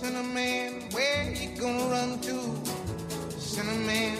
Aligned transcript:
Cinnamon, 0.00 0.80
where 0.92 1.34
you 1.34 1.48
gonna 1.58 1.90
run 1.90 2.20
to? 2.20 2.38
Cinnamon, 3.36 4.14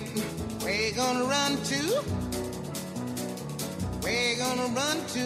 where 0.59 0.75
you 0.75 0.93
gonna 0.93 1.23
run 1.23 1.57
to? 1.71 1.81
Where 4.03 4.31
you 4.31 4.37
gonna 4.39 4.75
run 4.75 4.99
to? 5.15 5.25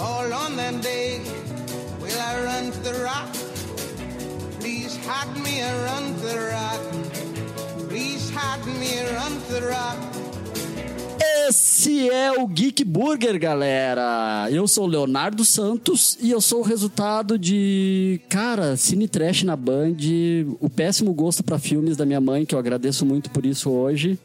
All 0.00 0.32
on 0.32 0.54
that 0.54 0.80
day, 0.82 1.20
will 2.00 2.20
I 2.20 2.44
run 2.44 2.70
to 2.70 2.78
the 2.78 3.02
rock? 3.02 3.32
Please 4.60 4.96
hide 5.04 5.36
me, 5.42 5.62
I 5.64 5.84
run 5.86 6.14
to 6.14 6.20
the 6.20 6.38
rock. 6.54 7.88
Please 7.88 8.30
hide 8.30 8.64
me, 8.66 9.00
I 9.00 9.14
run 9.16 9.32
to 9.32 9.52
the 9.54 9.66
rock. 9.66 10.17
Esse 11.78 12.10
é 12.10 12.32
o 12.32 12.44
Geek 12.48 12.82
Burger, 12.82 13.38
galera. 13.38 14.48
Eu 14.50 14.66
sou 14.66 14.82
o 14.82 14.88
Leonardo 14.88 15.44
Santos 15.44 16.18
e 16.20 16.28
eu 16.28 16.40
sou 16.40 16.58
o 16.58 16.64
resultado 16.64 17.38
de, 17.38 18.20
cara, 18.28 18.76
cine 18.76 19.06
trash 19.06 19.44
na 19.44 19.54
Band, 19.54 19.94
o 20.58 20.68
péssimo 20.68 21.14
gosto 21.14 21.44
pra 21.44 21.56
filmes 21.56 21.96
da 21.96 22.04
minha 22.04 22.20
mãe, 22.20 22.44
que 22.44 22.52
eu 22.52 22.58
agradeço 22.58 23.06
muito 23.06 23.30
por 23.30 23.46
isso 23.46 23.70
hoje. 23.70 24.18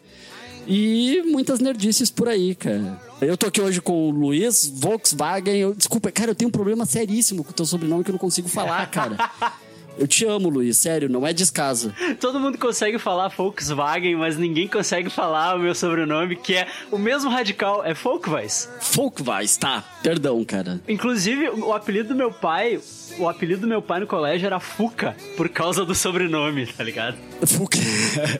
E 0.67 1.21
muitas 1.27 1.59
nerdices 1.59 2.09
por 2.09 2.27
aí, 2.27 2.55
cara. 2.55 2.99
Eu 3.21 3.37
tô 3.37 3.45
aqui 3.45 3.61
hoje 3.61 3.79
com 3.79 4.09
o 4.09 4.09
Luiz 4.09 4.73
Volkswagen. 4.73 5.55
Eu, 5.55 5.75
desculpa, 5.75 6.11
cara, 6.11 6.31
eu 6.31 6.35
tenho 6.35 6.49
um 6.49 6.51
problema 6.51 6.87
seríssimo 6.87 7.43
com 7.43 7.51
o 7.51 7.53
teu 7.53 7.67
sobrenome 7.67 8.03
que 8.03 8.09
eu 8.09 8.13
não 8.13 8.19
consigo 8.19 8.49
falar, 8.49 8.89
cara. 8.89 9.15
Eu 9.97 10.07
te 10.07 10.25
amo, 10.25 10.49
Luiz, 10.49 10.77
sério, 10.77 11.07
não 11.07 11.25
é 11.25 11.33
descaso. 11.33 11.93
Todo 12.19 12.39
mundo 12.39 12.57
consegue 12.57 12.97
falar 12.97 13.27
Volkswagen, 13.29 14.15
mas 14.15 14.37
ninguém 14.37 14.67
consegue 14.67 15.09
falar 15.09 15.55
o 15.55 15.59
meu 15.59 15.75
sobrenome, 15.75 16.35
que 16.35 16.55
é 16.55 16.67
o 16.91 16.97
mesmo 16.97 17.29
radical, 17.29 17.85
é 17.85 17.93
Folkvais. 17.93 18.69
Folkvais, 18.81 19.55
tá. 19.57 19.83
Perdão, 20.01 20.43
cara. 20.43 20.81
Inclusive, 20.87 21.49
o 21.49 21.73
apelido 21.73 22.09
do 22.09 22.15
meu 22.15 22.31
pai, 22.31 22.79
o 23.17 23.29
apelido 23.29 23.61
do 23.61 23.67
meu 23.67 23.81
pai 23.81 23.99
no 23.99 24.07
colégio 24.07 24.45
era 24.45 24.59
Fuca, 24.59 25.15
por 25.37 25.47
causa 25.47 25.85
do 25.85 25.93
sobrenome, 25.93 26.65
tá 26.67 26.83
ligado? 26.83 27.17
Fuca. 27.45 27.77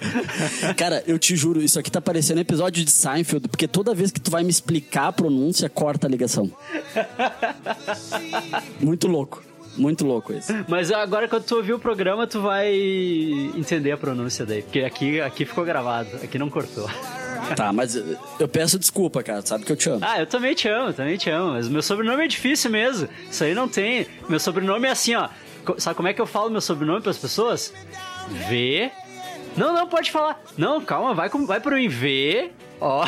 cara, 0.75 1.03
eu 1.07 1.19
te 1.19 1.35
juro, 1.35 1.61
isso 1.61 1.79
aqui 1.79 1.91
tá 1.91 2.01
parecendo 2.01 2.41
episódio 2.41 2.83
de 2.83 2.91
Seinfeld, 2.91 3.47
porque 3.47 3.67
toda 3.67 3.93
vez 3.93 4.11
que 4.11 4.19
tu 4.19 4.31
vai 4.31 4.43
me 4.43 4.49
explicar 4.49 5.07
a 5.07 5.13
pronúncia, 5.13 5.69
corta 5.69 6.07
a 6.07 6.09
ligação. 6.09 6.51
Muito 8.81 9.07
louco. 9.07 9.52
Muito 9.75 10.05
louco 10.05 10.33
isso. 10.33 10.53
Mas 10.67 10.91
agora 10.91 11.27
quando 11.27 11.43
tu 11.43 11.55
ouvir 11.55 11.73
o 11.73 11.79
programa, 11.79 12.27
tu 12.27 12.41
vai 12.41 12.73
entender 13.55 13.91
a 13.91 13.97
pronúncia 13.97 14.45
daí. 14.45 14.61
Porque 14.61 14.81
aqui, 14.81 15.21
aqui 15.21 15.45
ficou 15.45 15.63
gravado, 15.65 16.09
aqui 16.23 16.37
não 16.37 16.49
cortou. 16.49 16.89
Tá, 17.57 17.73
mas 17.73 17.95
eu 18.39 18.47
peço 18.47 18.79
desculpa, 18.79 19.21
cara. 19.21 19.45
Sabe 19.45 19.65
que 19.65 19.71
eu 19.73 19.75
te 19.75 19.89
amo. 19.89 19.99
Ah, 20.01 20.17
eu 20.17 20.25
também 20.25 20.55
te 20.55 20.69
amo, 20.69 20.93
também 20.93 21.17
te 21.17 21.29
amo. 21.29 21.51
Mas 21.51 21.67
meu 21.67 21.81
sobrenome 21.81 22.23
é 22.23 22.27
difícil 22.27 22.71
mesmo. 22.71 23.09
Isso 23.29 23.43
aí 23.43 23.53
não 23.53 23.67
tem. 23.67 24.07
Meu 24.29 24.39
sobrenome 24.39 24.87
é 24.87 24.91
assim, 24.91 25.13
ó. 25.13 25.27
Sabe 25.77 25.95
como 25.95 26.07
é 26.07 26.13
que 26.13 26.21
eu 26.21 26.25
falo 26.25 26.49
meu 26.49 26.61
sobrenome 26.61 27.01
para 27.01 27.11
as 27.11 27.17
pessoas? 27.17 27.73
V. 28.49 28.89
Não, 29.55 29.73
não, 29.73 29.87
pode 29.87 30.09
falar. 30.11 30.41
Não, 30.57 30.81
calma, 30.81 31.13
vai, 31.13 31.29
vai 31.29 31.59
pro 31.59 31.75
V. 31.75 32.51
Ó. 32.83 33.05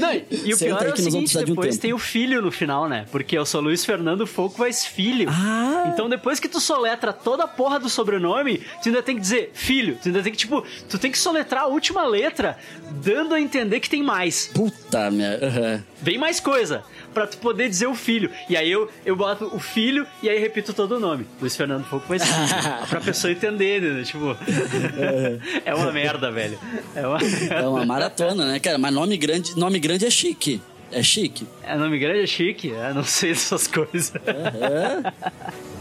Não, 0.00 0.12
e 0.12 0.52
o 0.52 0.58
pior 0.58 0.84
é 0.84 0.92
o 0.92 0.96
seguinte, 0.96 1.38
depois 1.38 1.76
um 1.76 1.78
tem 1.78 1.92
o 1.92 1.98
filho 1.98 2.42
no 2.42 2.50
final, 2.50 2.88
né? 2.88 3.06
Porque 3.12 3.38
eu 3.38 3.46
sou 3.46 3.60
Luiz 3.60 3.84
Fernando 3.84 4.26
Folkvais 4.26 4.84
Filho. 4.84 5.30
Ah. 5.30 5.84
Então 5.92 6.08
depois 6.08 6.40
que 6.40 6.48
tu 6.48 6.58
soletra 6.58 7.12
toda 7.12 7.44
a 7.44 7.48
porra 7.48 7.78
do 7.78 7.88
sobrenome, 7.88 8.58
tu 8.82 8.88
ainda 8.88 9.00
tem 9.00 9.14
que 9.14 9.20
dizer 9.20 9.52
filho. 9.54 9.96
Tu 10.02 10.08
ainda 10.08 10.24
tem 10.24 10.32
que, 10.32 10.38
tipo, 10.38 10.64
tu 10.88 10.98
tem 10.98 11.12
que 11.12 11.18
soletrar 11.18 11.62
a 11.62 11.66
última 11.68 12.04
letra, 12.04 12.58
dando 12.90 13.32
a 13.32 13.40
entender 13.40 13.78
que 13.78 13.88
tem 13.88 14.02
mais. 14.02 14.50
Puta 14.52 15.08
merda. 15.08 15.46
Uhum. 15.46 15.80
Vem 16.02 16.18
mais 16.18 16.40
coisa 16.40 16.82
pra 17.16 17.26
tu 17.26 17.38
poder 17.38 17.66
dizer 17.70 17.86
o 17.86 17.94
filho. 17.94 18.30
E 18.46 18.54
aí 18.54 18.70
eu, 18.70 18.90
eu 19.06 19.16
boto 19.16 19.46
o 19.46 19.58
filho 19.58 20.06
e 20.22 20.28
aí 20.28 20.38
repito 20.38 20.74
todo 20.74 20.96
o 20.96 21.00
nome. 21.00 21.26
Luiz 21.40 21.56
Fernando 21.56 21.82
Folkvais 21.86 22.20
Filho. 22.28 22.86
pra 22.90 23.00
pessoa 23.00 23.32
entender, 23.32 23.80
né? 23.80 24.02
Tipo, 24.02 24.36
é 25.64 25.74
uma 25.74 25.90
merda, 25.90 26.30
velho. 26.30 26.58
É 26.94 27.06
uma... 27.06 27.18
É 27.50 27.66
uma 27.66 27.86
maratona, 27.86 28.44
né, 28.44 28.60
cara? 28.60 28.76
Mas 28.76 28.92
nome 28.92 29.16
grande, 29.16 29.56
nome 29.58 29.78
grande 29.78 30.04
é 30.04 30.10
chique. 30.10 30.60
É 30.92 31.02
chique. 31.02 31.46
É, 31.62 31.74
nome 31.74 31.98
grande 31.98 32.20
é 32.20 32.26
chique. 32.26 32.68
Eu 32.68 32.94
não 32.94 33.02
sei 33.02 33.30
dessas 33.30 33.66
coisas. 33.66 34.12
Uhum. 34.12 35.66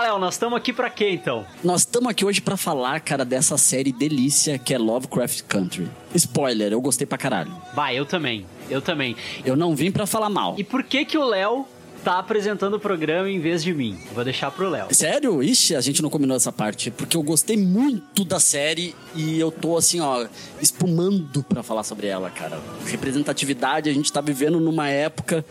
Tá, 0.00 0.04
Léo, 0.04 0.18
nós 0.18 0.32
estamos 0.32 0.56
aqui 0.56 0.72
pra 0.72 0.88
quê, 0.88 1.10
então? 1.10 1.44
Nós 1.62 1.82
estamos 1.82 2.08
aqui 2.08 2.24
hoje 2.24 2.40
para 2.40 2.56
falar, 2.56 3.00
cara, 3.00 3.22
dessa 3.22 3.58
série 3.58 3.92
delícia 3.92 4.58
que 4.58 4.72
é 4.72 4.78
Lovecraft 4.78 5.42
Country. 5.42 5.90
Spoiler, 6.14 6.72
eu 6.72 6.80
gostei 6.80 7.06
pra 7.06 7.18
caralho. 7.18 7.54
Vai, 7.74 7.98
eu 7.98 8.06
também. 8.06 8.46
Eu 8.70 8.80
também. 8.80 9.14
Eu 9.44 9.56
não 9.56 9.76
vim 9.76 9.90
para 9.90 10.06
falar 10.06 10.30
mal. 10.30 10.54
E 10.56 10.64
por 10.64 10.82
que 10.82 11.04
que 11.04 11.18
o 11.18 11.24
Léo 11.24 11.66
tá 12.02 12.18
apresentando 12.18 12.78
o 12.78 12.80
programa 12.80 13.28
em 13.28 13.38
vez 13.38 13.62
de 13.62 13.74
mim. 13.74 13.98
Vou 14.14 14.24
deixar 14.24 14.50
pro 14.50 14.70
Léo. 14.70 14.86
Sério? 14.90 15.42
Ixi, 15.42 15.76
a 15.76 15.82
gente 15.82 16.00
não 16.00 16.08
combinou 16.08 16.34
essa 16.34 16.50
parte. 16.50 16.90
Porque 16.90 17.14
eu 17.14 17.22
gostei 17.22 17.58
muito 17.58 18.24
da 18.24 18.40
série 18.40 18.94
e 19.14 19.38
eu 19.38 19.50
tô 19.50 19.76
assim, 19.76 20.00
ó, 20.00 20.26
espumando 20.62 21.42
para 21.42 21.62
falar 21.62 21.82
sobre 21.82 22.06
ela, 22.06 22.30
cara. 22.30 22.58
Representatividade, 22.86 23.90
a 23.90 23.92
gente 23.92 24.10
tá 24.10 24.22
vivendo 24.22 24.58
numa 24.58 24.88
época 24.88 25.44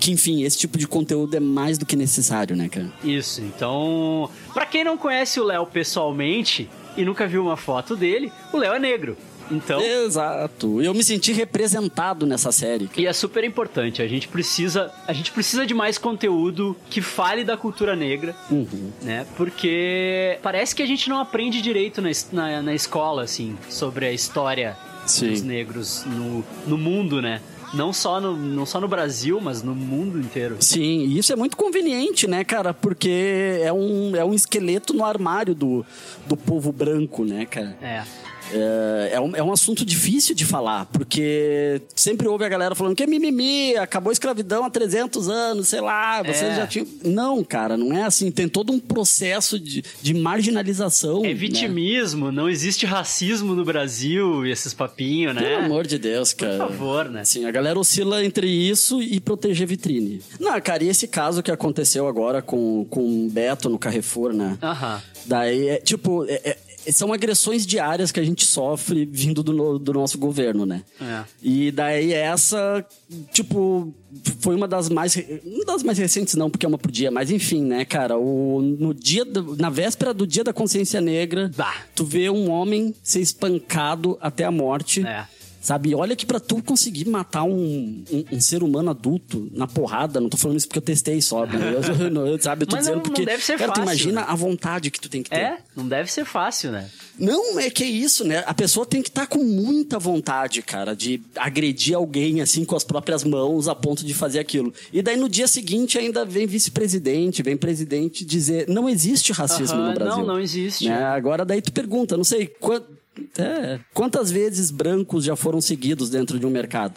que, 0.00 0.10
enfim, 0.10 0.42
esse 0.42 0.58
tipo 0.58 0.78
de 0.78 0.88
conteúdo 0.88 1.36
é 1.36 1.40
mais 1.40 1.76
do 1.76 1.84
que 1.84 1.94
necessário, 1.94 2.56
né, 2.56 2.68
cara? 2.68 2.90
Isso, 3.04 3.42
então. 3.42 4.30
Pra 4.54 4.64
quem 4.64 4.82
não 4.82 4.96
conhece 4.96 5.38
o 5.38 5.44
Léo 5.44 5.66
pessoalmente 5.66 6.68
e 6.96 7.04
nunca 7.04 7.28
viu 7.28 7.42
uma 7.42 7.56
foto 7.56 7.94
dele, 7.94 8.32
o 8.52 8.56
Léo 8.56 8.72
é 8.72 8.78
negro. 8.78 9.16
Então. 9.50 9.80
Exato. 9.80 10.80
Eu 10.80 10.94
me 10.94 11.02
senti 11.02 11.32
representado 11.32 12.24
nessa 12.24 12.52
série. 12.52 12.88
E 12.96 13.06
é 13.06 13.12
super 13.12 13.42
importante. 13.42 14.00
A 14.00 14.06
gente 14.06 14.28
precisa, 14.28 14.92
a 15.06 15.12
gente 15.12 15.32
precisa 15.32 15.66
de 15.66 15.74
mais 15.74 15.98
conteúdo 15.98 16.76
que 16.88 17.02
fale 17.02 17.44
da 17.44 17.56
cultura 17.56 17.96
negra, 17.96 18.34
uhum. 18.50 18.92
né? 19.02 19.26
Porque 19.36 20.38
parece 20.42 20.74
que 20.74 20.82
a 20.82 20.86
gente 20.86 21.08
não 21.08 21.18
aprende 21.18 21.60
direito 21.60 22.00
na, 22.00 22.10
na, 22.32 22.62
na 22.62 22.74
escola, 22.74 23.22
assim, 23.22 23.58
sobre 23.68 24.06
a 24.06 24.12
história 24.12 24.76
Sim. 25.04 25.30
dos 25.30 25.42
negros 25.42 26.04
no, 26.06 26.44
no 26.66 26.78
mundo, 26.78 27.20
né? 27.20 27.42
Não 27.72 27.92
só, 27.92 28.20
no, 28.20 28.36
não 28.36 28.66
só 28.66 28.80
no 28.80 28.88
Brasil, 28.88 29.40
mas 29.40 29.62
no 29.62 29.74
mundo 29.74 30.18
inteiro. 30.18 30.56
Sim, 30.60 31.04
e 31.04 31.18
isso 31.18 31.32
é 31.32 31.36
muito 31.36 31.56
conveniente, 31.56 32.26
né, 32.26 32.42
cara? 32.42 32.74
Porque 32.74 33.60
é 33.62 33.72
um, 33.72 34.16
é 34.16 34.24
um 34.24 34.34
esqueleto 34.34 34.92
no 34.92 35.04
armário 35.04 35.54
do, 35.54 35.86
do 36.26 36.36
povo 36.36 36.72
branco, 36.72 37.24
né, 37.24 37.46
cara? 37.46 37.76
É. 37.80 38.02
É, 38.52 39.10
é, 39.14 39.20
um, 39.20 39.36
é 39.36 39.42
um 39.42 39.52
assunto 39.52 39.84
difícil 39.84 40.34
de 40.34 40.44
falar, 40.44 40.86
porque 40.86 41.80
sempre 41.94 42.26
ouve 42.28 42.44
a 42.44 42.48
galera 42.48 42.74
falando 42.74 42.94
que 42.94 43.02
é 43.02 43.06
mimimi, 43.06 43.76
acabou 43.76 44.10
a 44.10 44.12
escravidão 44.12 44.64
há 44.64 44.70
300 44.70 45.28
anos, 45.28 45.68
sei 45.68 45.80
lá, 45.80 46.22
vocês 46.22 46.52
é. 46.52 46.56
já 46.56 46.66
tinham. 46.66 46.86
Não, 47.04 47.42
cara, 47.44 47.76
não 47.76 47.96
é 47.96 48.04
assim. 48.04 48.30
Tem 48.30 48.48
todo 48.48 48.72
um 48.72 48.78
processo 48.78 49.58
de, 49.58 49.84
de 50.02 50.14
marginalização. 50.14 51.24
É 51.24 51.28
né? 51.28 51.34
vitimismo, 51.34 52.26
né? 52.26 52.32
não 52.32 52.48
existe 52.48 52.86
racismo 52.86 53.54
no 53.54 53.64
Brasil 53.64 54.46
e 54.46 54.50
esses 54.50 54.74
papinhos, 54.74 55.34
né? 55.34 55.42
Pelo 55.42 55.64
amor 55.64 55.86
de 55.86 55.98
Deus, 55.98 56.32
cara. 56.32 56.58
Por 56.58 56.68
favor, 56.68 57.08
né? 57.08 57.24
Sim, 57.24 57.44
a 57.44 57.50
galera 57.50 57.78
oscila 57.78 58.24
entre 58.24 58.48
isso 58.48 59.02
e 59.02 59.20
proteger 59.20 59.66
vitrine. 59.66 60.20
Não, 60.38 60.60
cara, 60.60 60.84
e 60.84 60.88
esse 60.88 61.06
caso 61.06 61.42
que 61.42 61.50
aconteceu 61.50 62.06
agora 62.06 62.42
com, 62.42 62.86
com 62.88 63.26
o 63.26 63.28
Beto 63.30 63.68
no 63.68 63.78
Carrefour, 63.78 64.32
né? 64.32 64.58
Aham. 64.62 65.02
Daí, 65.26 65.68
é, 65.68 65.76
tipo, 65.76 66.24
é, 66.24 66.40
é 66.44 66.58
são 66.92 67.12
agressões 67.12 67.66
diárias 67.66 68.10
que 68.10 68.20
a 68.20 68.24
gente 68.24 68.44
sofre 68.44 69.04
vindo 69.04 69.42
do, 69.42 69.78
do 69.78 69.92
nosso 69.92 70.18
governo, 70.18 70.64
né? 70.64 70.82
É. 71.00 71.24
E 71.42 71.70
daí 71.70 72.12
essa, 72.12 72.84
tipo, 73.32 73.94
foi 74.40 74.54
uma 74.54 74.66
das 74.66 74.88
mais. 74.88 75.16
Uma 75.44 75.64
das 75.64 75.82
mais 75.82 75.98
recentes, 75.98 76.34
não, 76.34 76.50
porque 76.50 76.66
é 76.66 76.68
uma 76.68 76.78
por 76.78 76.90
dia, 76.90 77.10
mas 77.10 77.30
enfim, 77.30 77.62
né, 77.62 77.84
cara? 77.84 78.18
O, 78.18 78.60
no 78.60 78.92
dia. 78.94 79.24
Do, 79.24 79.56
na 79.56 79.70
véspera 79.70 80.12
do 80.12 80.26
dia 80.26 80.44
da 80.44 80.52
consciência 80.52 81.00
negra, 81.00 81.50
bah. 81.56 81.74
tu 81.94 82.04
vê 82.04 82.28
um 82.30 82.50
homem 82.50 82.94
ser 83.02 83.20
espancado 83.20 84.18
até 84.20 84.44
a 84.44 84.50
morte. 84.50 85.06
É. 85.06 85.26
Sabe? 85.60 85.94
Olha 85.94 86.16
que 86.16 86.24
para 86.24 86.40
tu 86.40 86.62
conseguir 86.62 87.06
matar 87.06 87.44
um, 87.44 88.02
um, 88.10 88.24
um, 88.32 88.40
ser 88.40 88.62
humano 88.62 88.90
adulto 88.90 89.46
na 89.52 89.66
porrada, 89.66 90.18
não 90.18 90.30
tô 90.30 90.38
falando 90.38 90.56
isso 90.56 90.66
porque 90.66 90.78
eu 90.78 90.82
testei 90.82 91.20
só, 91.20 91.44
né? 91.44 91.74
eu, 91.74 92.26
eu, 92.26 92.40
sabe? 92.40 92.62
Eu 92.62 92.66
tô 92.66 92.76
Mas 92.76 92.86
dizendo 92.86 92.96
não, 92.96 93.02
porque. 93.02 93.20
Não 93.20 93.26
deve 93.26 93.44
ser 93.44 93.58
cara, 93.58 93.68
fácil. 93.68 93.82
tu 93.82 93.86
imagina 93.86 94.22
a 94.22 94.34
vontade 94.34 94.90
que 94.90 94.98
tu 94.98 95.10
tem 95.10 95.22
que 95.22 95.28
ter. 95.28 95.36
É, 95.36 95.58
não 95.76 95.86
deve 95.86 96.10
ser 96.10 96.24
fácil, 96.24 96.72
né? 96.72 96.88
Não, 97.18 97.60
é 97.60 97.68
que 97.68 97.84
é 97.84 97.86
isso, 97.86 98.24
né? 98.24 98.42
A 98.46 98.54
pessoa 98.54 98.86
tem 98.86 99.02
que 99.02 99.10
estar 99.10 99.22
tá 99.22 99.26
com 99.26 99.44
muita 99.44 99.98
vontade, 99.98 100.62
cara, 100.62 100.96
de 100.96 101.20
agredir 101.36 101.94
alguém 101.94 102.40
assim 102.40 102.64
com 102.64 102.74
as 102.74 102.82
próprias 102.82 103.22
mãos 103.22 103.68
a 103.68 103.74
ponto 103.74 104.02
de 104.02 104.14
fazer 104.14 104.38
aquilo. 104.38 104.72
E 104.90 105.02
daí 105.02 105.18
no 105.18 105.28
dia 105.28 105.46
seguinte 105.46 105.98
ainda 105.98 106.24
vem 106.24 106.46
vice-presidente, 106.46 107.42
vem 107.42 107.58
presidente 107.58 108.24
dizer 108.24 108.66
não 108.66 108.88
existe 108.88 109.30
racismo 109.32 109.76
uh 109.76 109.82
-huh, 109.82 109.88
no 109.88 109.94
Brasil. 109.94 110.18
Não, 110.18 110.26
não 110.26 110.40
existe. 110.40 110.88
Né? 110.88 111.04
Agora 111.04 111.44
daí 111.44 111.60
tu 111.60 111.70
pergunta, 111.70 112.16
não 112.16 112.24
sei 112.24 112.46
quanto 112.46 112.99
é, 113.38 113.80
quantas 113.94 114.30
vezes 114.30 114.70
brancos 114.70 115.24
já 115.24 115.36
foram 115.36 115.60
seguidos 115.60 116.10
dentro 116.10 116.38
de 116.38 116.46
um 116.46 116.50
mercado? 116.50 116.94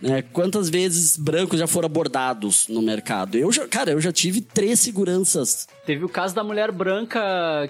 Né? 0.00 0.22
Quantas 0.32 0.70
vezes 0.70 1.16
brancos 1.16 1.58
já 1.58 1.66
foram 1.66 1.86
abordados 1.86 2.66
no 2.68 2.80
mercado? 2.80 3.36
Eu 3.36 3.52
já, 3.52 3.68
cara, 3.68 3.90
eu 3.90 4.00
já 4.00 4.10
tive 4.10 4.40
três 4.40 4.80
seguranças. 4.80 5.68
Teve 5.84 6.04
o 6.04 6.08
caso 6.08 6.34
da 6.34 6.42
mulher 6.42 6.72
branca 6.72 7.20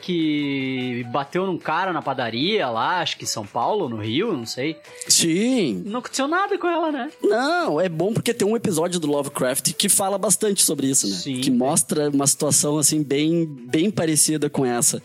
que 0.02 1.04
bateu 1.10 1.44
num 1.46 1.58
cara 1.58 1.92
na 1.92 2.00
padaria 2.00 2.68
lá, 2.68 3.00
acho 3.00 3.16
que 3.16 3.24
em 3.24 3.26
São 3.26 3.44
Paulo, 3.44 3.88
no 3.88 3.96
Rio, 3.96 4.32
não 4.32 4.46
sei. 4.46 4.76
Sim. 5.08 5.82
Não 5.86 5.98
aconteceu 5.98 6.28
nada 6.28 6.56
com 6.56 6.68
ela, 6.68 6.92
né? 6.92 7.10
Não, 7.22 7.80
é 7.80 7.88
bom 7.88 8.12
porque 8.12 8.32
tem 8.32 8.46
um 8.46 8.56
episódio 8.56 9.00
do 9.00 9.08
Lovecraft 9.08 9.72
que 9.72 9.88
fala 9.88 10.16
bastante 10.16 10.62
sobre 10.62 10.86
isso, 10.86 11.08
né? 11.08 11.16
Sim. 11.16 11.40
Que 11.40 11.50
mostra 11.50 12.10
uma 12.10 12.26
situação, 12.26 12.78
assim, 12.78 13.02
bem, 13.02 13.44
bem 13.44 13.90
parecida 13.90 14.48
com 14.48 14.64
essa. 14.64 15.02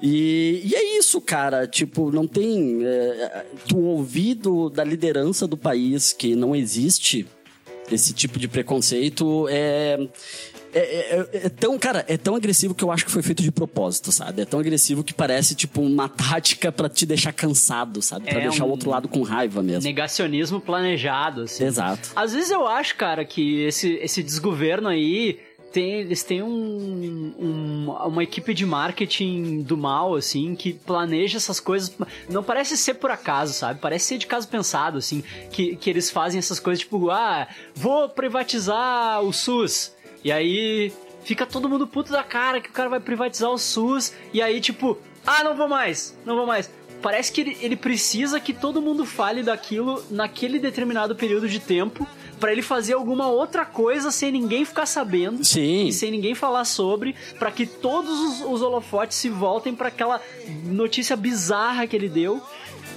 E, 0.00 0.62
e 0.64 0.74
é 0.74 0.98
isso, 0.98 1.20
cara. 1.20 1.66
Tipo, 1.66 2.12
não 2.12 2.26
tem... 2.26 2.84
É, 2.84 3.46
tu 3.66 3.78
ouvir 3.78 4.34
do, 4.34 4.68
da 4.70 4.84
liderança 4.84 5.46
do 5.46 5.56
país 5.56 6.12
que 6.12 6.36
não 6.36 6.54
existe 6.54 6.67
esse 7.90 8.12
tipo 8.12 8.38
de 8.38 8.46
preconceito 8.48 9.46
é... 9.48 10.08
É, 10.74 10.80
é- 10.80 11.28
é 11.46 11.48
tão, 11.48 11.78
cara, 11.78 12.04
é 12.06 12.18
tão 12.18 12.34
agressivo 12.34 12.74
que 12.74 12.84
eu 12.84 12.92
acho 12.92 13.06
que 13.06 13.10
foi 13.10 13.22
feito 13.22 13.42
de 13.42 13.50
propósito, 13.50 14.12
sabe? 14.12 14.42
É 14.42 14.44
tão 14.44 14.60
agressivo 14.60 15.02
que 15.02 15.14
parece, 15.14 15.54
tipo, 15.54 15.80
uma 15.80 16.10
tática 16.10 16.70
pra 16.70 16.90
te 16.90 17.06
deixar 17.06 17.32
cansado, 17.32 18.02
sabe? 18.02 18.26
Pra 18.28 18.38
É 18.38 18.42
deixar 18.42 18.64
um 18.64 18.68
o 18.68 18.70
outro 18.72 18.90
lado 18.90 19.08
com 19.08 19.22
raiva 19.22 19.62
mesmo. 19.62 19.84
Negacionismo 19.84 20.60
planejado, 20.60 21.44
assim. 21.44 21.64
Exato. 21.64 22.10
Às 22.14 22.34
vezes 22.34 22.50
eu 22.50 22.66
acho, 22.66 22.96
cara, 22.96 23.24
que 23.24 23.62
esse, 23.62 23.94
esse 23.94 24.22
desgoverno 24.22 24.88
aí. 24.88 25.40
Tem, 25.72 26.00
eles 26.00 26.22
têm 26.22 26.42
um, 26.42 27.34
um- 27.38 27.90
uma 28.06 28.22
equipe 28.22 28.54
de 28.54 28.64
marketing 28.64 29.60
do 29.62 29.76
mal, 29.76 30.14
assim, 30.14 30.54
que 30.54 30.72
planeja 30.72 31.36
essas 31.36 31.60
coisas. 31.60 31.94
Não 32.28 32.42
parece 32.42 32.76
ser 32.76 32.94
por 32.94 33.10
acaso, 33.10 33.52
sabe? 33.52 33.78
Parece 33.80 34.06
ser 34.06 34.18
de 34.18 34.26
caso 34.26 34.48
pensado, 34.48 34.96
assim. 34.98 35.22
Que, 35.52 35.76
que 35.76 35.90
eles 35.90 36.10
fazem 36.10 36.38
essas 36.38 36.58
coisas 36.58 36.80
tipo, 36.80 37.10
ah, 37.10 37.46
vou 37.74 38.08
privatizar 38.08 39.22
o 39.22 39.32
SUS. 39.32 39.92
E 40.24 40.32
aí 40.32 40.92
fica 41.22 41.44
todo 41.44 41.68
mundo 41.68 41.86
puto 41.86 42.12
da 42.12 42.22
cara 42.22 42.60
que 42.60 42.70
o 42.70 42.72
cara 42.72 42.88
vai 42.88 43.00
privatizar 43.00 43.50
o 43.50 43.58
SUS. 43.58 44.14
E 44.32 44.40
aí, 44.40 44.60
tipo, 44.60 44.96
ah, 45.26 45.44
não 45.44 45.54
vou 45.54 45.68
mais, 45.68 46.16
não 46.24 46.34
vou 46.34 46.46
mais. 46.46 46.70
Parece 47.02 47.30
que 47.30 47.42
ele, 47.42 47.56
ele 47.60 47.76
precisa 47.76 48.40
que 48.40 48.52
todo 48.52 48.82
mundo 48.82 49.04
fale 49.06 49.42
daquilo 49.42 50.02
naquele 50.10 50.58
determinado 50.58 51.14
período 51.14 51.48
de 51.48 51.60
tempo 51.60 52.04
pra 52.38 52.52
ele 52.52 52.62
fazer 52.62 52.94
alguma 52.94 53.28
outra 53.28 53.64
coisa 53.64 54.10
sem 54.10 54.32
ninguém 54.32 54.64
ficar 54.64 54.86
sabendo 54.86 55.44
Sim. 55.44 55.86
e 55.88 55.92
sem 55.92 56.10
ninguém 56.10 56.34
falar 56.34 56.64
sobre, 56.64 57.14
pra 57.38 57.50
que 57.50 57.66
todos 57.66 58.18
os, 58.18 58.40
os 58.40 58.62
holofotes 58.62 59.16
se 59.16 59.28
voltem 59.28 59.74
pra 59.74 59.88
aquela 59.88 60.20
notícia 60.64 61.16
bizarra 61.16 61.86
que 61.86 61.96
ele 61.96 62.08
deu. 62.08 62.40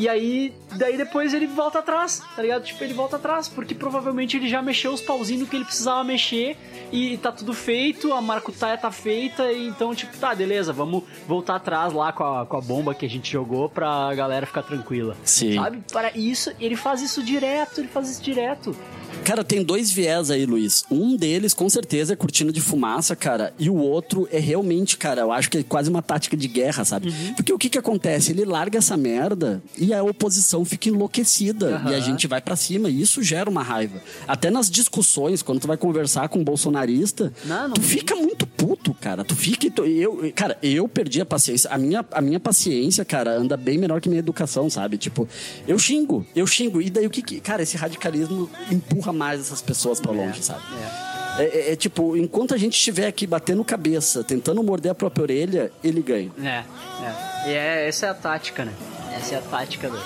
E 0.02 0.10
aí, 0.10 0.52
daí 0.78 0.98
depois 0.98 1.32
ele 1.32 1.46
volta 1.46 1.78
atrás, 1.78 2.24
tá 2.36 2.42
ligado? 2.42 2.64
Tipo, 2.64 2.84
ele 2.84 2.92
volta 2.92 3.18
atrás, 3.18 3.48
porque 3.48 3.76
provavelmente 3.76 4.36
ele 4.36 4.50
já 4.50 4.60
mexeu 4.60 4.92
os 4.92 5.00
pauzinhos 5.00 5.48
que 5.48 5.56
ele 5.56 5.64
precisava 5.64 6.04
mexer 6.04 6.58
e 6.92 7.18
tá 7.18 7.32
tudo 7.32 7.54
feito, 7.54 8.12
a 8.12 8.20
maracutaia 8.20 8.76
tá 8.80 8.90
feita, 8.92 9.52
e 9.52 9.68
então, 9.68 9.94
tipo, 9.94 10.18
tá, 10.18 10.34
beleza, 10.34 10.74
vamos 10.74 11.04
voltar 11.28 11.58
atrás 11.58 11.94
lá 11.94 12.12
com 12.12 12.24
a, 12.24 12.48
com 12.48 12.58
a 12.58 12.62
bomba 12.62 12.96
que 12.96 13.06
a 13.06 13.10
gente 13.10 13.32
jogou 13.32 13.70
pra 13.70 14.12
galera 14.16 14.48
ficar 14.48 14.64
tranquila. 14.64 15.16
Sim. 15.24 15.54
Sabe? 15.54 15.84
Para 15.92 16.18
isso, 16.18 16.52
ele 16.60 16.76
faz 16.76 17.04
isso 17.04 17.22
direto, 17.22 17.80
ele 17.80 17.88
faz 17.88 18.10
isso 18.10 18.24
direto. 18.24 18.76
Cara, 19.24 19.44
tem 19.44 19.64
dois 19.64 19.92
viés 19.92 20.32
aí, 20.32 20.46
Luiz. 20.46 20.84
Um 20.90 21.16
deles, 21.16 21.54
com 21.54 21.70
certeza, 21.70 22.14
é 22.14 22.16
cortina 22.16 22.52
de 22.52 22.60
fumaça, 22.60 23.16
cara. 23.16 23.54
E 23.60 23.70
o 23.70 23.76
outro 23.76 24.28
é 24.32 24.40
realmente, 24.40 24.98
cara, 24.98 25.22
eu 25.22 25.32
acho 25.32 25.50
que 25.50 25.60
é 25.60 25.64
quase 25.64 25.90
uma 25.90 26.02
tática 26.02 26.36
de 26.36 26.48
guerra, 26.48 26.84
sabe? 26.84 27.10
Uhum. 27.10 27.34
Porque 27.36 27.54
o 27.54 27.58
que 27.58 27.70
que 27.70 27.78
acontece? 27.78 28.32
Ele 28.32 28.46
larga 28.46 28.80
essa 28.80 28.98
merda 28.98 29.62
e 29.78 29.91
a 29.94 30.04
oposição 30.04 30.64
fica 30.66 30.90
enlouquecida. 30.90 31.76
Aham. 31.76 31.92
E 31.92 31.96
a 31.96 32.00
gente 32.00 32.28
vai 32.28 32.42
pra 32.42 32.56
cima. 32.56 32.90
E 32.90 33.02
isso 33.02 33.22
gera 33.24 33.50
uma 33.50 33.64
raiva. 33.64 34.02
Até 34.28 34.50
nas 34.50 34.70
discussões, 34.70 35.42
quando 35.42 35.60
tu 35.62 35.68
vai 35.68 35.78
conversar 35.78 36.30
com 36.30 36.40
um 36.40 36.44
bolsonarista, 36.44 37.32
Não, 37.46 37.68
não 37.70 37.74
tu 37.74 37.82
tem. 37.82 37.90
fica 37.90 38.16
muito 38.16 38.46
puto, 38.48 38.94
cara. 38.94 39.24
Tu 39.24 39.36
fica. 39.36 39.70
tu- 39.72 39.86
Eu, 39.86 40.32
cara, 40.36 40.58
eu 40.62 40.88
perdi 40.88 41.22
a 41.22 41.26
paciência. 41.26 41.70
A 41.72 41.78
minha, 41.78 42.06
a 42.12 42.22
minha 42.22 42.40
paciência, 42.40 43.04
cara, 43.06 43.32
anda 43.38 43.56
bem 43.58 43.78
menor 43.78 44.00
que 44.02 44.10
minha 44.10 44.20
educação, 44.20 44.70
sabe? 44.70 44.98
Tipo, 44.98 45.28
eu 45.68 45.78
xingo, 45.78 46.26
eu 46.36 46.46
xingo. 46.48 46.82
E 46.82 46.90
daí 46.90 47.06
o 47.06 47.10
que 47.10 47.22
que. 47.22 47.40
Cara, 47.40 47.64
esse 47.64 47.78
radicalismo 47.78 48.50
empurra 48.72 49.12
mais 49.14 49.40
essas 49.42 49.62
pessoas 49.62 50.00
pra 50.00 50.12
longe, 50.12 50.44
sabe? 50.44 50.62
É. 51.08 51.12
É, 51.38 51.44
é- 51.46 51.72
é 51.72 51.76
tipo, 51.78 52.18
enquanto 52.18 52.54
a 52.54 52.58
gente 52.58 52.74
estiver 52.74 53.08
aqui 53.08 53.26
batendo 53.26 53.64
cabeça, 53.64 54.22
tentando 54.24 54.62
morder 54.62 54.92
a 54.92 54.96
própria 54.96 55.24
orelha, 55.24 55.72
ele 55.84 56.02
ganha. 56.02 56.30
É, 56.44 56.48
é. 56.48 57.50
E 57.50 57.54
é, 57.54 57.88
essa 57.88 58.06
é 58.08 58.10
a 58.10 58.14
tática, 58.14 58.66
né? 58.66 58.74
Essa 59.16 59.36
é 59.36 59.38
a 59.38 59.42
tática 59.42 59.90
do. 59.90 59.98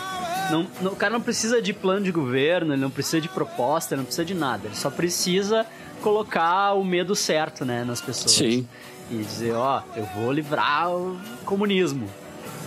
Não, 0.51 0.67
não- 0.81 0.91
o 0.91 0.95
cara 0.95 1.11
não 1.13 1.21
precisa 1.21 1.61
de 1.61 1.73
plano 1.73 2.03
de 2.05 2.11
governo, 2.11 2.73
ele 2.73 2.81
não 2.81 2.89
precisa 2.91 3.19
de 3.21 3.29
proposta, 3.29 3.93
ele 3.93 3.99
não 3.99 4.05
precisa 4.05 4.25
de 4.25 4.33
nada. 4.35 4.67
Ele 4.67 4.75
só 4.75 4.89
precisa 4.89 5.65
colocar 6.01 6.73
o 6.73 6.83
medo 6.83 7.15
certo, 7.15 7.65
né, 7.65 7.83
nas 7.83 8.01
pessoas. 8.01 8.31
Sim. 8.31 8.67
E 9.09 9.17
dizer, 9.17 9.53
ó, 9.53 9.81
eu 9.95 10.05
vou 10.15 10.31
livrar 10.31 10.91
o 10.91 11.17
comunismo. 11.45 12.07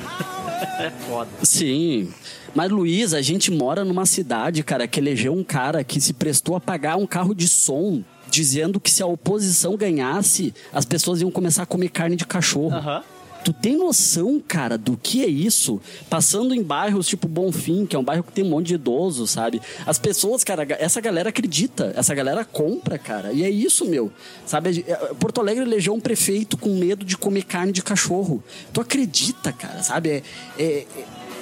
é 0.78 0.90
foda. 1.08 1.28
Sim. 1.42 2.12
Mas, 2.54 2.70
Luiz, 2.70 3.12
a 3.14 3.20
gente 3.20 3.50
mora 3.50 3.84
numa 3.84 4.06
cidade, 4.06 4.62
cara, 4.62 4.86
que 4.88 4.98
elegeu 4.98 5.32
um 5.32 5.44
cara 5.44 5.84
que 5.84 6.00
se 6.00 6.12
prestou 6.12 6.56
a 6.56 6.60
pagar 6.60 6.96
um 6.96 7.06
carro 7.06 7.34
de 7.34 7.46
som, 7.46 8.02
dizendo 8.30 8.80
que 8.80 8.90
se 8.90 9.02
a 9.02 9.06
oposição 9.06 9.76
ganhasse, 9.76 10.52
as 10.72 10.84
pessoas 10.84 11.20
iam 11.20 11.30
começar 11.30 11.62
a 11.62 11.66
comer 11.66 11.88
carne 11.90 12.16
de 12.16 12.26
cachorro. 12.26 12.74
Aham. 12.74 13.02
Tu 13.48 13.52
tem 13.54 13.78
noção, 13.78 14.38
cara, 14.46 14.76
do 14.76 14.94
que 14.94 15.24
é 15.24 15.26
isso? 15.26 15.80
Passando 16.10 16.54
em 16.54 16.62
bairros 16.62 17.06
tipo 17.08 17.26
Bonfim, 17.26 17.86
que 17.86 17.96
é 17.96 17.98
um 17.98 18.04
bairro 18.04 18.22
que 18.22 18.30
tem 18.30 18.44
um 18.44 18.50
monte 18.50 18.66
de 18.66 18.74
idosos, 18.74 19.30
sabe? 19.30 19.58
As 19.86 19.98
pessoas, 19.98 20.44
cara, 20.44 20.66
essa 20.78 21.00
galera 21.00 21.30
acredita, 21.30 21.90
essa 21.96 22.14
galera 22.14 22.44
compra, 22.44 22.98
cara. 22.98 23.32
E 23.32 23.42
é 23.42 23.48
isso, 23.48 23.86
meu. 23.86 24.12
Sabe? 24.44 24.84
É, 24.86 24.94
Porto 25.18 25.40
Alegre 25.40 25.64
elegeu 25.64 25.94
um 25.94 26.00
prefeito 26.00 26.58
com 26.58 26.74
medo 26.74 27.06
de 27.06 27.16
comer 27.16 27.44
carne 27.44 27.72
de 27.72 27.82
cachorro. 27.82 28.44
Tu 28.70 28.82
acredita, 28.82 29.50
cara, 29.50 29.82
sabe? 29.82 30.10
É, 30.10 30.22
é- 30.58 30.64
é- 30.64 30.86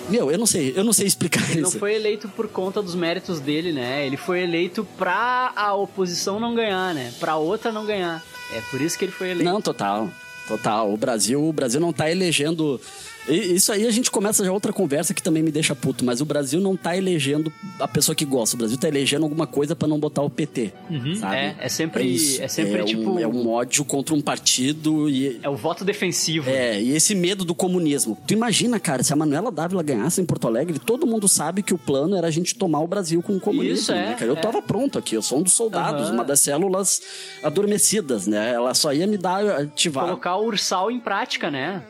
Meu, 0.08 0.30
eu 0.30 0.38
não 0.38 0.46
sei, 0.46 0.74
eu 0.76 0.84
não 0.84 0.92
sei 0.92 1.08
explicar 1.08 1.42
Ele 1.50 1.62
não 1.62 1.68
isso. 1.70 1.80
foi 1.80 1.92
eleito 1.96 2.28
por 2.28 2.46
conta 2.46 2.80
dos 2.80 2.94
méritos 2.94 3.40
dele, 3.40 3.72
né? 3.72 4.06
Ele 4.06 4.16
foi 4.16 4.42
eleito 4.44 4.86
pra 4.96 5.52
a 5.56 5.74
oposição 5.74 6.38
não 6.38 6.54
ganhar, 6.54 6.94
né? 6.94 7.12
Pra 7.18 7.34
outra 7.34 7.72
não 7.72 7.84
ganhar. 7.84 8.22
É 8.54 8.60
por 8.70 8.80
isso 8.80 8.96
que 8.96 9.04
ele 9.06 9.10
foi 9.12 9.30
eleito. 9.30 9.50
Não, 9.50 9.60
total. 9.60 10.08
Total. 10.46 10.92
O 10.92 10.96
Brasil, 10.96 11.42
o 11.42 11.52
Brasil 11.52 11.80
não 11.80 11.92
tá 11.92 12.10
elegendo. 12.10 12.80
E 13.28 13.54
Isso 13.56 13.72
aí 13.72 13.86
a 13.86 13.90
gente 13.90 14.10
começa 14.10 14.44
já 14.44 14.52
outra 14.52 14.72
conversa 14.72 15.12
que 15.12 15.22
também 15.22 15.42
me 15.42 15.50
deixa 15.50 15.74
puto, 15.74 16.04
mas 16.04 16.20
o 16.20 16.24
Brasil 16.24 16.60
não 16.60 16.76
tá 16.76 16.96
elegendo 16.96 17.52
a 17.80 17.88
pessoa 17.88 18.14
que 18.14 18.24
gosta. 18.24 18.54
O 18.54 18.58
Brasil 18.58 18.78
tá 18.78 18.86
elegendo 18.88 19.24
alguma 19.24 19.46
coisa 19.46 19.74
pra 19.74 19.88
não 19.88 19.98
botar 19.98 20.22
o 20.22 20.30
PT. 20.30 20.72
sabe? 21.20 21.36
é, 21.36 21.56
é 21.58 21.68
sempre- 21.68 22.04
isso. 22.04 22.42
é 22.42 22.48
sempre 22.48 22.82
um- 22.82 22.84
tipo- 22.84 23.18
É 23.18 23.26
um 23.26 23.48
ódio 23.48 23.84
contra 23.84 24.14
um 24.14 24.20
partido 24.20 25.08
e. 25.10 25.40
É 25.42 25.48
o 25.48 25.56
voto 25.56 25.84
defensivo. 25.84 26.48
É, 26.50 26.80
e 26.80 26.90
esse 26.94 27.14
medo 27.14 27.44
do 27.44 27.54
comunismo. 27.54 28.16
Tu 28.26 28.34
imagina, 28.34 28.78
cara, 28.78 29.02
se 29.02 29.12
a 29.12 29.16
Manuela 29.16 29.50
Dávila 29.50 29.82
ganhasse 29.82 30.20
em 30.20 30.24
Porto 30.26 30.46
Alegre, 30.46 30.78
todo 30.78 31.06
mundo 31.06 31.26
sabe 31.28 31.62
que 31.62 31.74
o 31.74 31.78
plano 31.78 32.16
era 32.16 32.26
a 32.28 32.30
gente 32.30 32.54
tomar 32.54 32.80
o 32.80 32.86
Brasil 32.86 33.22
com 33.22 33.36
o 33.36 33.40
comunismo. 33.40 33.74
Isso, 33.74 33.92
é, 33.92 34.08
né, 34.10 34.14
cara? 34.14 34.30
Eu 34.30 34.36
é. 34.36 34.40
tava 34.40 34.60
pronto 34.62 34.98
aqui, 34.98 35.14
eu 35.14 35.22
sou 35.22 35.38
um 35.38 35.42
dos 35.42 35.52
soldados, 35.52 36.04
Aham. 36.04 36.12
uma 36.14 36.24
das 36.24 36.40
células 36.40 37.00
adormecidas, 37.42 38.26
né? 38.26 38.52
Ela 38.52 38.74
só 38.74 38.92
ia 38.92 39.06
me 39.06 39.16
dar, 39.16 39.44
ativar. 39.62 40.04
Colocar 40.04 40.36
o 40.36 40.44
ursal 40.46 40.90
em 40.90 41.00
prática, 41.00 41.50
né? 41.50 41.82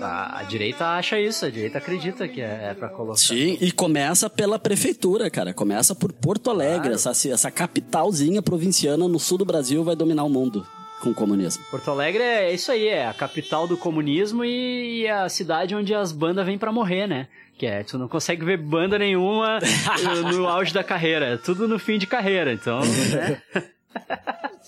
A, 0.00 0.40
a 0.40 0.42
direita 0.44 0.86
acha 0.86 1.20
isso, 1.20 1.44
a 1.44 1.50
direita 1.50 1.78
acredita 1.78 2.26
que 2.26 2.40
é, 2.40 2.70
é 2.70 2.74
pra 2.74 2.88
colocar. 2.88 3.16
Sim, 3.16 3.58
e 3.60 3.70
começa 3.70 4.30
pela 4.30 4.58
prefeitura, 4.58 5.28
cara. 5.30 5.52
Começa 5.52 5.94
por 5.94 6.12
Porto 6.12 6.50
Alegre, 6.50 6.94
essa, 6.94 7.10
essa 7.10 7.50
capitalzinha 7.50 8.40
provinciana 8.40 9.06
no 9.06 9.18
sul 9.18 9.38
do 9.38 9.44
Brasil 9.44 9.84
vai 9.84 9.94
dominar 9.94 10.24
o 10.24 10.30
mundo 10.30 10.66
com 11.02 11.10
o 11.10 11.14
comunismo. 11.14 11.62
Porto 11.70 11.90
Alegre 11.90 12.22
é 12.22 12.52
isso 12.54 12.72
aí, 12.72 12.88
é 12.88 13.06
a 13.06 13.12
capital 13.12 13.68
do 13.68 13.76
comunismo 13.76 14.42
e, 14.44 15.06
a 15.06 15.28
cidade 15.28 15.74
onde 15.74 15.94
as 15.94 16.12
bandas 16.12 16.46
vêm 16.46 16.56
pra 16.56 16.72
morrer, 16.72 17.06
né? 17.06 17.28
Que 17.58 17.66
é, 17.66 17.84
tu 17.84 17.98
não 17.98 18.08
consegue 18.08 18.44
ver 18.44 18.56
banda 18.56 18.98
nenhuma 18.98 19.58
no, 20.02 20.32
no 20.32 20.48
auge 20.48 20.72
da 20.72 20.82
carreira, 20.82 21.26
é 21.26 21.36
tudo 21.36 21.68
no 21.68 21.78
fim 21.78 21.98
de 21.98 22.06
carreira, 22.06 22.52
então, 22.52 22.80
né? 22.80 23.42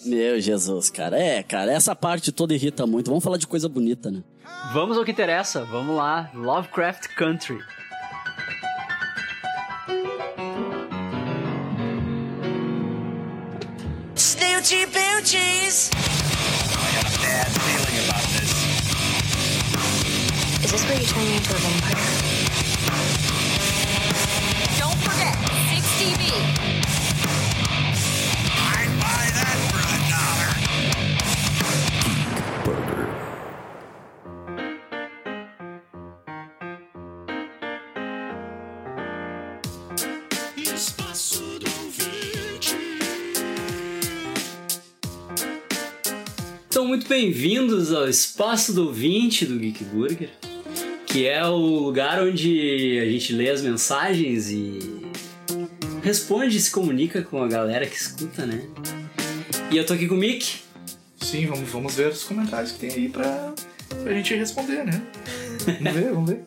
Meu 0.05 0.39
Jesus, 0.41 0.91
cara. 0.91 1.19
É, 1.19 1.43
cara, 1.43 1.73
essa 1.73 1.97
parte 1.97 2.31
toda 2.31 2.55
irrita 2.55 2.87
muito. 2.87 3.09
Vamos 3.09 3.25
falar 3.25 3.39
de 3.39 3.47
coisa 3.47 3.69
bonita, 3.69 4.11
né? 4.11 4.23
Vamos 4.73 4.97
ao 4.99 5.05
que 5.05 5.13
interessa, 5.13 5.65
vamos 5.65 5.97
lá, 5.97 6.31
Lovecraft 6.35 7.15
Country. 7.15 7.59
Snoochie 14.15 14.87
boochies. 14.87 15.91
bad 17.23 17.49
feeling 17.49 17.99
about 18.07 18.27
this. 18.35 18.53
Is 20.65 20.71
this 20.73 20.85
where 20.89 20.99
you 21.01 21.07
turn 21.07 21.25
me 21.25 21.37
into 21.37 21.51
a 21.51 21.59
vampire? 21.59 21.95
Don't 24.79 24.99
forget, 25.07 25.35
6TV. 25.71 26.23
I'd 26.33 26.66
São 46.77 46.87
muito 46.87 47.09
bem-vindos 47.09 47.91
ao 47.91 48.07
Espaço 48.07 48.75
do 48.75 48.89
Ouvinte 48.89 49.47
do 49.47 49.59
Geek 49.59 49.83
Burger, 49.85 50.29
que 51.07 51.27
é 51.27 51.43
o 51.47 51.57
lugar 51.57 52.23
onde 52.23 53.01
a 53.01 53.11
gente 53.11 53.33
lê 53.33 53.49
as 53.49 53.63
mensagens 53.63 54.51
e 54.51 54.79
responde 56.03 56.55
e 56.55 56.61
se 56.61 56.71
comunica 56.71 57.23
com 57.23 57.43
a 57.43 57.49
galera 57.49 57.87
que 57.87 57.97
escuta, 57.97 58.45
né? 58.45 58.63
E 59.71 59.77
eu 59.79 59.87
tô 59.87 59.95
aqui 59.95 60.07
com 60.07 60.17
o 60.17 60.19
Mick. 60.19 60.57
Sim, 61.19 61.47
vamos, 61.47 61.67
vamos 61.71 61.95
ver 61.95 62.09
os 62.09 62.25
comentários 62.25 62.73
que 62.73 62.79
tem 62.81 62.93
aí 62.93 63.09
pra, 63.09 63.55
pra 64.03 64.13
gente 64.13 64.35
responder, 64.35 64.85
né? 64.85 65.03
Vamos 65.81 65.95
ver, 65.95 66.13
vamos 66.13 66.29
ver. 66.29 66.41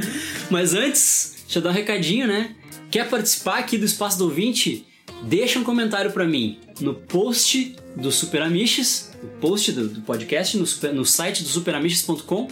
Mas 0.50 0.72
antes, 0.72 1.42
deixa 1.42 1.58
eu 1.58 1.62
dar 1.62 1.68
um 1.68 1.74
recadinho, 1.74 2.26
né? 2.26 2.56
Quer 2.90 3.06
participar 3.10 3.58
aqui 3.58 3.76
do 3.76 3.84
Espaço 3.84 4.16
do 4.16 4.24
Ouvinte? 4.24 4.86
Deixa 5.24 5.58
um 5.58 5.62
comentário 5.62 6.10
pra 6.10 6.24
mim 6.24 6.58
no 6.80 6.94
post 6.94 7.76
do 7.94 8.10
Super 8.10 8.40
Amiches, 8.40 9.12
post 9.40 9.72
do, 9.72 9.88
do 9.88 10.02
podcast, 10.02 10.56
no, 10.56 10.64
no 10.92 11.04
site 11.04 11.42
do 11.42 11.48
superamiches.com 11.48 12.46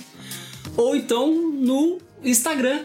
ou 0.76 0.96
então 0.96 1.32
no 1.32 1.98
Instagram. 2.22 2.80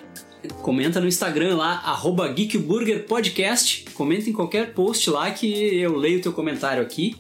Comenta 0.62 1.02
no 1.02 1.08
Instagram 1.08 1.56
lá, 1.56 1.82
arroba 1.84 2.32
geekburgerpodcast. 2.32 3.86
Comenta 3.94 4.30
em 4.30 4.34
qualquer 4.34 4.72
post 4.74 5.10
lá 5.10 5.32
que 5.32 5.80
eu 5.80 5.98
leio 5.98 6.20
o 6.20 6.22
teu 6.22 6.32
comentário 6.32 6.84
aqui. 6.84 7.16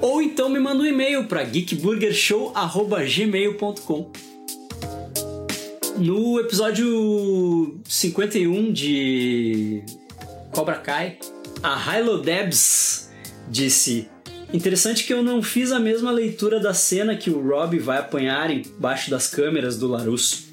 Ou 0.00 0.22
então 0.22 0.48
me 0.48 0.58
manda 0.58 0.82
um 0.82 0.86
e-mail 0.86 1.26
para 1.26 1.44
geekburgershow.gmail.com 1.44 4.10
No 5.98 6.40
episódio 6.40 7.78
51 7.84 8.72
de 8.72 9.82
Cobra 10.50 10.76
Kai, 10.76 11.18
a 11.62 11.98
Hilo 11.98 12.22
Debs 12.22 13.10
disse: 13.48 14.08
Interessante 14.52 15.04
que 15.04 15.12
eu 15.12 15.22
não 15.22 15.42
fiz 15.42 15.72
a 15.72 15.78
mesma 15.80 16.10
leitura 16.10 16.60
da 16.60 16.72
cena 16.72 17.16
que 17.16 17.30
o 17.30 17.40
Rob 17.46 17.78
vai 17.78 17.98
apanhar 17.98 18.50
embaixo 18.50 19.10
das 19.10 19.26
câmeras 19.26 19.76
do 19.78 19.88
Larusso. 19.88 20.46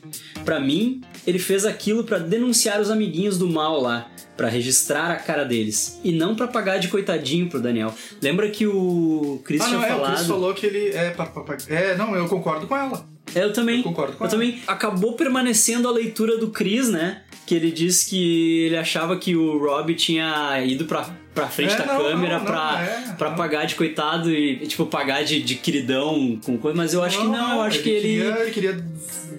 Pra 0.43 0.59
mim, 0.59 1.01
ele 1.25 1.39
fez 1.39 1.65
aquilo 1.65 2.03
pra 2.03 2.17
denunciar 2.17 2.81
os 2.81 2.89
amiguinhos 2.89 3.37
do 3.37 3.47
mal 3.47 3.79
lá, 3.79 4.09
pra 4.35 4.49
registrar 4.49 5.11
a 5.11 5.15
cara 5.15 5.45
deles, 5.45 5.99
e 6.03 6.11
não 6.11 6.35
pra 6.35 6.47
pagar 6.47 6.79
de 6.79 6.87
coitadinho 6.89 7.47
pro 7.47 7.61
Daniel. 7.61 7.93
Lembra 8.21 8.49
que 8.49 8.65
o 8.67 9.39
Chris 9.45 9.61
Ah, 9.61 9.65
tinha 9.65 9.77
não, 9.77 9.85
é, 9.85 9.87
o 9.87 9.95
falado? 9.95 10.15
Chris 10.15 10.27
falou 10.27 10.53
que 10.53 10.65
ele 10.65 10.89
é... 10.89 11.11
pa- 11.11 11.27
pa- 11.27 11.41
pa- 11.41 11.57
É, 11.69 11.95
não, 11.95 12.15
eu 12.15 12.27
concordo 12.27 12.67
com 12.67 12.75
ela. 12.75 13.05
Eu 13.33 13.53
também. 13.53 13.77
Eu 13.77 13.83
concordo 13.83 14.13
com 14.17 14.23
Eu 14.25 14.27
ela. 14.27 14.31
também. 14.31 14.59
Acabou 14.67 15.13
permanecendo 15.13 15.87
a 15.87 15.91
leitura 15.91 16.37
do 16.37 16.49
Chris, 16.49 16.89
né? 16.89 17.21
Que 17.45 17.55
ele 17.55 17.71
disse 17.71 18.09
que 18.09 18.63
ele 18.65 18.77
achava 18.77 19.17
que 19.17 19.35
o 19.35 19.57
Rob 19.59 19.93
tinha 19.95 20.61
ido 20.65 20.85
pra, 20.85 21.09
pra 21.33 21.47
frente 21.47 21.73
É, 21.73 21.77
da 21.77 21.85
não, 21.85 22.01
câmera 22.03 22.37
não, 22.39 22.45
pra, 22.45 22.71
não, 22.73 22.79
é, 23.11 23.15
pra 23.17 23.31
pagar 23.31 23.65
de 23.65 23.75
coitado 23.75 24.31
e, 24.31 24.57
tipo, 24.67 24.85
pagar 24.85 25.23
de, 25.23 25.41
de 25.41 25.55
queridão 25.55 26.39
com 26.43 26.57
coisa. 26.57 26.77
Mas 26.77 26.93
eu 26.93 27.01
acho 27.03 27.19
que 27.19 27.27
não, 27.27 27.55
eu 27.55 27.61
acho 27.61 27.81
que 27.81 27.89
ele. 27.89 28.01
Queria, 28.23 28.39
ele 28.39 28.51
queria 28.51 28.85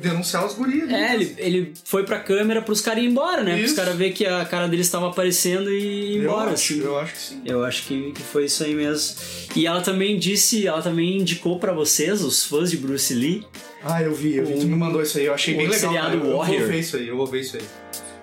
denunciar 0.02 0.44
os 0.44 0.54
guris. 0.54 0.86
né? 0.86 1.10
É, 1.10 1.14
ele, 1.14 1.34
ele 1.38 1.72
foi 1.84 2.04
pra 2.04 2.18
câmera 2.20 2.60
pros 2.60 2.80
caras 2.82 3.02
ir 3.02 3.06
embora, 3.06 3.42
né? 3.42 3.52
Pros 3.56 3.66
Isso. 3.70 3.76
caras 3.76 3.96
ver 3.96 4.12
que 4.12 4.26
a 4.26 4.44
cara 4.44 4.68
deles 4.68 4.84
estava 4.86 5.08
aparecendo 5.08 5.70
e 5.70 6.16
ir 6.16 6.18
embora, 6.18 6.50
acho, 6.50 6.74
assim. 6.74 6.82
Eu 6.84 6.98
acho 6.98 7.12
que 7.14 7.18
sim. 7.20 7.42
Eu 7.46 7.64
acho 7.64 7.82
que, 7.86 8.12
que 8.12 8.22
foi 8.22 8.44
isso 8.44 8.62
aí 8.64 8.74
mesmo. 8.74 9.16
E 9.56 9.66
ela 9.66 9.80
também 9.80 10.18
disse, 10.18 10.66
ela 10.66 10.82
também 10.82 11.18
indicou 11.18 11.58
pra 11.58 11.72
vocês, 11.72 12.22
os 12.22 12.44
fãs 12.44 12.70
de 12.70 12.76
Bruce 12.76 13.14
Lee, 13.14 13.46
Ah, 13.82 14.02
eu 14.02 14.14
vi, 14.14 14.36
eu 14.36 14.44
vi. 14.44 14.54
Tu 14.58 14.66
me 14.66 14.76
mandou 14.76 15.00
isso 15.00 15.16
aí, 15.16 15.24
eu 15.24 15.32
achei 15.32 15.54
bem 15.54 15.68
legal. 15.68 15.94
cara. 15.94 16.14
Eu, 16.14 16.24
eu 16.24 16.32
vou 16.32 16.44
ver 16.44 16.78
isso 16.80 16.96
aí, 16.96 17.08
eu 17.08 17.16
vou 17.16 17.26
ver 17.26 17.40
isso 17.40 17.56
aí. 17.56 17.62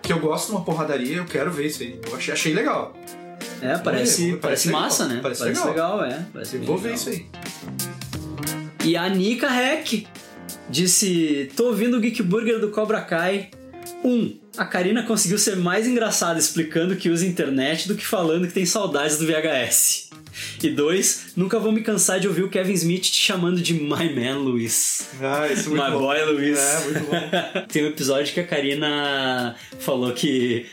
Porque 0.01 0.13
eu 0.13 0.19
gosto 0.19 0.47
de 0.47 0.51
uma 0.51 0.63
porradaria, 0.63 1.17
eu 1.17 1.25
quero 1.25 1.51
ver 1.51 1.65
isso 1.67 1.81
aí. 1.81 1.99
Eu 2.07 2.15
achei, 2.15 2.33
achei 2.33 2.53
legal. 2.53 2.95
É, 3.61 3.77
parece, 3.77 4.37
parece, 4.37 4.37
parece 4.37 4.69
massa, 4.69 5.03
legal, 5.03 5.15
né? 5.15 5.21
parece 5.21 5.43
legal. 5.43 6.03
é. 6.03 6.25
Parece 6.33 6.57
vou 6.57 6.77
ver 6.77 6.89
legal. 6.89 6.95
isso 6.95 7.09
aí. 7.09 7.25
E 8.83 8.97
a 8.97 9.07
Nika 9.07 9.47
Heck 9.47 10.07
disse: 10.69 11.51
Tô 11.55 11.67
ouvindo 11.67 11.97
o 11.97 11.99
Geek 11.99 12.23
Burger 12.23 12.59
do 12.59 12.69
Cobra 12.69 13.01
Kai. 13.01 13.49
1. 14.03 14.09
Um, 14.09 14.39
a 14.61 14.65
Karina 14.65 15.01
conseguiu 15.01 15.39
ser 15.39 15.55
mais 15.55 15.87
engraçada 15.87 16.37
explicando 16.37 16.95
que 16.95 17.09
usa 17.09 17.25
internet 17.25 17.87
do 17.87 17.95
que 17.95 18.05
falando 18.05 18.45
que 18.45 18.53
tem 18.53 18.63
saudades 18.63 19.17
do 19.17 19.25
VHS. 19.25 20.11
E 20.63 20.69
2. 20.69 21.33
Nunca 21.35 21.59
vou 21.59 21.71
me 21.71 21.81
cansar 21.81 22.19
de 22.19 22.27
ouvir 22.27 22.43
o 22.43 22.49
Kevin 22.49 22.73
Smith 22.73 23.03
te 23.03 23.21
chamando 23.21 23.61
de 23.61 23.73
My 23.73 24.13
Man 24.13 24.37
Luiz. 24.39 25.09
Ah, 25.21 25.47
isso 25.51 25.67
é 25.67 25.69
muito 25.69 25.83
My 25.83 25.91
bom. 25.91 25.99
boy 25.99 26.25
Luiz. 26.25 26.59
É, 26.59 26.83
muito 26.85 26.99
bom. 27.01 27.65
Tem 27.71 27.83
um 27.83 27.87
episódio 27.87 28.33
que 28.33 28.39
a 28.39 28.45
Karina 28.45 29.55
falou 29.79 30.11
que 30.13 30.65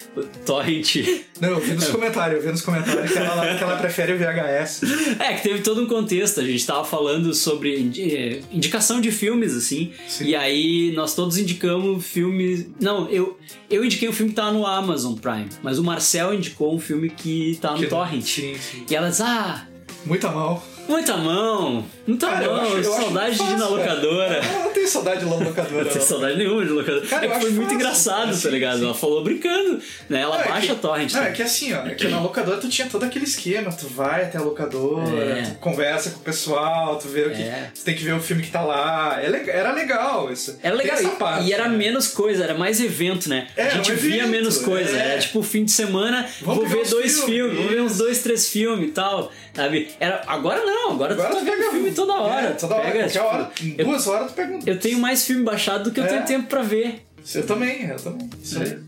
Torrent. 0.45 0.97
Não, 1.41 1.51
eu 1.51 1.61
vi 1.61 1.73
nos 1.73 1.89
comentários, 1.89 2.39
eu 2.39 2.47
vi 2.47 2.53
nos 2.53 2.63
comentários 2.63 3.13
que 3.13 3.19
ela, 3.19 3.57
que 3.57 3.63
ela 3.63 3.77
prefere 3.77 4.13
o 4.13 4.19
VHS. 4.19 4.83
É, 5.19 5.35
que 5.35 5.43
teve 5.43 5.61
todo 5.61 5.83
um 5.83 5.87
contexto. 5.87 6.41
A 6.41 6.45
gente 6.45 6.65
tava 6.67 6.85
falando 6.85 7.33
sobre 7.35 7.91
eh, 7.97 8.41
indicação 8.53 9.01
de 9.01 9.11
filmes, 9.11 9.55
assim. 9.55 9.93
Sim. 10.07 10.27
E 10.27 10.37
aí 10.37 10.93
nós 10.95 11.15
todos 11.15 11.39
indicamos 11.39 12.07
filmes. 12.07 12.67
Não, 12.81 13.09
eu, 13.09 13.39
eu 13.71 13.78
indiquei 13.85 14.09
um 14.09 14.13
filme 14.13 14.31
que 14.33 14.37
tava 14.37 14.53
no 14.53 14.67
Amazon 14.67 15.15
Prime, 15.15 15.49
mas 15.63 15.79
o 15.79 15.85
Marcel 15.85 16.33
indicou 16.35 16.75
um 16.75 16.79
filme 16.79 17.11
que 17.11 17.59
tá 17.61 17.73
no 17.73 17.79
Que- 17.79 17.87
Torrent. 17.87 18.23
Sim, 18.25 18.57
sim. 18.59 18.85
E 18.89 18.95
elas, 18.95 19.21
ah, 19.21 19.67
Muita 20.07 20.31
mal. 20.31 20.63
Muita 20.89 21.17
mão, 21.17 21.85
muita 22.07 22.27
Cara, 22.29 22.45
eu 22.45 22.53
mão, 22.53 22.61
acho- 22.63 22.73
eu 22.77 22.93
acho 22.95 23.03
saudade 23.03 23.37
de 23.37 23.43
ir 23.43 23.47
na 23.47 23.59
fácil, 23.59 23.77
cara. 23.77 23.93
locadora. 23.95 24.41
Eu 24.45 24.59
não 24.65 24.73
tenho 24.73 24.89
saudade 24.89 25.21
de 25.21 25.25
lá 25.27 25.37
na 25.39 25.45
locadora. 25.47 25.85
Não 25.85 25.91
tem 25.91 26.01
não. 26.01 26.07
saudade 26.07 26.37
nenhuma 26.39 26.65
de 26.65 26.71
locadora. 26.71 27.07
Cara, 27.07 27.25
é 27.25 27.29
eu 27.29 27.33
que 27.33 27.39
foi 27.41 27.47
acho 27.49 27.57
muito 27.57 27.63
fácil. 27.69 27.75
engraçado, 27.77 28.31
Assim, 28.31 28.43
tá 28.43 28.51
ligado? 28.51 28.79
sim. 28.79 28.85
Ela 28.85 28.95
falou 28.95 29.23
brincando, 29.25 29.81
né? 30.09 30.21
Ela 30.23 30.41
é 30.43 30.49
baixa 30.49 30.67
que- 30.67 30.73
a 30.73 30.75
torrent. 30.77 31.13
Não, 31.13 31.21
né? 31.23 31.29
é 31.29 31.33
que 31.33 31.43
assim, 31.43 31.73
ó, 31.75 31.87
é 31.87 31.95
que 31.95 32.09
na 32.09 32.21
locadora 32.21 32.59
tu 32.59 32.69
tinha 32.69 32.89
todo 32.89 33.03
aquele 33.05 33.25
esquema, 33.25 33.71
tu 33.73 33.87
vai 33.89 34.23
até 34.25 34.39
a 34.39 34.41
locadora, 34.43 35.25
É. 35.25 35.43
tu 35.43 35.55
conversa 35.59 36.11
com 36.11 36.21
o 36.21 36.23
pessoal, 36.23 36.97
tu 36.99 37.09
vê 37.09 37.23
o 37.23 37.31
que. 37.31 37.43
É. 37.43 37.71
Tu 37.75 37.83
tem 37.85 37.95
que 37.95 38.03
ver 38.05 38.13
o 38.15 38.21
filme 38.21 38.43
que 38.43 38.51
tá 38.51 38.63
lá. 38.63 39.19
É 39.23 39.27
Era 39.51 39.73
legal 39.73 40.33
isso. 40.33 40.59
Era 40.63 40.75
legal. 40.75 41.03
e- 41.03 41.09
parte, 41.19 41.47
e 41.49 41.53
era 41.53 41.69
né? 41.69 41.77
menos 41.77 42.09
coisa, 42.09 42.45
era 42.45 42.55
mais 42.55 42.81
evento, 42.81 43.29
né? 43.29 43.49
É, 43.57 43.65
a 43.65 43.69
gente 43.71 43.93
um 43.93 43.97
via 43.97 44.17
evento, 44.19 44.29
menos 44.31 44.59
coisa. 44.59 44.97
é. 44.97 45.13
Era 45.13 45.19
tipo 45.21 45.43
fim 45.43 45.65
de 45.65 45.71
semana, 45.73 46.27
Vamos 46.43 46.69
vou 46.69 46.83
ver 46.83 46.89
dois 46.89 47.25
filmes, 47.25 47.57
vou 47.59 47.69
ver 47.69 47.81
uns 47.81 47.97
dois, 47.99 48.23
três 48.23 48.49
filmes 48.49 48.89
e 48.89 48.93
tal. 48.93 49.31
Sabe? 49.55 49.91
Era, 49.99 50.23
agora 50.27 50.65
não, 50.65 50.93
agora, 50.93 51.15
Agora 51.15 51.29
tu 51.31 51.35
tá 51.37 51.41
vendo 51.45 51.71
filme 51.71 51.91
toda 51.93 52.13
hora. 52.15 52.47
É, 52.49 52.51
toda 52.53 52.75
hora, 52.77 52.85
qualquer 52.85 53.09
tipo, 53.09 53.25
hora. 53.25 53.51
Em 53.63 53.75
eu- 53.79 53.85
duas 53.87 54.07
horas 54.07 54.29
tu 54.31 54.35
pega 54.35 54.55
um. 54.55 54.61
Eu 54.67 54.79
tenho 54.79 54.99
mais 54.99 55.25
filme 55.27 55.43
baixado 55.45 55.85
do 55.85 55.91
que 55.93 56.01
eu 56.01 56.05
É. 56.05 56.09
tenho 56.09 56.25
tempo 56.25 56.47
pra 56.49 56.63
ver. 56.63 57.05
Eu 57.35 57.47
também, 57.47 57.87
eu 57.89 57.97
também. 57.97 58.31
Isso 58.43 58.61
aí. 58.61 58.79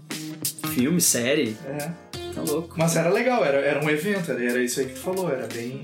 Filme, 0.74 1.00
série, 1.00 1.56
É. 1.68 1.78
tá 2.34 2.42
louco. 2.46 2.74
Mas 2.78 2.94
era 2.96 3.10
legal, 3.10 3.44
era, 3.44 3.58
era 3.58 3.84
um 3.84 3.90
evento, 3.90 4.30
era, 4.30 4.62
isso 4.62 4.80
aí 4.80 4.86
que 4.86 4.92
tu 4.94 5.00
falou, 5.00 5.28
era 5.30 5.46
bem. 5.52 5.82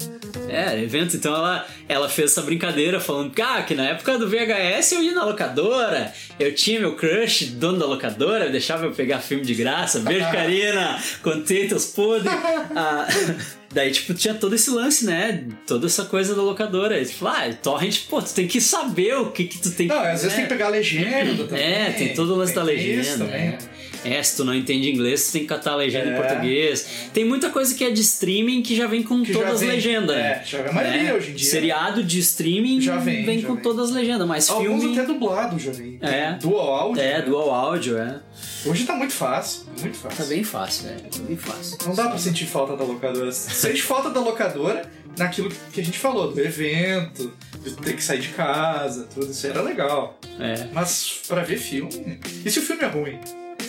É, 0.49 0.81
evento. 0.81 1.17
Então 1.17 1.35
ela, 1.35 1.67
ela 1.89 2.09
fez 2.09 2.31
essa 2.31 2.43
brincadeira 2.43 3.01
falando 3.01 3.33
que, 3.33 3.43
ah, 3.43 3.63
que 3.63 3.75
na 3.75 3.89
época 3.89 4.17
do 4.17 4.29
VHS 4.29 4.93
eu 4.93 5.03
ia 5.03 5.13
na 5.13 5.25
locadora, 5.25 6.13
eu 6.39 6.55
tinha 6.55 6.79
meu 6.79 6.95
crush, 6.95 7.47
dono 7.47 7.79
da 7.79 7.87
locadora, 7.87 8.49
deixava 8.49 8.85
eu 8.87 8.93
pegar 8.93 9.19
filme 9.19 9.45
de 9.45 9.55
graça. 9.55 9.99
Beijo, 10.01 10.25
Karina! 10.31 10.99
Contei 11.23 11.67
teus 11.67 11.87
podres. 11.87 12.31
Ah, 12.77 13.09
daí, 13.77 13.91
tipo, 13.91 14.15
tinha 14.15 14.33
todo 14.33 14.55
esse 14.55 14.71
lance, 14.71 15.05
né? 15.05 15.45
Toda 15.67 15.87
essa 15.87 16.07
coisa 16.07 16.35
da 16.35 16.41
locadora. 16.41 17.05
Tipo, 17.05 17.27
ah, 17.27 17.53
torrent, 17.63 18.07
pô, 18.09 18.23
tu 18.23 18.33
tem 18.33 18.49
que 18.49 18.59
saber 18.59 19.15
o 19.15 19.31
que 19.31 19.45
que 19.45 19.59
tu 19.59 19.71
tem 19.71 19.87
que... 19.87 19.95
Não, 19.95 20.01
às 20.01 20.23
vezes 20.23 20.29
né? 20.29 20.35
tem 20.37 20.45
que 20.45 20.49
pegar 20.49 20.67
a 20.67 20.71
legenda 20.71 21.45
também. 21.45 21.63
É, 21.63 21.91
tem 21.91 22.15
todo 22.15 22.33
o 22.33 22.37
lance 22.37 22.55
da 22.55 22.65
Tem 22.65 22.75
isso 22.75 22.87
legenda. 22.87 23.25
também. 23.27 23.41
É. 23.49 23.59
É, 24.05 24.23
se 24.23 24.37
tu 24.37 24.45
não 24.45 24.55
entende 24.55 24.91
inglês, 24.91 25.27
tu 25.29 25.33
tem 25.33 25.43
que 25.43 25.49
catar 25.49 25.73
a 25.73 25.77
legenda 25.77 26.07
em 26.11 26.13
É. 26.13 26.17
português. 26.17 26.87
Tem 27.13 27.25
muita 27.25 27.51
coisa 27.51 27.75
que 27.75 27.85
é 27.85 27.91
de 27.91 28.01
streaming 28.01 28.63
que 28.63 28.75
já 28.77 28.87
vem 28.87 29.03
com 29.03 29.23
Que 29.23 29.33
todas 29.33 29.55
as 29.55 29.61
vem- 29.61 29.71
legendas. 29.71 30.17
é, 30.17 30.43
já 30.47 30.59
vem 30.63 30.71
a 30.71 30.73
maioria 30.75 31.15
hoje 31.15 31.31
em 31.31 31.35
dia. 31.35 31.51
Seriado 31.51 32.03
de 32.05 32.19
streaming 32.21 32.81
Já 32.81 32.97
vem, 32.99 33.25
já 33.41 33.47
com 33.47 33.55
vem. 33.55 33.63
todas 33.63 33.87
as 33.91 33.95
legendas, 33.95 34.27
mas 34.27 34.49
Alguns 34.51 34.81
filme. 34.83 34.99
até 34.99 35.07
dublado 35.07 35.59
já 35.59 35.73
vem. 35.73 35.99
É. 36.03 36.33
Dual 36.41 36.75
áudio. 36.75 37.03
É, 37.03 37.19
né? 37.19 37.23
dual 37.23 37.51
áudio, 37.51 37.99
é. 37.99 38.21
Hoje 38.65 38.85
tá 38.85 38.95
muito 38.95 39.13
fácil, 39.13 39.63
muito 39.81 39.97
fácil. 39.97 40.19
Tá 40.19 40.25
bem 40.25 40.43
fácil, 40.45 40.89
velho. 40.89 41.01
Tá 41.03 41.19
bem 41.27 41.37
fácil. 41.37 41.79
Não 41.87 41.95
dá 41.95 42.09
pra 42.09 42.19
sentir 42.19 42.47
falta 42.47 42.77
da 42.77 42.85
locadora. 42.85 43.31
Sente 43.33 43.83
falta 43.83 44.11
da 44.11 44.21
locadora 44.21 44.83
naquilo 45.17 45.51
que 45.73 45.81
a 45.81 45.85
gente 45.85 45.99
falou, 45.99 46.31
do 46.33 46.41
evento, 46.41 47.33
de 47.65 47.73
ter 47.77 47.95
que 47.95 48.03
sair 48.03 48.19
de 48.21 48.29
casa, 48.29 49.07
tudo 49.15 49.31
isso 49.31 49.47
era 49.47 49.63
legal. 49.63 50.19
É. 50.39 50.67
Mas 50.73 51.21
pra 51.29 51.43
ver 51.43 51.57
filme. 51.59 52.21
E 52.45 52.51
se 52.51 52.59
o 52.59 52.63
filme 52.63 52.83
é 52.83 52.87
ruim? 52.87 53.19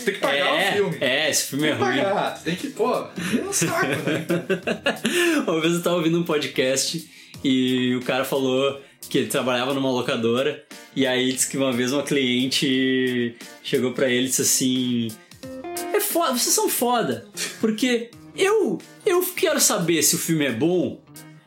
Tem 0.08 0.14
que 0.14 0.20
pagar 0.22 0.38
é, 0.38 0.70
o 0.70 0.74
filme. 0.74 0.98
é, 1.02 1.30
esse 1.30 1.48
filme 1.48 1.68
é 1.68 1.72
Tem 1.72 1.78
que 1.78 1.84
ruim. 1.84 1.98
pagar, 1.98 2.44
tem 2.44 2.56
que, 2.56 2.68
pô, 2.70 2.94
é 2.94 3.44
um 3.48 3.52
saco, 3.54 3.86
né? 3.88 4.26
Uma 5.46 5.60
vez 5.62 5.74
eu 5.74 5.84
tava 5.84 5.98
ouvindo 5.98 6.18
um 6.20 6.24
podcast 6.24 7.10
e 7.44 7.94
o 7.96 8.02
cara 8.02 8.24
falou 8.24 8.82
que 9.10 9.18
ele 9.18 9.28
trabalhava 9.28 9.74
numa 9.74 9.92
locadora 9.92 10.64
e 10.96 11.06
aí 11.06 11.32
disse 11.34 11.50
que 11.50 11.58
uma 11.58 11.72
vez 11.74 11.92
uma 11.92 12.04
cliente 12.04 13.36
chegou 13.64 13.92
pra 13.92 14.10
ele 14.10 14.26
e 14.26 14.30
disse 14.30 14.42
assim: 14.44 15.08
É 15.94 16.00
foda, 16.00 16.32
vocês 16.38 16.56
são 16.56 16.70
foda, 16.70 17.28
porque 17.60 18.10
eu 18.36 18.80
eu 19.06 19.22
quero 19.36 19.60
saber 19.60 20.02
se 20.04 20.16
o 20.16 20.20
filme 20.20 20.46
é 20.46 20.52
bom, 20.52 21.02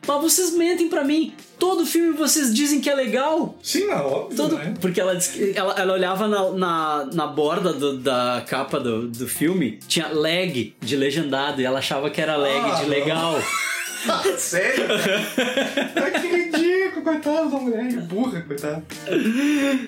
mas 0.07 0.21
vocês 0.21 0.53
mentem 0.53 0.87
pra 0.87 1.03
mim. 1.03 1.33
Todo 1.61 1.85
filme 1.85 2.17
vocês 2.17 2.51
dizem 2.51 2.81
que 2.81 2.89
é 2.89 2.95
legal. 2.95 3.55
Sim, 3.61 3.85
não, 3.85 4.03
óbvio, 4.03 4.35
Todo, 4.35 4.55
né? 4.55 4.73
porque 4.81 4.99
ela, 4.99 5.15
ela, 5.55 5.73
ela 5.77 5.93
olhava 5.93 6.27
na, 6.27 6.49
na, 6.53 7.09
na 7.13 7.27
borda 7.27 7.71
do- 7.71 7.97
da 7.97 8.43
capa 8.47 8.79
do, 8.79 9.07
do 9.07 9.27
filme, 9.27 9.77
tinha 9.87 10.07
lag 10.11 10.73
de 10.81 10.95
legendado 10.95 11.61
e 11.61 11.63
ela 11.63 11.77
achava 11.77 12.09
que 12.09 12.19
era 12.19 12.35
lag 12.35 12.51
Ah, 12.71 12.83
de 12.83 12.89
não. 12.89 13.39
Sério? 14.37 14.85
Ah, 15.95 16.11
que 16.19 16.27
ridículo, 16.27 17.01
coitado 17.03 17.49
da 17.51 17.57
mulher, 17.59 17.91
burra, 18.01 18.41
coitado. 18.41 18.83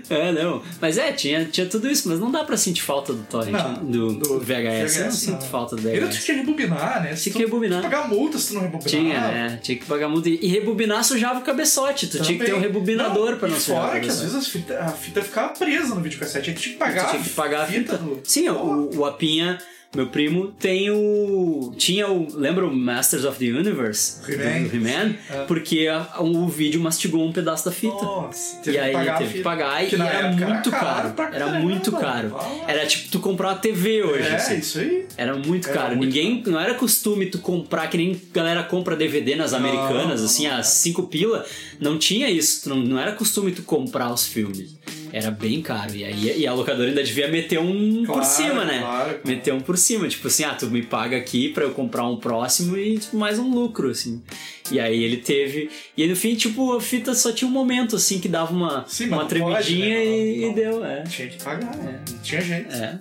É, 0.10 0.32
não. 0.32 0.62
Mas 0.80 0.98
é, 0.98 1.12
tinha, 1.12 1.46
tinha 1.46 1.66
tudo 1.66 1.90
isso, 1.90 2.08
mas 2.10 2.20
não 2.20 2.32
dá 2.32 2.44
pra 2.44 2.56
sentir 2.58 2.82
falta 2.84 3.14
do 3.14 3.24
torrent, 3.24 3.52
Não, 3.54 3.74
do, 3.86 4.14
do 4.14 4.40
VHS. 4.40 4.98
Eu 4.98 5.04
não 5.06 5.10
VHS, 5.12 5.14
sinto 5.16 5.42
não. 5.42 5.48
falta 5.50 5.76
do 5.76 5.82
VHS. 5.82 6.24
tinha 6.24 6.38
que 6.38 6.44
rebobinar, 6.46 7.04
né? 7.04 7.16
Se 7.16 7.24
Tinha 7.24 7.34
que 7.34 7.40
rebobinar. 7.40 7.82
Pagar 7.82 8.08
multa 8.08 8.38
se 8.38 8.48
tu 8.50 8.54
não 8.56 8.62
rebobinar. 8.62 8.90
Tinha, 8.90 9.16
é, 9.18 9.58
tinha 9.62 9.78
que 9.78 9.86
pagar 9.86 10.08
muito. 10.10 10.28
E 10.30 10.48
rebobinar 10.48 11.04
sujava 11.04 11.40
o 11.40 11.44
cabeçote. 11.44 12.08
Tu 12.08 12.22
tinha 12.22 12.38
que 12.38 12.46
ter 12.46 12.52
um 12.52 12.56
Também. 12.56 12.70
rebobinador 12.70 13.38
pra 13.38 13.48
não 13.48 13.60
sujar 13.60 13.88
Fora 13.88 14.00
que 14.00 14.10
às 14.10 14.22
vezes 14.22 14.36
as 14.36 14.48
fita- 14.48 14.80
a 14.80 14.90
fita 14.90 15.22
ficava 15.22 15.50
presa 15.54 15.96
no 15.96 16.02
videocassete, 16.02 16.50
aí 16.50 16.56
tu 16.56 16.62
tinha 16.62 16.74
que 16.74 16.80
pagar, 16.80 17.06
Tu 17.06 17.12
tinha 17.12 17.24
que 17.24 17.30
pagar 17.30 17.62
a 17.64 17.66
fita. 17.68 17.98
do- 17.98 18.20
Sim, 18.24 18.50
o, 18.50 18.90
o 18.98 19.06
Apinha, 19.06 19.58
meu 19.96 20.08
primo, 20.08 20.48
tem 20.60 20.90
o. 20.90 21.72
Tinha 21.78 22.08
o. 22.10 22.28
Lembra 22.36 22.66
o 22.66 22.76
Masters 22.76 23.26
of 23.26 23.38
the 23.38 23.46
Universe? 23.58 24.22
He-Man. 24.32 24.70
He-Man? 24.74 25.16
É. 25.30 25.46
Porque 25.46 25.88
a- 25.88 26.20
o 26.22 26.48
vídeo 26.48 26.82
mastigou 26.82 27.24
um 27.24 27.32
pedaço 27.32 27.66
da 27.66 27.72
fita. 27.72 27.94
Nossa, 27.94 28.70
E 28.70 28.78
aí 28.78 28.88
que 28.92 28.94
pagar 28.98 29.14
a 29.14 29.18
teve 29.20 29.34
que 29.34 29.42
pagar 29.42 29.84
e 29.84 29.96
era 29.96 30.32
muito 30.32 30.72
caro. 30.72 31.08
Era 31.10 31.14
caramba. 31.32 31.60
muito 31.60 31.92
caro. 31.92 32.36
Era 32.68 32.86
tipo 32.88 33.10
tu 33.12 33.20
comprar 33.20 33.50
uma 33.50 33.56
TV 33.56 34.02
hoje. 34.04 34.28
É, 34.28 34.36
assim. 34.36 34.58
isso 34.58 34.80
aí. 34.80 35.06
Era 35.16 35.36
muito 35.36 35.70
Era 35.70 35.78
caro. 35.78 35.96
muito 35.96 36.14
Ninguém. 36.14 36.44
Não 36.48 36.60
era 36.60 36.74
costume 36.74 37.28
tu 37.28 37.38
comprar, 37.40 37.88
que 37.88 37.98
nem 37.98 38.20
galera 38.34 38.64
compra 38.64 38.96
DVD 38.96 39.36
nas 39.36 39.54
americanas, 39.54 40.20
não, 40.22 40.26
assim, 40.26 40.48
não. 40.48 40.58
as 40.58 40.68
cinco 40.68 41.04
pila. 41.04 41.46
Não 41.80 42.00
tinha 42.00 42.30
isso. 42.30 42.68
Não, 42.68 42.78
não 42.78 42.98
era 43.00 43.12
costume 43.12 43.52
tu 43.52 43.62
comprar 43.64 44.12
os 44.12 44.26
filmes. 44.26 44.76
Era 45.16 45.30
bem 45.30 45.62
caro. 45.62 45.94
E 45.96 46.04
aí 46.04 46.40
e 46.40 46.48
a 46.48 46.54
locadora 46.54 46.90
ainda 46.90 47.04
devia 47.04 47.28
meter 47.28 47.60
um 47.60 48.04
por 48.04 48.14
Claro, 48.16 48.26
cima, 48.28 48.66
né? 48.66 48.80
claro. 48.80 49.20
Meter 49.24 49.54
um 49.54 49.60
por 49.62 49.78
cima. 49.78 50.08
Tipo 50.08 50.28
assim, 50.28 50.44
ah, 50.44 50.56
tu 50.56 50.72
me 50.72 50.82
paga 50.82 51.16
aqui 51.16 51.50
pra 51.50 51.64
eu 51.66 51.70
comprar 51.70 52.04
um 52.08 52.18
próximo 52.18 52.76
e 52.76 52.98
tipo, 52.98 53.16
mais 53.16 53.38
um 53.38 53.48
lucro, 53.54 53.92
assim. 53.92 54.24
E 54.72 54.80
aí 54.80 55.04
ele 55.04 55.18
teve. 55.18 55.70
E 55.96 56.02
aí, 56.02 56.10
no 56.10 56.16
fim, 56.16 56.34
tipo, 56.34 56.74
a 56.76 56.82
fita 56.82 57.14
só 57.14 57.32
tinha 57.32 57.48
um 57.48 57.52
momento, 57.52 57.96
assim, 57.96 58.20
que 58.20 58.28
dava 58.28 58.52
uma, 58.52 58.86
Sim, 58.88 59.10
uma 59.10 59.26
tremidinha 59.26 59.56
pode, 59.56 59.80
né? 59.80 60.06
e, 60.06 60.42
Não, 60.42 60.52
e 60.52 60.54
deu, 60.56 60.84
é. 60.86 61.04
Tinha 61.04 61.28
que 61.28 61.44
pagar, 61.44 61.78
né? 61.78 62.00
Não 62.10 62.18
tinha 62.20 62.42
jeito. 62.42 62.74
É. 62.74 63.00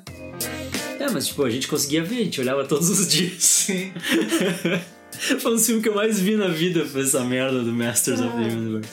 É, 1.01 1.11
mas 1.11 1.29
tipo, 1.29 1.43
a 1.45 1.51
gente 1.51 1.67
conseguia 1.67 2.05
ver, 2.05 2.17
a 2.21 2.25
gente 2.25 2.41
olhava 2.43 2.65
todos 2.65 2.91
os 2.91 3.09
dias. 3.09 3.43
Sim. 3.43 3.91
Foi 5.41 5.55
um 5.55 5.59
filme 5.59 5.81
que 5.83 5.89
eu 5.89 5.95
mais 5.95 6.21
vi 6.21 6.37
na 6.37 6.49
vida, 6.49 6.85
foi 6.85 7.03
essa 7.03 7.23
merda 7.25 7.63
do 7.63 7.73
Masters 7.73 8.21
of 8.21 8.31
Ah. 8.35 8.41
the 8.41 8.55
Universe. 8.55 8.89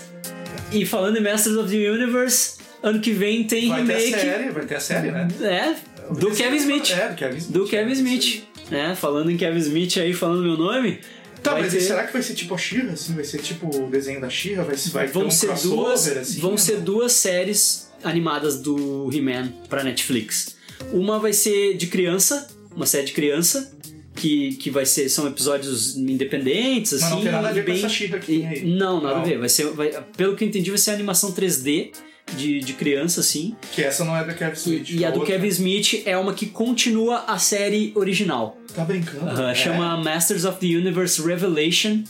E 0.71 0.85
falando 0.85 1.17
em 1.17 1.21
Masters 1.21 1.55
of 1.55 1.69
the 1.69 1.89
Universe, 1.89 2.58
ano 2.83 2.99
que 2.99 3.11
vem 3.11 3.43
tem 3.45 3.69
Vai 3.69 3.85
ter 3.85 3.93
a 3.93 3.97
remake. 3.97 4.19
série, 4.21 4.49
vai 4.51 4.65
ter 4.65 4.75
a 4.75 4.79
série, 4.79 5.11
né? 5.11 5.27
É, 5.41 5.75
do 6.13 6.31
Kevin 6.31 6.57
Smith. 6.57 6.91
É, 6.91 7.09
do 7.09 7.15
Kevin 7.15 7.37
Smith. 7.37 7.51
Do 7.53 7.65
Kevin 7.67 7.91
Smith. 7.93 8.43
né? 8.71 8.95
falando 8.95 9.29
em 9.31 9.37
Kevin 9.37 9.59
Smith 9.59 9.97
aí, 9.97 10.13
falando 10.13 10.43
meu 10.43 10.57
nome. 10.57 10.99
Tá, 11.41 11.53
mas 11.53 11.71
ter- 11.71 11.79
será 11.81 12.03
que 12.05 12.11
vai 12.11 12.21
ser 12.21 12.33
tipo 12.33 12.53
a 12.53 12.57
She-Ra, 12.57 12.91
assim? 12.91 13.13
Vai 13.13 13.23
ser 13.23 13.37
tipo 13.39 13.67
o 13.83 13.89
desenho 13.89 14.19
da 14.19 14.29
She-Ra? 14.29 14.63
Vai, 14.63 14.75
vai 14.75 15.07
ter 15.07 15.13
vão 15.13 15.27
um 15.27 15.31
ser 15.31 15.53
duas, 15.55 16.07
assim? 16.09 16.39
vão 16.41 16.57
ser 16.57 16.77
duas 16.81 17.13
séries 17.13 17.89
animadas 18.03 18.59
do 18.61 19.09
He-Man 19.13 19.53
pra 19.69 19.83
Netflix. 19.83 20.55
Uma 20.91 21.17
vai 21.17 21.31
ser 21.33 21.75
de 21.77 21.87
criança, 21.87 22.47
uma 22.75 22.85
série 22.85 23.05
de 23.05 23.13
criança, 23.13 23.71
que, 24.15 24.55
que 24.57 24.69
vai 24.69 24.85
ser 24.85 25.07
são 25.07 25.27
episódios 25.27 25.95
independentes 25.95 26.91
Mas 26.91 27.03
assim, 27.03 27.15
não 27.15 27.21
tem 27.21 27.31
nada 27.31 27.47
a 27.47 27.51
ver 27.53 27.61
com 27.65 27.71
bem- 27.71 27.79
essa 27.79 27.89
She-Ra 27.89 28.19
que 28.19 28.33
e-. 28.33 28.65
Não, 28.65 29.01
nada 29.01 29.15
Não. 29.15 29.21
a 29.21 29.25
ver. 29.25 29.37
Vai 29.39 29.47
ser, 29.49 29.65
vai- 29.71 29.91
pelo 30.17 30.35
que 30.35 30.43
eu 30.43 30.47
entendi, 30.47 30.69
vai 30.69 30.77
ser 30.77 30.91
animação 30.91 31.31
3D 31.31 31.91
de, 32.35 32.59
de 32.59 32.73
criança 32.73 33.19
assim. 33.21 33.55
Que 33.71 33.81
essa 33.81 34.03
não 34.03 34.15
é 34.15 34.23
da 34.23 34.33
Kevin 34.33 34.53
Smith. 34.53 34.89
E, 34.89 34.97
e 34.97 35.05
a 35.05 35.11
do 35.11 35.19
outra- 35.19 35.33
Kevin 35.35 35.47
Smith 35.47 36.03
é 36.05 36.17
uma 36.17 36.33
que 36.33 36.45
continua 36.47 37.25
a 37.27 37.37
série 37.37 37.91
original. 37.95 38.57
Tá 38.75 38.83
brincando? 38.83 39.41
É? 39.41 39.55
Chama 39.55 39.97
Masters 39.97 40.45
of 40.45 40.59
the 40.59 40.67
Universe 40.75 41.21
Revelation 41.21 42.03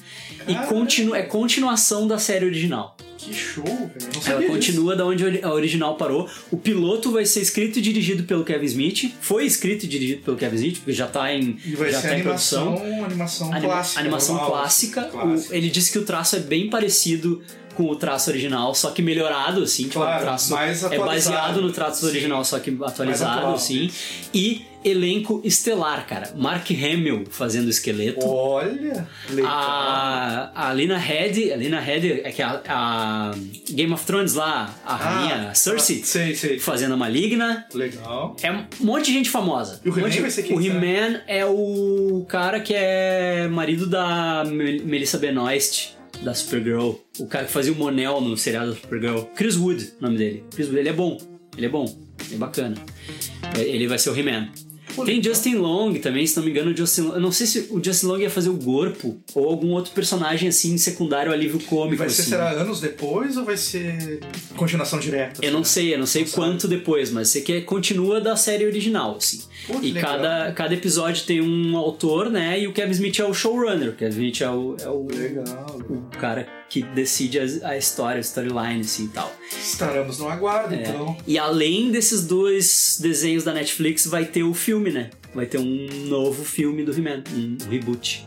e 0.47 0.55
continua, 0.67 1.17
é 1.17 1.21
continuação 1.23 2.07
da 2.07 2.17
série 2.17 2.45
original. 2.45 2.95
Que 3.17 3.33
show, 3.33 3.63
velho. 3.65 3.91
Ela 4.25 4.43
continua 4.43 4.95
da 4.95 5.05
onde 5.05 5.41
a 5.43 5.51
original 5.53 5.95
parou. 5.97 6.29
O 6.49 6.55
piloto 6.57 7.11
vai 7.11 7.25
ser 7.25 7.41
escrito 7.41 7.77
e 7.77 7.81
dirigido 7.81 8.23
pelo 8.23 8.45
Kevin 8.45 8.65
Smith. 8.65 9.11
Foi 9.19 9.45
escrito 9.45 9.83
e 9.83 9.87
dirigido 9.89 10.21
pelo 10.23 10.37
Kevin 10.37 10.55
Smith, 10.55 10.77
porque 10.77 10.93
já 10.93 11.05
tá 11.05 11.31
em, 11.33 11.57
E 11.65 11.75
vai 11.75 11.91
já 11.91 11.99
ser 11.99 12.07
tá 12.07 12.13
em 12.13 12.21
animação, 12.21 12.73
produção. 12.75 13.03
animação 13.05 13.51
Anima- 13.53 13.73
clássica. 13.73 13.99
animação 13.99 14.35
normal, 14.35 14.51
clássica. 14.53 15.01
assim, 15.01 15.09
O- 15.09 15.21
clássica. 15.21 15.55
ele 15.55 15.69
disse 15.69 15.91
que 15.91 15.99
o 15.99 16.05
traço 16.05 16.35
é 16.37 16.39
bem 16.39 16.69
parecido 16.69 17.41
com 17.79 17.89
o 17.89 17.95
traço 17.95 18.29
original, 18.29 18.75
só 18.75 18.91
que 18.91 19.01
melhorado, 19.01 19.63
assim. 19.63 19.83
Tipo, 19.83 19.99
Claro, 19.99 20.17
o 20.17 20.25
traço 20.25 20.57
é 20.91 20.97
baseado 20.99 21.61
no 21.61 21.71
traço 21.71 22.01
Sim. 22.01 22.07
original, 22.07 22.43
só 22.43 22.59
que 22.59 22.77
atualizado, 22.83 23.37
atual. 23.39 23.53
assim. 23.55 23.89
E 24.33 24.65
elenco 24.83 25.41
estelar, 25.45 26.05
cara. 26.05 26.33
Mark 26.35 26.69
Hamill 26.71 27.23
fazendo 27.31 27.69
esqueleto. 27.69 28.19
Olha, 28.25 29.07
legal. 29.29 29.49
A, 29.51 30.69
a 30.69 30.73
Lina 30.73 30.97
Head, 30.97 31.53
a 31.53 31.55
Lina 31.55 31.79
Head 31.79 32.21
é 32.23 32.31
que 32.31 32.41
é 32.41 32.45
a, 32.45 32.61
a 32.67 33.31
Game 33.71 33.93
of 33.93 34.05
Thrones 34.05 34.33
lá, 34.33 34.73
a 34.85 34.95
rainha 34.95 35.53
Cersei, 35.53 36.01
ah, 36.01 36.05
sei, 36.05 36.35
sei. 36.35 36.59
fazendo 36.59 36.93
a 36.95 36.97
maligna. 36.97 37.65
Legal. 37.73 38.35
É 38.41 38.51
um 38.51 38.65
monte 38.81 39.05
de 39.05 39.13
gente 39.13 39.29
famosa. 39.29 39.79
E 39.85 39.89
o 39.89 39.93
Um 39.93 39.97
He-Man 39.99 40.21
vai 40.21 40.31
ser 40.31 40.43
quem, 40.43 40.57
O 40.57 40.61
He-Man 40.61 41.21
é 41.27 41.45
o 41.45 42.25
cara 42.27 42.59
que 42.59 42.73
é 42.75 43.47
marido 43.49 43.85
da 43.87 44.43
Mel- 44.45 44.83
Melissa 44.85 45.17
Benoist, 45.17 45.97
da 46.23 46.33
Supergirl. 46.33 46.91
O 47.19 47.27
cara 47.27 47.45
que 47.45 47.51
fazia 47.51 47.71
o 47.71 47.75
Monel 47.75 48.21
no 48.21 48.37
seriado 48.37 48.71
da 48.71 48.75
Supergirl. 48.79 49.21
Chris 49.35 49.55
Wood, 49.55 49.93
o 49.99 50.03
nome 50.03 50.17
dele. 50.17 50.43
Chris 50.53 50.67
Wood, 50.67 50.79
ele 50.79 50.89
é 50.89 50.93
bom. 50.93 51.17
Ele 51.57 51.65
é 51.65 51.69
bom. 51.69 51.85
Ele 52.25 52.35
é 52.35 52.37
bacana. 52.37 52.75
É, 53.57 53.61
Ele 53.61 53.87
vai 53.87 53.97
ser 53.97 54.09
o 54.09 54.17
He-Man. 54.17 54.49
Tem 55.05 55.21
Justin 55.23 55.55
Long 55.55 55.93
também, 55.95 56.25
se 56.27 56.35
não 56.37 56.43
me 56.43 56.51
engano, 56.51 56.71
o 56.71 56.77
Justin 56.77 57.01
Long. 57.01 57.13
Eu 57.15 57.21
não 57.21 57.31
sei 57.31 57.47
se 57.47 57.67
o 57.71 57.83
Justin 57.83 58.05
Long 58.07 58.17
ia 58.19 58.29
fazer 58.29 58.49
o 58.49 58.53
Gorpo 58.57 59.17
ou 59.33 59.47
algum 59.47 59.71
outro 59.71 59.91
personagem 59.93 60.49
assim 60.49 60.77
secundário 60.77 61.31
alívio 61.31 61.59
cômico. 61.61 61.97
vai 61.97 62.09
ser, 62.09 62.21
assim. 62.21 62.31
será 62.31 62.49
anos 62.51 62.81
depois 62.81 63.37
ou 63.37 63.45
vai 63.45 63.57
ser 63.57 64.19
continuação 64.55 64.99
direta? 64.99 65.43
Eu 65.43 65.51
não 65.51 65.61
assim? 65.61 65.71
sei, 65.71 65.93
eu 65.93 65.99
não 65.99 66.05
sei 66.05 66.25
quanto 66.25 66.67
depois, 66.67 67.11
mas 67.11 67.29
sei 67.29 67.41
que 67.41 67.53
é- 67.53 67.61
continua 67.61 68.19
da 68.19 68.35
série 68.35 68.65
original, 68.65 69.15
assim. 69.17 69.41
Pô, 69.67 69.79
e 69.81 69.91
legal. 69.91 70.11
cada, 70.15 70.51
cada 70.53 70.73
episódio 70.73 71.23
tem 71.25 71.41
um 71.41 71.77
autor, 71.77 72.29
né? 72.29 72.59
E 72.59 72.67
o 72.67 72.73
Kevin 72.73 72.91
Smith 72.91 73.19
é 73.19 73.25
o 73.25 73.33
showrunner. 73.33 73.89
O 73.89 73.93
Kevin 73.93 74.11
Smith 74.29 74.41
é 74.41 74.49
o, 74.49 74.75
é 74.81 74.89
o, 74.89 75.07
Legal. 75.07 75.79
o 75.89 76.17
cara 76.17 76.47
que 76.69 76.83
decide 76.83 77.39
a, 77.39 77.69
a 77.69 77.77
história, 77.77 78.17
a 78.17 78.21
storyline, 78.21 78.81
assim 78.81 79.05
e 79.05 79.09
tal. 79.09 79.33
Estaremos 79.51 80.19
no 80.19 80.29
aguardo, 80.29 80.73
É. 80.75 80.81
então. 80.81 81.17
E 81.25 81.37
além 81.39 81.91
desses 81.91 82.25
dois 82.25 82.97
desenhos 83.01 83.43
da 83.43 83.53
Netflix, 83.53 84.05
vai 84.05 84.25
ter 84.25 84.43
o 84.43 84.53
filme, 84.53 84.91
né? 84.91 85.09
Vai 85.33 85.45
ter 85.45 85.57
um 85.59 85.87
novo 86.07 86.43
filme 86.43 86.83
do 86.83 86.91
He-Man, 86.91 87.23
um 87.33 87.57
reboot. 87.69 88.23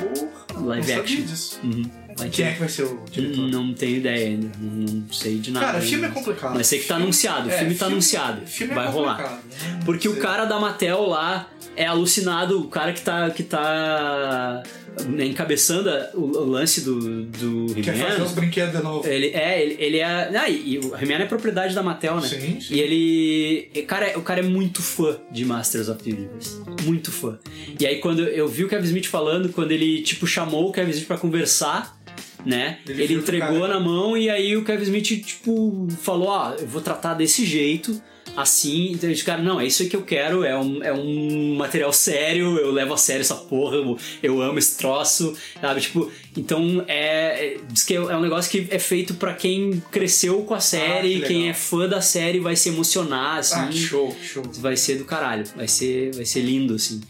Porra, 0.00 0.60
Live 0.66 0.88
não 0.92 0.98
sabia 0.98 1.00
action. 1.02 1.22
disso. 1.26 1.60
Uhum. 1.64 1.90
Quem 2.28 2.46
é 2.46 2.52
que 2.52 2.58
vai 2.60 2.68
ser 2.68 2.82
o 2.84 3.02
diretor? 3.10 3.48
Não 3.48 3.72
tenho 3.72 3.96
ideia 3.96 4.28
ainda, 4.28 4.50
não, 4.60 4.94
não 4.94 5.12
sei 5.12 5.38
de 5.38 5.50
nada. 5.50 5.66
Cara, 5.66 5.78
ainda. 5.78 5.88
filme 5.90 6.06
é 6.06 6.10
complicado. 6.10 6.54
Mas 6.54 6.66
sei 6.66 6.78
que 6.80 6.86
tá 6.86 6.94
Filme- 6.94 7.04
anunciado, 7.04 7.48
o 7.48 7.52
é, 7.52 7.58
filme 7.58 7.74
tá 7.74 7.86
anunciado. 7.86 8.46
Filme 8.46 8.74
vai 8.74 8.86
é 8.86 8.90
rolar. 8.90 9.18
né? 9.20 9.80
Porque 9.84 10.08
o 10.08 10.16
cara 10.16 10.44
da 10.44 10.58
Mattel 10.58 11.06
lá 11.06 11.48
é 11.76 11.86
alucinado, 11.86 12.60
o 12.60 12.68
cara 12.68 12.92
que 12.92 13.00
tá, 13.00 13.30
que 13.30 13.42
tá 13.42 14.62
né, 15.08 15.24
encabeçando 15.24 15.88
o, 16.14 16.20
o 16.20 16.44
lance 16.50 16.80
do, 16.82 17.24
do 17.24 17.74
Quer 17.74 17.94
fazer 17.96 18.16
He-Man. 18.22 18.32
brinquedos 18.34 18.76
de 18.76 18.82
novo. 18.82 19.08
Ele 19.08 19.28
é, 19.28 19.62
ele, 19.62 19.76
ele 19.78 19.98
é. 19.98 20.04
Ah, 20.36 20.48
e, 20.48 20.74
e 20.74 20.78
o 20.78 20.94
He-Man 20.96 21.22
é 21.22 21.26
propriedade 21.26 21.74
da 21.74 21.82
Mattel, 21.82 22.16
né? 22.20 22.28
Sim, 22.28 22.60
sim. 22.60 22.74
E 22.74 22.80
ele. 22.80 23.82
Cara, 23.86 24.18
o 24.18 24.22
cara 24.22 24.40
é 24.40 24.42
muito 24.42 24.82
fã 24.82 25.16
de 25.30 25.44
Masters 25.44 25.88
of 25.88 26.02
the 26.02 26.10
Universe. 26.10 26.60
Muito 26.84 27.10
fã. 27.12 27.38
E 27.78 27.86
aí, 27.86 27.96
quando 27.98 28.22
eu 28.22 28.48
vi 28.48 28.64
o 28.64 28.68
Kevin 28.68 28.84
Smith 28.86 29.06
falando, 29.06 29.48
quando 29.50 29.70
ele, 29.72 30.02
tipo, 30.02 30.26
chamou 30.26 30.68
o 30.68 30.72
Kevin 30.72 30.90
Smith 30.90 31.06
pra 31.06 31.16
conversar. 31.18 31.98
Né? 32.44 32.78
Ele 32.86 33.02
Ele, 33.02 33.14
entregou 33.14 33.66
na 33.68 33.78
mão 33.78 34.16
e 34.16 34.30
aí 34.30 34.56
o 34.56 34.64
Kevin 34.64 34.82
Smith, 34.84 35.24
tipo, 35.24 35.86
falou: 36.00 36.28
Ó, 36.28 36.54
eu 36.54 36.66
vou 36.66 36.80
tratar 36.80 37.14
desse 37.14 37.44
jeito, 37.44 38.00
assim. 38.36 38.92
Então, 38.92 39.10
esse 39.10 39.24
cara, 39.24 39.42
não, 39.42 39.60
é 39.60 39.66
isso 39.66 39.82
aí 39.82 39.88
que 39.88 39.96
eu 39.96 40.02
quero, 40.02 40.44
é 40.44 40.56
um, 40.58 40.82
é 40.82 40.92
um 40.92 41.54
material 41.56 41.92
sério, 41.92 42.56
eu 42.58 42.70
levo 42.70 42.94
a 42.94 42.96
sério 42.96 43.20
essa 43.20 43.34
porra, 43.34 43.76
eu, 43.76 43.98
eu 44.22 44.40
amo 44.42 44.58
esse 44.58 44.76
troço, 44.78 45.34
sabe? 45.60 45.80
Tipo, 45.80 46.10
então 46.36 46.84
é. 46.88 47.54
é- 47.54 47.56
Diz 47.70 47.84
que 47.84 47.94
é 47.94 48.00
um 48.16 48.20
negócio 48.20 48.50
que 48.50 48.66
é 48.74 48.78
feito 48.78 49.14
pra 49.14 49.32
quem 49.34 49.82
cresceu 49.90 50.42
com 50.42 50.54
a 50.54 50.60
série, 50.60 51.16
Ah, 51.16 51.20
que 51.20 51.26
quem 51.26 51.48
é 51.48 51.54
fã 51.54 51.88
da 51.88 52.00
série 52.00 52.40
vai 52.40 52.56
se 52.56 52.68
emocionar, 52.68 53.38
assim. 53.38 53.54
Ah, 53.56 53.72
show, 53.72 54.16
show. 54.22 54.42
Vai 54.58 54.76
ser 54.76 54.96
do 54.96 55.04
caralho, 55.04 55.44
vai 55.56 55.68
ser, 55.68 56.14
vai 56.14 56.24
ser 56.24 56.40
lindo, 56.40 56.74
assim. 56.74 57.00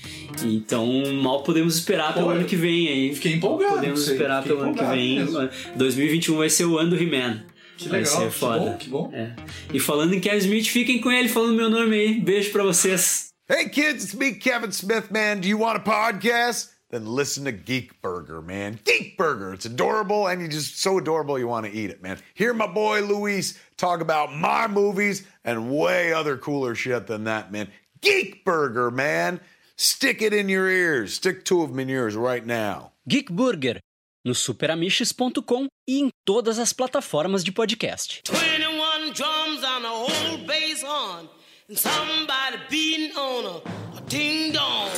Então, 0.44 0.86
mal 1.22 1.42
podemos 1.42 1.76
esperar 1.76 2.14
pelo 2.14 2.26
Pô, 2.26 2.32
ano 2.32 2.44
que 2.44 2.56
vem 2.56 2.88
aí. 2.88 3.14
fiquei 3.14 3.32
empolgado 3.34 3.74
Podemos 3.74 4.06
aí, 4.06 4.12
esperar 4.12 4.42
pelo 4.42 4.60
ano 4.60 4.74
que 4.74 4.84
vem. 4.84 5.18
mesmo. 5.20 5.48
2021 5.76 6.36
vai 6.36 6.50
ser 6.50 6.64
o 6.64 6.78
ano 6.78 6.90
do 6.90 7.02
He-Man. 7.02 7.42
Que 7.80 7.88
vai 7.88 8.00
legal, 8.00 8.30
ser 8.30 8.30
que 8.30 8.40
bom, 8.40 8.76
que 8.76 8.90
bom. 8.90 9.10
É. 9.14 9.34
E 9.72 9.80
falando 9.80 10.12
em 10.12 10.20
Kevin 10.20 10.36
Smith, 10.36 10.68
fiquem 10.68 11.00
com 11.00 11.10
ele 11.10 11.30
falando 11.30 11.56
meu 11.56 11.70
nome 11.70 11.96
aí. 11.96 12.20
Beijo 12.20 12.52
pra 12.52 12.62
vocês. 12.62 13.28
Hey 13.48 13.70
kids, 13.70 14.04
it's 14.04 14.14
me, 14.14 14.34
Kevin 14.34 14.70
Smith, 14.70 15.10
man. 15.10 15.40
Do 15.40 15.48
you 15.48 15.58
want 15.58 15.78
a 15.78 15.80
podcast? 15.80 16.68
Then 16.90 17.06
listen 17.06 17.44
to 17.44 17.52
Geek 17.52 18.02
Burger, 18.02 18.42
man. 18.42 18.78
Geek 18.84 19.16
Burger. 19.16 19.54
It's 19.54 19.64
adorable 19.64 20.26
and 20.26 20.42
you 20.42 20.48
just 20.48 20.78
so 20.78 20.98
adorable 20.98 21.38
you 21.38 21.48
want 21.48 21.64
to 21.64 21.72
eat 21.72 21.88
it, 21.88 22.02
man. 22.02 22.18
Hear 22.34 22.52
my 22.52 22.66
boy 22.66 23.00
Luis 23.00 23.58
talk 23.78 24.02
about 24.02 24.36
my 24.36 24.66
movies 24.66 25.26
and 25.42 25.70
way 25.70 26.12
other 26.12 26.36
cooler 26.36 26.74
shit 26.74 27.06
than 27.06 27.24
that, 27.24 27.50
man. 27.50 27.68
Geek 28.02 28.44
Burger, 28.44 28.90
man. 28.90 29.40
Stick 29.76 30.20
it 30.20 30.34
in 30.34 30.50
your 30.50 30.68
ears. 30.68 31.14
Stick 31.14 31.46
two 31.46 31.62
of 31.62 31.70
them 31.70 31.78
in 31.80 31.88
yours 31.88 32.14
right 32.14 32.44
now. 32.44 32.92
Geek 33.08 33.30
Burger, 33.30 33.80
no 34.24 34.34
superamiches.com 34.34 35.66
e 35.88 36.00
em 36.00 36.10
todas 36.24 36.58
as 36.58 36.72
plataformas 36.72 37.42
de 37.42 37.52
podcast. 37.52 38.22
21 38.28 39.12
drums 39.12 39.64
on 39.64 39.86
a 39.86 39.92
whole 39.92 40.38
bass 40.46 40.82
horn 40.82 41.28
and 41.68 41.76
somebody 41.76 42.58
beating 42.68 43.16
on 43.16 43.46
a, 43.46 43.98
a 43.98 44.00
ding 44.02 44.52
dong. 44.52 44.90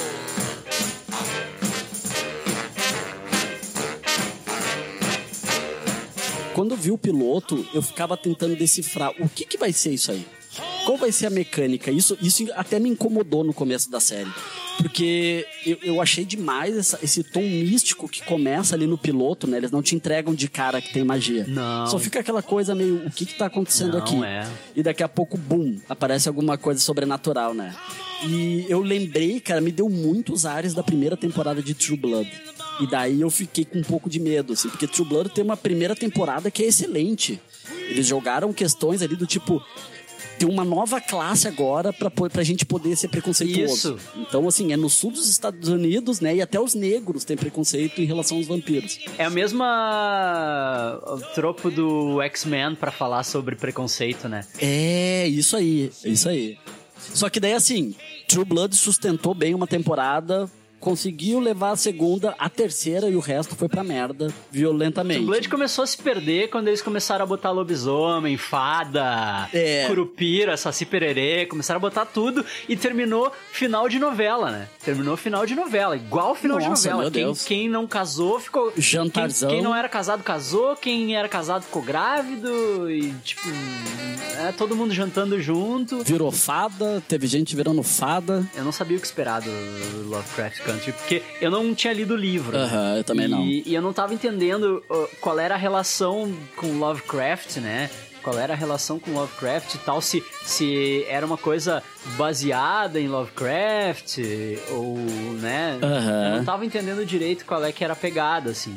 Quando 6.55 6.73
eu 6.73 6.77
vi 6.77 6.91
o 6.91 6.99
piloto, 6.99 7.67
eu 7.73 7.81
ficava 7.81 8.17
tentando 8.17 8.55
decifrar 8.55 9.11
o 9.19 9.29
que, 9.29 9.47
que 9.47 9.57
vai 9.57 9.73
ser 9.73 9.95
isso 9.95 10.11
aí. 10.11 10.27
Qual 10.85 10.99
vai 10.99 11.11
ser 11.13 11.27
a 11.27 11.31
mecânica? 11.31 11.91
Isso, 11.91 12.17
isso 12.21 12.47
até 12.55 12.79
me 12.79 12.89
incomodou 12.91 13.43
no 13.45 13.55
começo 13.55 13.91
da 13.91 14.01
série. 14.01 14.31
Porque 14.79 15.47
eu, 15.67 15.79
eu 15.83 16.01
achei 16.03 16.25
demais 16.25 16.77
essa- 16.77 16.99
esse 17.03 17.23
tom 17.23 17.43
místico 17.43 18.09
que 18.09 18.23
começa 18.25 18.75
ali 18.75 18.87
no 18.87 18.99
piloto, 18.99 19.47
né? 19.47 19.59
Eles 19.59 19.71
não 19.71 19.83
te 19.83 19.95
entregam 19.95 20.35
de 20.35 20.49
cara 20.49 20.81
que 20.81 20.93
tem 20.93 21.05
magia. 21.05 21.45
Não. 21.49 21.87
Só 21.87 21.99
fica 21.99 22.21
aquela 22.21 22.43
coisa 22.43 22.75
meio, 22.75 23.07
o 23.07 23.11
que 23.11 23.25
que 23.27 23.35
tá 23.35 23.47
acontecendo 23.47 23.93
Não, 23.93 23.99
aqui? 23.99 24.25
é. 24.25 24.47
E 24.75 24.83
daqui 24.83 25.03
a 25.03 25.09
pouco, 25.09 25.37
bum, 25.39 25.79
aparece 25.89 26.29
alguma 26.29 26.57
coisa 26.59 26.81
sobrenatural, 26.81 27.55
né? 27.55 27.75
E 28.27 28.67
eu 28.69 28.81
lembrei, 28.81 29.41
cara, 29.41 29.61
me 29.61 29.71
deu 29.73 29.89
muitos 29.89 30.47
ares 30.47 30.75
da 30.75 30.83
primeira 30.83 31.17
temporada 31.17 31.63
de 31.63 31.75
True 31.75 31.97
Blood. 31.97 32.31
E 32.81 32.87
daí 32.87 33.21
eu 33.21 33.31
fiquei 33.31 33.65
com 33.65 33.79
um 33.79 33.83
pouco 33.83 34.09
de 34.09 34.19
medo, 34.19 34.53
assim, 34.55 34.69
porque 34.69 34.87
True 34.87 35.07
Blood 35.09 35.31
tem 35.31 35.45
uma 35.45 35.57
primeira 35.57 35.95
temporada 35.95 36.51
que 36.51 36.63
é 36.63 36.67
excelente. 36.67 37.41
Eles 37.89 38.07
jogaram 38.07 38.53
questões 38.53 39.03
ali 39.03 39.15
do 39.17 39.27
tipo. 39.27 39.63
Tem 40.45 40.49
uma 40.53 40.65
nova 40.65 41.01
classe 41.01 41.47
agora 41.47 41.93
pra, 41.93 42.11
po- 42.11 42.29
pra 42.29 42.43
gente 42.43 42.67
poder 42.67 42.97
ser 42.97 43.09
preconceituoso. 43.09 43.95
Isso. 43.97 43.99
Então, 44.17 44.49
assim, 44.49 44.73
é 44.73 44.77
no 44.77 44.91
sul 44.91 45.13
dos 45.13 45.29
Estados 45.29 45.69
Unidos, 45.69 46.19
né? 46.21 46.35
E 46.37 46.43
até 46.43 46.59
os 46.61 46.75
negros 46.75 47.25
têm 47.25 47.37
preconceito 47.37 48.01
em 48.01 48.05
relação 48.05 48.39
aos 48.39 48.47
vampiros. 48.49 48.99
É 49.17 49.25
a 49.25 49.31
mesma 49.31 51.01
tropo 51.35 51.71
do 51.71 52.21
X-Men 52.23 52.75
pra 52.75 52.91
falar 52.91 53.23
sobre 53.23 53.55
preconceito, 53.57 54.29
né? 54.29 54.45
É, 54.61 55.27
isso 55.29 55.57
aí, 55.57 55.91
é 56.05 56.09
isso 56.09 56.29
aí. 56.29 56.59
Só 57.15 57.29
que 57.29 57.41
daí, 57.41 57.53
assim, 57.53 57.95
True 58.29 58.45
Blood 58.45 58.75
sustentou 58.77 59.35
bem 59.35 59.55
uma 59.55 59.67
temporada, 59.67 60.51
conseguiu 60.83 61.39
levar 61.39 61.71
a 61.71 61.77
segunda, 61.77 62.35
a 62.37 62.49
terceira 62.51 63.09
e 63.09 63.15
o 63.15 63.21
resto 63.21 63.55
foi 63.55 63.69
pra 63.69 63.85
merda, 63.85 64.35
violentamente. 64.51 65.23
O 65.23 65.27
Blood 65.27 65.49
começou 65.49 65.85
a 65.85 65.87
se 65.87 65.97
perder 65.97 66.51
quando 66.51 66.67
eles 66.67 66.83
começaram 66.83 67.23
a 67.23 67.27
botar 67.27 67.53
lobisomem, 67.53 68.37
fada, 68.37 69.49
É. 69.55 69.87
curupira, 69.87 70.57
saci 70.57 70.85
pererê, 70.85 71.47
começaram 71.47 71.79
a 71.79 71.81
botar 71.81 72.05
tudo 72.05 72.45
e 72.69 72.77
terminou 72.77 73.31
final 73.53 73.89
de 73.89 74.01
novela, 74.01 74.51
né? 74.51 74.69
Terminou 74.85 75.17
final 75.17 75.47
de 75.47 75.55
novela, 75.55 75.95
igual 75.95 76.35
final 76.35 76.59
Nossa, 76.59 76.89
de 76.89 76.95
novela. 76.95 77.11
Quem, 77.13 77.35
quem 77.35 77.69
não 77.69 77.87
casou 77.87 78.41
ficou. 78.41 78.73
Jantarzão. 78.77 79.51
Quem, 79.51 79.59
quem 79.59 79.65
não 79.65 79.77
era 79.77 79.89
casado 79.89 80.25
casou, 80.25 80.75
quem 80.75 81.15
era 81.15 81.29
casado 81.29 81.63
ficou 81.63 81.83
grávido 81.83 82.91
e 82.91 83.13
tipo. 83.23 83.43
É, 84.41 84.51
todo 84.53 84.75
mundo 84.75 84.93
jantando 84.93 85.41
junto. 85.41 86.03
Virou 86.03 86.33
fada, 86.33 87.03
teve 87.07 87.27
gente 87.29 87.55
virando 87.55 87.83
fada. 87.85 88.45
Eu 88.57 88.65
não 88.65 88.73
sabia 88.73 88.97
o 88.97 89.01
que 89.01 89.07
esperar 89.07 89.41
do 89.41 89.51
Lovecraft 90.09 90.61
Country, 90.73 90.93
porque 90.93 91.23
eu 91.41 91.51
não 91.51 91.75
tinha 91.75 91.93
lido 91.93 92.15
o 92.15 92.17
livro. 92.17 92.57
Aham, 92.57 92.97
eu 92.97 93.05
também 93.05 93.27
e, 93.27 93.29
não. 93.29 93.45
E 93.45 93.75
eu 93.75 93.83
não 93.83 93.93
tava 93.93 94.15
entendendo 94.15 94.83
uh, 94.91 95.09
qual 95.21 95.39
era 95.39 95.55
a 95.55 95.59
relação 95.59 96.33
com 96.57 96.79
Lovecraft, 96.79 97.59
né? 97.59 97.91
Qual 98.23 98.39
era 98.39 98.53
a 98.53 98.57
relação 98.57 98.99
com 98.99 99.13
Lovecraft 99.13 99.75
e 99.75 99.79
tal, 99.79 100.01
se, 100.01 100.23
se 100.45 101.05
era 101.09 101.27
uma 101.27 101.37
coisa 101.37 101.83
baseada 102.17 103.01
em 103.01 103.09
Lovecraft, 103.09 104.19
ou, 104.71 104.97
né? 105.41 105.79
Aham. 105.83 106.25
Eu 106.31 106.37
não 106.39 106.45
tava 106.45 106.65
entendendo 106.65 107.05
direito 107.05 107.45
qual 107.45 107.65
é 107.65 107.73
que 107.73 107.83
era 107.85 107.93
a 107.93 107.97
pegada, 107.97 108.51
assim. 108.51 108.77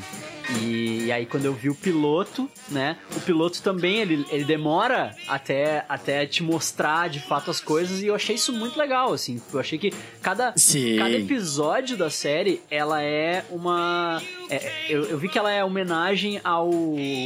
E, 0.62 1.12
aí 1.12 1.26
quando 1.26 1.46
eu 1.46 1.54
vi 1.54 1.70
o 1.70 1.76
piloto, 1.76 2.50
né? 2.70 2.98
O 3.16 3.20
piloto 3.22 3.62
também, 3.62 3.98
ele, 3.98 4.26
ele 4.30 4.44
demora 4.44 5.16
até, 5.28 5.84
até 5.90 6.26
te 6.26 6.44
mostrar 6.44 7.10
de 7.10 7.20
fato 7.20 7.50
as 7.50 7.60
coisas 7.60 8.02
e 8.02 8.08
eu 8.08 8.16
achei 8.16 8.36
isso 8.36 8.54
muito 8.54 8.78
legal, 8.78 9.12
assim. 9.12 9.42
Eu 9.52 9.60
achei 9.60 9.78
que 9.80 9.92
cada, 10.22 10.54
Sim. 10.56 10.98
cada 10.98 11.16
episódio 11.18 11.98
da 11.98 12.10
série, 12.10 12.62
ela 12.70 13.02
é 13.02 13.44
uma... 13.50 14.22
é- 14.50 14.72
eu, 14.88 15.06
eu 15.06 15.18
vi 15.18 15.30
que 15.30 15.38
ela 15.40 15.52
é 15.52 15.64
homenagem 15.64 16.40
ao, 16.44 16.72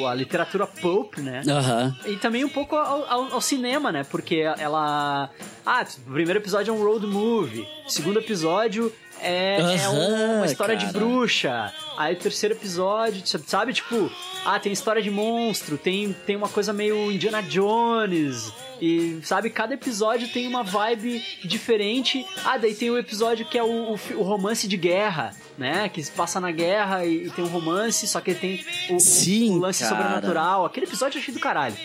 à 0.08 0.14
literatura 0.14 0.66
pulp, 0.66 1.18
né? 1.18 1.42
Aham. 1.48 1.96
E 2.10 2.18
também 2.18 2.44
um 2.44 2.50
pouco 2.50 2.76
ao, 2.76 3.06
ao- 3.06 3.34
ao 3.36 3.42
cinema, 3.42 3.92
né? 3.92 4.04
Porque 4.04 4.38
ela. 4.58 5.30
Ah, 5.66 5.86
o 6.08 6.12
primeiro 6.12 6.40
episódio 6.40 6.72
é 6.72 6.74
um 6.74 6.84
road 6.84 7.06
movie. 7.06 7.68
O 7.86 7.90
segundo 7.90 8.20
episódio 8.20 8.92
é, 9.22 9.58
é 9.60 9.62
Aham, 9.86 10.36
uma 10.38 10.46
história 10.46 10.76
de 10.76 10.86
cara. 10.86 10.98
bruxa. 10.98 11.74
Aí 11.98 12.14
o 12.14 12.18
terceiro 12.18 12.56
episódio, 12.56 13.22
sabe? 13.46 13.74
Tipo, 13.74 14.10
ah, 14.46 14.60
tem 14.60 14.72
história 14.72 15.02
de 15.02 15.12
monstro, 15.12 15.78
tem, 15.78 16.14
tem 16.26 16.36
uma 16.36 16.48
coisa 16.50 16.72
meio 16.74 17.12
Indiana 17.12 17.42
Jones. 17.44 18.52
E, 18.82 19.20
sabe, 19.24 19.50
cada 19.50 19.74
episódio 19.74 20.30
tem 20.30 20.48
uma 20.48 20.64
vibe 20.64 21.22
diferente. 21.44 22.26
Ah, 22.46 22.58
daí 22.58 22.74
tem 22.74 22.90
o 22.90 22.98
episódio 22.98 23.46
que 23.46 23.58
é 23.58 23.64
o, 23.64 23.94
o, 23.96 24.00
o 24.16 24.24
romance 24.24 24.70
de 24.70 24.78
guerra, 24.78 25.36
né? 25.58 25.90
Que 25.90 26.02
se 26.02 26.10
passa 26.12 26.40
na 26.40 26.50
guerra 26.50 27.06
e, 27.06 27.28
e 27.28 27.30
tem 27.32 27.44
um 27.44 27.50
romance, 27.50 28.08
só 28.08 28.22
que 28.22 28.34
tem 28.34 28.64
o, 28.90 28.96
o- 28.96 29.00
Sim, 29.02 29.58
o 29.58 29.60
lance 29.60 29.84
cara. 29.84 29.96
sobrenatural. 29.98 30.66
Aquele 30.66 30.86
episódio 30.86 31.18
eu 31.18 31.22
achei 31.22 31.34
do 31.34 31.42
caralho. 31.42 31.76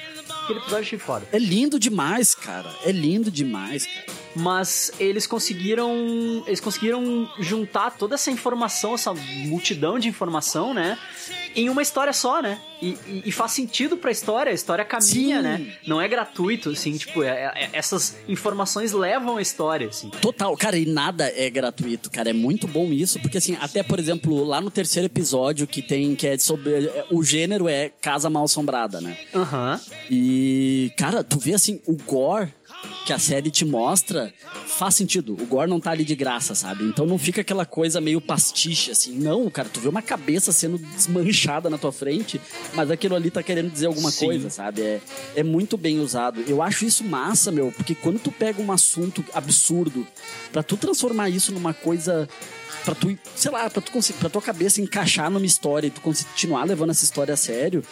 Aquele 0.44 0.58
episódio 0.58 0.82
achei 0.84 0.98
foda. 0.98 1.26
É 1.32 1.38
lindo 1.38 1.78
demais, 1.78 2.34
cara. 2.34 2.70
É 2.84 2.92
lindo 2.92 3.30
demais, 3.30 3.86
cara. 3.86 4.23
Mas 4.34 4.90
eles 4.98 5.26
conseguiram. 5.26 6.42
Eles 6.46 6.60
conseguiram 6.60 7.28
juntar 7.38 7.90
toda 7.92 8.14
essa 8.14 8.30
informação, 8.30 8.94
essa 8.94 9.12
multidão 9.14 9.98
de 9.98 10.08
informação, 10.08 10.74
né? 10.74 10.98
Em 11.56 11.68
uma 11.70 11.82
história 11.82 12.12
só, 12.12 12.42
né? 12.42 12.58
E, 12.82 12.88
e- 13.06 13.22
e 13.26 13.32
faz 13.32 13.52
sentido 13.52 13.96
pra 13.96 14.10
história, 14.10 14.50
a 14.50 14.54
história 14.54 14.84
caminha, 14.84 15.36
Sim. 15.36 15.42
né? 15.42 15.72
Não 15.86 16.00
é 16.00 16.08
gratuito, 16.08 16.70
assim, 16.70 16.96
tipo, 16.96 17.22
é- 17.22 17.52
é- 17.54 17.68
essas 17.72 18.16
informações 18.28 18.92
levam 18.92 19.36
a 19.36 19.42
história, 19.42 19.86
assim. 19.88 20.10
Total, 20.20 20.54
cara, 20.56 20.76
e 20.76 20.84
nada 20.84 21.32
é 21.34 21.48
gratuito, 21.48 22.10
cara. 22.10 22.30
É 22.30 22.32
muito 22.32 22.66
bom 22.66 22.86
isso, 22.92 23.20
porque 23.20 23.38
assim, 23.38 23.56
até 23.60 23.82
por 23.84 24.00
exemplo, 24.00 24.42
lá 24.44 24.60
no 24.60 24.70
terceiro 24.70 25.06
episódio 25.06 25.66
que 25.66 25.80
tem, 25.80 26.16
que 26.16 26.26
é 26.26 26.36
sobre. 26.36 26.86
é, 26.86 27.06
O 27.10 27.22
gênero 27.22 27.68
é 27.68 27.88
Casa 28.02 28.28
Mal 28.28 28.44
Assombrada, 28.44 29.00
né? 29.00 29.16
Aham. 29.32 29.80
E, 30.10 30.92
cara, 30.98 31.22
tu 31.22 31.38
vê 31.38 31.54
assim, 31.54 31.80
o 31.86 31.94
gore 31.96 32.52
que 33.04 33.12
a 33.12 33.18
série 33.18 33.50
te 33.50 33.64
mostra 33.64 34.32
faz 34.66 34.94
sentido. 34.94 35.34
O 35.34 35.46
gore 35.46 35.68
não 35.68 35.78
tá 35.78 35.90
ali 35.90 36.04
de 36.04 36.14
graça, 36.14 36.54
sabe? 36.54 36.84
Então 36.84 37.04
não 37.04 37.18
fica 37.18 37.42
aquela 37.42 37.66
coisa 37.66 38.00
meio 38.00 38.20
pastiche, 38.20 38.90
assim. 38.90 39.16
Não, 39.18 39.48
cara, 39.50 39.68
tu 39.68 39.80
vê 39.80 39.88
uma 39.88 40.02
cabeça 40.02 40.52
sendo 40.52 40.78
desmanchada 40.78 41.68
na 41.68 41.76
tua 41.76 41.92
frente, 41.92 42.40
mas 42.72 42.90
aquilo 42.90 43.14
ali 43.14 43.30
tá 43.30 43.42
querendo 43.42 43.70
dizer 43.70 43.86
alguma 43.86 44.10
Sim. 44.10 44.26
coisa, 44.26 44.50
sabe? 44.50 44.80
É, 44.80 45.00
é 45.36 45.42
muito 45.42 45.76
bem 45.76 46.00
usado. 46.00 46.42
Eu 46.46 46.62
acho 46.62 46.84
isso 46.84 47.04
massa, 47.04 47.52
meu, 47.52 47.70
porque 47.72 47.94
quando 47.94 48.18
tu 48.18 48.32
pega 48.32 48.62
um 48.62 48.72
assunto 48.72 49.24
absurdo, 49.34 50.06
pra 50.50 50.62
tu 50.62 50.76
transformar 50.76 51.28
isso 51.28 51.52
numa 51.52 51.74
coisa 51.74 52.28
pra 52.84 52.94
tu, 52.94 53.18
sei 53.34 53.50
lá, 53.50 53.68
pra 53.70 53.80
tu 53.80 53.90
conseguir, 53.90 54.18
pra 54.18 54.28
tua 54.28 54.42
cabeça 54.42 54.80
encaixar 54.80 55.30
numa 55.30 55.46
história 55.46 55.86
e 55.86 55.90
tu 55.90 56.00
continuar 56.00 56.64
levando 56.64 56.90
essa 56.90 57.02
história 57.02 57.32
a 57.32 57.36
sério, 57.36 57.82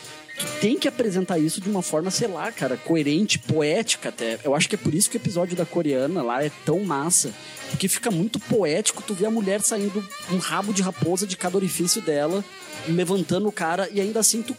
tem 0.61 0.79
que 0.79 0.89
apresentar 0.89 1.39
isso 1.39 1.61
de 1.61 1.69
uma 1.69 1.83
forma, 1.83 2.11
sei 2.11 2.29
lá, 2.29 2.51
cara, 2.53 2.77
coerente, 2.77 3.39
poética 3.39 4.09
até. 4.09 4.39
Eu 4.45 4.55
acho 4.55 4.69
que 4.69 4.75
é 4.75 4.79
por 4.79 4.95
isso 4.95 5.11
que 5.11 5.17
o 5.17 5.21
episódio 5.21 5.57
da 5.57 5.65
coreana 5.67 6.23
lá 6.23 6.45
é 6.45 6.51
tão 6.65 6.81
massa. 6.81 7.33
Porque 7.71 7.89
fica 7.89 8.11
muito 8.11 8.39
poético 8.39 9.03
tu 9.07 9.15
ver 9.15 9.27
a 9.27 9.31
mulher 9.31 9.61
saindo 9.61 10.07
um 10.31 10.37
rabo 10.39 10.73
de 10.73 10.83
raposa 10.83 11.27
de 11.27 11.37
cada 11.37 11.57
orifício 11.57 12.03
dela, 12.03 12.45
levantando 12.89 13.49
o 13.49 13.53
cara, 13.53 13.89
e 13.93 14.01
ainda 14.01 14.21
assim 14.21 14.43
tu, 14.43 14.55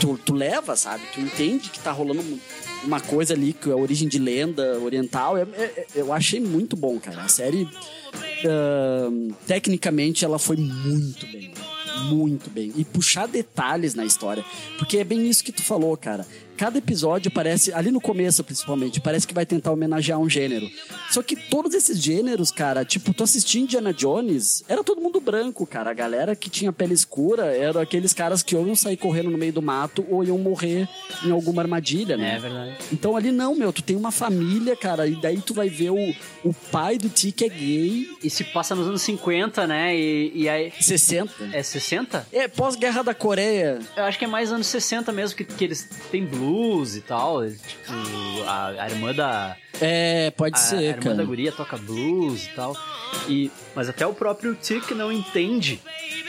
tu, 0.00 0.18
tu 0.18 0.34
leva, 0.34 0.74
sabe? 0.76 1.02
Tu 1.14 1.20
entende 1.20 1.70
que 1.70 1.78
tá 1.78 1.92
rolando 1.92 2.20
um- 2.22 2.38
uma 2.84 2.98
coisa 3.00 3.34
ali, 3.34 3.52
que 3.52 3.70
é 3.70 3.74
origem 3.74 4.08
de 4.08 4.18
lenda 4.18 4.78
oriental. 4.80 5.36
É- 5.36 5.42
é- 5.42 5.62
é- 5.76 5.86
eu 5.94 6.12
achei 6.12 6.40
muito 6.40 6.76
bom, 6.76 6.98
cara. 6.98 7.22
A 7.22 7.28
série, 7.28 7.68
ahn, 8.44 9.30
tecnicamente, 9.46 10.24
ela 10.24 10.38
foi 10.38 10.56
muito 10.56 11.26
bem. 11.26 11.49
Muito 12.04 12.50
bem. 12.50 12.72
E 12.76 12.84
puxar 12.84 13.26
detalhes 13.26 13.94
na 13.94 14.04
história. 14.04 14.44
Porque 14.78 14.98
é 14.98 15.04
bem 15.04 15.28
isso 15.28 15.44
que 15.44 15.52
tu 15.52 15.62
falou, 15.62 15.96
cara. 15.96 16.26
Cada 16.60 16.76
episódio 16.76 17.30
parece, 17.30 17.72
ali 17.72 17.90
no 17.90 18.02
começo 18.02 18.44
principalmente, 18.44 19.00
parece 19.00 19.26
que 19.26 19.32
vai 19.32 19.46
tentar 19.46 19.72
homenagear 19.72 20.18
um 20.18 20.28
gênero. 20.28 20.68
Só 21.10 21.22
que 21.22 21.34
todos 21.34 21.72
esses 21.72 21.98
gêneros, 21.98 22.50
cara, 22.50 22.84
tipo, 22.84 23.14
tu 23.14 23.24
assistia 23.24 23.62
Indiana 23.62 23.94
Jones, 23.94 24.62
era 24.68 24.84
todo 24.84 25.00
mundo 25.00 25.22
branco, 25.22 25.66
cara. 25.66 25.90
A 25.90 25.94
galera 25.94 26.36
que 26.36 26.50
tinha 26.50 26.70
pele 26.70 26.92
escura 26.92 27.46
eram 27.46 27.80
aqueles 27.80 28.12
caras 28.12 28.42
que 28.42 28.54
ou 28.54 28.66
iam 28.66 28.76
sair 28.76 28.98
correndo 28.98 29.30
no 29.30 29.38
meio 29.38 29.54
do 29.54 29.62
mato 29.62 30.04
ou 30.10 30.22
iam 30.22 30.36
morrer 30.36 30.86
em 31.24 31.30
alguma 31.30 31.62
armadilha, 31.62 32.18
né? 32.18 32.36
É 32.36 32.38
verdade. 32.38 32.76
Então 32.92 33.16
ali 33.16 33.32
não, 33.32 33.54
meu, 33.54 33.72
tu 33.72 33.82
tem 33.82 33.96
uma 33.96 34.12
família, 34.12 34.76
cara, 34.76 35.06
e 35.06 35.18
daí 35.18 35.40
tu 35.40 35.54
vai 35.54 35.70
ver 35.70 35.92
o, 35.92 36.14
o 36.44 36.52
pai 36.70 36.98
do 36.98 37.08
Ti 37.08 37.32
que 37.32 37.46
é 37.46 37.48
gay. 37.48 38.06
E 38.22 38.28
se 38.28 38.44
passa 38.44 38.74
nos 38.74 38.86
anos 38.86 39.00
50, 39.00 39.66
né? 39.66 39.96
E, 39.96 40.32
e 40.34 40.46
aí. 40.46 40.70
60. 40.78 41.32
É 41.54 41.62
60? 41.62 42.26
É, 42.30 42.46
pós-guerra 42.48 43.02
da 43.02 43.14
Coreia. 43.14 43.78
Eu 43.96 44.04
acho 44.04 44.18
que 44.18 44.26
é 44.26 44.28
mais 44.28 44.52
anos 44.52 44.66
60 44.66 45.10
mesmo, 45.10 45.38
que, 45.38 45.44
que 45.44 45.64
eles 45.64 45.88
têm 46.10 46.26
blues 46.26 46.49
blues 46.50 46.96
e 46.96 47.00
tal. 47.00 47.46
Tipo, 47.46 47.92
a, 48.46 48.68
a 48.82 48.90
irmã 48.90 49.14
da. 49.14 49.56
É, 49.80 50.30
pode 50.32 50.56
a, 50.56 50.58
a 50.58 50.60
ser, 50.60 50.82
irmã 50.82 51.02
cara. 51.02 51.14
da 51.16 51.24
guria 51.24 51.52
toca 51.52 51.76
blues 51.76 52.46
e 52.46 52.48
tal. 52.50 52.76
E, 53.28 53.50
mas 53.80 53.88
até 53.88 54.06
o 54.06 54.12
próprio 54.12 54.54
Tick 54.54 54.90
não 54.90 55.10
entende 55.10 55.80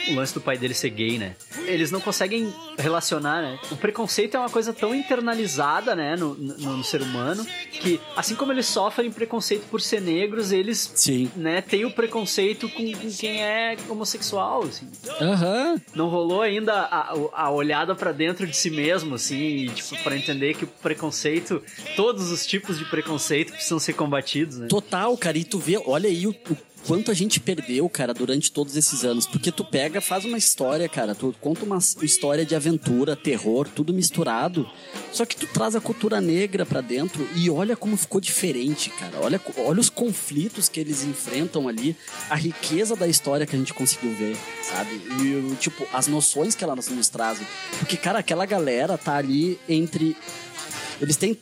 o 0.08 0.14
lance 0.14 0.32
do 0.32 0.40
pai 0.40 0.56
dele 0.56 0.72
ser 0.72 0.88
gay, 0.88 1.18
né? 1.18 1.36
Eles 1.66 1.90
não 1.90 2.00
conseguem 2.00 2.50
relacionar, 2.78 3.42
né? 3.42 3.58
O 3.70 3.76
preconceito 3.76 4.38
é 4.38 4.40
uma 4.40 4.48
coisa 4.48 4.72
tão 4.72 4.94
internalizada, 4.94 5.94
né, 5.94 6.16
no, 6.16 6.34
no, 6.34 6.78
no 6.78 6.82
ser 6.82 7.02
humano, 7.02 7.46
que 7.70 8.00
assim 8.16 8.34
como 8.34 8.52
eles 8.52 8.64
sofrem 8.64 9.12
preconceito 9.12 9.66
por 9.68 9.82
ser 9.82 10.00
negros, 10.00 10.50
eles, 10.50 10.92
Sim. 10.94 11.30
né, 11.36 11.60
têm 11.60 11.84
o 11.84 11.90
preconceito 11.90 12.70
com, 12.70 12.90
com 12.90 13.10
quem 13.10 13.44
é 13.44 13.76
homossexual, 13.86 14.62
assim. 14.62 14.88
Aham. 15.20 15.78
Não 15.94 16.08
rolou 16.08 16.40
ainda 16.40 16.72
a, 16.72 17.14
a 17.34 17.50
olhada 17.50 17.94
pra 17.94 18.12
dentro 18.12 18.46
de 18.46 18.56
si 18.56 18.70
mesmo, 18.70 19.16
assim, 19.16 19.66
tipo, 19.66 20.02
pra 20.02 20.16
entender 20.16 20.54
que 20.54 20.64
o 20.64 20.68
preconceito, 20.68 21.62
todos 21.96 22.30
os 22.30 22.46
tipos 22.46 22.78
de 22.78 22.86
preconceito 22.86 23.52
precisam 23.52 23.78
ser 23.78 23.92
combatidos, 23.92 24.56
né? 24.56 24.68
Total, 24.68 25.14
cara. 25.18 25.36
E 25.36 25.44
tu 25.44 25.58
vê, 25.58 25.76
olha 25.84 26.08
aí 26.08 26.26
o, 26.26 26.30
o 26.30 26.71
quanto 26.86 27.10
a 27.10 27.14
gente 27.14 27.40
perdeu, 27.40 27.88
cara, 27.88 28.12
durante 28.12 28.50
todos 28.50 28.76
esses 28.76 29.04
anos. 29.04 29.26
Porque 29.26 29.50
tu 29.50 29.64
pega, 29.64 30.00
faz 30.00 30.24
uma 30.24 30.38
história, 30.38 30.88
cara. 30.88 31.14
Tu 31.14 31.34
conta 31.40 31.64
uma 31.64 31.78
história 31.78 32.44
de 32.44 32.54
aventura, 32.54 33.16
terror, 33.16 33.68
tudo 33.68 33.92
misturado. 33.92 34.68
Só 35.12 35.24
que 35.24 35.36
tu 35.36 35.46
traz 35.46 35.74
a 35.74 35.80
cultura 35.80 36.20
negra 36.20 36.64
pra 36.64 36.80
dentro 36.80 37.26
e 37.36 37.50
olha 37.50 37.76
como 37.76 37.96
ficou 37.96 38.20
diferente, 38.20 38.90
cara. 38.90 39.18
Olha, 39.20 39.40
olha 39.58 39.80
os 39.80 39.90
conflitos 39.90 40.68
que 40.68 40.80
eles 40.80 41.04
enfrentam 41.04 41.68
ali, 41.68 41.96
a 42.28 42.34
riqueza 42.34 42.96
da 42.96 43.06
história 43.06 43.46
que 43.46 43.54
a 43.54 43.58
gente 43.58 43.74
conseguiu 43.74 44.14
ver, 44.14 44.36
sabe? 44.62 44.94
E, 45.22 45.56
tipo, 45.56 45.86
as 45.92 46.06
noções 46.06 46.54
que 46.54 46.64
elas 46.64 46.88
nos 46.88 47.08
trazem. 47.08 47.46
Porque, 47.78 47.96
cara, 47.96 48.18
aquela 48.18 48.46
galera 48.46 48.96
tá 48.98 49.16
ali 49.16 49.58
entre. 49.68 50.16
Eles 51.00 51.16
têm 51.16 51.36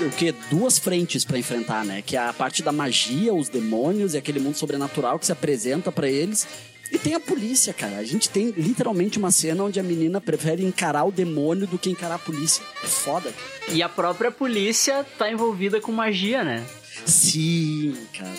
o 0.00 0.10
que 0.10 0.32
duas 0.50 0.78
frentes 0.78 1.24
pra 1.24 1.38
enfrentar, 1.38 1.84
né? 1.84 2.02
Que 2.02 2.16
é 2.16 2.20
a 2.20 2.32
parte 2.32 2.62
da 2.62 2.72
magia, 2.72 3.34
os 3.34 3.48
demônios 3.48 4.14
e 4.14 4.18
aquele 4.18 4.38
mundo 4.40 4.56
sobrenatural 4.56 5.18
que 5.18 5.26
se 5.26 5.32
apresenta 5.32 5.90
pra 5.90 6.08
eles. 6.08 6.46
E 6.92 6.98
tem 6.98 7.14
a 7.14 7.20
polícia, 7.20 7.72
cara. 7.72 7.96
A 7.96 8.04
gente 8.04 8.28
tem 8.28 8.50
literalmente 8.50 9.18
uma 9.18 9.30
cena 9.30 9.64
onde 9.64 9.80
a 9.80 9.82
menina 9.82 10.20
prefere 10.20 10.64
encarar 10.64 11.04
o 11.04 11.12
demônio 11.12 11.66
do 11.66 11.78
que 11.78 11.90
encarar 11.90 12.14
a 12.16 12.18
polícia. 12.18 12.62
É 12.82 12.86
foda. 12.86 13.32
E 13.68 13.82
a 13.82 13.88
própria 13.88 14.30
polícia 14.30 15.04
tá 15.18 15.30
envolvida 15.30 15.80
com 15.80 15.90
magia, 15.90 16.44
né? 16.44 16.64
Sim, 17.04 17.96
cara. 18.16 18.34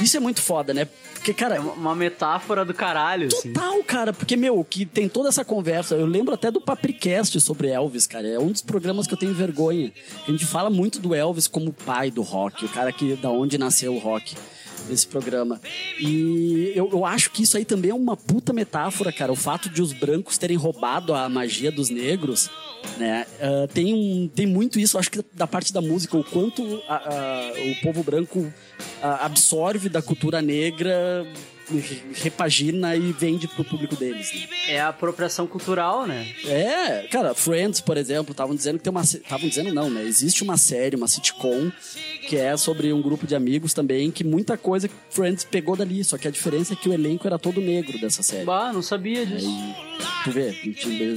Isso 0.00 0.16
é 0.16 0.20
muito 0.20 0.42
foda, 0.42 0.74
né? 0.74 0.86
Porque, 1.26 1.34
cara, 1.34 1.56
É 1.56 1.60
uma- 1.60 1.92
metáfora 1.96 2.64
do 2.64 2.72
caralho, 2.72 3.26
assim. 3.26 3.52
Total, 3.52 3.82
cara, 3.82 4.12
porque, 4.12 4.36
meu, 4.36 4.62
que 4.62 4.86
tem 4.86 5.08
toda 5.08 5.28
essa 5.28 5.44
conversa. 5.44 5.96
Eu 5.96 6.06
lembro 6.06 6.32
até 6.32 6.52
do 6.52 6.60
Papricast 6.60 7.40
sobre 7.40 7.66
Elvis, 7.68 8.06
cara. 8.06 8.28
É 8.28 8.38
um 8.38 8.52
dos 8.52 8.62
programas 8.62 9.08
que 9.08 9.14
eu 9.14 9.18
tenho 9.18 9.34
vergonha. 9.34 9.92
A 10.26 10.30
gente 10.30 10.46
fala 10.46 10.70
muito 10.70 11.00
do 11.00 11.12
Elvis 11.16 11.48
como 11.48 11.72
pai 11.72 12.12
do 12.12 12.22
rock, 12.22 12.64
o 12.64 12.68
cara 12.68 12.92
que 12.92 13.16
da 13.16 13.28
onde 13.28 13.58
nasceu 13.58 13.92
o 13.94 13.98
rock. 13.98 14.36
Nesse 14.88 15.04
programa. 15.08 15.60
E 15.98 16.70
eu, 16.76 16.88
eu 16.92 17.04
acho 17.04 17.32
que 17.32 17.42
isso 17.42 17.56
aí 17.56 17.64
também 17.64 17.90
é 17.90 17.94
uma 17.94 18.16
puta 18.16 18.52
metáfora, 18.52 19.10
cara. 19.12 19.32
O 19.32 19.36
fato 19.36 19.68
de 19.68 19.82
os 19.82 19.92
brancos 19.92 20.38
terem 20.38 20.56
roubado 20.56 21.12
a 21.12 21.28
magia 21.28 21.72
dos 21.72 21.90
negros, 21.90 22.48
né? 22.96 23.26
Ah, 23.40 23.66
tem, 23.74 23.92
um, 23.92 24.28
tem 24.32 24.46
muito 24.46 24.78
isso, 24.78 24.96
acho 24.96 25.10
que 25.10 25.24
da 25.32 25.44
parte 25.48 25.72
da 25.72 25.80
música, 25.80 26.16
o 26.16 26.22
quanto 26.22 26.80
a- 26.88 26.94
a- 26.98 27.52
o 27.68 27.82
povo 27.82 28.04
branco 28.04 28.52
absorve 29.02 29.88
da 29.88 30.02
cultura 30.02 30.40
negra 30.42 31.26
repagina 32.14 32.94
e 32.96 33.12
vende 33.12 33.48
pro 33.48 33.64
público 33.64 33.96
deles. 33.96 34.32
né? 34.32 34.46
É 34.68 34.80
a 34.80 34.88
apropriação 34.88 35.46
cultural, 35.46 36.06
né? 36.06 36.26
É, 36.44 37.06
cara, 37.10 37.34
Friends, 37.34 37.80
por 37.80 37.96
exemplo, 37.96 38.32
estavam 38.32 38.54
dizendo 38.54 38.78
que 38.78 38.84
tem 38.84 38.90
uma. 38.90 39.02
Estavam 39.02 39.48
dizendo 39.48 39.72
não, 39.72 39.90
né? 39.90 40.02
Existe 40.02 40.42
uma 40.42 40.56
série, 40.56 40.96
uma 40.96 41.08
sitcom, 41.08 41.70
que 42.28 42.36
é 42.36 42.56
sobre 42.56 42.92
um 42.92 43.00
grupo 43.02 43.26
de 43.26 43.34
amigos 43.34 43.72
também, 43.74 44.10
que 44.10 44.24
muita 44.24 44.56
coisa 44.56 44.88
que 44.88 44.94
Friends 45.10 45.44
pegou 45.44 45.76
dali. 45.76 46.02
Só 46.04 46.16
que 46.18 46.28
a 46.28 46.30
diferença 46.30 46.72
é 46.74 46.76
que 46.76 46.88
o 46.88 46.92
elenco 46.92 47.26
era 47.26 47.38
todo 47.38 47.60
negro 47.60 47.98
dessa 47.98 48.22
série. 48.22 48.44
Bah, 48.44 48.72
não 48.72 48.82
sabia 48.82 49.24
disso. 49.26 49.46
Aí, 49.46 49.74
tu 50.24 50.30
vê, 50.30 50.54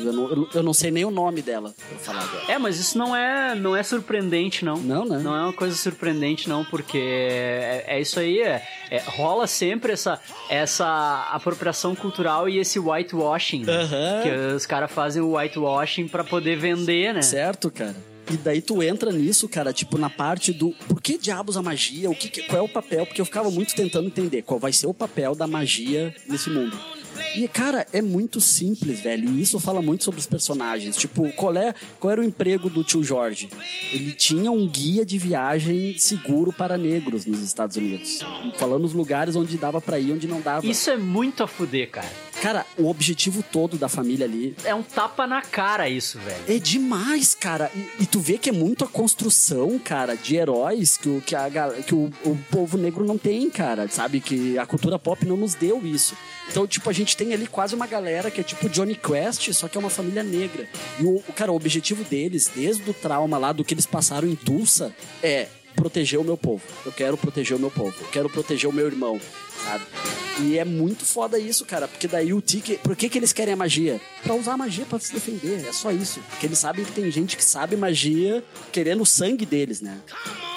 eu 0.05 0.13
não, 0.13 0.29
eu- 0.29 0.49
eu 0.55 0.63
não 0.63 0.73
sei 0.73 0.91
nem 0.91 1.05
o 1.05 1.11
nome 1.11 1.41
dela, 1.41 1.73
pra 1.89 1.97
falar 1.99 2.23
agora. 2.23 2.43
É, 2.51 2.57
mas 2.57 2.79
isso 2.79 2.97
não 2.97 3.15
é, 3.15 3.55
não 3.55 3.75
é 3.75 3.83
surpreendente, 3.83 4.63
não. 4.65 4.77
Não, 4.77 5.05
né? 5.05 5.19
Não 5.19 5.35
é 5.35 5.41
uma 5.43 5.53
coisa 5.53 5.75
surpreendente, 5.75 6.47
não, 6.47 6.63
porque 6.65 6.97
é, 6.97 7.83
é 7.87 8.01
isso 8.01 8.19
aí, 8.19 8.39
é, 8.39 8.61
é- 8.91 9.01
rola 9.05 9.47
sempre 9.47 9.93
essa, 9.93 10.19
essa 10.49 11.29
apropriação 11.31 11.95
cultural 11.95 12.47
e 12.49 12.57
esse 12.59 12.79
whitewashing, 12.79 13.63
né? 13.63 13.87
Que 14.23 14.29
os 14.55 14.65
caras 14.65 14.91
fazem 14.91 15.21
o 15.21 15.35
whitewashing 15.37 16.07
pra 16.07 16.23
poder 16.23 16.57
vender, 16.57 17.13
né? 17.13 17.21
Certo, 17.21 17.69
cara? 17.71 17.95
E 18.31 18.37
daí 18.37 18.61
tu 18.61 18.83
entra 18.83 19.11
nisso, 19.11 19.49
cara, 19.49 19.73
tipo, 19.73 19.97
na 19.97 20.09
parte 20.09 20.53
do 20.53 20.69
por 20.87 21.01
que 21.01 21.17
diabos 21.17 21.57
a 21.57 21.63
magia? 21.63 22.11
O 22.11 22.15
que- 22.15 22.43
qual 22.43 22.59
é 22.59 22.61
o 22.61 22.69
papel? 22.69 23.05
Porque 23.07 23.19
eu 23.19 23.25
ficava 23.25 23.49
muito 23.49 23.73
tentando 23.73 24.05
entender 24.05 24.43
qual 24.43 24.59
vai 24.59 24.71
ser 24.71 24.85
o 24.85 24.93
papel 24.93 25.33
da 25.33 25.47
magia 25.47 26.13
nesse 26.27 26.49
mundo. 26.49 26.77
E, 27.35 27.47
cara, 27.47 27.85
é 27.93 28.01
muito 28.01 28.41
simples, 28.41 28.99
velho. 29.01 29.29
E 29.29 29.41
isso 29.41 29.59
fala 29.59 29.81
muito 29.81 30.03
sobre 30.03 30.19
os 30.19 30.27
personagens. 30.27 30.95
Tipo, 30.95 31.31
qual, 31.33 31.55
é, 31.55 31.73
qual 31.99 32.11
era 32.11 32.21
o 32.21 32.23
emprego 32.23 32.69
do 32.69 32.83
tio 32.83 33.03
Jorge? 33.03 33.49
Ele 33.91 34.11
tinha 34.13 34.51
um 34.51 34.67
guia 34.67 35.05
de 35.05 35.17
viagem 35.17 35.97
seguro 35.97 36.51
para 36.51 36.77
negros 36.77 37.25
nos 37.25 37.41
Estados 37.41 37.77
Unidos. 37.77 38.19
Falando 38.57 38.85
os 38.85 38.93
lugares 38.93 39.35
onde 39.35 39.57
dava 39.57 39.79
pra 39.79 39.99
ir, 39.99 40.11
onde 40.11 40.27
não 40.27 40.41
dava. 40.41 40.65
Isso 40.65 40.89
é 40.89 40.97
muito 40.97 41.43
a 41.43 41.47
fuder, 41.47 41.89
cara. 41.89 42.28
Cara, 42.41 42.65
o 42.77 42.89
objetivo 42.89 43.43
todo 43.43 43.77
da 43.77 43.89
família 43.89 44.25
ali 44.25 44.55
É 44.63 44.73
um 44.73 44.81
tapa 44.81 45.27
na 45.27 45.41
cara 45.41 45.89
isso, 45.89 46.17
velho. 46.19 46.43
é 46.47 46.57
demais, 46.57 47.35
cara. 47.35 47.69
E, 47.75 48.03
e 48.03 48.05
tu 48.05 48.19
vê 48.21 48.37
que 48.37 48.47
é 48.49 48.51
muito 48.53 48.85
a 48.85 48.87
construção, 48.87 49.77
cara, 49.77 50.15
de 50.15 50.37
heróis 50.37 50.95
que, 50.95 51.09
o, 51.09 51.21
que, 51.21 51.35
a, 51.35 51.49
que 51.85 51.93
o, 51.93 52.09
o 52.23 52.37
povo 52.49 52.77
negro 52.77 53.05
não 53.05 53.17
tem, 53.17 53.49
cara. 53.49 53.87
Sabe? 53.89 54.21
Que 54.21 54.57
a 54.57 54.65
cultura 54.65 54.97
pop 54.97 55.25
não 55.25 55.35
nos 55.35 55.53
deu 55.53 55.85
isso. 55.85 56.15
Então, 56.49 56.65
tipo, 56.65 56.89
a 56.89 56.93
gente 56.93 57.17
tem 57.17 57.33
ali 57.33 57.45
quase 57.45 57.75
uma 57.75 57.85
galera 57.85 58.31
que 58.31 58.39
é 58.39 58.43
tipo 58.43 58.69
Johnny 58.69 58.95
Quest, 58.95 59.51
só 59.53 59.67
que 59.67 59.77
é 59.77 59.79
uma 59.79 59.89
família 59.89 60.23
negra. 60.23 60.67
E 60.99 61.03
o, 61.03 61.17
o- 61.17 61.33
cara, 61.35 61.51
o 61.51 61.55
objetivo 61.55 62.03
deles, 62.05 62.49
desde 62.55 62.89
o 62.89 62.93
trauma 62.93 63.37
lá 63.37 63.51
do 63.51 63.65
que 63.65 63.73
eles 63.73 63.85
passaram 63.85 64.27
em 64.27 64.35
Tulsa, 64.35 64.95
é 65.21 65.47
proteger 65.75 66.19
o 66.19 66.23
meu 66.23 66.37
povo. 66.37 66.63
Eu 66.85 66.91
quero 66.91 67.17
proteger 67.17 67.55
o 67.55 67.59
meu 67.59 67.69
povo. 67.71 67.93
Eu 68.01 68.07
quero 68.07 68.29
proteger 68.29 68.69
o 68.69 68.73
meu 68.73 68.85
irmão, 68.87 69.19
sabe? 69.63 69.83
E 70.41 70.57
é 70.57 70.63
muito 70.63 71.03
foda 71.03 71.37
isso, 71.37 71.65
cara, 71.65 71.85
porque 71.87 72.07
daí 72.07 72.33
o 72.33 72.39
Tiki. 72.41 72.77
Por 72.77 72.95
que, 72.95 73.09
que 73.09 73.17
eles 73.17 73.33
querem 73.33 73.53
a 73.53 73.57
magia? 73.57 73.99
Pra 74.23 74.33
usar 74.33 74.53
a 74.53 74.57
magia 74.57 74.85
pra 74.85 74.97
se 74.99 75.11
defender, 75.13 75.65
é 75.67 75.73
só 75.73 75.91
isso. 75.91 76.21
Porque 76.29 76.45
eles 76.45 76.57
sabem 76.57 76.85
que 76.85 76.91
tem 76.93 77.11
gente 77.11 77.35
que 77.35 77.43
sabe 77.43 77.75
magia 77.75 78.41
querendo 78.71 79.01
o 79.01 79.05
sangue 79.05 79.45
deles, 79.45 79.81
né? 79.81 79.97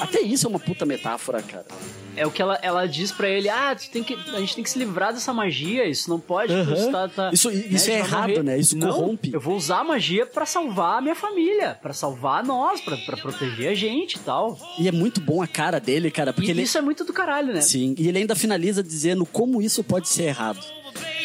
Até 0.00 0.20
isso 0.20 0.46
é 0.46 0.50
uma 0.50 0.58
puta 0.60 0.86
metáfora, 0.86 1.42
cara. 1.42 1.66
É 2.14 2.26
o 2.26 2.30
que 2.30 2.42
ela, 2.42 2.58
ela 2.62 2.86
diz 2.86 3.10
pra 3.10 3.26
ele, 3.26 3.48
ah, 3.48 3.74
tu 3.74 3.88
tem 3.90 4.04
que, 4.04 4.12
a 4.14 4.38
gente 4.40 4.54
tem 4.54 4.62
que 4.62 4.68
se 4.68 4.78
livrar 4.78 5.14
dessa 5.14 5.32
magia, 5.32 5.86
isso 5.88 6.10
não 6.10 6.20
pode, 6.20 6.52
Aham. 6.52 6.74
isso 6.74 6.90
tá, 6.90 7.08
tá- 7.08 7.30
Isso- 7.32 7.50
isso 7.50 7.88
a 7.90 7.92
é 7.94 7.98
errado, 8.00 8.28
morrer. 8.28 8.42
né? 8.42 8.58
Isso 8.58 8.76
Não, 8.76 8.88
corrompe. 8.92 9.30
Eu 9.32 9.40
vou 9.40 9.56
usar 9.56 9.78
a 9.78 9.84
magia 9.84 10.26
pra 10.26 10.44
salvar 10.44 10.98
a 10.98 11.00
minha 11.00 11.14
família, 11.14 11.78
pra 11.80 11.94
salvar 11.94 12.44
nós, 12.44 12.82
pra, 12.82 12.98
pra 12.98 13.16
proteger 13.16 13.70
a 13.70 13.74
gente 13.74 14.16
e 14.16 14.18
tal. 14.18 14.58
E 14.78 14.86
é 14.86 14.92
muito 14.92 15.22
bom 15.22 15.40
a 15.40 15.46
cara 15.46 15.78
dele, 15.80 16.10
cara, 16.10 16.34
porque 16.34 16.48
E 16.48 16.50
ele. 16.50 16.62
isso 16.62 16.76
é 16.76 16.82
muito 16.82 17.02
do 17.02 17.14
caralho, 17.14 17.54
né? 17.54 17.62
Sim, 17.62 17.94
e 17.96 18.06
ele 18.08 18.18
ainda 18.18 18.36
finaliza 18.36 18.82
dizendo 18.92 19.24
como 19.26 19.62
isso 19.62 19.82
pode 19.82 20.08
ser 20.08 20.24
errado. 20.24 20.60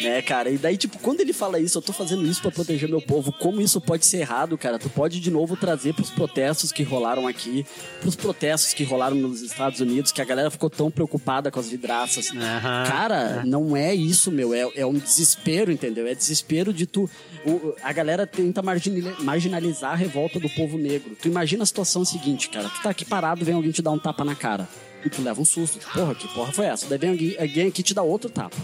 Né, 0.02 0.22
cara? 0.22 0.52
E 0.52 0.60
daí, 0.60 0.78
tipo, 0.78 1.00
quando 1.00 1.22
ele 1.22 1.34
fala 1.34 1.60
isso, 1.60 1.76
eu 1.80 1.82
tô 1.82 1.92
fazendo 1.92 2.24
isso 2.24 2.40
pra 2.40 2.52
proteger 2.52 2.88
meu 2.88 3.02
povo, 3.02 3.32
como 3.34 3.60
isso 3.60 3.82
pode 3.82 4.06
ser 4.06 4.18
errado, 4.18 4.56
cara? 4.56 4.78
Tu 4.78 4.88
pode 4.92 5.20
de 5.20 5.32
novo 5.32 5.58
trazer 5.58 5.92
pros 5.96 6.12
protestos 6.12 6.72
que 6.72 6.84
rolaram 6.84 7.26
aqui, 7.28 7.66
pros 8.00 8.16
protestos 8.16 8.74
que 8.76 8.84
rolaram 8.84 9.16
nos 9.16 9.42
Estados 9.42 9.80
Unidos, 9.80 10.12
que 10.12 10.22
a 10.22 10.26
galera 10.26 10.52
ficou 10.52 10.70
tão 10.70 10.92
preocupada 10.92 11.50
com 11.50 11.60
as 11.60 11.68
vidraças. 11.70 12.30
Aham. 12.32 12.84
Cara, 12.88 13.44
não 13.44 13.76
é 13.76 13.94
isso, 13.94 14.32
meu. 14.32 14.54
É, 14.54 14.70
é 14.76 14.86
um 14.86 14.94
desespero, 14.94 15.72
entendeu? 15.72 16.06
É 16.08 16.14
desespero 16.14 16.72
de 16.72 16.86
tu. 16.86 17.10
o- 17.46 17.74
a 17.82 17.92
galera 17.92 18.28
tenta 18.28 18.62
marginali- 18.62 19.16
marginalizar 19.24 19.94
a 19.94 19.96
revolta 19.96 20.40
do 20.40 20.50
povo 20.50 20.78
negro. 20.78 21.16
Tu 21.20 21.28
imagina 21.28 21.64
a 21.64 21.66
situação 21.66 22.06
seguinte, 22.06 22.50
cara. 22.50 22.70
Tu 22.70 22.82
tá 22.84 22.90
aqui 22.92 23.04
parado, 23.06 23.44
vem 23.44 23.56
alguém 23.56 23.72
te 23.72 23.82
dar 23.82 23.92
um 23.92 24.00
tapa 24.00 24.24
na 24.24 24.36
cara. 24.36 24.68
E 25.06 25.10
tu 25.10 25.22
leva 25.22 25.42
um 25.42 25.46
susto. 25.46 25.80
Porra, 25.94 26.16
que 26.16 26.28
porra 26.30 26.52
foi 26.52 26.66
essa? 26.66 26.88
Daí 26.88 26.98
vem 26.98 27.10
alguém, 27.12 27.36
alguém 27.40 27.68
aqui 27.68 27.84
te 27.84 27.94
dá 27.94 28.02
outro 28.02 28.30
tapa. 28.30 28.58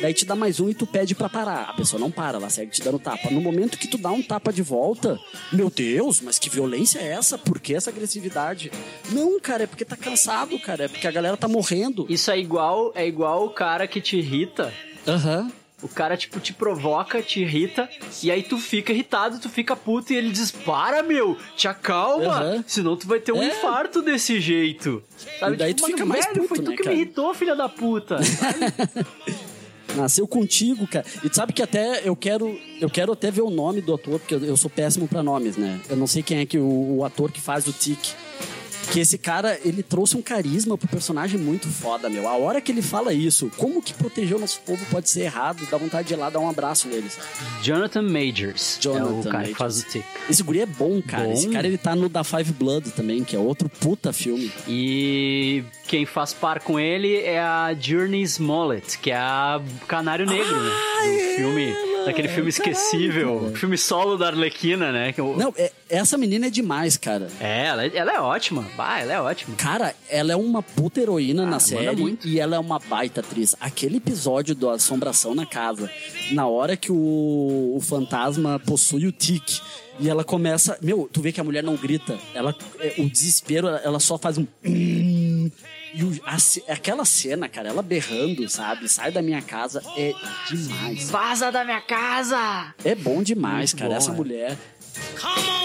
Daí 0.00 0.12
te 0.12 0.24
dá 0.24 0.36
mais 0.36 0.60
um 0.60 0.68
e 0.68 0.74
tu 0.74 0.86
pede 0.86 1.14
pra 1.14 1.28
parar. 1.28 1.70
A 1.70 1.72
pessoa 1.72 1.98
não 1.98 2.10
para, 2.10 2.36
ela 2.36 2.50
segue 2.50 2.70
te 2.70 2.82
dando 2.82 2.98
tapa. 2.98 3.30
No 3.30 3.40
momento 3.40 3.78
que 3.78 3.88
tu 3.88 3.96
dá 3.98 4.10
um 4.10 4.22
tapa 4.22 4.52
de 4.52 4.62
volta, 4.62 5.18
meu 5.52 5.70
Deus, 5.70 6.20
mas 6.20 6.38
que 6.38 6.50
violência 6.50 6.98
é 6.98 7.08
essa? 7.12 7.38
Por 7.38 7.58
que 7.58 7.74
essa 7.74 7.90
agressividade? 7.90 8.70
Não, 9.10 9.40
cara, 9.40 9.64
é 9.64 9.66
porque 9.66 9.84
tá 9.84 9.96
cansado, 9.96 10.58
cara. 10.58 10.84
É 10.84 10.88
porque 10.88 11.06
a 11.06 11.10
galera 11.10 11.36
tá 11.36 11.48
morrendo. 11.48 12.06
Isso 12.08 12.30
é 12.30 12.38
igual, 12.38 12.92
é 12.94 13.06
igual 13.06 13.46
o 13.46 13.50
cara 13.50 13.86
que 13.88 14.00
te 14.00 14.18
irrita. 14.18 14.72
Aham. 15.06 15.50
O 15.80 15.86
cara, 15.88 16.16
tipo, 16.16 16.40
te 16.40 16.52
provoca, 16.52 17.22
te 17.22 17.40
irrita, 17.40 17.88
e 18.22 18.30
aí 18.32 18.42
tu 18.42 18.58
fica 18.58 18.92
irritado, 18.92 19.38
tu 19.38 19.48
fica 19.48 19.76
puto, 19.76 20.12
e 20.12 20.16
ele 20.16 20.30
diz, 20.30 20.50
para, 20.50 21.04
meu, 21.04 21.36
te 21.56 21.68
acalma, 21.68 22.34
Aham. 22.34 22.64
senão 22.66 22.96
tu 22.96 23.06
vai 23.06 23.20
ter 23.20 23.30
um 23.30 23.40
É. 23.40 23.46
infarto 23.48 24.02
desse 24.02 24.40
jeito. 24.40 25.00
Sabe? 25.38 25.54
E 25.54 25.56
daí 25.56 25.74
tu 25.74 25.82
"Mas, 25.82 25.92
fica 25.92 26.04
mais 26.04 26.24
velho, 26.26 26.34
puto, 26.42 26.48
foi 26.48 26.58
tu 26.64 26.70
né, 26.70 26.76
que 26.76 26.82
cara?" 26.82 26.96
me 26.96 27.02
irritou, 27.02 27.32
filha 27.32 27.54
da 27.54 27.68
puta. 27.68 28.16
Nasceu 29.96 30.26
contigo, 30.28 30.86
cara. 30.86 31.04
E 31.24 31.28
tu 31.30 31.34
sabe 31.36 31.52
que 31.52 31.62
até 31.62 32.02
eu 32.06 32.14
quero, 32.14 32.58
eu 32.80 32.90
quero 32.90 33.12
até 33.12 33.30
ver 33.30 33.40
o 33.42 33.50
nome 33.50 33.80
do 33.80 33.94
ator, 33.94 34.18
porque 34.20 34.34
eu, 34.34 34.44
eu 34.44 34.56
sou 34.56 34.68
péssimo 34.70 35.08
pra 35.08 35.22
nomes, 35.22 35.56
né? 35.56 35.80
Eu 35.88 35.96
não 35.96 36.06
sei 36.06 36.22
quem 36.22 36.38
é 36.38 36.46
que 36.46 36.58
o, 36.58 36.98
o 36.98 37.04
ator 37.04 37.32
que 37.32 37.40
faz 37.40 37.66
o 37.66 37.72
Tic. 37.72 37.98
Que 38.92 39.00
esse 39.00 39.18
cara, 39.18 39.58
ele 39.64 39.82
trouxe 39.82 40.16
um 40.16 40.22
carisma 40.22 40.78
pro 40.78 40.88
personagem 40.88 41.38
muito 41.38 41.68
foda, 41.68 42.08
meu. 42.08 42.26
A 42.26 42.36
hora 42.38 42.58
que 42.58 42.72
ele 42.72 42.80
fala 42.80 43.12
isso, 43.12 43.50
como 43.58 43.82
que 43.82 43.92
proteger 43.92 44.36
o 44.36 44.40
nosso 44.40 44.60
povo 44.60 44.82
pode 44.90 45.10
ser 45.10 45.22
errado, 45.24 45.66
dá 45.70 45.76
vontade 45.76 46.08
de 46.08 46.14
ir 46.14 46.16
lá 46.16 46.30
dar 46.30 46.38
um 46.40 46.48
abraço 46.48 46.88
nele, 46.88 47.08
sabe? 47.10 47.26
Jonathan 47.62 48.00
Majors. 48.02 48.76
é 48.76 48.78
o 48.78 48.82
Jonathan 48.94 49.30
cara 49.30 49.44
que 49.44 49.50
Majors. 49.52 49.58
faz 49.58 49.78
o 49.80 49.82
Tick. 49.84 50.04
Esse 50.30 50.42
guri 50.42 50.60
é 50.62 50.66
bom, 50.66 51.02
cara. 51.02 51.24
Bom. 51.24 51.32
Esse 51.34 51.48
cara, 51.50 51.66
ele 51.66 51.76
tá 51.76 51.94
no 51.94 52.08
Da 52.08 52.24
Five 52.24 52.50
Blood 52.54 52.90
também, 52.92 53.22
que 53.22 53.36
é 53.36 53.38
outro 53.38 53.68
puta 53.68 54.10
filme. 54.10 54.50
E 54.66 55.62
quem 55.86 56.06
faz 56.06 56.32
par 56.32 56.60
com 56.60 56.80
ele 56.80 57.14
é 57.18 57.38
a 57.40 57.74
Journey 57.78 58.22
Smollett, 58.22 58.98
que 58.98 59.10
é 59.10 59.16
a 59.16 59.60
Canário 59.86 60.24
Negro, 60.24 60.56
né? 60.62 60.70
Do 60.70 61.36
filme, 61.36 61.74
daquele 62.06 62.28
filme 62.28 62.48
esquecível. 62.48 63.52
Filme 63.54 63.76
solo 63.76 64.16
da 64.16 64.28
Arlequina, 64.28 64.90
né? 64.92 65.12
Que 65.12 65.20
eu- 65.20 65.36
Não, 65.36 65.52
é- 65.56 65.70
essa 65.90 66.16
menina 66.18 66.46
é 66.46 66.50
demais, 66.50 66.96
cara. 66.96 67.28
É, 67.40 67.66
ela, 67.66 67.84
é- 67.84 67.90
ela 67.96 68.12
é 68.12 68.20
ótima. 68.20 68.62
Bah, 68.78 69.00
ela 69.00 69.12
é 69.12 69.20
ótima. 69.20 69.56
Cara, 69.56 69.92
ela 70.08 70.32
é 70.32 70.36
uma 70.36 70.62
puta 70.62 71.00
heroína 71.00 71.42
na 71.42 71.48
manda 71.50 71.60
série 71.60 71.96
muito. 72.00 72.28
e 72.28 72.38
ela 72.38 72.54
é 72.54 72.58
uma 72.60 72.78
baita 72.78 73.20
atriz. 73.20 73.56
Aquele 73.60 73.96
episódio 73.96 74.54
do 74.54 74.70
Assombração 74.70 75.34
na 75.34 75.44
Casa, 75.44 75.90
na 76.30 76.46
hora 76.46 76.76
que 76.76 76.92
o, 76.92 77.74
o 77.76 77.80
fantasma 77.82 78.60
possui 78.60 79.08
o 79.08 79.10
tique 79.10 79.60
e 79.98 80.08
ela 80.08 80.22
começa. 80.22 80.78
Meu, 80.80 81.10
tu 81.12 81.20
vê 81.20 81.32
que 81.32 81.40
a 81.40 81.44
mulher 81.44 81.64
não 81.64 81.74
grita. 81.74 82.16
Ela, 82.32 82.54
é, 82.78 82.94
o 82.98 83.10
desespero, 83.10 83.66
ela 83.66 83.98
só 83.98 84.16
faz 84.16 84.38
um. 84.38 84.46
E 85.94 86.04
o- 86.04 86.20
a 86.24 86.36
aquela 86.72 87.04
cena, 87.04 87.48
cara, 87.48 87.70
ela 87.70 87.82
berrando, 87.82 88.48
sabe? 88.48 88.88
Sai 88.88 89.10
da 89.10 89.20
minha 89.22 89.42
casa, 89.42 89.82
é 89.96 90.12
demais. 90.48 91.10
Vaza 91.10 91.50
da 91.50 91.64
minha 91.64 91.80
casa! 91.80 92.74
É 92.84 92.94
bom 92.94 93.22
demais, 93.24 93.72
Muito 93.72 93.78
cara, 93.78 93.90
bom, 93.90 93.96
essa 93.96 94.10
é. 94.12 94.14
mulher. 94.14 94.56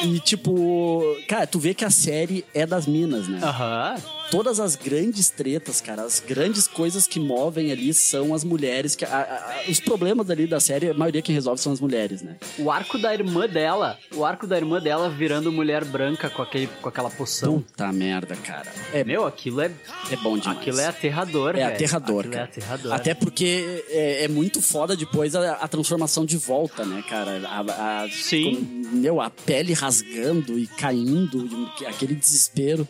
E 0.05 0.19
tipo, 0.19 1.01
cara, 1.27 1.47
tu 1.47 1.59
vê 1.59 1.73
que 1.73 1.85
a 1.85 1.89
série 1.89 2.45
é 2.53 2.65
das 2.65 2.85
minas, 2.85 3.27
né? 3.27 3.39
Aham. 3.41 3.95
Todas 4.31 4.59
as 4.59 4.75
grandes 4.75 5.29
tretas, 5.29 5.79
cara, 5.79 6.01
as 6.03 6.19
grandes 6.19 6.67
coisas 6.67 7.05
que 7.05 7.19
movem 7.19 7.71
ali 7.71 7.93
são 7.93 8.33
as 8.33 8.43
mulheres. 8.43 8.95
Que, 8.95 9.05
a- 9.05 9.09
a- 9.65 9.69
os 9.69 9.79
problemas 9.79 10.29
ali 10.29 10.47
da 10.47 10.59
série, 10.59 10.89
a 10.89 10.93
maioria 10.93 11.21
quem 11.21 11.35
resolve 11.35 11.61
são 11.61 11.71
as 11.71 11.79
mulheres, 11.79 12.21
né? 12.23 12.37
O 12.57 12.71
arco 12.71 12.97
da 12.97 13.13
irmã 13.13 13.47
dela, 13.47 13.97
o 14.15 14.25
arco 14.25 14.47
da 14.47 14.57
irmã 14.57 14.81
dela 14.81 15.07
virando 15.09 15.51
mulher 15.51 15.85
branca 15.85 16.29
com, 16.31 16.41
aquele, 16.41 16.67
com 16.81 16.89
aquela 16.89 17.11
poção. 17.11 17.61
Puta 17.61 17.91
merda, 17.93 18.35
cara. 18.35 18.71
É, 18.91 19.03
Meu, 19.03 19.25
aquilo 19.27 19.61
é, 19.61 19.71
é 20.09 20.15
bom 20.15 20.37
demais. 20.37 20.57
aquilo 20.57 20.79
é 20.79 20.87
aterrador, 20.87 21.49
É 21.51 21.53
velho. 21.59 21.67
aterrador, 21.75 22.19
Aquilo 22.21 22.33
cara. 22.33 22.43
é 22.45 22.49
aterrador. 22.49 22.93
Até 22.93 23.13
porque 23.13 23.83
é, 23.89 24.23
é 24.23 24.27
muito 24.27 24.61
foda 24.63 24.95
depois 24.95 25.35
a, 25.35 25.53
a 25.53 25.67
transformação 25.67 26.25
de 26.25 26.37
volta, 26.37 26.83
né, 26.85 27.03
cara? 27.07 27.39
Sim. 28.11 28.55
com- 28.55 28.95
meu, 28.97 29.21
a 29.21 29.29
pele 29.29 29.73
rasgando 29.73 30.57
e 30.57 30.65
caindo, 30.65 31.47
aquele 31.87 32.15
desespero. 32.15 32.87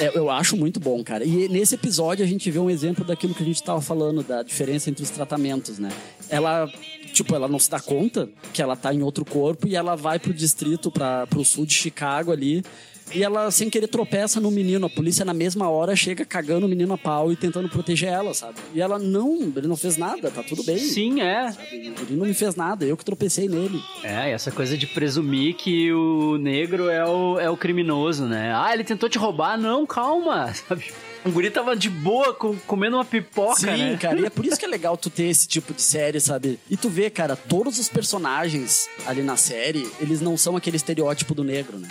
É, 0.00 0.16
eu 0.16 0.30
acho 0.30 0.56
muito 0.56 0.80
bom, 0.80 1.04
cara. 1.04 1.24
E 1.24 1.46
nesse 1.46 1.74
episódio 1.74 2.24
a 2.24 2.28
gente 2.28 2.50
vê 2.50 2.58
um 2.58 2.70
exemplo 2.70 3.04
daquilo 3.04 3.34
que 3.34 3.42
a 3.42 3.46
gente 3.46 3.62
tava 3.62 3.82
falando, 3.82 4.22
da 4.22 4.42
diferença 4.42 4.88
entre 4.88 5.02
os 5.04 5.10
tratamentos, 5.10 5.78
né? 5.78 5.90
Ela, 6.30 6.66
tipo, 7.12 7.34
ela 7.34 7.46
não 7.46 7.58
se 7.58 7.70
dá 7.70 7.78
conta 7.78 8.26
que 8.54 8.62
ela 8.62 8.74
tá 8.74 8.94
em 8.94 9.02
outro 9.02 9.26
corpo 9.26 9.68
e 9.68 9.76
ela 9.76 9.94
vai 9.96 10.18
pro 10.18 10.32
distrito, 10.32 10.90
pra, 10.90 11.26
pro 11.26 11.44
sul 11.44 11.66
de 11.66 11.74
Chicago 11.74 12.32
ali. 12.32 12.64
E 13.12 13.22
ela, 13.24 13.50
sem 13.50 13.68
querer, 13.68 13.88
tropeça 13.88 14.40
no 14.40 14.50
menino. 14.50 14.86
A 14.86 14.90
polícia, 14.90 15.24
na 15.24 15.34
mesma 15.34 15.68
hora, 15.68 15.96
chega 15.96 16.24
cagando 16.24 16.66
o 16.66 16.68
menino 16.68 16.94
a 16.94 16.98
pau 16.98 17.32
e 17.32 17.36
tentando 17.36 17.68
proteger 17.68 18.08
ela, 18.08 18.32
sabe? 18.34 18.54
E 18.74 18.80
ela, 18.80 18.98
não, 18.98 19.52
ele 19.56 19.66
não 19.66 19.76
fez 19.76 19.96
nada, 19.96 20.30
tá 20.30 20.42
tudo 20.42 20.62
bem. 20.62 20.78
Sim, 20.78 21.20
é. 21.20 21.50
Sabe? 21.52 21.94
Ele 22.00 22.16
não 22.16 22.26
me 22.26 22.34
fez 22.34 22.54
nada, 22.54 22.84
eu 22.84 22.96
que 22.96 23.04
tropecei 23.04 23.48
nele. 23.48 23.82
É, 24.04 24.30
essa 24.30 24.50
coisa 24.50 24.76
de 24.76 24.86
presumir 24.86 25.54
que 25.54 25.92
o 25.92 26.38
negro 26.38 26.88
é 26.88 27.04
o, 27.04 27.38
é 27.38 27.50
o 27.50 27.56
criminoso, 27.56 28.26
né? 28.26 28.52
Ah, 28.54 28.72
ele 28.72 28.84
tentou 28.84 29.08
te 29.08 29.18
roubar? 29.18 29.58
Não, 29.58 29.84
calma, 29.86 30.52
sabe? 30.68 30.84
O 31.24 31.30
guri 31.30 31.50
tava 31.50 31.76
de 31.76 31.90
boa 31.90 32.32
com- 32.32 32.56
comendo 32.66 32.96
uma 32.96 33.04
pipoca, 33.04 33.60
Sim, 33.60 33.66
né? 33.66 33.96
cara, 34.00 34.18
e 34.20 34.24
é 34.24 34.30
por 34.30 34.44
isso 34.46 34.56
que 34.58 34.64
é 34.64 34.68
legal 34.68 34.96
tu 34.96 35.10
ter 35.10 35.24
esse 35.24 35.46
tipo 35.46 35.74
de 35.74 35.82
série, 35.82 36.18
sabe? 36.18 36.58
E 36.70 36.76
tu 36.76 36.88
vê, 36.88 37.10
cara, 37.10 37.36
todos 37.36 37.78
os 37.78 37.88
personagens 37.88 38.88
ali 39.06 39.22
na 39.22 39.36
série, 39.36 39.86
eles 40.00 40.20
não 40.20 40.36
são 40.36 40.56
aquele 40.56 40.76
estereótipo 40.76 41.34
do 41.34 41.44
negro, 41.44 41.78
né? 41.78 41.88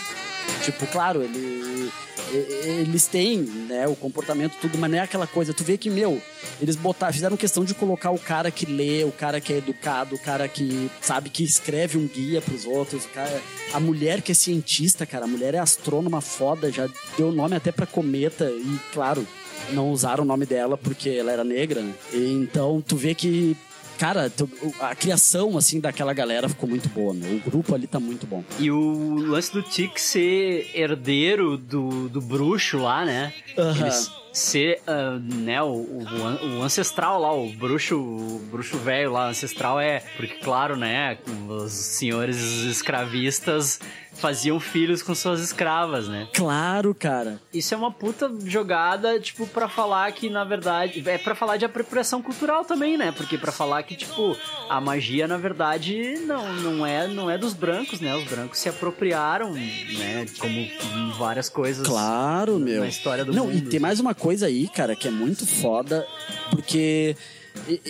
Tipo, 0.64 0.84
claro, 0.88 1.22
ele, 1.22 1.90
eles 2.32 3.06
têm, 3.06 3.38
né, 3.38 3.86
o 3.88 3.96
comportamento, 3.96 4.56
tudo, 4.60 4.78
mas 4.78 4.90
não 4.90 4.98
é 4.98 5.02
aquela 5.02 5.26
coisa. 5.26 5.52
Tu 5.52 5.64
vê 5.64 5.76
que, 5.76 5.90
meu, 5.90 6.20
eles 6.60 6.76
botaram, 6.76 7.12
fizeram 7.12 7.36
questão 7.36 7.64
de 7.64 7.74
colocar 7.74 8.10
o 8.10 8.18
cara 8.18 8.50
que 8.50 8.66
lê, 8.66 9.04
o 9.04 9.12
cara 9.12 9.40
que 9.40 9.52
é 9.52 9.58
educado, 9.58 10.14
o 10.14 10.18
cara 10.18 10.46
que, 10.48 10.90
sabe, 11.00 11.30
que 11.30 11.42
escreve 11.42 11.98
um 11.98 12.06
guia 12.06 12.40
pros 12.40 12.64
outros, 12.64 13.04
o 13.04 13.08
cara, 13.08 13.42
a 13.72 13.80
mulher 13.80 14.22
que 14.22 14.32
é 14.32 14.34
cientista, 14.34 15.04
cara, 15.04 15.24
a 15.24 15.28
mulher 15.28 15.54
é 15.54 15.58
astrônoma 15.58 16.20
foda, 16.20 16.70
já 16.70 16.88
deu 17.16 17.32
nome 17.32 17.56
até 17.56 17.72
pra 17.72 17.86
cometa 17.86 18.50
e, 18.50 18.78
claro, 18.92 19.26
não 19.72 19.90
usaram 19.90 20.24
o 20.24 20.26
nome 20.26 20.46
dela 20.46 20.76
porque 20.76 21.10
ela 21.10 21.32
era 21.32 21.44
negra, 21.44 21.80
né? 21.80 21.94
Então 22.12 22.82
tu 22.86 22.96
vê 22.96 23.14
que, 23.14 23.56
cara, 24.00 24.32
a 24.80 24.94
criação, 24.94 25.58
assim, 25.58 25.78
daquela 25.78 26.14
galera 26.14 26.48
ficou 26.48 26.66
muito 26.66 26.88
boa, 26.88 27.12
meu. 27.12 27.36
O 27.36 27.40
grupo 27.40 27.74
ali 27.74 27.86
tá 27.86 28.00
muito 28.00 28.26
bom. 28.26 28.42
E 28.58 28.70
o 28.70 29.14
lance 29.14 29.52
do 29.52 29.62
Tic 29.62 29.98
ser 29.98 30.70
herdeiro 30.74 31.58
do, 31.58 32.08
do 32.08 32.18
bruxo 32.18 32.78
lá, 32.78 33.04
né? 33.04 33.30
Eles 33.78 34.10
ser, 34.32 34.80
ah, 34.86 35.18
né, 35.20 35.60
o, 35.60 35.66
o, 35.66 36.58
o 36.58 36.62
ancestral 36.62 37.20
lá, 37.20 37.34
o 37.34 37.50
bruxo 37.50 37.96
o 37.96 38.38
bruxo 38.50 38.78
velho 38.78 39.12
lá, 39.12 39.28
ancestral 39.28 39.78
é... 39.78 40.00
Porque, 40.16 40.34
claro, 40.36 40.76
né, 40.76 41.18
os 41.48 41.72
senhores 41.72 42.36
escravistas 42.36 43.80
faziam 44.14 44.60
filhos 44.60 45.02
com 45.02 45.14
suas 45.14 45.40
escravas, 45.40 46.08
né? 46.08 46.28
Claro, 46.34 46.94
cara. 46.94 47.40
Isso 47.52 47.72
é 47.72 47.76
uma 47.76 47.90
puta 47.90 48.30
jogada, 48.44 49.18
tipo, 49.18 49.46
pra 49.46 49.68
falar 49.68 50.10
que, 50.12 50.28
na 50.28 50.44
verdade, 50.44 51.02
é 51.08 51.16
pra 51.18 51.34
falar 51.34 51.56
de 51.56 51.64
apropriação 51.64 52.20
cultural 52.20 52.64
também, 52.64 52.96
né? 52.96 53.12
Porque 53.16 53.38
pra 53.38 53.50
falar 53.52 53.82
que, 53.82 53.96
tipo, 53.96 54.36
a 54.68 54.80
magia, 54.80 55.26
na 55.26 55.36
verdade, 55.38 56.18
não, 56.26 56.52
não 56.54 56.86
é, 56.86 57.06
não 57.08 57.30
é 57.30 57.38
dos 57.38 57.54
brancos, 57.54 58.00
né? 58.00 58.14
Os 58.14 58.24
brancos 58.24 58.58
se 58.58 58.68
apropriaram, 58.68 59.52
né? 59.54 60.26
Como 60.38 61.14
várias 61.18 61.48
coisas. 61.48 61.86
Claro, 61.86 62.58
meu. 62.58 62.80
Na 62.80 62.88
história 62.88 63.24
do 63.24 63.32
Não, 63.32 63.46
mundo. 63.46 63.56
e 63.56 63.62
tem 63.62 63.80
mais 63.80 64.00
uma 64.00 64.14
coisa 64.14 64.46
aí, 64.46 64.68
cara, 64.68 64.94
que 64.94 65.08
é 65.08 65.10
muito 65.10 65.46
foda, 65.46 66.06
porque 66.50 67.16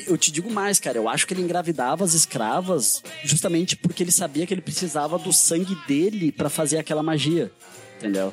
eu 0.07 0.17
te 0.17 0.31
digo 0.33 0.51
mais, 0.51 0.81
cara, 0.81 0.99
eu 0.99 1.09
acho 1.09 1.27
que 1.27 1.35
ele 1.35 1.43
engravidava 1.43 2.05
as 2.05 2.15
escravas 2.15 3.03
justamente 3.25 3.77
porque 3.77 4.03
ele 4.03 4.13
sabia 4.13 4.47
que 4.47 4.55
ele 4.55 4.61
precisava 4.61 5.19
do 5.19 5.33
sangue 5.33 5.77
dele 5.87 6.33
pra 6.33 6.49
fazer 6.49 6.79
aquela 6.79 7.03
magia. 7.03 7.51
Entendeu? 8.01 8.33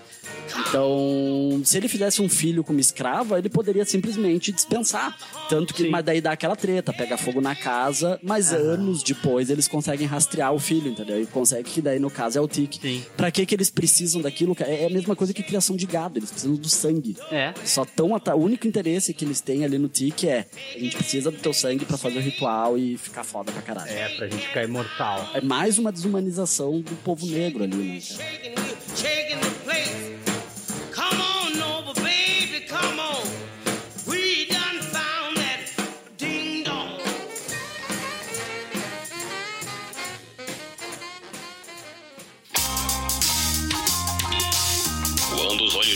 Então, 0.70 1.62
se 1.66 1.78
ele 1.78 1.90
fizesse 1.90 2.22
um 2.22 2.30
filho 2.30 2.64
com 2.64 2.72
uma 2.72 2.80
escrava, 2.80 3.38
ele 3.38 3.50
poderia 3.50 3.84
simplesmente 3.84 4.52
dispensar. 4.54 5.18
Tanto 5.50 5.74
que, 5.74 5.84
Sim. 5.84 5.90
mas 5.90 6.06
daí 6.06 6.22
dá 6.22 6.32
aquela 6.32 6.56
treta, 6.56 6.94
pega 6.94 7.18
fogo 7.18 7.42
na 7.42 7.54
casa, 7.54 8.18
mas 8.24 8.54
anos 8.54 9.04
depois 9.04 9.50
eles 9.50 9.68
conseguem 9.68 10.08
rastrear 10.08 10.54
o 10.54 10.60
filho, 10.60 10.90
entendeu? 10.90 11.22
E 11.22 11.26
conseguem 11.26 11.66
que 11.66 11.82
daí, 11.82 12.00
no 12.00 12.10
caso, 12.10 12.38
é 12.38 12.42
o 12.42 12.48
tique. 12.48 12.80
Sim. 12.82 13.04
Pra 13.18 13.30
que 13.30 13.46
que 13.46 13.54
eles 13.54 13.70
precisam 13.70 14.22
daquilo? 14.22 14.56
É 14.60 14.86
a 14.86 14.90
mesma 14.90 15.18
coisa 15.18 15.34
que 15.34 15.44
criação 15.44 15.76
de 15.76 15.86
gado, 15.86 16.18
eles 16.18 16.32
precisam 16.32 16.56
do 16.56 16.70
sangue. 16.70 17.18
É. 17.30 17.54
Só 17.66 17.84
tão 17.84 18.12
o 18.12 18.36
único 18.36 18.68
interesse 18.68 19.14
que 19.14 19.26
eles 19.26 19.42
têm 19.42 19.66
ali 19.66 19.78
no 19.78 19.90
tique 19.90 20.30
é 20.30 20.48
a 20.76 20.80
gente 20.80 20.96
precisa 20.96 21.30
do 21.30 21.38
teu 21.38 21.54
sangue 21.54 21.84
pra 21.84 21.98
fazer 21.98 22.20
o 22.20 22.22
ritual 22.22 22.78
e 22.78 22.98
ficar 22.98 23.26
foda 23.26 23.52
pra 23.52 23.62
caralho. 23.62 23.92
É, 23.92 24.08
pra 24.16 24.28
gente 24.28 24.48
ficar 24.48 24.64
imortal. 24.64 25.30
É 25.34 25.42
mais 25.42 25.78
uma 25.78 25.92
desumanização 25.92 26.80
do 26.80 26.96
povo 27.04 27.26
negro 27.26 27.64
ali, 27.64 27.76
né? 27.76 28.00
cara? 28.18 29.57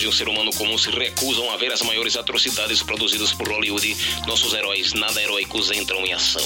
De 0.02 0.08
um 0.08 0.12
ser 0.12 0.28
humano 0.28 0.52
comum 0.54 0.80
se 0.80 0.90
recusam 0.90 1.52
a 1.52 1.58
ver 1.58 1.72
as 1.72 1.84
maiores 1.84 2.16
atrocidades 2.16 2.82
produzidas 2.82 3.32
por 3.34 3.48
Hollywood, 3.48 3.96
nossos 4.26 4.52
heróis 4.52 4.94
nada 4.94 5.22
heróicos 5.22 5.70
entram 5.70 6.04
em 6.04 6.12
ação. 6.12 6.44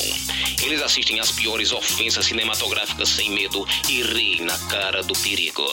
Eles 0.61 0.81
assistem 0.81 1.21
às 1.21 1.31
piores 1.31 1.71
ofensas 1.71 2.25
cinematográficas 2.25 3.07
sem 3.07 3.31
medo 3.31 3.65
e 3.87 4.01
riem 4.01 4.41
na 4.41 4.57
cara 4.67 5.01
do 5.03 5.13
perigo. 5.19 5.65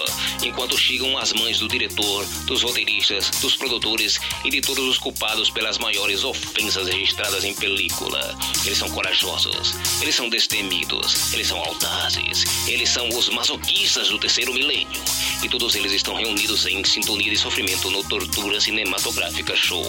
Enquanto 0.44 0.78
chegam 0.78 1.18
as 1.18 1.32
mães 1.32 1.58
do 1.58 1.66
diretor, 1.66 2.24
dos 2.46 2.62
roteiristas, 2.62 3.30
dos 3.40 3.56
produtores 3.56 4.20
e 4.44 4.50
de 4.50 4.60
todos 4.60 4.86
os 4.86 4.98
culpados 4.98 5.50
pelas 5.50 5.78
maiores 5.78 6.22
ofensas 6.22 6.86
registradas 6.86 7.42
em 7.42 7.52
película. 7.52 8.38
Eles 8.64 8.78
são 8.78 8.88
corajosos, 8.90 9.74
eles 10.00 10.14
são 10.14 10.28
destemidos, 10.28 11.32
eles 11.32 11.48
são 11.48 11.58
audazes, 11.58 12.44
eles 12.68 12.88
são 12.88 13.08
os 13.08 13.28
masoquistas 13.30 14.08
do 14.08 14.20
terceiro 14.20 14.54
milênio. 14.54 15.02
E 15.42 15.48
todos 15.48 15.74
eles 15.74 15.90
estão 15.90 16.14
reunidos 16.14 16.66
em 16.66 16.84
sintonia 16.84 17.30
de 17.30 17.36
sofrimento 17.36 17.71
momento 17.72 17.90
no 17.90 18.04
Tortura 18.04 18.60
Cinematográfica 18.60 19.54
Show, 19.56 19.82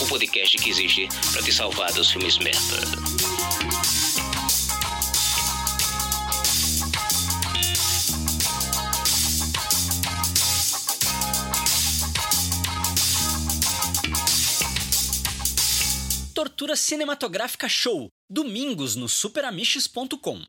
o 0.00 0.06
podcast 0.06 0.56
que 0.56 0.70
existe 0.70 1.06
para 1.32 1.42
te 1.42 1.52
salvar 1.52 1.92
dos 1.92 2.10
filmes 2.10 2.38
merda. 2.38 2.80
Tortura 16.32 16.74
Cinematográfica 16.74 17.68
Show, 17.68 18.08
domingos 18.30 18.96
no 18.96 19.08
superamiches.com. 19.08 20.42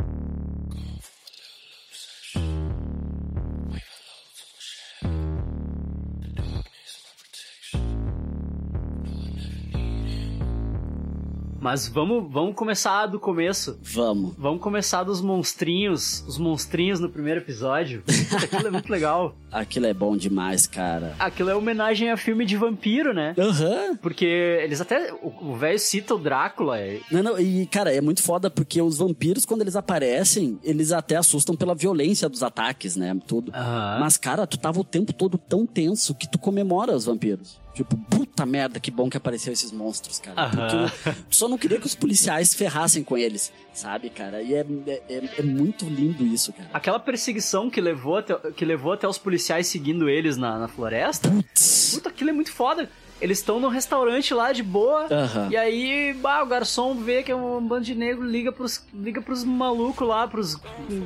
Mas 11.68 11.86
vamos, 11.86 12.32
vamos 12.32 12.55
começar 12.55 13.07
do 13.07 13.20
começo. 13.20 13.78
Vamos. 13.84 14.34
Vamos 14.38 14.61
começar 14.61 15.03
dos 15.03 15.20
monstrinhos, 15.20 16.24
os 16.26 16.38
monstrinhos 16.38 16.97
no 17.01 17.09
primeiro 17.09 17.41
episódio. 17.41 18.03
Aquilo 18.41 18.68
é 18.68 18.72
muito 18.72 18.89
legal. 18.89 19.36
Aquilo 19.51 19.86
é 19.86 19.93
bom 19.93 20.15
demais, 20.15 20.65
cara. 20.65 21.13
Aquilo 21.20 21.49
é 21.49 21.55
homenagem 21.55 22.09
a 22.09 22.15
filme 22.15 22.45
de 22.45 22.55
vampiro, 22.55 23.13
né? 23.13 23.36
Aham. 23.38 23.97
Porque 24.01 24.24
eles 24.63 24.80
até. 24.80 25.13
O 25.22 25.57
velho 25.57 25.78
cita 25.78 26.15
o 26.15 26.18
Drácula. 26.18 26.80
é- 26.80 27.01
Não, 27.11 27.22
não, 27.22 27.38
e 27.38 27.65
cara, 27.65 27.93
é 27.93 27.99
muito 27.99 28.24
foda 28.24 28.49
porque 28.49 28.82
os 28.82 28.97
vampiros, 28.99 29.43
quando 29.45 29.59
eles 29.59 29.76
aparecem, 29.76 30.57
eles 30.63 30.93
até 30.93 31.18
assustam 31.18 31.53
pela 31.53 31.76
violência 31.76 32.30
dos 32.30 32.43
ataques, 32.43 32.95
né? 32.95 33.13
Tudo. 33.28 33.51
Aham. 33.53 33.97
Mas, 33.99 34.15
cara, 34.15 34.47
tu 34.47 34.57
tava 34.57 34.80
o 34.80 34.86
tempo 34.86 35.11
todo 35.11 35.38
tão 35.38 35.65
tenso 35.65 36.15
que 36.15 36.32
tu 36.32 36.39
comemora 36.39 36.95
os 36.95 37.03
vampiros. 37.03 37.59
Tipo, 37.78 37.95
puta 38.09 38.43
merda, 38.45 38.80
que 38.80 38.89
bom 38.89 39.07
que 39.09 39.17
apareceu 39.17 39.53
esses 39.53 39.71
monstros, 39.71 40.19
cara. 40.19 40.49
Porque 40.49 41.13
tu 41.30 41.36
só 41.36 41.47
não 41.47 41.57
queria 41.57 41.80
que 41.80 41.86
os 41.86 41.93
policiais 41.95 42.53
ferrassem 42.53 43.03
com 43.03 43.15
eles, 43.17 43.53
sabe, 43.73 44.09
cara? 44.09 44.41
E 44.41 44.53
é, 44.55 44.65
é, 44.88 45.01
é- 45.09 45.30
é 45.38 45.41
muito 45.43 45.86
lindo 45.86 46.25
isso, 46.25 46.51
cara. 46.53 46.69
Aquela 46.73 46.99
perseguição 46.99 47.69
que 47.69 47.80
levou 47.80 48.17
até, 48.17 48.34
que 48.51 48.65
levou 48.65 48.93
até 48.93 49.07
os 49.07 49.17
policiais 49.19 49.67
seguindo 49.67 50.09
eles 50.09 50.38
na, 50.38 50.57
na 50.57 50.67
floresta. 50.67 51.30
Putz. 51.30 51.91
Puta, 51.93 52.09
aquilo 52.09 52.32
é 52.32 52.34
muito 52.34 52.51
foda. 52.51 52.89
Eles 53.21 53.39
estão 53.39 53.59
no 53.59 53.67
restaurante 53.67 54.34
lá 54.34 54.51
de 54.51 54.61
boa. 54.63 55.07
Aham. 55.11 55.49
E 55.51 55.57
aí, 55.57 56.13
bah, 56.21 56.43
o 56.43 56.47
garçom 56.47 56.95
vê 56.95 57.21
que 57.23 57.32
é 57.32 57.36
um 57.36 57.59
bando 57.67 57.84
de 57.86 57.95
negro, 57.95 58.23
liga 58.25 58.51
pros, 58.51 58.84
liga 58.93 59.21
pros 59.21 59.43
malucos 59.43 60.07
lá, 60.07 60.28
pros 60.28 60.55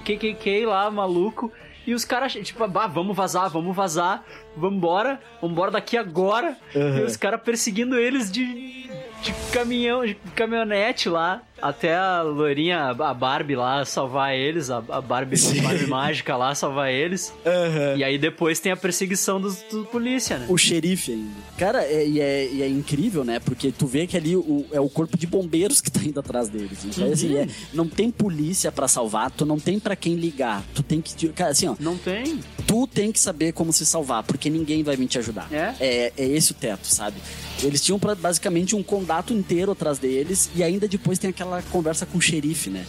KKK 0.05 0.65
lá, 0.65 0.89
maluco. 0.91 1.51
E 1.85 1.93
os 1.93 2.05
caras, 2.05 2.33
tipo, 2.33 2.67
bah, 2.67 2.87
vamos 2.87 3.15
vazar, 3.15 3.49
vamos 3.49 3.75
vazar, 3.75 4.23
vambora, 4.55 5.19
vambora 5.41 5.71
daqui 5.71 5.97
agora. 5.97 6.55
E 6.75 7.03
os 7.03 7.17
caras 7.17 7.41
perseguindo 7.41 7.97
eles 7.97 8.31
de, 8.31 8.89
de 9.21 9.33
caminhão, 9.51 10.05
de 10.05 10.15
caminhonete 10.35 11.09
lá. 11.09 11.41
Até 11.61 11.95
a 11.95 12.21
loirinha, 12.23 12.85
a 12.89 13.13
Barbie 13.13 13.55
lá, 13.55 13.83
salvar 13.85 14.33
eles, 14.35 14.69
a, 14.69 14.77
a 14.89 15.01
Barbie, 15.01 15.35
Barbie 15.61 15.87
mágica 15.87 16.35
lá, 16.35 16.53
salvar 16.55 16.89
eles. 16.91 17.33
E 17.97 18.03
aí 18.03 18.17
depois 18.17 18.59
tem 18.59 18.71
a 18.71 18.77
perseguição 18.77 19.39
dos, 19.39 19.57
do 19.71 19.85
polícia, 19.85 20.37
né? 20.37 20.45
O 20.49 20.57
xerife 20.57 21.11
ainda. 21.11 21.31
Cara, 21.57 21.83
é, 21.83 22.07
e, 22.07 22.19
é, 22.19 22.49
e 22.51 22.61
é 22.63 22.67
incrível, 22.67 23.23
né? 23.23 23.39
Porque 23.39 23.71
tu 23.71 23.85
vê 23.85 24.07
que 24.07 24.17
ali 24.17 24.35
o, 24.35 24.65
é 24.71 24.79
o 24.79 24.89
corpo 24.89 25.17
de 25.17 25.27
bombeiros 25.27 25.81
que 25.81 25.91
tá 25.91 26.01
indo 26.01 26.19
atrás 26.19 26.49
deles. 26.49 26.83
Então, 26.85 27.11
assim, 27.11 27.37
é, 27.37 27.47
não 27.73 27.87
tem 27.87 28.09
polícia 28.09 28.71
pra 28.71 28.87
salvar, 28.87 29.29
tu 29.31 29.45
não 29.45 29.59
tem 29.59 29.79
pra 29.79 29.95
quem 29.95 30.15
ligar. 30.15 30.63
Tu 30.73 30.81
tem 30.83 31.01
que. 31.01 31.27
Cara, 31.29 31.51
assim, 31.51 31.67
ó, 31.67 31.75
Não 31.79 31.97
tem. 31.97 32.39
tu 32.65 32.87
tem 32.87 33.11
que 33.11 33.19
saber 33.19 33.51
como 33.53 33.71
se 33.71 33.85
salvar, 33.85 34.23
porque 34.23 34.49
ninguém 34.49 34.83
vai 34.83 34.95
vir 34.95 35.07
te 35.07 35.19
ajudar. 35.19 35.47
É? 35.51 35.73
É, 35.79 36.13
é 36.17 36.25
esse 36.27 36.51
o 36.51 36.55
teto, 36.55 36.85
sabe? 36.87 37.17
Eles 37.61 37.81
tinham 37.81 37.99
pra- 37.99 38.15
basicamente 38.15 38.75
um 38.75 38.81
condato 38.81 39.33
inteiro 39.33 39.71
atrás 39.73 39.99
deles 39.99 40.49
e 40.55 40.63
ainda 40.63 40.87
depois 40.87 41.19
tem 41.19 41.29
aquela 41.29 41.50
conversa 41.71 42.05
com 42.05 42.17
o 42.17 42.21
xerife, 42.21 42.69
né? 42.69 42.85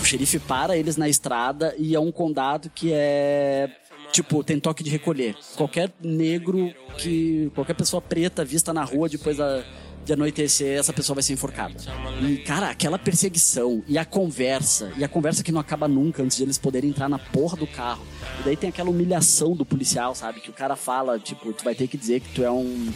O 0.00 0.04
xerife 0.04 0.38
para 0.38 0.76
eles 0.76 0.96
na 0.96 1.08
estrada 1.08 1.74
e 1.78 1.94
é 1.94 2.00
um 2.00 2.12
condado 2.12 2.70
que 2.74 2.92
é. 2.92 3.70
Tipo, 4.12 4.44
tem 4.44 4.60
toque 4.60 4.84
de 4.84 4.90
recolher. 4.90 5.34
Qualquer 5.56 5.90
negro 6.02 6.72
que. 6.98 7.50
qualquer 7.54 7.74
pessoa 7.74 8.02
preta 8.02 8.44
vista 8.44 8.72
na 8.72 8.84
rua 8.84 9.08
depois 9.08 9.38
da. 9.38 9.64
De 10.04 10.12
anoitecer, 10.12 10.78
essa 10.78 10.92
pessoa 10.92 11.14
vai 11.14 11.22
ser 11.22 11.32
enforcada. 11.32 11.76
E, 12.20 12.36
cara, 12.36 12.68
aquela 12.68 12.98
perseguição 12.98 13.82
e 13.88 13.96
a 13.96 14.04
conversa, 14.04 14.92
e 14.98 15.02
a 15.02 15.08
conversa 15.08 15.42
que 15.42 15.50
não 15.50 15.58
acaba 15.58 15.88
nunca 15.88 16.22
antes 16.22 16.36
de 16.36 16.42
eles 16.42 16.58
poderem 16.58 16.90
entrar 16.90 17.08
na 17.08 17.18
porra 17.18 17.56
do 17.56 17.66
carro. 17.66 18.04
E 18.40 18.42
daí 18.42 18.54
tem 18.54 18.68
aquela 18.68 18.90
humilhação 18.90 19.56
do 19.56 19.64
policial, 19.64 20.14
sabe? 20.14 20.40
Que 20.40 20.50
o 20.50 20.52
cara 20.52 20.76
fala, 20.76 21.18
tipo, 21.18 21.50
tu 21.54 21.64
vai 21.64 21.74
ter 21.74 21.88
que 21.88 21.96
dizer 21.96 22.20
que 22.20 22.28
tu 22.34 22.44
é 22.44 22.50
um 22.50 22.92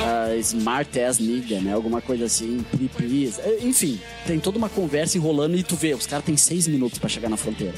ah, 0.00 0.34
smart 0.36 0.98
ass 1.00 1.18
nigga, 1.18 1.60
né? 1.60 1.72
Alguma 1.72 2.00
coisa 2.00 2.24
assim, 2.24 2.64
please. 2.96 3.40
É, 3.40 3.58
Enfim, 3.62 4.00
tem 4.26 4.38
toda 4.40 4.58
uma 4.58 4.68
conversa 4.68 5.18
enrolando 5.18 5.56
e 5.56 5.62
tu 5.62 5.76
vê, 5.76 5.94
os 5.94 6.06
caras 6.06 6.24
têm 6.24 6.36
seis 6.36 6.66
minutos 6.66 6.98
pra 6.98 7.08
chegar 7.08 7.28
na 7.28 7.36
fronteira. 7.36 7.74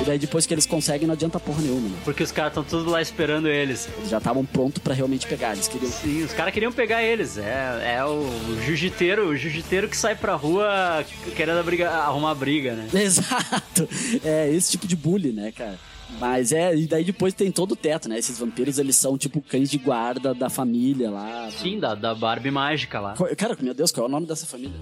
E 0.00 0.04
daí 0.04 0.18
depois 0.18 0.46
que 0.46 0.54
eles 0.54 0.66
conseguem, 0.66 1.06
não 1.06 1.14
adianta 1.14 1.38
porra 1.38 1.62
nenhuma, 1.62 1.88
né? 1.88 1.96
Porque 2.04 2.22
os 2.22 2.32
caras 2.32 2.50
estão 2.50 2.64
tudo 2.64 2.90
lá 2.90 3.00
esperando 3.00 3.48
eles. 3.48 3.88
Eles 3.98 4.10
já 4.10 4.18
estavam 4.18 4.44
prontos 4.44 4.82
pra 4.82 4.94
realmente 4.94 5.26
pegar, 5.26 5.52
eles 5.52 5.68
queriam... 5.68 5.90
Sim, 5.90 6.24
os 6.24 6.32
caras 6.32 6.52
queriam 6.52 6.72
pegar 6.72 7.02
eles. 7.02 7.38
É, 7.38 7.96
é 7.98 8.04
o 8.04 8.26
jiu-jiteiro, 8.64 9.28
o 9.28 9.36
jiu-jiteiro 9.36 9.88
que 9.88 9.96
sai 9.96 10.16
pra 10.16 10.34
rua 10.34 11.04
querendo 11.36 11.62
briga, 11.64 11.90
arrumar 11.90 12.34
briga, 12.34 12.74
né? 12.74 12.88
Exato! 12.94 13.88
É 14.24 14.50
esse 14.50 14.72
tipo 14.72 14.86
de 14.86 14.96
bullying, 14.96 15.32
né, 15.32 15.52
cara? 15.52 15.78
Mas 16.20 16.52
é, 16.52 16.74
e 16.74 16.86
daí 16.86 17.04
depois 17.04 17.34
tem 17.34 17.50
todo 17.50 17.72
o 17.72 17.76
teto, 17.76 18.08
né? 18.08 18.18
Esses 18.18 18.38
vampiros, 18.38 18.78
eles 18.78 18.96
são 18.96 19.18
tipo 19.18 19.40
cães 19.42 19.70
de 19.70 19.78
guarda 19.78 20.32
da 20.34 20.48
família 20.48 21.10
lá. 21.10 21.50
Sim, 21.50 21.78
da, 21.78 21.94
da 21.94 22.14
Barbie 22.14 22.50
mágica 22.50 23.00
lá. 23.00 23.14
Cara, 23.36 23.56
meu 23.60 23.74
Deus, 23.74 23.90
qual 23.90 24.06
é 24.06 24.08
o 24.08 24.12
nome 24.12 24.26
dessa 24.26 24.46
família? 24.46 24.78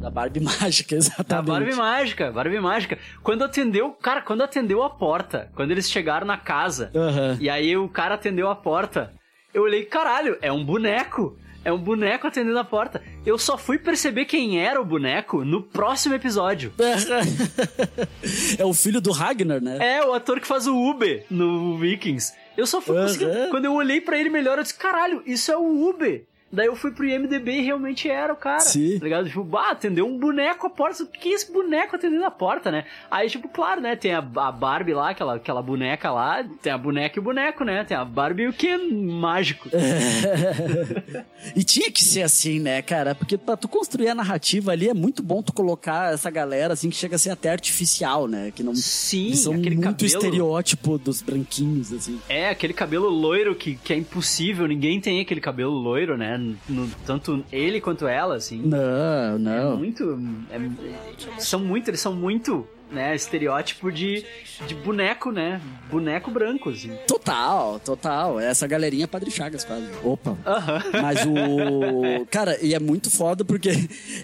Da 0.00 0.10
Barbie 0.10 0.38
Mágica, 0.40 0.94
exatamente. 0.94 1.28
Da 1.28 1.42
Barbie 1.42 1.74
mágica, 1.74 2.30
Barbie 2.30 2.60
mágica. 2.60 2.98
Quando 3.22 3.42
atendeu, 3.42 3.90
cara, 3.90 4.22
quando 4.22 4.42
atendeu 4.42 4.82
a 4.84 4.90
porta, 4.90 5.50
quando 5.56 5.72
eles 5.72 5.90
chegaram 5.90 6.24
na 6.26 6.36
casa, 6.36 6.90
Aham. 6.94 7.36
e 7.40 7.50
aí 7.50 7.76
o 7.76 7.88
cara 7.88 8.14
atendeu 8.14 8.48
a 8.48 8.54
porta, 8.54 9.12
eu 9.52 9.62
olhei, 9.64 9.84
caralho, 9.84 10.38
é 10.40 10.52
um 10.52 10.64
boneco. 10.64 11.36
É 11.68 11.72
um 11.72 11.76
boneco 11.76 12.26
atendendo 12.26 12.58
a 12.58 12.64
porta. 12.64 13.02
Eu 13.26 13.36
só 13.36 13.58
fui 13.58 13.78
perceber 13.78 14.24
quem 14.24 14.58
era 14.58 14.80
o 14.80 14.84
boneco 14.86 15.44
no 15.44 15.62
próximo 15.62 16.14
episódio. 16.14 16.72
é 18.58 18.64
o 18.64 18.72
filho 18.72 19.02
do 19.02 19.12
Ragnar, 19.12 19.60
né? 19.60 19.76
É, 19.78 20.02
o 20.02 20.14
ator 20.14 20.40
que 20.40 20.46
faz 20.46 20.66
o 20.66 20.74
Uber 20.74 21.26
no 21.30 21.76
Vikings. 21.76 22.32
Eu 22.56 22.66
só 22.66 22.80
fui 22.80 22.96
Aham. 22.96 23.06
conseguir. 23.06 23.50
Quando 23.50 23.66
eu 23.66 23.74
olhei 23.74 24.00
pra 24.00 24.18
ele 24.18 24.30
melhor, 24.30 24.56
eu 24.56 24.62
disse: 24.62 24.78
caralho, 24.78 25.22
isso 25.26 25.52
é 25.52 25.58
o 25.58 25.90
Uber. 25.90 26.24
Daí 26.50 26.66
eu 26.66 26.74
fui 26.74 26.90
pro 26.90 27.06
IMDB 27.06 27.58
e 27.58 27.62
realmente 27.62 28.08
era 28.08 28.32
o 28.32 28.36
cara. 28.36 28.60
Sim. 28.60 28.98
Tá 28.98 29.04
ligado? 29.04 29.28
Tipo, 29.28 29.44
bah, 29.44 29.70
atendeu 29.70 30.06
um 30.06 30.18
boneco 30.18 30.66
à 30.66 30.70
porta. 30.70 31.02
O 31.02 31.06
que 31.06 31.28
é 31.28 31.32
esse 31.32 31.52
boneco 31.52 31.96
atendendo 31.96 32.24
a 32.24 32.30
porta, 32.30 32.70
né? 32.70 32.84
Aí, 33.10 33.28
tipo, 33.28 33.48
claro, 33.48 33.82
né? 33.82 33.94
Tem 33.96 34.14
a, 34.14 34.18
a 34.18 34.52
Barbie 34.52 34.94
lá, 34.94 35.10
aquela, 35.10 35.34
aquela 35.34 35.60
boneca 35.60 36.10
lá. 36.10 36.42
Tem 36.62 36.72
a 36.72 36.78
boneca 36.78 37.18
e 37.18 37.20
o 37.20 37.22
boneco, 37.22 37.64
né? 37.64 37.84
Tem 37.84 37.96
a 37.96 38.04
Barbie 38.04 38.44
e 38.44 38.48
o 38.48 38.52
que 38.52 38.78
mágico. 38.78 39.68
e 41.54 41.62
tinha 41.62 41.92
que 41.92 42.02
ser 42.02 42.22
assim, 42.22 42.58
né, 42.58 42.80
cara? 42.80 43.14
Porque 43.14 43.36
pra 43.36 43.56
tu 43.56 43.68
construir 43.68 44.08
a 44.08 44.14
narrativa 44.14 44.72
ali 44.72 44.88
é 44.88 44.94
muito 44.94 45.22
bom 45.22 45.42
tu 45.42 45.52
colocar 45.52 46.14
essa 46.14 46.30
galera 46.30 46.72
assim 46.72 46.88
que 46.88 46.96
chega 46.96 47.16
a 47.16 47.18
ser 47.18 47.30
até 47.30 47.50
artificial, 47.50 48.26
né? 48.26 48.50
Que 48.54 48.62
não 48.62 48.74
Sim, 48.74 49.34
são 49.34 49.52
aquele 49.52 49.76
muito 49.76 49.84
cabelo. 49.84 50.06
estereótipo 50.06 50.96
dos 50.96 51.20
branquinhos, 51.20 51.92
assim. 51.92 52.18
É, 52.26 52.48
aquele 52.48 52.72
cabelo 52.72 53.08
loiro 53.08 53.54
que, 53.54 53.76
que 53.76 53.92
é 53.92 53.96
impossível, 53.96 54.66
ninguém 54.66 54.98
tem 54.98 55.20
aquele 55.20 55.40
cabelo 55.40 55.72
loiro, 55.72 56.16
né? 56.16 56.37
No- 56.68 56.88
tanto 57.06 57.44
ele 57.52 57.80
quanto 57.80 58.06
ela, 58.06 58.36
assim. 58.36 58.62
Não, 58.62 59.36
É 59.36 59.38
não. 59.38 59.76
muito. 59.76 60.18
é- 60.50 61.40
são 61.40 61.60
muito, 61.60 61.88
eles 61.88 62.00
são 62.00 62.14
muito, 62.14 62.66
né? 62.90 63.14
Estereótipo 63.14 63.90
de, 63.92 64.24
de 64.66 64.74
boneco, 64.74 65.30
né? 65.30 65.60
Boneco 65.90 66.30
branco, 66.30 66.70
assim. 66.70 66.90
Total, 67.06 67.78
total. 67.80 68.40
Essa 68.40 68.66
galerinha 68.66 69.06
Padre 69.06 69.30
Chagas 69.30 69.64
quase. 69.64 69.86
Opa. 70.02 70.36
Mas 71.02 71.20
o. 71.26 72.24
Cara, 72.30 72.58
e 72.64 72.74
é 72.74 72.78
muito 72.78 73.10
foda 73.10 73.44
porque 73.44 73.70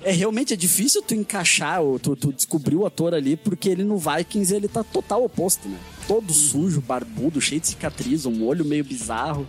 é 0.02 0.12
realmente 0.12 0.52
é 0.54 0.56
difícil 0.56 1.02
tu 1.02 1.14
encaixar, 1.14 1.80
ou 1.82 1.98
tu, 1.98 2.16
tu 2.16 2.32
descobrir 2.32 2.76
o 2.76 2.86
ator 2.86 3.14
ali, 3.14 3.36
porque 3.36 3.68
ele 3.68 3.84
no 3.84 3.98
Vikings 3.98 4.54
ele 4.54 4.68
tá 4.68 4.82
total 4.82 5.24
oposto, 5.24 5.68
né? 5.68 5.76
Todo 6.08 6.32
sujo, 6.32 6.80
barbudo, 6.82 7.40
cheio 7.40 7.60
de 7.60 7.68
cicatriz, 7.68 8.26
um 8.26 8.44
olho 8.44 8.64
meio 8.64 8.84
bizarro. 8.84 9.46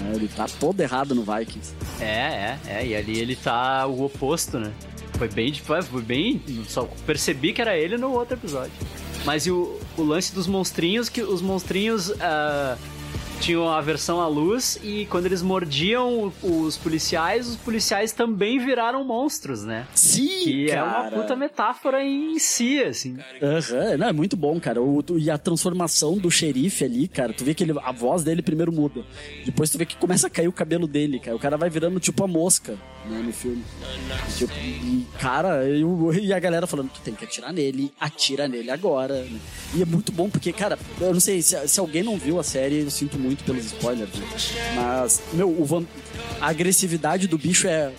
Né? 0.00 0.12
Ele 0.14 0.28
tá 0.28 0.46
todo 0.60 0.80
errado 0.80 1.14
no 1.14 1.22
Vikings. 1.22 1.74
É, 2.00 2.04
é, 2.04 2.58
é. 2.66 2.86
E 2.86 2.96
ali 2.96 3.18
ele 3.18 3.36
tá 3.36 3.86
o 3.86 4.04
oposto, 4.04 4.58
né? 4.58 4.72
Foi 5.18 5.28
bem. 5.28 5.52
Foi 5.54 6.02
bem. 6.02 6.42
Só 6.68 6.88
percebi 7.06 7.52
que 7.52 7.60
era 7.60 7.76
ele 7.76 7.96
no 7.96 8.12
outro 8.12 8.36
episódio. 8.36 8.72
Mas 9.24 9.46
e 9.46 9.50
o, 9.50 9.80
o 9.96 10.02
lance 10.02 10.34
dos 10.34 10.46
monstrinhos, 10.46 11.08
que 11.08 11.22
os 11.22 11.40
monstrinhos. 11.40 12.12
ah, 12.20 12.76
tinham 13.44 13.68
a 13.68 13.80
versão 13.80 14.20
à 14.20 14.26
luz 14.26 14.78
e 14.82 15.06
quando 15.06 15.26
eles 15.26 15.42
mordiam 15.42 16.32
os 16.42 16.76
policiais, 16.76 17.46
os 17.48 17.56
policiais 17.56 18.12
também 18.12 18.58
viraram 18.58 19.04
monstros, 19.04 19.62
né? 19.64 19.86
Sim, 19.94 20.44
Que 20.44 20.70
é 20.70 20.82
uma 20.82 20.92
cara. 20.92 21.10
puta 21.16 21.36
metáfora 21.36 22.02
em 22.02 22.38
si, 22.38 22.82
assim. 22.82 23.18
Aham, 23.42 23.96
não, 23.98 24.08
é 24.08 24.12
muito 24.12 24.36
bom, 24.36 24.58
cara. 24.58 24.80
O- 24.80 25.04
e 25.18 25.30
a 25.30 25.36
transformação 25.36 26.16
do 26.16 26.30
xerife 26.30 26.84
ali, 26.84 27.06
cara, 27.06 27.32
tu 27.32 27.44
vê 27.44 27.52
que 27.54 27.62
ele, 27.64 27.74
a 27.82 27.92
voz 27.92 28.22
dele 28.22 28.40
primeiro 28.42 28.72
muda. 28.72 29.02
Depois 29.44 29.68
tu 29.70 29.76
vê 29.78 29.84
que 29.84 29.96
começa 29.96 30.26
a 30.26 30.30
cair 30.30 30.48
o 30.48 30.52
cabelo 30.52 30.86
dele, 30.86 31.18
cara. 31.18 31.36
O 31.36 31.40
cara 31.40 31.56
vai 31.56 31.68
virando 31.68 32.00
tipo 32.00 32.24
a 32.24 32.26
mosca, 32.26 32.76
né, 33.06 33.22
no 33.24 33.32
filme. 33.32 33.62
Tipo, 34.36 34.52
e, 34.54 35.06
cara, 35.18 35.64
eu- 35.66 36.12
e 36.14 36.32
a 36.32 36.38
galera 36.38 36.66
falando, 36.66 36.90
tu 36.90 37.00
tem 37.00 37.14
que 37.14 37.24
atirar 37.24 37.52
nele, 37.52 37.92
atira 38.00 38.48
nele 38.48 38.70
agora. 38.70 39.22
né? 39.24 39.38
E 39.74 39.82
é 39.82 39.84
muito 39.84 40.12
bom, 40.12 40.28
porque, 40.30 40.52
cara, 40.52 40.78
eu 41.00 41.12
não 41.12 41.20
sei, 41.20 41.42
se, 41.42 41.68
se 41.68 41.80
alguém 41.80 42.02
não 42.02 42.18
viu 42.18 42.38
a 42.38 42.42
série, 42.42 42.80
eu 42.80 42.90
sinto 42.90 43.18
muito 43.18 43.44
pelos 43.44 43.64
spoilers, 43.66 44.10
né? 44.14 44.26
Mas, 44.76 45.22
meu, 45.32 45.48
o 45.48 45.86
a 46.40 46.48
agressividade 46.48 47.26
do 47.26 47.36
bicho 47.38 47.66
é 47.66 47.92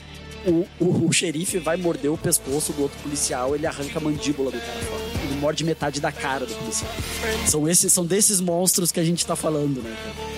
o, 0.46 0.66
o, 0.80 1.08
o 1.08 1.12
xerife 1.14 1.58
vai 1.58 1.76
morder 1.76 2.12
o 2.12 2.18
pescoço 2.18 2.72
do 2.74 2.84
outro 2.84 2.98
policial, 3.00 3.56
ele 3.56 3.66
arranca 3.66 3.98
a 3.98 4.02
mandíbula 4.02 4.52
do 4.52 4.60
cara 4.60 4.80
fora. 4.84 5.04
Ele 5.24 5.40
morde 5.40 5.64
metade 5.64 6.00
da 6.00 6.12
cara 6.12 6.46
do 6.46 6.54
policial. 6.54 6.92
São, 7.48 7.68
esses, 7.68 7.92
são 7.92 8.06
desses 8.06 8.40
monstros 8.40 8.92
que 8.92 9.00
a 9.00 9.04
gente 9.04 9.26
tá 9.26 9.36
falando, 9.36 9.82
né, 9.82 9.96
cara? 10.04 10.36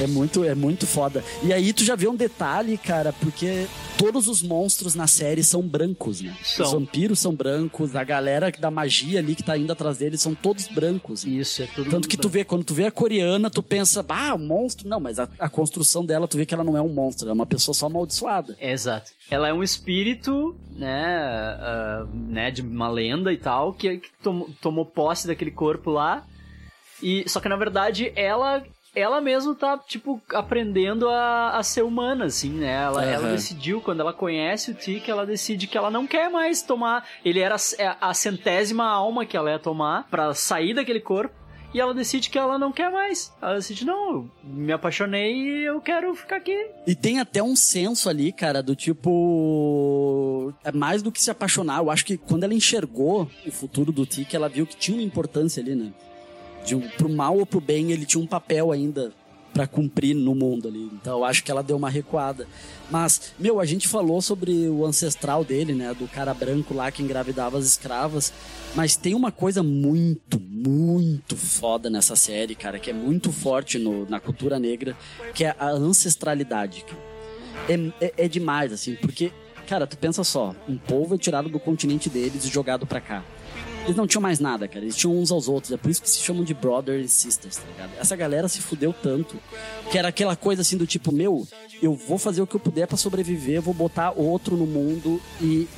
É 0.00 0.06
muito, 0.06 0.44
é 0.44 0.54
muito 0.54 0.86
foda. 0.86 1.24
E 1.42 1.52
aí 1.52 1.72
tu 1.72 1.84
já 1.84 1.96
vê 1.96 2.08
um 2.08 2.14
detalhe, 2.14 2.76
cara, 2.78 3.12
porque 3.12 3.66
todos 3.98 4.26
os 4.28 4.42
monstros 4.42 4.94
na 4.94 5.06
série 5.06 5.42
são 5.42 5.62
brancos, 5.62 6.20
né? 6.20 6.36
São. 6.42 6.66
Os 6.66 6.72
vampiros 6.72 7.18
são 7.18 7.34
brancos, 7.34 7.94
a 7.94 8.04
galera 8.04 8.50
da 8.50 8.70
magia 8.70 9.18
ali 9.18 9.34
que 9.34 9.42
tá 9.42 9.56
indo 9.56 9.72
atrás 9.72 9.98
deles 9.98 10.20
são 10.20 10.34
todos 10.34 10.68
brancos. 10.68 11.24
Isso, 11.24 11.62
é 11.62 11.66
tudo 11.66 11.90
Tanto 11.90 12.08
que 12.08 12.16
tu 12.16 12.28
vê, 12.28 12.44
quando 12.44 12.64
tu 12.64 12.74
vê 12.74 12.86
a 12.86 12.90
coreana, 12.90 13.50
tu 13.50 13.62
pensa, 13.62 14.04
ah, 14.08 14.34
um 14.34 14.46
monstro. 14.46 14.88
Não, 14.88 15.00
mas 15.00 15.18
a, 15.18 15.28
a 15.38 15.48
construção 15.48 16.04
dela, 16.04 16.28
tu 16.28 16.36
vê 16.36 16.46
que 16.46 16.54
ela 16.54 16.64
não 16.64 16.76
é 16.76 16.82
um 16.82 16.88
monstro, 16.88 17.28
é 17.28 17.32
uma 17.32 17.46
pessoa 17.46 17.74
só 17.74 17.86
amaldiçoada. 17.86 18.56
Exato. 18.60 19.12
Ela 19.30 19.48
é 19.48 19.52
um 19.52 19.62
espírito, 19.62 20.56
né, 20.70 21.06
ah, 21.06 22.06
né, 22.12 22.50
de 22.50 22.62
uma 22.62 22.88
lenda 22.88 23.32
e 23.32 23.36
tal, 23.36 23.72
que, 23.72 23.98
que 23.98 24.10
tomou, 24.22 24.50
tomou 24.60 24.86
posse 24.86 25.26
daquele 25.26 25.50
corpo 25.50 25.90
lá. 25.90 26.24
E 27.02 27.28
só 27.28 27.40
que 27.40 27.48
na 27.48 27.56
verdade 27.56 28.12
ela 28.14 28.62
ela 28.94 29.20
mesma 29.20 29.54
tá 29.54 29.78
tipo 29.78 30.20
aprendendo 30.32 31.08
a, 31.08 31.56
a 31.56 31.62
ser 31.62 31.82
humana, 31.82 32.26
assim, 32.26 32.50
né? 32.50 32.82
Ela, 32.82 33.04
ela 33.04 33.24
Aham. 33.24 33.32
decidiu 33.32 33.80
quando 33.80 34.00
ela 34.00 34.12
conhece 34.12 34.70
o 34.70 34.74
Tic, 34.74 35.08
ela 35.08 35.24
decide 35.24 35.66
que 35.66 35.78
ela 35.78 35.90
não 35.90 36.06
quer 36.06 36.28
mais 36.30 36.62
tomar. 36.62 37.06
Ele 37.24 37.40
era 37.40 37.56
a, 38.00 38.14
centésima 38.14 38.84
alma 38.84 39.24
que 39.24 39.36
ela 39.36 39.50
ia 39.50 39.58
tomar 39.58 40.06
pra 40.10 40.34
sair 40.34 40.74
daquele 40.74 41.00
corpo. 41.00 41.34
E 41.74 41.80
ela 41.80 41.94
decide 41.94 42.28
que 42.28 42.38
ela 42.38 42.58
não 42.58 42.70
quer 42.70 42.90
mais. 42.92 43.32
Ela 43.40 43.54
decide, 43.54 43.86
não, 43.86 44.10
eu 44.14 44.30
me 44.44 44.72
apaixonei 44.74 45.32
e 45.32 45.64
eu 45.64 45.80
quero 45.80 46.14
ficar 46.14 46.36
aqui. 46.36 46.66
E 46.86 46.94
tem 46.94 47.18
até 47.18 47.42
um 47.42 47.56
senso 47.56 48.10
ali, 48.10 48.30
cara, 48.30 48.62
do 48.62 48.76
tipo. 48.76 50.52
É 50.62 50.70
mais 50.70 51.02
do 51.02 51.10
que 51.10 51.22
se 51.22 51.30
apaixonar. 51.30 51.78
Eu 51.78 51.90
acho 51.90 52.04
que 52.04 52.18
quando 52.18 52.44
ela 52.44 52.52
enxergou 52.52 53.26
o 53.46 53.50
futuro 53.50 53.90
do 53.90 54.04
Tic, 54.04 54.34
ela 54.34 54.50
viu 54.50 54.66
que 54.66 54.76
tinha 54.76 54.98
uma 54.98 55.02
importância 55.02 55.62
ali, 55.62 55.74
né? 55.74 55.92
De 56.64 56.76
pro 56.96 57.08
mal 57.08 57.36
ou 57.38 57.46
pro 57.46 57.60
bem, 57.60 57.90
ele 57.92 58.06
tinha 58.06 58.22
um 58.22 58.26
papel 58.26 58.70
ainda 58.70 59.12
pra 59.52 59.66
cumprir 59.66 60.14
no 60.14 60.34
mundo 60.34 60.68
ali. 60.68 60.88
Então 60.94 61.18
eu 61.18 61.24
acho 61.24 61.44
que 61.44 61.50
ela 61.50 61.62
deu 61.62 61.76
uma 61.76 61.90
recuada. 61.90 62.46
Mas, 62.90 63.34
meu, 63.38 63.60
a 63.60 63.64
gente 63.66 63.86
falou 63.88 64.22
sobre 64.22 64.68
o 64.68 64.84
ancestral 64.86 65.44
dele, 65.44 65.74
né? 65.74 65.92
Do 65.94 66.06
cara 66.08 66.32
branco 66.32 66.72
lá 66.72 66.90
que 66.90 67.02
engravidava 67.02 67.58
as 67.58 67.66
escravas. 67.66 68.32
Mas 68.74 68.96
tem 68.96 69.14
uma 69.14 69.30
coisa 69.30 69.62
muito, 69.62 70.40
muito 70.40 71.36
foda 71.36 71.90
nessa 71.90 72.16
série, 72.16 72.54
cara, 72.54 72.78
que 72.78 72.88
é 72.90 72.94
muito 72.94 73.30
forte 73.30 73.78
no- 73.78 74.08
na 74.08 74.18
cultura 74.20 74.58
negra, 74.58 74.96
que 75.34 75.44
é 75.44 75.54
a 75.58 75.68
ancestralidade. 75.68 76.84
É, 77.68 78.06
é, 78.06 78.12
é 78.24 78.28
demais, 78.28 78.72
assim, 78.72 78.94
porque, 78.96 79.30
cara, 79.66 79.86
tu 79.86 79.96
pensa 79.98 80.24
só, 80.24 80.54
um 80.68 80.76
povo 80.78 81.14
é 81.14 81.18
tirado 81.18 81.48
do 81.50 81.60
continente 81.60 82.08
deles 82.08 82.44
e 82.44 82.48
jogado 82.48 82.86
pra 82.86 83.00
cá. 83.00 83.22
Eles 83.84 83.96
não 83.96 84.06
tinham 84.06 84.22
mais 84.22 84.38
nada, 84.38 84.68
cara. 84.68 84.84
Eles 84.84 84.96
tinham 84.96 85.16
uns 85.16 85.30
aos 85.30 85.48
outros. 85.48 85.72
É 85.72 85.76
por 85.76 85.90
isso 85.90 86.02
que 86.02 86.08
se 86.08 86.20
chamam 86.20 86.44
de 86.44 86.54
brothers 86.54 87.06
e 87.06 87.08
sisters, 87.08 87.56
tá 87.56 87.64
ligado? 87.66 87.90
Essa 87.98 88.14
galera 88.14 88.48
se 88.48 88.60
fudeu 88.60 88.92
tanto 88.92 89.36
que 89.90 89.98
era 89.98 90.08
aquela 90.08 90.36
coisa 90.36 90.62
assim 90.62 90.76
do 90.76 90.86
tipo, 90.86 91.12
meu, 91.12 91.46
eu 91.82 91.94
vou 91.94 92.18
fazer 92.18 92.40
o 92.42 92.46
que 92.46 92.54
eu 92.54 92.60
puder 92.60 92.86
pra 92.86 92.96
sobreviver, 92.96 93.60
vou 93.60 93.74
botar 93.74 94.12
outro 94.12 94.56
no 94.56 94.66
mundo 94.66 95.20
e 95.40 95.68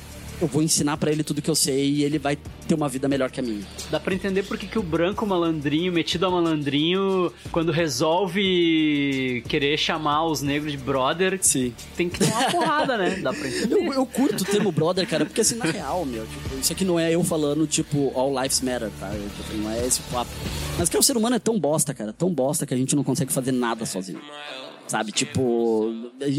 eu 0.41 0.47
vou 0.47 0.61
ensinar 0.61 0.97
pra 0.97 1.11
ele 1.11 1.23
tudo 1.23 1.41
que 1.41 1.49
eu 1.49 1.55
sei 1.55 1.89
e 1.89 2.03
ele 2.03 2.19
vai 2.19 2.37
ter 2.67 2.75
uma 2.75 2.89
vida 2.89 3.07
melhor 3.07 3.29
que 3.31 3.39
a 3.39 3.43
minha. 3.43 3.65
Dá 3.89 3.99
pra 3.99 4.13
entender 4.13 4.43
porque 4.43 4.67
que 4.67 4.77
o 4.77 4.83
branco 4.83 5.25
malandrinho, 5.25 5.91
metido 5.91 6.25
a 6.25 6.31
malandrinho, 6.31 7.31
quando 7.51 7.71
resolve 7.71 9.43
querer 9.47 9.77
chamar 9.77 10.25
os 10.25 10.41
negros 10.41 10.71
de 10.71 10.77
brother, 10.77 11.37
Sim. 11.41 11.73
tem 11.95 12.09
que 12.09 12.19
tomar 12.19 12.39
uma 12.39 12.51
porrada, 12.51 12.97
né? 12.97 13.19
Dá 13.21 13.33
pra 13.33 13.47
entender. 13.47 13.75
Eu, 13.75 13.93
eu 13.93 14.05
curto 14.05 14.41
o 14.41 14.45
termo 14.45 14.71
brother, 14.71 15.07
cara, 15.07 15.25
porque 15.25 15.41
assim, 15.41 15.55
na 15.55 15.65
real, 15.65 16.05
meu, 16.05 16.25
tipo, 16.25 16.59
isso 16.59 16.73
aqui 16.73 16.83
não 16.85 16.99
é 16.99 17.13
eu 17.13 17.23
falando, 17.23 17.65
tipo, 17.67 18.11
all 18.15 18.33
lives 18.41 18.61
matter, 18.61 18.89
tá? 18.99 19.13
Eu, 19.13 19.29
tipo, 19.29 19.57
não 19.57 19.71
é 19.71 19.85
esse 19.85 20.01
papo. 20.03 20.31
Mas 20.77 20.89
que 20.89 20.97
o 20.97 21.03
ser 21.03 21.15
humano 21.15 21.35
é 21.35 21.39
tão 21.39 21.59
bosta, 21.59 21.93
cara, 21.93 22.11
tão 22.11 22.33
bosta 22.33 22.65
que 22.65 22.73
a 22.73 22.77
gente 22.77 22.95
não 22.95 23.03
consegue 23.03 23.31
fazer 23.31 23.51
nada 23.51 23.85
sozinho. 23.85 24.19
Sabe, 24.87 25.11
tipo, 25.11 25.91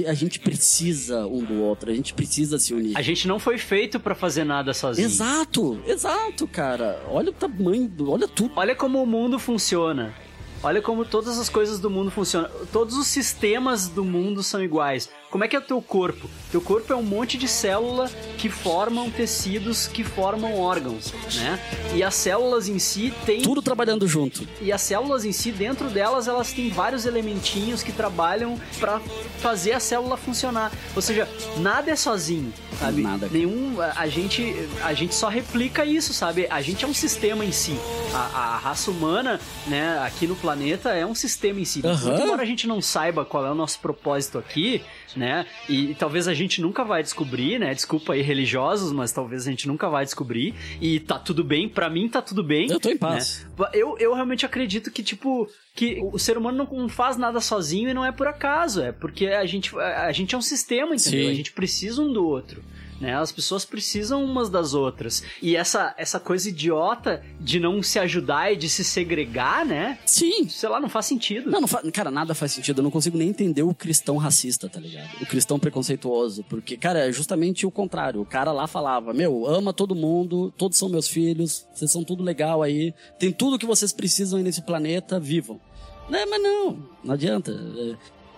a 0.07 0.15
gente 0.15 0.39
precisa 0.39 1.27
um 1.27 1.43
do 1.43 1.61
outro, 1.63 1.91
a 1.91 1.95
gente 1.95 2.15
precisa 2.15 2.59
se 2.59 2.73
unir. 2.73 2.97
A 2.97 3.03
gente 3.03 3.27
não 3.27 3.39
foi 3.41 3.59
feito 3.59 3.99
pra 3.99 4.15
fazer 4.15 4.45
nada 4.45 4.73
sozinho. 4.73 5.07
Exato, 5.07 5.81
exato, 5.87 6.47
cara. 6.47 7.03
Olha 7.11 7.31
o 7.31 7.33
tamanho, 7.33 7.89
do, 7.89 8.11
olha 8.11 8.29
tudo. 8.29 8.53
Olha 8.55 8.75
como 8.75 9.03
o 9.03 9.07
mundo 9.07 9.39
funciona. 9.39 10.15
Olha 10.63 10.81
como 10.81 11.05
todas 11.05 11.39
as 11.39 11.49
coisas 11.49 11.79
do 11.81 11.91
mundo 11.91 12.11
funcionam. 12.11 12.49
Todos 12.73 12.97
os 12.97 13.07
sistemas 13.07 13.89
do 13.89 14.05
mundo 14.05 14.43
são 14.43 14.63
iguais. 14.63 15.09
Como 15.31 15.45
é 15.45 15.49
que 15.49 15.55
é 15.55 15.59
o 15.59 15.63
teu 15.63 15.83
corpo? 15.83 16.31
Teu 16.57 16.63
corpo 16.63 16.91
é 16.91 16.97
um 16.97 17.03
monte 17.03 17.37
de 17.37 17.47
célula 17.47 18.11
que 18.39 18.49
formam 18.49 19.11
tecidos 19.11 19.87
que 19.87 20.03
formam 20.03 20.59
órgãos, 20.59 21.13
né? 21.35 21.61
E 21.95 22.03
as 22.03 22.15
células 22.15 22.67
em 22.67 22.79
si 22.79 23.13
têm 23.27 23.43
Tudo 23.43 23.61
trabalhando 23.61 24.09
junto. 24.09 24.49
e 24.59 24.73
as 24.73 24.81
células 24.81 25.27
em 25.27 25.33
si, 25.33 25.53
dentro 25.53 25.91
delas, 25.91 26.29
elas 26.29 26.55
têm 26.55 26.71
vários 26.71 27.05
elementinhos 27.05 27.83
que 27.83 27.93
trabalham 27.93 28.59
pra 28.81 29.03
fazer 29.39 29.73
a 29.73 29.81
célula 29.81 30.17
funcionar. 30.17 30.73
Ou 30.95 31.03
seja, 31.03 31.29
nada 31.59 31.91
é 31.91 31.97
sozinho, 31.97 32.51
sabe? 32.81 33.03
Nada. 33.03 33.29
Nenhum. 33.31 33.77
A, 33.95 34.09
gente, 34.09 34.55
a 34.83 34.95
gente 34.95 35.15
só 35.15 35.29
replica 35.29 35.85
isso, 35.85 36.15
sabe? 36.15 36.47
A 36.49 36.63
gente 36.63 36.87
é 36.87 36.89
um 36.89 36.95
sistema 36.95 37.45
em 37.45 37.53
si. 37.53 37.77
A, 38.15 38.55
a 38.55 38.57
raça 38.57 38.91
humana, 38.91 39.39
né, 39.67 39.99
aqui 40.07 40.27
no 40.27 40.37
planeta 40.37 40.89
é 40.95 41.05
um 41.05 41.15
sistema 41.15 41.61
em 41.61 41.67
si. 41.67 41.83
Muito 41.83 42.23
embora 42.23 42.41
a 42.41 42.47
gente 42.47 42.67
não 42.67 42.81
saiba 42.81 43.27
qual 43.27 43.45
é 43.45 43.51
o 43.51 43.55
nosso 43.55 43.79
propósito 43.79 44.39
aqui, 44.39 44.83
né? 45.15 45.47
E, 45.69 45.95
talvez 45.95 46.27
a 46.27 46.35
gente 46.35 46.61
nunca 46.61 46.85
vai 46.85 47.03
descobrir, 47.03 47.59
né? 47.59 47.75
Desculpa 47.75 48.15
aí, 48.15 48.23
religiosos, 48.23 48.93
mas 48.93 49.13
talvez 49.13 49.47
a 49.47 49.51
gente 49.51 49.69
nunca 49.69 49.89
vai 49.89 50.05
descobrir. 50.05 50.55
E 50.81 51.01
tá 51.01 51.19
tudo 51.19 51.45
bem, 51.45 51.69
pra 51.69 51.89
mim 51.91 52.09
tá 52.09 52.23
tudo 52.23 52.43
bem. 52.43 52.71
Eu 52.71 52.81
tô 52.81 52.91
em 52.91 52.97
paz. 52.97 53.47
né? 53.59 53.69
Eu, 53.73 53.97
eu 53.99 54.15
realmente 54.15 54.45
acredito 54.47 54.91
que, 54.91 55.03
tipo, 55.03 55.49
que 55.75 56.01
o 56.13 56.19
ser 56.19 56.39
humano 56.39 56.67
não 56.73 56.89
faz 56.89 57.17
nada 57.17 57.41
sozinho 57.41 57.89
e 57.91 57.95
não 57.95 58.05
é 58.05 58.11
por 58.11 58.27
acaso, 58.27 58.83
é 58.83 58.93
porque 58.93 59.27
a 59.27 59.45
gente, 59.45 59.77
a 59.79 60.11
gente 60.13 60.35
é 60.35 60.39
um 60.39 60.43
sistema, 60.43 60.95
entendeu? 60.95 61.25
Sim. 61.25 61.31
A 61.31 61.35
gente 61.35 61.53
precisa 61.53 62.01
um 62.03 62.13
do 62.13 62.27
outro. 62.27 62.63
Né? 63.01 63.15
As 63.15 63.31
pessoas 63.31 63.65
precisam 63.65 64.25
umas 64.25 64.49
das 64.49 64.75
outras. 64.75 65.23
E 65.43 65.57
essa, 65.57 65.95
essa 65.99 66.19
coisa 66.19 66.49
idiota 66.49 67.23
de 67.41 67.61
não 67.61 67.83
se 67.83 67.99
ajudar 67.99 68.53
e 68.53 68.57
de 68.57 68.69
se 68.69 68.83
segregar, 68.83 69.65
né? 69.65 69.99
Sim. 70.07 70.49
Sei 70.49 70.69
lá, 70.69 70.81
não 70.81 70.89
faz 70.89 71.07
sentido. 71.07 71.51
Não, 71.51 71.61
não 71.61 71.69
fa... 71.69 71.83
cara, 71.91 72.11
nada 72.11 72.35
faz 72.35 72.53
sentido. 72.53 72.79
Eu 72.79 72.85
não 72.85 72.91
consigo 72.91 73.19
nem 73.19 73.29
entender 73.29 73.63
o 73.63 73.75
cristão 73.75 74.17
racista, 74.17 74.69
tá 74.69 74.81
ligado? 74.81 75.11
O 75.21 75.27
cristão 75.27 75.59
preconceituoso. 75.59 76.45
Porque, 76.49 76.77
cara, 76.77 77.07
é 77.09 77.13
justamente 77.13 77.67
o 77.67 77.71
contrário. 77.71 78.21
O 78.21 78.27
cara 78.27 78.53
lá 78.53 78.67
falava: 78.67 79.13
Meu, 79.13 79.47
ama 79.47 79.73
todo 79.73 79.95
mundo, 79.95 80.53
todos 80.57 80.79
são 80.79 80.89
meus 80.89 81.09
filhos, 81.09 81.67
vocês 81.75 81.91
são 81.91 82.03
tudo 82.03 82.23
legal 82.23 82.63
aí, 82.63 82.95
tem 83.19 83.31
tudo 83.33 83.59
que 83.59 83.67
vocês 83.67 83.93
precisam 83.93 84.39
aí 84.39 84.45
nesse 84.45 84.63
planeta, 84.63 85.21
vivam. 85.21 85.61
Né, 86.09 86.25
mas 86.25 86.41
não, 86.41 86.89
não 87.03 87.15
adianta. 87.15 87.53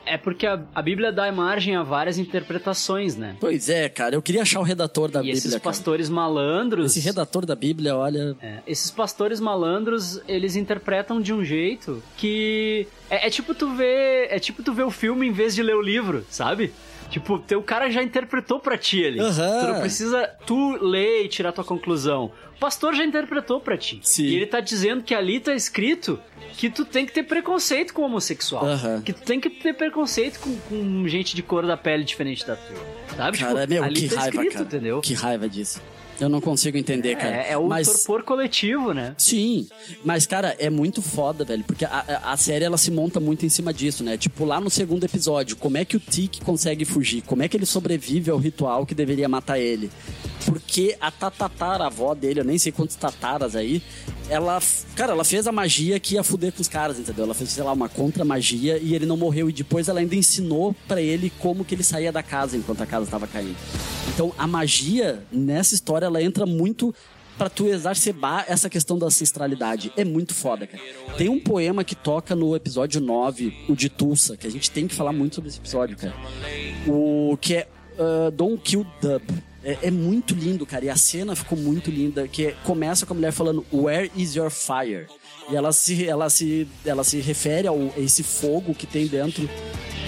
É, 0.09 0.17
porque 0.17 0.47
a, 0.47 0.61
a 0.75 0.83
Bíblia 0.83 1.13
dá 1.13 1.31
margem 1.31 1.77
a 1.77 1.83
várias 1.83 2.19
interpretações, 2.19 3.17
né? 3.17 3.37
Pois 3.41 3.69
é, 3.69 3.89
cara, 3.89 4.15
eu 4.15 4.23
queria 4.23 4.43
achar 4.43 4.61
o 4.61 4.63
redator 4.63 5.11
da 5.11 5.21
e 5.21 5.23
Bíblia. 5.23 5.39
esses 5.39 5.51
cara. 5.53 5.63
pastores 5.63 6.09
malandros. 6.09 6.97
Esse 6.97 7.01
redator 7.01 7.45
da 7.45 7.55
Bíblia, 7.55 7.97
olha. 7.97 8.37
É, 8.41 8.59
esses 8.67 8.91
pastores 8.91 9.41
malandros, 9.41 10.21
eles 10.27 10.57
interpretam 10.57 11.21
de 11.21 11.33
um 11.33 11.45
jeito 11.45 12.03
que. 12.17 12.87
É, 13.11 13.27
é 13.27 13.31
tipo 13.31 13.55
tu 13.55 13.75
ver. 13.75 14.29
É 14.31 14.39
tipo 14.39 14.63
tu 14.63 14.73
ver 14.73 14.85
o 14.85 14.91
filme 14.91 15.27
em 15.27 15.33
vez 15.33 15.55
de 15.55 15.63
ler 15.63 15.77
o 15.77 15.83
livro, 15.83 16.25
sabe? 16.31 16.73
Tipo, 17.11 17.39
teu 17.39 17.63
cara 17.63 17.91
já 17.91 18.03
interpretou 18.03 18.61
pra 18.61 18.77
ti 18.77 19.05
ali. 19.05 19.19
Aham. 19.19 19.61
Tu 19.61 19.73
não 19.73 19.81
precisa 19.81 20.27
tu 20.47 20.77
ler 20.83 21.25
e 21.25 21.29
tirar 21.29 21.53
tua 21.53 21.65
conclusão. 21.65 22.31
O 22.57 22.59
pastor 22.59 22.95
já 22.95 23.05
interpretou 23.05 23.61
pra 23.61 23.79
ti. 23.79 24.01
Sim. 24.03 24.25
E 24.25 24.37
ele 24.37 24.47
tá 24.47 24.61
dizendo 24.61 25.03
que 25.03 25.15
ali 25.15 25.41
tá 25.41 25.55
escrito 25.55 26.19
que 26.57 26.71
tu 26.71 26.85
tem 26.85 27.07
que 27.07 27.13
ter 27.13 27.23
preconceito 27.23 27.93
com 27.95 28.03
homossexual. 28.03 28.65
Que 29.05 29.13
tu 29.13 29.23
tem 29.23 29.41
que 29.41 29.51
ter 29.51 29.75
preconceito 29.75 30.41
com, 30.41 30.57
com 30.69 31.09
gente 31.09 31.37
de 31.37 31.43
cor 31.43 31.67
da 31.67 31.77
pele 31.77 32.05
diferente 32.05 32.47
da 32.47 32.57
tua. 32.57 32.77
Sabe? 33.17 33.39
Cara, 33.39 33.67
tipo, 33.67 33.75
meu, 33.75 33.93
que 33.93 34.09
tá 34.09 34.21
raiva, 34.21 34.37
escrito, 34.37 34.53
cara. 34.53 34.65
entendeu? 34.65 35.01
Que 35.01 35.15
raiva 35.15 35.49
disso. 35.49 35.81
Eu 36.21 36.29
não 36.29 36.41
consigo 36.41 36.77
entender, 36.77 37.17
cara. 37.17 37.37
É, 37.45 37.53
é 37.53 37.57
o 37.59 37.69
Mas- 37.69 37.87
torpor 37.87 38.25
coletivo, 38.25 38.93
né? 38.93 39.15
Sim, 39.17 39.69
mas 40.05 40.27
cara, 40.27 40.57
é 40.59 40.69
muito 40.69 41.01
foda, 41.01 41.45
velho, 41.45 41.63
porque 41.65 41.85
a, 41.85 41.89
a- 42.25 42.33
a 42.33 42.37
série 42.37 42.65
ela 42.65 42.77
se 42.77 42.91
monta 42.91 43.21
muito 43.21 43.47
em 43.47 43.49
cima 43.49 43.73
disso, 43.73 44.03
né? 44.03 44.17
Tipo, 44.17 44.45
lá 44.45 44.61
no 44.61 44.69
segundo 44.69 45.05
episódio, 45.05 45.57
como 45.57 45.77
é 45.77 45.85
que 45.85 45.97
o 45.97 46.01
Tic 46.01 46.41
consegue 46.43 46.85
fugir? 46.85 47.23
Como 47.23 47.43
é 47.43 47.49
que 47.49 47.57
ele 47.57 47.67
sobrevive 47.67 48.31
ao 48.31 48.39
ritual 48.39 48.85
que 48.85 48.95
deveria 48.97 49.29
matar 49.29 49.59
ele? 49.61 49.91
Porque 50.45 50.97
a 51.01 51.11
tataravó 51.11 52.15
dele, 52.15 52.41
eu 52.41 52.45
nem 52.45 52.59
sei 52.59 52.73
quantos 52.73 52.97
tataras 52.97 53.55
aí, 53.55 53.83
ela, 54.31 54.61
cara, 54.95 55.13
ela 55.13 55.25
fez 55.25 55.47
a 55.47 55.53
magia 55.53 55.99
que 56.01 56.15
ia 56.15 56.23
fuder 56.23 56.53
com 56.53 56.61
os 56.61 56.69
caras, 56.69 56.99
entendeu? 56.99 57.25
Ela 57.25 57.35
fez, 57.35 57.51
sei 57.51 57.63
lá, 57.63 57.73
uma 57.73 57.89
contra-magia 57.89 58.77
e 58.79 58.95
ele 58.95 59.07
não 59.07 59.17
morreu. 59.17 59.49
E 59.49 59.53
depois 59.53 59.89
ela 59.89 60.01
ainda 60.01 60.15
ensinou 60.15 60.75
pra 60.87 61.01
ele 61.01 61.33
como 61.39 61.65
que 61.65 61.75
ele 61.75 61.83
saía 61.83 62.11
da 62.13 62.23
casa 62.23 62.57
enquanto 62.57 62.83
a 62.83 62.87
casa 62.87 63.11
tava 63.11 63.27
caindo. 63.27 63.57
Então 64.15 64.33
a 64.37 64.47
magia 64.47 65.23
nessa 65.33 65.75
história 65.75 66.08
ela 66.09 66.23
entra 66.23 66.45
muito 66.45 66.95
pra 67.37 67.49
tu 67.49 67.67
exacerbar 67.69 68.45
essa 68.49 68.69
questão 68.69 68.99
da 68.99 69.07
ancestralidade. 69.07 69.93
É 69.97 70.05
muito 70.05 70.35
foda, 70.35 70.67
cara. 70.67 70.83
Tem 71.17 71.29
um 71.29 71.39
poema 71.39 71.85
que 71.85 71.95
toca 71.95 72.35
no 72.35 72.57
episódio 72.57 73.01
9, 73.01 73.67
o 73.69 73.77
de 73.77 73.89
Tulsa, 73.89 74.37
que 74.37 74.47
a 74.47 74.51
gente 74.51 74.71
tem 74.71 74.89
que 74.89 74.95
falar 74.95 75.13
muito 75.13 75.37
sobre 75.37 75.49
esse 75.49 75.59
episódio, 75.59 75.97
cara. 75.97 76.15
O 76.87 77.39
que 77.41 77.55
é 77.55 77.69
uh, 77.99 78.31
Don't 78.33 78.61
Kill 78.63 78.85
Dub. 79.01 79.23
É, 79.63 79.79
é 79.83 79.91
muito 79.91 80.35
lindo, 80.35 80.67
cara. 80.67 80.85
E 80.85 80.91
a 80.91 80.97
cena 80.97 81.37
ficou 81.37 81.57
muito 81.57 81.91
linda. 81.91 82.27
Que 82.27 82.47
é- 82.47 82.55
começa 82.65 83.07
com 83.07 83.13
a 83.13 83.17
mulher 83.17 83.33
falando 83.33 83.65
Where 83.73 84.11
is 84.17 84.35
your 84.35 84.51
fire? 84.51 85.07
E 85.51 85.57
ela 85.57 85.73
se, 85.73 86.07
ela 86.07 86.29
se, 86.29 86.67
ela 86.85 87.05
se 87.05 87.21
refere 87.21 87.69
a 87.69 87.73
esse 87.97 88.23
fogo 88.23 88.75
que 88.75 88.87
tem 88.87 89.07
dentro 89.07 89.49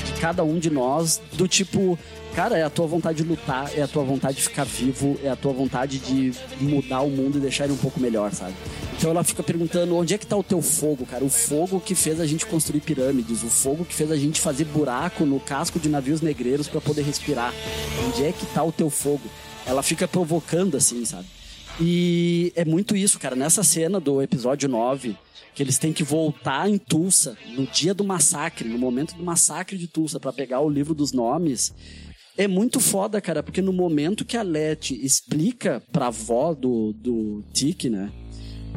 de 0.04 0.20
cada 0.20 0.42
um 0.44 0.58
de 0.58 0.68
nós, 0.70 1.20
do 1.32 1.48
tipo, 1.48 1.98
cara, 2.34 2.56
é 2.56 2.62
a 2.62 2.70
tua 2.70 2.86
vontade 2.86 3.22
de 3.22 3.28
lutar, 3.28 3.70
é 3.76 3.82
a 3.82 3.88
tua 3.88 4.02
vontade 4.04 4.36
de 4.38 4.42
ficar 4.42 4.64
vivo, 4.64 5.18
é 5.22 5.28
a 5.28 5.36
tua 5.36 5.52
vontade 5.52 5.98
de 5.98 6.32
mudar 6.60 7.00
o 7.02 7.10
mundo 7.10 7.38
e 7.38 7.40
deixar 7.40 7.64
ele 7.64 7.72
um 7.72 7.78
pouco 7.78 8.00
melhor, 8.00 8.32
sabe? 8.32 8.54
Então 8.96 9.10
ela 9.10 9.24
fica 9.24 9.42
perguntando 9.42 9.96
onde 9.96 10.14
é 10.14 10.18
que 10.18 10.26
tá 10.26 10.36
o 10.36 10.42
teu 10.42 10.60
fogo, 10.60 11.06
cara? 11.06 11.24
O 11.24 11.30
fogo 11.30 11.80
que 11.80 11.94
fez 11.94 12.20
a 12.20 12.26
gente 12.26 12.46
construir 12.46 12.80
pirâmides, 12.80 13.42
o 13.42 13.48
fogo 13.48 13.84
que 13.84 13.94
fez 13.94 14.10
a 14.10 14.16
gente 14.16 14.40
fazer 14.40 14.64
buraco 14.66 15.24
no 15.24 15.40
casco 15.40 15.78
de 15.78 15.88
navios 15.88 16.20
negreiros 16.20 16.68
para 16.68 16.80
poder 16.80 17.02
respirar. 17.02 17.52
Onde 18.06 18.24
é 18.24 18.32
que 18.32 18.46
tá 18.46 18.62
o 18.62 18.72
teu 18.72 18.90
fogo? 18.90 19.22
Ela 19.66 19.82
fica 19.82 20.06
provocando 20.06 20.76
assim, 20.76 21.04
sabe? 21.04 21.26
E 21.80 22.52
é 22.54 22.64
muito 22.64 22.94
isso, 22.94 23.18
cara. 23.18 23.34
Nessa 23.34 23.62
cena 23.62 23.98
do 23.98 24.20
episódio 24.20 24.68
9, 24.68 25.16
que 25.54 25.62
eles 25.62 25.78
têm 25.78 25.92
que 25.92 26.04
voltar 26.04 26.68
em 26.68 26.76
Tulsa 26.76 27.36
no 27.56 27.66
dia 27.66 27.94
do 27.94 28.04
massacre, 28.04 28.68
no 28.68 28.78
momento 28.78 29.14
do 29.14 29.22
massacre 29.22 29.78
de 29.78 29.86
Tulsa, 29.86 30.20
pra 30.20 30.32
pegar 30.32 30.60
o 30.60 30.68
livro 30.68 30.94
dos 30.94 31.12
nomes. 31.12 31.72
É 32.40 32.48
muito 32.48 32.80
foda, 32.80 33.20
cara, 33.20 33.42
porque 33.42 33.60
no 33.60 33.70
momento 33.70 34.24
que 34.24 34.34
a 34.34 34.42
Leti 34.42 34.98
explica 35.04 35.82
pra 35.92 36.06
avó 36.06 36.54
do, 36.54 36.94
do 36.94 37.44
Tic, 37.52 37.84
né? 37.84 38.10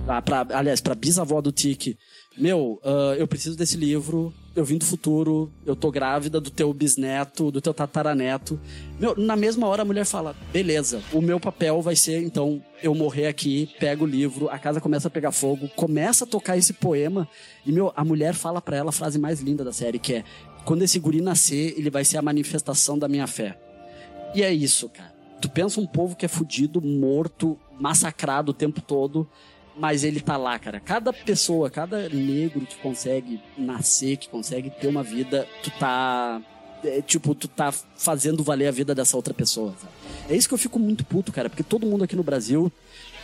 Ah, 0.06 0.22
pra, 0.22 0.46
aliás, 0.50 0.82
pra 0.82 0.94
bisavó 0.94 1.40
do 1.40 1.50
Tic, 1.50 1.98
meu, 2.38 2.82
ah, 2.84 3.16
eu 3.18 3.26
preciso 3.26 3.56
desse 3.56 3.78
livro, 3.78 4.34
eu 4.54 4.66
vim 4.66 4.78
do 4.78 4.84
futuro, 4.84 5.50
eu 5.66 5.78
tô 5.78 5.90
grávida 5.90 6.42
do 6.42 6.50
teu 6.52 6.74
bisneto, 6.74 7.50
do 7.52 7.62
teu 7.62 7.74
tataraneto. 7.74 8.60
Meu, 9.00 9.16
na 9.18 9.38
mesma 9.38 9.66
hora 9.68 9.82
a 9.82 9.86
mulher 9.86 10.06
fala, 10.06 10.36
beleza, 10.52 11.02
o 11.14 11.22
meu 11.22 11.40
papel 11.40 11.82
vai 11.82 11.96
ser, 11.96 12.22
então, 12.22 12.62
eu 12.82 12.94
morrer 12.94 13.28
aqui, 13.28 13.70
pego 13.80 14.04
o 14.04 14.08
livro, 14.08 14.50
a 14.50 14.60
casa 14.60 14.82
começa 14.82 15.08
a 15.08 15.12
pegar 15.12 15.32
fogo, 15.32 15.70
começa 15.70 16.26
a 16.26 16.28
tocar 16.28 16.58
esse 16.58 16.74
poema, 16.74 17.30
e, 17.66 17.72
meu, 17.72 17.94
a 17.96 18.04
mulher 18.04 18.34
fala 18.34 18.62
pra 18.62 18.76
ela 18.76 18.90
a 18.90 18.94
frase 18.94 19.18
mais 19.18 19.40
linda 19.40 19.64
da 19.64 19.72
série, 19.72 19.98
que 19.98 20.16
é, 20.16 20.24
quando 20.66 20.84
esse 20.84 21.00
guri 21.00 21.22
nascer, 21.22 21.74
ele 21.78 21.90
vai 21.90 22.06
ser 22.06 22.18
a 22.18 22.22
manifestação 22.22 22.98
da 22.98 23.08
minha 23.08 23.28
fé. 23.28 23.58
E 24.34 24.42
é 24.42 24.54
isso, 24.54 24.90
cara. 24.90 25.14
Tu 25.42 25.50
pensa 25.50 25.80
um 25.80 25.86
povo 25.86 26.16
que 26.16 26.26
é 26.26 26.30
fudido, 26.30 26.82
morto, 26.82 27.60
massacrado 27.80 28.52
o 28.52 28.54
tempo 28.54 28.82
todo, 28.82 29.28
mas 29.78 30.04
ele 30.04 30.22
tá 30.22 30.38
lá, 30.38 30.58
cara. 30.58 30.80
Cada 30.80 31.12
pessoa, 31.12 31.70
cada 31.70 32.08
negro 32.10 32.66
que 32.66 32.78
consegue 32.78 33.42
nascer, 33.58 34.18
que 34.18 34.30
consegue 34.30 34.70
ter 34.70 34.88
uma 34.88 35.04
vida, 35.04 35.48
tu 35.62 35.70
tá. 35.72 36.42
é, 36.84 37.02
tipo, 37.02 37.36
tu 37.36 37.48
tá 37.48 37.72
fazendo 37.72 38.44
valer 38.44 38.68
a 38.68 38.72
vida 38.72 38.96
dessa 38.96 39.18
outra 39.18 39.34
pessoa. 39.34 39.74
sabe? 39.78 39.92
É 40.30 40.36
isso 40.36 40.48
que 40.48 40.54
eu 40.54 40.58
fico 40.58 40.80
muito 40.80 41.04
puto, 41.04 41.32
cara, 41.32 41.50
porque 41.50 41.64
todo 41.64 41.86
mundo 41.86 42.06
aqui 42.06 42.16
no 42.16 42.24
Brasil, 42.24 42.72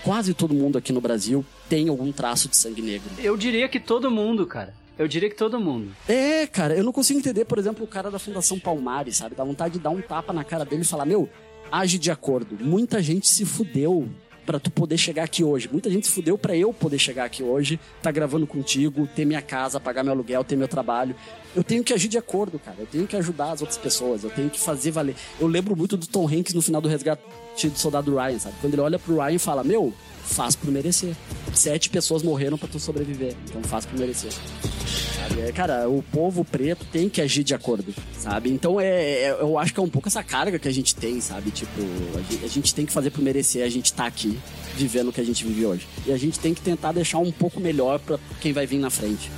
quase 0.03 0.33
todo 0.33 0.53
mundo 0.53 0.77
aqui 0.77 0.91
no 0.91 0.99
Brasil, 0.99 1.45
tem 1.69 1.87
algum 1.87 2.11
traço 2.11 2.49
de 2.49 2.57
sangue 2.57 2.81
negro. 2.81 3.09
Eu 3.17 3.37
diria 3.37 3.69
que 3.69 3.79
todo 3.79 4.11
mundo, 4.11 4.45
cara. 4.45 4.73
Eu 4.99 5.07
diria 5.07 5.29
que 5.29 5.35
todo 5.37 5.57
mundo. 5.61 5.95
É, 6.09 6.45
cara, 6.45 6.75
eu 6.75 6.83
não 6.83 6.91
consigo 6.91 7.17
entender, 7.19 7.45
por 7.45 7.57
exemplo, 7.57 7.85
o 7.85 7.87
cara 7.87 8.11
da 8.11 8.19
Fundação 8.19 8.59
Palmares, 8.59 9.15
sabe? 9.15 9.33
Dá 9.33 9.45
vontade 9.45 9.75
de 9.75 9.79
dar 9.79 9.91
um 9.91 10.01
tapa 10.01 10.33
na 10.33 10.43
cara 10.43 10.65
dele 10.65 10.81
e 10.81 10.85
falar: 10.85 11.05
Meu, 11.05 11.29
age 11.71 11.97
de 11.97 12.11
acordo. 12.11 12.57
Muita 12.59 13.01
gente 13.01 13.25
se 13.25 13.45
fudeu 13.45 14.09
pra 14.45 14.59
tu 14.59 14.69
poder 14.69 14.97
chegar 14.97 15.23
aqui 15.23 15.41
hoje. 15.41 15.69
Muita 15.71 15.89
gente 15.89 16.07
se 16.07 16.11
fudeu 16.11 16.37
pra 16.37 16.53
eu 16.53 16.73
poder 16.73 16.99
chegar 16.99 17.23
aqui 17.23 17.41
hoje, 17.41 17.79
tá 18.01 18.11
gravando 18.11 18.45
contigo, 18.45 19.07
ter 19.15 19.23
minha 19.23 19.41
casa, 19.41 19.79
pagar 19.79 20.03
meu 20.03 20.11
aluguel, 20.11 20.43
ter 20.43 20.57
meu 20.57 20.67
trabalho. 20.67 21.15
Eu 21.55 21.63
tenho 21.63 21.81
que 21.81 21.93
agir 21.93 22.09
de 22.09 22.17
acordo, 22.17 22.59
cara. 22.59 22.75
Eu 22.79 22.85
tenho 22.85 23.07
que 23.07 23.15
ajudar 23.15 23.53
as 23.53 23.61
outras 23.61 23.77
pessoas. 23.77 24.25
Eu 24.25 24.29
tenho 24.31 24.49
que 24.49 24.59
fazer 24.59 24.91
valer. 24.91 25.15
Eu 25.39 25.47
lembro 25.47 25.77
muito 25.77 25.95
do 25.95 26.07
Tom 26.07 26.27
Hanks 26.27 26.53
no 26.53 26.61
final 26.61 26.81
do 26.81 26.89
resgate 26.89 27.21
do 27.63 27.79
soldado 27.79 28.13
Ryan, 28.13 28.39
sabe? 28.39 28.55
Quando 28.59 28.73
ele 28.73 28.81
olha 28.81 28.99
pro 28.99 29.15
Ryan 29.15 29.35
e 29.35 29.39
fala: 29.39 29.63
Meu, 29.63 29.93
faz 30.29 30.55
por 30.55 30.71
merecer. 30.71 31.15
Sete 31.53 31.89
pessoas 31.89 32.23
morreram 32.23 32.57
pra 32.57 32.67
tu 32.67 32.79
sobreviver. 32.79 33.33
Então 33.49 33.61
faz 33.63 33.85
por 33.85 33.97
merecer. 33.99 34.31
Sabe? 34.31 35.41
É, 35.41 35.51
Cara, 35.51 35.89
o 35.89 36.01
povo 36.01 36.45
preto 36.45 36.85
tem 36.85 37.09
que 37.09 37.19
agir 37.21 37.43
de 37.43 37.53
acordo, 37.53 37.93
sabe? 38.17 38.49
Então 38.49 38.79
é, 38.79 39.23
é- 39.23 39.37
eu 39.39 39.57
acho 39.57 39.73
que 39.73 39.79
é 39.79 39.83
um 39.83 39.89
pouco 39.89 40.07
essa 40.07 40.23
carga 40.23 40.57
que 40.57 40.67
a 40.67 40.71
gente 40.71 40.95
tem, 40.95 41.19
sabe? 41.19 41.51
Tipo, 41.51 41.81
a 42.15 42.21
gente, 42.31 42.45
a 42.45 42.47
gente 42.47 42.73
tem 42.75 42.85
que 42.85 42.91
fazer 42.93 43.09
por 43.11 43.21
merecer 43.21 43.65
a 43.65 43.69
gente 43.69 43.91
tá 43.91 44.05
aqui 44.05 44.39
vivendo 44.75 45.09
o 45.09 45.13
que 45.13 45.19
a 45.19 45.23
gente 45.25 45.43
vive 45.45 45.65
hoje. 45.65 45.87
E 46.05 46.11
a 46.11 46.17
gente 46.17 46.39
tem 46.39 46.53
que 46.53 46.61
tentar 46.61 46.91
deixar 46.93 47.17
um 47.17 47.31
pouco 47.31 47.59
melhor 47.59 47.99
pra 47.99 48.17
quem 48.39 48.53
vai 48.53 48.65
vir 48.65 48.79
na 48.79 48.89
frente. 48.89 49.29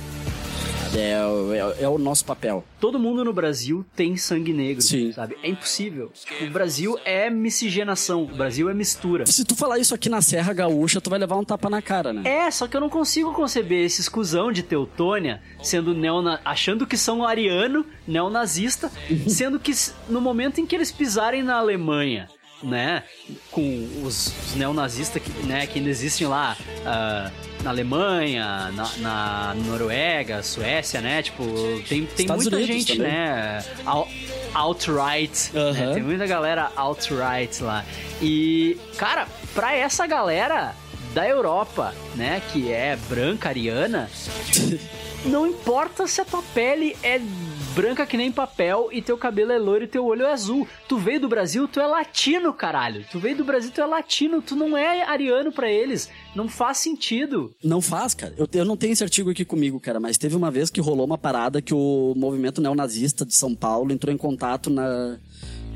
É, 0.94 1.24
o- 1.26 1.54
é- 1.54 1.84
é 1.84 1.88
o 1.88 1.96
nosso 1.96 2.22
papel. 2.24 2.62
Todo 2.78 2.98
mundo 2.98 3.24
no 3.24 3.32
Brasil 3.32 3.84
tem 3.96 4.14
sangue 4.16 4.52
negro, 4.52 4.82
Sim. 4.82 5.10
sabe? 5.12 5.36
É 5.42 5.48
impossível. 5.48 6.12
O 6.42 6.50
Brasil 6.50 6.98
é 7.04 7.30
miscigenação, 7.30 8.24
o 8.24 8.36
Brasil 8.36 8.68
é 8.68 8.74
mistura. 8.74 9.24
Se 9.24 9.42
tu 9.44 9.56
falar 9.56 9.78
isso 9.78 9.94
aqui 9.94 10.10
na 10.10 10.20
Serra 10.20 10.52
Gaúcha, 10.52 11.00
tu 11.00 11.08
vai 11.08 11.18
levar 11.18 11.36
um 11.36 11.44
tapa 11.44 11.70
na 11.70 11.80
cara, 11.80 12.12
né? 12.12 12.22
É, 12.28 12.50
só 12.50 12.66
que 12.68 12.76
eu 12.76 12.80
não 12.80 12.90
consigo 12.90 13.32
conceber 13.32 13.86
esse 13.86 14.02
escusão 14.02 14.52
de 14.52 14.62
Teutônia 14.62 15.40
sendo 15.62 15.94
neona... 15.94 16.40
achando 16.44 16.86
que 16.86 16.96
são 16.98 17.24
ariano, 17.24 17.86
neonazista, 18.06 18.90
sendo 19.28 19.58
que 19.58 19.72
no 20.10 20.20
momento 20.20 20.60
em 20.60 20.66
que 20.66 20.74
eles 20.76 20.92
pisarem 20.92 21.42
na 21.42 21.54
Alemanha, 21.56 22.28
né, 22.62 23.02
com 23.50 23.88
os, 24.04 24.26
os 24.48 24.54
neonazistas 24.54 25.22
que, 25.22 25.30
né, 25.46 25.66
que 25.66 25.78
ainda 25.78 25.90
existem 25.90 26.26
lá 26.26 26.56
ah, 26.86 27.30
na 27.62 27.70
Alemanha, 27.70 28.70
na, 28.72 28.90
na 28.98 29.54
Noruega, 29.66 30.42
Suécia, 30.42 31.00
né, 31.00 31.22
tipo, 31.22 31.44
tem, 31.88 32.06
tem 32.06 32.24
Estados 32.24 32.44
muita 32.44 32.56
Unidos 32.56 32.74
gente, 32.76 32.96
também. 32.96 33.12
né, 33.12 33.64
al- 33.84 34.08
alt-right, 34.54 35.50
né, 35.54 35.94
tem 35.94 36.02
muita 36.02 36.26
galera 36.26 36.70
alt-right 36.76 37.62
lá. 37.62 37.84
E, 38.20 38.78
cara, 38.96 39.26
pra 39.54 39.74
essa 39.74 40.06
galera 40.06 40.74
da 41.14 41.28
Europa, 41.28 41.94
né, 42.14 42.40
que 42.52 42.72
é 42.72 42.96
branca, 43.08 43.48
ariana, 43.50 44.08
não 45.26 45.46
importa 45.46 46.06
se 46.06 46.20
a 46.20 46.24
tua 46.24 46.42
pele 46.54 46.96
é 47.02 47.20
branca 47.72 48.06
que 48.06 48.16
nem 48.16 48.30
papel 48.30 48.88
e 48.92 49.00
teu 49.00 49.16
cabelo 49.16 49.52
é 49.52 49.58
loiro 49.58 49.84
e 49.84 49.88
teu 49.88 50.04
olho 50.04 50.24
é 50.24 50.32
azul. 50.32 50.68
Tu 50.88 50.98
veio 50.98 51.20
do 51.20 51.28
Brasil, 51.28 51.66
tu 51.66 51.80
é 51.80 51.86
latino, 51.86 52.52
caralho. 52.52 53.04
Tu 53.10 53.18
veio 53.18 53.36
do 53.36 53.44
Brasil, 53.44 53.70
tu 53.72 53.80
é 53.80 53.86
latino, 53.86 54.42
tu 54.42 54.54
não 54.54 54.76
é 54.76 55.02
ariano 55.02 55.50
pra 55.50 55.70
eles. 55.70 56.08
Não 56.34 56.48
faz 56.48 56.78
sentido. 56.78 57.54
Não 57.64 57.80
faz, 57.80 58.14
cara. 58.14 58.34
Eu, 58.36 58.46
eu 58.52 58.64
não 58.64 58.76
tenho 58.76 58.92
esse 58.92 59.02
artigo 59.02 59.30
aqui 59.30 59.44
comigo, 59.44 59.80
cara, 59.80 59.98
mas 59.98 60.18
teve 60.18 60.36
uma 60.36 60.50
vez 60.50 60.70
que 60.70 60.80
rolou 60.80 61.06
uma 61.06 61.18
parada 61.18 61.62
que 61.62 61.74
o 61.74 62.14
movimento 62.16 62.60
neonazista 62.60 63.24
de 63.24 63.34
São 63.34 63.54
Paulo 63.54 63.92
entrou 63.92 64.14
em 64.14 64.18
contato 64.18 64.68
na, 64.68 65.18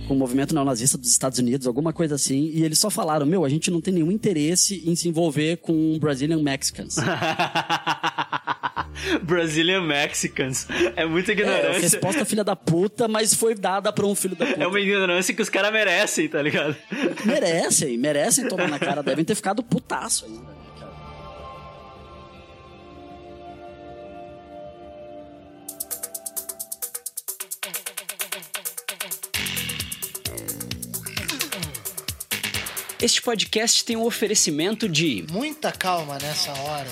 com 0.06 0.14
o 0.14 0.16
movimento 0.16 0.54
neonazista 0.54 0.96
dos 0.96 1.10
Estados 1.10 1.38
Unidos, 1.38 1.66
alguma 1.66 1.92
coisa 1.92 2.14
assim, 2.14 2.50
e 2.54 2.62
eles 2.64 2.78
só 2.78 2.88
falaram: 2.90 3.26
Meu, 3.26 3.44
a 3.44 3.48
gente 3.48 3.70
não 3.70 3.80
tem 3.80 3.92
nenhum 3.94 4.10
interesse 4.10 4.82
em 4.86 4.94
se 4.96 5.08
envolver 5.08 5.58
com 5.58 5.98
Brazilian 5.98 6.42
Mexicans. 6.42 6.96
Brazilian 9.22 9.82
Mexicans. 9.82 10.66
É 10.94 11.04
muita 11.04 11.32
É, 11.32 11.34
ignorância. 11.34 11.80
resposta 11.80 12.24
filha 12.24 12.42
da 12.44 12.56
puta, 12.56 13.06
mas 13.08 13.34
foi 13.34 13.54
dada 13.54 13.92
pra 13.92 14.06
um 14.06 14.14
filho 14.14 14.34
da 14.36 14.46
puta. 14.46 14.62
É 14.62 14.66
uma 14.66 14.80
ignorância 14.80 15.34
que 15.34 15.42
os 15.42 15.48
caras 15.48 15.72
merecem, 15.72 16.28
tá 16.28 16.40
ligado? 16.40 16.74
Merecem, 17.24 17.98
merecem 17.98 18.48
tomar 18.48 18.68
na 18.68 18.78
cara, 18.78 19.02
devem 19.02 19.24
ter 19.24 19.34
ficado 19.34 19.62
putaço 19.62 20.24
ainda. 20.26 20.56
Este 32.98 33.20
podcast 33.20 33.84
tem 33.84 33.94
um 33.94 34.06
oferecimento 34.06 34.88
de. 34.88 35.26
Muita 35.30 35.70
calma 35.70 36.16
nessa 36.18 36.50
hora. 36.62 36.88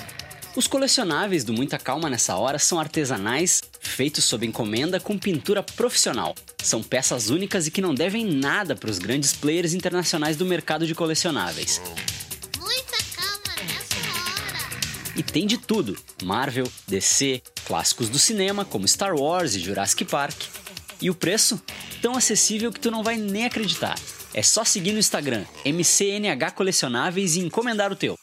Os 0.55 0.67
colecionáveis 0.67 1.45
do 1.45 1.55
Muita 1.55 1.79
Calma 1.79 2.11
nessa 2.11 2.37
hora 2.37 2.59
são 2.59 2.79
artesanais, 2.79 3.63
feitos 3.81 4.23
sob 4.25 4.47
encomenda 4.47 5.01
com 5.01 5.19
pintura 5.19 5.63
profissional. 5.63 6.35
São 6.63 6.83
peças 6.83 7.31
únicas 7.31 7.67
e 7.67 7.71
que 7.71 7.81
não 7.81 7.95
devem 7.95 8.27
nada 8.27 8.77
para 8.77 8.91
os 8.91 8.99
grandes 8.99 9.33
players 9.33 9.73
internacionais 9.73 10.37
do 10.37 10.45
mercado 10.45 10.87
de 10.87 10.95
colecionáveis. 10.95 11.81
Muita 12.61 12.99
calma 13.17 13.63
nessa 13.63 13.97
hora. 13.97 15.13
E 15.17 15.23
tem 15.23 15.47
de 15.47 15.57
tudo: 15.57 15.97
Marvel, 16.23 16.71
DC, 16.87 17.43
clássicos 17.65 18.11
do 18.11 18.19
cinema 18.19 18.63
como 18.63 18.87
Star 18.87 19.17
Wars 19.17 19.55
e 19.55 19.59
Jurassic 19.59 20.05
Park. 20.05 20.37
E 21.01 21.09
o 21.09 21.15
preço? 21.15 21.61
Tão 22.03 22.15
acessível 22.15 22.71
que 22.71 22.79
tu 22.79 22.91
não 22.91 23.03
vai 23.03 23.17
nem 23.17 23.47
acreditar. 23.47 23.97
É 24.35 24.43
só 24.43 24.65
seguir 24.65 24.93
no 24.93 24.99
Instagram 24.99 25.45
MCNH 25.65 26.51
Colecionáveis 26.51 27.37
e 27.37 27.41
encomendar 27.41 27.93
o 27.93 27.97
teu. 27.97 28.19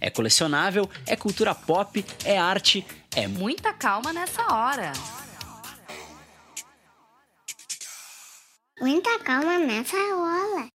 É 0.00 0.10
colecionável, 0.10 0.90
é 1.06 1.16
cultura 1.16 1.54
pop, 1.54 2.04
é 2.24 2.36
arte, 2.36 2.84
é 3.14 3.28
Muita 3.28 3.72
calma 3.72 4.12
nessa 4.12 4.42
hora. 4.52 4.92
Muita 8.80 9.18
calma 9.20 9.56
nessa 9.60 9.96
hora. 9.96 10.68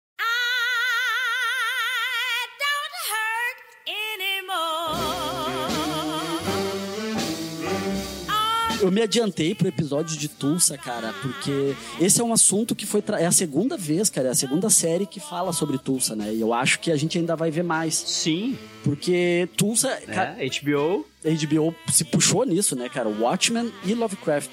Eu 8.86 8.92
me 8.92 9.02
adiantei 9.02 9.54
pro 9.54 9.66
episódio 9.66 10.16
de 10.16 10.28
Tulsa, 10.28 10.78
cara, 10.78 11.12
porque 11.20 11.74
esse 12.00 12.20
é 12.20 12.24
um 12.24 12.32
assunto 12.32 12.74
que 12.74 12.86
foi. 12.86 13.02
tra- 13.02 13.20
É 13.20 13.26
a 13.26 13.32
segunda 13.32 13.76
vez, 13.76 14.08
cara, 14.08 14.28
é 14.28 14.30
a 14.30 14.34
segunda 14.34 14.70
série 14.70 15.06
que 15.06 15.18
fala 15.18 15.52
sobre 15.52 15.76
Tulsa, 15.78 16.14
né? 16.14 16.32
E 16.32 16.40
eu 16.40 16.54
acho 16.54 16.78
que 16.78 16.90
a 16.92 16.96
gente 16.96 17.18
ainda 17.18 17.34
vai 17.34 17.50
ver 17.50 17.64
mais. 17.64 17.94
Sim. 17.94 18.56
Porque 18.84 19.48
Tulsa. 19.56 19.88
Né? 20.06 20.48
HBO. 20.62 21.04
A 21.24 21.28
HBO 21.46 21.74
se 21.92 22.04
puxou 22.04 22.44
nisso, 22.46 22.76
né, 22.76 22.88
cara? 22.88 23.08
Watchmen 23.08 23.72
e 23.84 23.92
Lovecraft. 23.94 24.50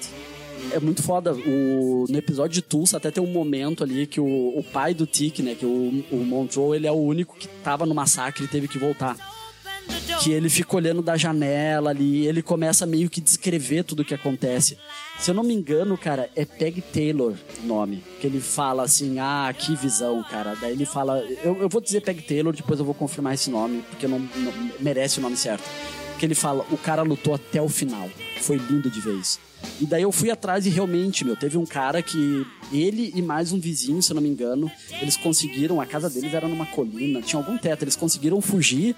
É 0.72 0.80
muito 0.80 1.02
foda. 1.02 1.32
O, 1.34 2.06
no 2.08 2.18
episódio 2.18 2.54
de 2.54 2.62
Tulsa 2.62 2.96
até 2.96 3.10
tem 3.10 3.22
um 3.22 3.30
momento 3.30 3.84
ali 3.84 4.06
que 4.06 4.18
o, 4.20 4.24
o 4.58 4.64
pai 4.72 4.94
do 4.94 5.06
Tick, 5.06 5.40
né? 5.40 5.54
Que 5.54 5.66
o, 5.66 6.04
o 6.10 6.16
Montreux, 6.24 6.74
ele 6.74 6.86
é 6.86 6.92
o 6.92 6.94
único 6.96 7.36
que 7.36 7.46
tava 7.62 7.86
no 7.86 7.94
massacre 7.94 8.44
e 8.44 8.48
teve 8.48 8.66
que 8.66 8.78
voltar. 8.78 9.16
Que 10.22 10.32
ele 10.32 10.48
fica 10.48 10.76
olhando 10.76 11.02
da 11.02 11.16
janela 11.16 11.90
ali, 11.90 12.26
ele 12.26 12.42
começa 12.42 12.86
meio 12.86 13.10
que 13.10 13.20
descrever 13.20 13.84
tudo 13.84 14.00
o 14.00 14.04
que 14.04 14.14
acontece. 14.14 14.78
Se 15.18 15.30
eu 15.30 15.34
não 15.34 15.42
me 15.42 15.54
engano, 15.54 15.96
cara, 15.98 16.30
é 16.34 16.44
Peg 16.44 16.80
Taylor 16.80 17.34
o 17.62 17.66
nome. 17.66 18.02
Que 18.20 18.26
ele 18.26 18.40
fala 18.40 18.84
assim, 18.84 19.18
ah, 19.18 19.52
que 19.56 19.74
visão, 19.76 20.22
cara. 20.30 20.56
Daí 20.60 20.72
ele 20.72 20.86
fala, 20.86 21.18
eu, 21.42 21.60
eu 21.60 21.68
vou 21.68 21.80
dizer 21.80 22.00
Peg 22.00 22.22
Taylor, 22.22 22.54
depois 22.54 22.78
eu 22.78 22.84
vou 22.84 22.94
confirmar 22.94 23.34
esse 23.34 23.50
nome, 23.50 23.82
porque 23.90 24.06
não, 24.06 24.18
não 24.18 24.52
merece 24.80 25.18
o 25.18 25.22
nome 25.22 25.36
certo. 25.36 25.64
Que 26.18 26.24
ele 26.24 26.34
fala, 26.34 26.64
o 26.70 26.78
cara 26.78 27.02
lutou 27.02 27.34
até 27.34 27.60
o 27.60 27.68
final. 27.68 28.08
Foi 28.40 28.56
lindo 28.56 28.90
de 28.90 29.00
isso. 29.20 29.38
E 29.80 29.86
daí 29.86 30.02
eu 30.02 30.12
fui 30.12 30.30
atrás 30.30 30.66
e 30.66 30.70
realmente, 30.70 31.24
meu, 31.24 31.36
teve 31.36 31.56
um 31.56 31.66
cara 31.66 32.02
que 32.02 32.46
ele 32.72 33.12
e 33.14 33.22
mais 33.22 33.52
um 33.52 33.58
vizinho, 33.58 34.02
se 34.02 34.12
eu 34.12 34.14
não 34.14 34.22
me 34.22 34.28
engano, 34.28 34.70
eles 35.00 35.16
conseguiram, 35.16 35.80
a 35.80 35.86
casa 35.86 36.08
deles 36.10 36.32
era 36.32 36.46
numa 36.46 36.66
colina, 36.66 37.22
tinha 37.22 37.40
algum 37.40 37.56
teto, 37.56 37.82
eles 37.82 37.96
conseguiram 37.96 38.40
fugir, 38.40 38.94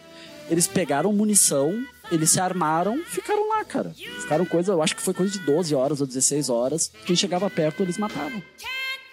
eles 0.49 0.67
pegaram 0.67 1.13
munição, 1.13 1.85
eles 2.11 2.31
se 2.31 2.41
armaram, 2.41 3.03
ficaram 3.05 3.49
lá, 3.49 3.65
cara. 3.65 3.93
Ficaram 4.21 4.45
coisa, 4.45 4.73
eu 4.73 4.83
acho 4.83 4.95
que 4.95 5.03
foi 5.03 5.15
coisa 5.15 5.33
de 5.33 5.41
12 5.41 5.75
horas 5.75 6.01
ou 6.01 6.07
16 6.07 6.49
horas. 6.49 6.91
Quem 7.05 7.17
chegava 7.17 7.51
perto, 7.51 7.83
eles 7.83 7.99
matavam. 7.99 8.43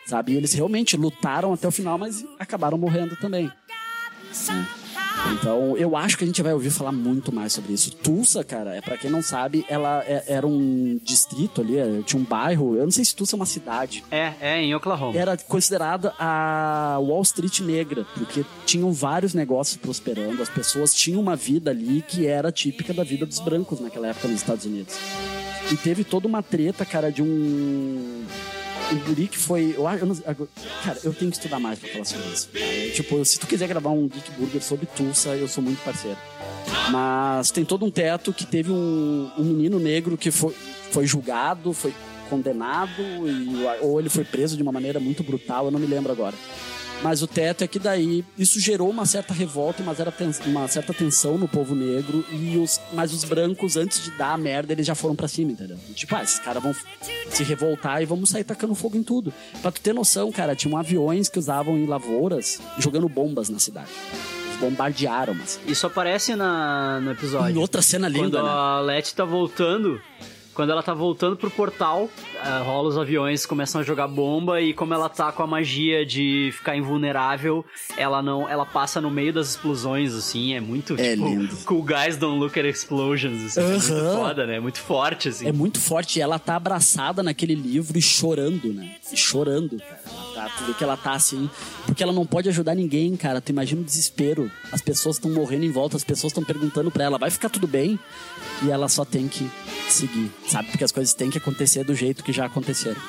Sabe? 0.05 0.34
E 0.34 0.36
eles 0.36 0.53
realmente 0.53 0.97
lutaram 0.97 1.53
até 1.53 1.67
o 1.67 1.71
final, 1.71 1.97
mas 1.97 2.25
acabaram 2.38 2.77
morrendo 2.77 3.15
também. 3.15 3.51
né? 4.53 4.67
Então, 5.32 5.76
eu 5.78 5.95
acho 5.95 6.17
que 6.17 6.24
a 6.24 6.28
gente 6.28 6.41
vai 6.41 6.53
ouvir 6.53 6.69
falar 6.69 6.91
muito 6.91 7.34
mais 7.34 7.53
sobre 7.53 7.74
isso. 7.74 7.91
Tulsa, 7.95 8.43
cara, 8.43 8.76
é 8.76 8.82
para 8.82 8.97
quem 8.97 9.09
não 9.09 9.21
sabe, 9.21 9.65
ela 9.69 10.03
é- 10.05 10.24
era 10.28 10.45
um 10.47 10.99
distrito 11.03 11.61
ali, 11.61 11.78
é, 11.78 12.01
tinha 12.05 12.21
um 12.21 12.26
bairro. 12.26 12.76
Eu 12.76 12.84
não 12.84 12.91
sei 12.91 13.03
se 13.05 13.15
Tulsa 13.15 13.36
é 13.36 13.38
uma 13.38 13.45
cidade. 13.45 14.03
É, 14.11 14.34
é 14.41 14.61
em 14.61 14.74
Oklahoma. 14.76 15.17
Era 15.17 15.36
considerada 15.38 16.13
a 16.19 16.97
Wall 17.01 17.21
Street 17.24 17.59
negra, 17.61 18.05
porque 18.15 18.45
tinham 18.65 18.91
vários 18.91 19.34
negócios 19.34 19.78
prosperando, 19.78 20.41
as 20.41 20.49
pessoas 20.49 20.93
tinham 20.93 21.19
uma 21.21 21.36
vida 21.36 21.71
ali 21.71 22.01
que 22.07 22.28
era 22.28 22.51
típica 22.51 22.93
da 22.93 23.03
vida 23.03 23.26
dos 23.26 23.39
brancos 23.39 23.80
naquela 23.80 24.07
época 24.07 24.28
nos 24.28 24.38
Estados 24.38 24.65
Unidos. 24.65 24.95
E 25.71 25.78
teve 25.78 26.03
toda 26.03 26.28
uma 26.28 26.43
treta, 26.43 26.86
cara, 26.86 27.09
de 27.11 27.21
um. 27.21 28.26
Um 28.93 28.99
guri 28.99 29.27
que 29.27 29.37
foi. 29.37 29.73
Eu, 29.75 29.87
eu 29.89 30.05
não- 30.05 30.15
cara, 30.83 30.99
eu 31.03 31.13
tenho 31.13 31.31
que 31.31 31.37
estudar 31.37 31.59
mais 31.59 31.79
pra 31.79 31.89
falar 31.89 32.05
sobre 32.05 32.27
isso. 32.27 32.49
tipo, 32.95 33.23
se 33.25 33.39
tu 33.39 33.47
quiser 33.47 33.67
gravar 33.67 33.89
um 33.89 34.07
Geek 34.07 34.31
Burger 34.31 34.61
sobre 34.61 34.85
Tulsa, 34.85 35.29
eu 35.35 35.47
sou 35.47 35.63
muito 35.63 35.83
parceiro. 35.83 36.17
Mas 36.91 37.51
tem 37.51 37.65
todo 37.65 37.85
um 37.85 37.91
teto 37.91 38.31
que 38.33 38.45
teve 38.45 38.71
um, 38.71 39.31
um 39.37 39.43
menino 39.43 39.79
negro 39.79 40.17
que 40.17 40.31
foi, 40.31 40.53
foi 40.91 41.05
julgado, 41.07 41.73
foi 41.73 41.93
condenado, 42.29 43.01
e, 43.01 43.47
ou 43.81 43.99
ele 43.99 44.09
foi 44.09 44.23
preso 44.23 44.55
de 44.57 44.63
uma 44.63 44.71
maneira 44.71 44.99
muito 44.99 45.23
brutal, 45.23 45.65
eu 45.65 45.71
não 45.71 45.79
me 45.79 45.85
lembro 45.87 46.11
agora. 46.11 46.35
Mas 47.03 47.21
o 47.21 47.27
teto 47.27 47.63
é 47.65 47.67
que 47.67 47.77
daí 47.79 48.23
isso 48.37 48.59
gerou 48.61 48.89
uma 48.89 49.05
certa 49.05 49.33
revolta 49.33 49.81
e 49.81 49.83
uma 49.83 49.93
certa, 49.93 50.11
tens- 50.13 50.39
uma 50.45 50.67
certa 50.69 50.93
tensão 50.93 51.37
no 51.37 51.49
povo 51.49 51.75
negro. 51.75 52.25
E 52.31 52.57
os, 52.57 52.79
mas 52.93 53.11
os 53.11 53.25
brancos, 53.25 53.75
antes 53.75 54.01
de 54.05 54.11
dar 54.11 54.31
a 54.33 54.37
merda, 54.37 54.71
eles 54.71 54.87
já 54.87 54.95
foram 54.95 55.13
pra 55.13 55.27
cima, 55.27 55.51
entendeu? 55.51 55.77
Tipo, 55.93 56.15
ah, 56.15 56.23
esses 56.23 56.39
caras 56.39 56.63
vão 56.63 56.73
se 57.29 57.43
revoltar 57.43 58.01
e 58.01 58.05
vamos 58.05 58.29
sair 58.29 58.45
tacando 58.45 58.73
fogo 58.73 58.95
em 58.97 59.03
tudo. 59.03 59.33
Pra 59.61 59.69
tu 59.69 59.81
ter 59.81 59.93
noção, 59.93 60.31
cara, 60.31 60.55
tinham 60.55 60.77
aviões 60.77 61.27
que 61.27 61.37
usavam 61.37 61.77
em 61.77 61.85
lavouras 61.85 62.59
jogando 62.79 63.09
bombas 63.09 63.49
na 63.49 63.59
cidade. 63.59 63.89
Bombardearam, 64.61 65.33
mas. 65.33 65.59
Isso 65.67 65.85
aparece 65.85 66.35
na, 66.35 66.99
no 67.01 67.11
episódio. 67.11 67.53
Em 67.55 67.59
outra 67.59 67.81
cena 67.81 68.07
linda, 68.07 68.37
Quando 68.39 68.43
né? 68.45 68.49
a 68.49 68.79
Letty 68.79 69.13
tá 69.13 69.25
voltando. 69.25 69.99
Quando 70.53 70.71
ela 70.71 70.83
tá 70.83 70.93
voltando 70.93 71.35
pro 71.35 71.49
portal, 71.49 72.09
eh, 72.35 72.61
rola 72.63 72.89
os 72.89 72.97
aviões, 72.97 73.45
começam 73.45 73.81
a 73.81 73.83
jogar 73.83 74.07
bomba 74.07 74.61
e 74.61 74.73
como 74.73 74.93
ela 74.93 75.09
tá 75.09 75.31
com 75.31 75.41
a 75.43 75.47
magia 75.47 76.05
de 76.05 76.51
ficar 76.53 76.75
invulnerável, 76.75 77.65
ela 77.97 78.21
não, 78.21 78.47
ela 78.47 78.65
passa 78.65 79.01
no 79.01 79.09
meio 79.09 79.33
das 79.33 79.49
explosões 79.49 80.13
assim, 80.13 80.53
é 80.53 80.59
muito 80.61 80.93
É 80.99 81.13
tipo, 81.15 81.25
lindo. 81.27 81.55
cool 81.65 81.81
guys 81.83 82.17
don't 82.17 82.39
look 82.39 82.59
at 82.59 82.65
explosions, 82.67 83.45
assim, 83.45 83.61
é 83.61 83.67
muito 83.67 84.15
foda, 84.15 84.45
né? 84.45 84.55
É 84.57 84.59
muito 84.59 84.79
forte 84.79 85.29
assim. 85.29 85.47
É 85.47 85.51
muito 85.51 85.79
forte. 85.79 86.19
E 86.19 86.21
ela 86.21 86.37
tá 86.37 86.55
abraçada 86.55 87.23
naquele 87.23 87.55
livro 87.55 87.97
e 87.97 88.01
chorando, 88.01 88.71
né? 88.73 88.95
E 89.11 89.17
chorando, 89.17 89.77
cara. 89.79 90.01
Tá, 90.43 90.49
tu 90.57 90.63
vê 90.65 90.73
que 90.73 90.83
ela 90.83 90.97
tá 90.97 91.13
assim. 91.13 91.49
Porque 91.85 92.03
ela 92.03 92.11
não 92.11 92.25
pode 92.25 92.49
ajudar 92.49 92.75
ninguém, 92.75 93.15
cara. 93.15 93.39
Tu 93.39 93.51
imagina 93.51 93.81
o 93.81 93.83
desespero. 93.83 94.51
As 94.71 94.81
pessoas 94.81 95.15
estão 95.15 95.31
morrendo 95.31 95.63
em 95.65 95.71
volta, 95.71 95.95
as 95.95 96.03
pessoas 96.03 96.31
estão 96.31 96.43
perguntando 96.43 96.91
pra 96.91 97.03
ela, 97.05 97.17
vai 97.17 97.29
ficar 97.29 97.49
tudo 97.49 97.67
bem? 97.67 97.97
E 98.63 98.69
ela 98.69 98.89
só 98.89 99.05
tem 99.05 99.27
que 99.27 99.49
seguir, 99.89 100.31
sabe? 100.47 100.69
Porque 100.69 100.83
as 100.83 100.91
coisas 100.91 101.13
têm 101.13 101.29
que 101.29 101.37
acontecer 101.37 101.83
do 101.83 101.95
jeito 101.95 102.23
que 102.23 102.33
já 102.33 102.45
aconteceram. 102.45 103.01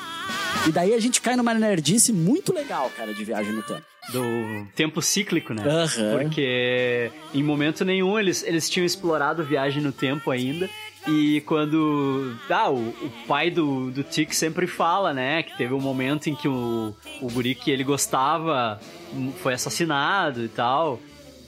E 0.67 0.73
daí 0.73 0.95
a 0.95 1.01
gente 1.01 1.21
cai 1.21 1.37
numa 1.37 1.53
nerdice 1.53 2.13
muito 2.13 2.53
legal, 2.55 2.91
cara, 2.97 3.13
de 3.13 3.25
viagem 3.25 3.53
no 3.53 3.63
tempo. 3.63 3.83
do 4.13 4.67
tempo 4.75 5.03
cíclico, 5.03 5.53
né? 5.53 5.63
Aham. 5.67 6.19
Porque 6.19 7.11
em 7.35 7.43
momento 7.43 7.85
nenhum 7.85 8.19
eles, 8.19 8.43
eles 8.43 8.71
tinham 8.71 8.87
explorado 8.87 9.43
viagem 9.45 9.83
no 9.83 9.93
tempo 9.93 10.31
ainda. 10.31 10.69
E 11.07 11.43
quando. 11.43 12.35
Ah, 12.49 12.71
o, 12.71 12.89
o 12.89 13.13
pai 13.27 13.51
do, 13.51 13.91
do 13.91 14.05
sempre 14.31 14.67
fala, 14.67 15.13
né? 15.13 15.43
Que 15.43 15.57
teve 15.57 15.75
um 15.75 15.81
momento 15.81 16.29
em 16.29 16.35
que 16.35 16.49
o, 16.49 16.95
o 17.21 17.31
guri 17.31 17.55
que 17.55 17.71
ele 17.71 17.85
gostava 17.85 18.81
hum, 19.13 19.31
foi 19.43 19.55
assassinado 19.55 20.43
e 20.43 20.49
tal. 20.49 20.99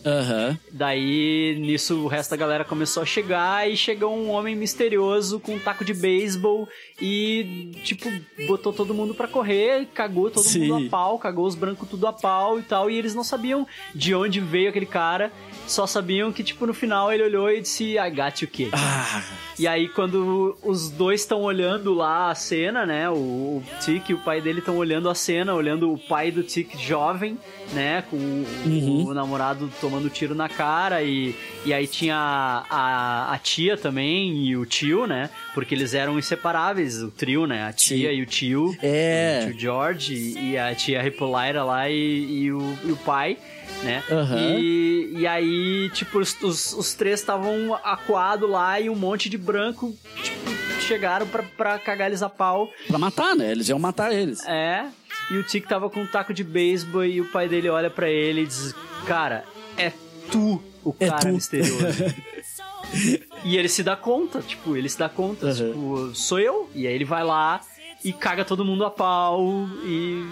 Aham. 0.07 0.57
Daí, 0.71 1.57
nisso, 1.59 1.97
o 2.05 2.07
resto 2.07 2.31
da 2.31 2.37
galera 2.37 2.65
começou 2.65 3.03
a 3.03 3.07
chegar 3.07 3.69
e 3.69 3.77
chegou 3.77 4.17
um 4.17 4.31
homem 4.31 4.55
misterioso 4.55 5.41
com 5.41 5.57
um 5.57 5.59
taco 5.59 5.85
de 5.85 5.93
beisebol 5.93 6.69
e, 7.03 7.73
tipo, 7.83 8.09
botou 8.47 8.73
todo 8.73 8.95
mundo 8.95 9.15
pra 9.15 9.27
correr, 9.27 9.87
cagou 9.93 10.31
todo 10.31 10.45
Sim. 10.45 10.69
mundo 10.69 10.87
a 10.87 10.91
pau, 10.91 11.19
cagou 11.19 11.45
os 11.45 11.55
brancos 11.57 11.89
tudo 11.89 12.07
a 12.07 12.13
pau 12.13 12.59
e 12.59 12.63
tal, 12.63 12.89
e 12.89 12.97
eles 12.97 13.15
não 13.15 13.25
sabiam 13.25 13.67
de 13.95 14.15
onde 14.15 14.39
veio 14.41 14.69
aquele 14.69 14.87
cara, 14.87 15.33
só 15.67 15.87
sabiam 15.87 16.33
que, 16.33 16.45
tipo, 16.45 16.65
no 16.67 16.73
final 16.75 17.13
ele 17.13 17.25
olhou 17.25 17.51
e 17.51 17.61
disse, 17.61 17.97
I 17.99 18.11
got 18.11 18.41
you, 18.43 18.49
kid. 18.49 18.71
Ah, 18.73 19.25
E 19.59 19.67
aí, 19.67 19.89
quando 19.89 20.57
os 20.63 20.89
dois 20.91 21.23
estão 21.23 21.43
olhando 21.43 21.93
lá 21.95 22.31
a 22.31 22.35
cena, 22.35 22.87
né? 22.87 23.11
O, 23.11 23.15
o 23.17 23.65
Tic 23.81 24.11
e 24.11 24.15
o 24.15 24.19
pai 24.19 24.41
dele 24.41 24.61
estão 24.61 24.77
olhando 24.77 25.09
a 25.11 25.15
cena, 25.15 25.55
olhando 25.55 25.93
o 25.93 25.99
pai 25.99 26.31
do 26.31 26.43
Tic 26.45 26.77
jovem, 26.79 27.37
né? 27.73 28.03
Com 28.09 28.17
o, 28.17 28.47
Uhum. 28.67 29.07
o 29.07 29.15
namorado 29.15 29.71
tomando 29.81 29.95
tiro 30.11 30.34
na 30.34 30.49
cara. 30.49 31.03
E, 31.03 31.34
e 31.64 31.72
aí 31.72 31.86
tinha 31.86 32.16
a, 32.16 32.64
a, 32.70 33.34
a 33.34 33.38
tia 33.38 33.76
também 33.76 34.47
e 34.47 34.57
o 34.57 34.64
tio, 34.64 35.07
né? 35.07 35.30
Porque 35.55 35.74
eles 35.74 35.94
eram 35.94 36.18
inseparáveis, 36.18 37.03
o 37.03 37.11
trio, 37.11 37.47
né? 37.47 37.66
A 37.66 37.72
tia 37.72 38.11
Sim. 38.11 38.16
e 38.16 38.22
o 38.22 38.26
tio. 38.26 38.76
É. 38.82 39.40
O 39.42 39.51
tio 39.51 39.61
George 39.61 40.14
e, 40.14 40.51
e 40.53 40.59
a 40.59 40.74
tia 40.74 41.07
Hippolyta 41.07 41.64
lá 41.64 41.88
e, 41.88 42.44
e 42.44 42.53
o, 42.53 42.78
e 42.84 42.92
o 42.92 42.97
pai. 42.97 43.36
Né? 43.82 44.03
Aham. 44.11 44.59
E, 44.59 45.12
e 45.18 45.26
aí, 45.26 45.90
tipo, 45.92 46.18
os, 46.18 46.40
os, 46.42 46.72
os 46.72 46.94
três 46.94 47.20
estavam 47.20 47.74
acuados 47.84 48.49
lá 48.49 48.80
e 48.80 48.88
um 48.88 48.94
monte 48.94 49.28
de 49.28 49.36
branco, 49.36 49.94
tipo, 50.22 50.80
chegaram 50.80 51.26
pra, 51.26 51.42
pra 51.42 51.78
cagar 51.78 52.09
eles 52.09 52.22
a 52.22 52.28
pau. 52.28 52.70
pra 52.86 52.99
matar, 52.99 53.34
né? 53.34 53.51
Eles 53.51 53.68
iam 53.68 53.78
matar 53.78 54.12
eles. 54.12 54.44
É. 54.47 54.86
E 55.30 55.36
o 55.36 55.42
Tic 55.42 55.66
tava 55.66 55.90
com 55.90 56.01
um 56.03 56.07
taco 56.07 56.32
de 56.32 56.44
beisebol 56.44 57.05
e 57.05 57.20
o 57.20 57.24
pai 57.30 57.49
dele 57.49 57.68
olha 57.68 57.90
pra 57.90 58.09
ele 58.09 58.42
e 58.42 58.47
diz: 58.47 58.72
Cara, 59.07 59.44
tu 60.31 60.62
o 60.85 60.95
É 61.01 61.09
cara 61.09 61.20
tu." 61.29 61.35
misterioso. 61.35 61.74
e 63.45 63.57
ele 63.57 63.68
se 63.68 63.83
dá 63.83 63.97
conta, 63.97 64.41
tipo, 64.41 64.77
ele 64.77 64.89
se 64.89 64.99
dá 64.99 65.09
conta, 65.09 65.47
Uhum. 65.47 65.55
tipo, 65.55 66.14
sou 66.14 66.39
eu. 66.39 66.68
E 66.74 66.87
aí 66.87 66.95
ele 66.95 67.05
vai 67.05 67.24
lá 67.24 67.61
e 68.09 68.13
caga 68.13 68.45
todo 68.45 68.65
mundo 68.65 68.85
a 68.85 68.91
pau 68.91 69.69
e, 69.85 70.25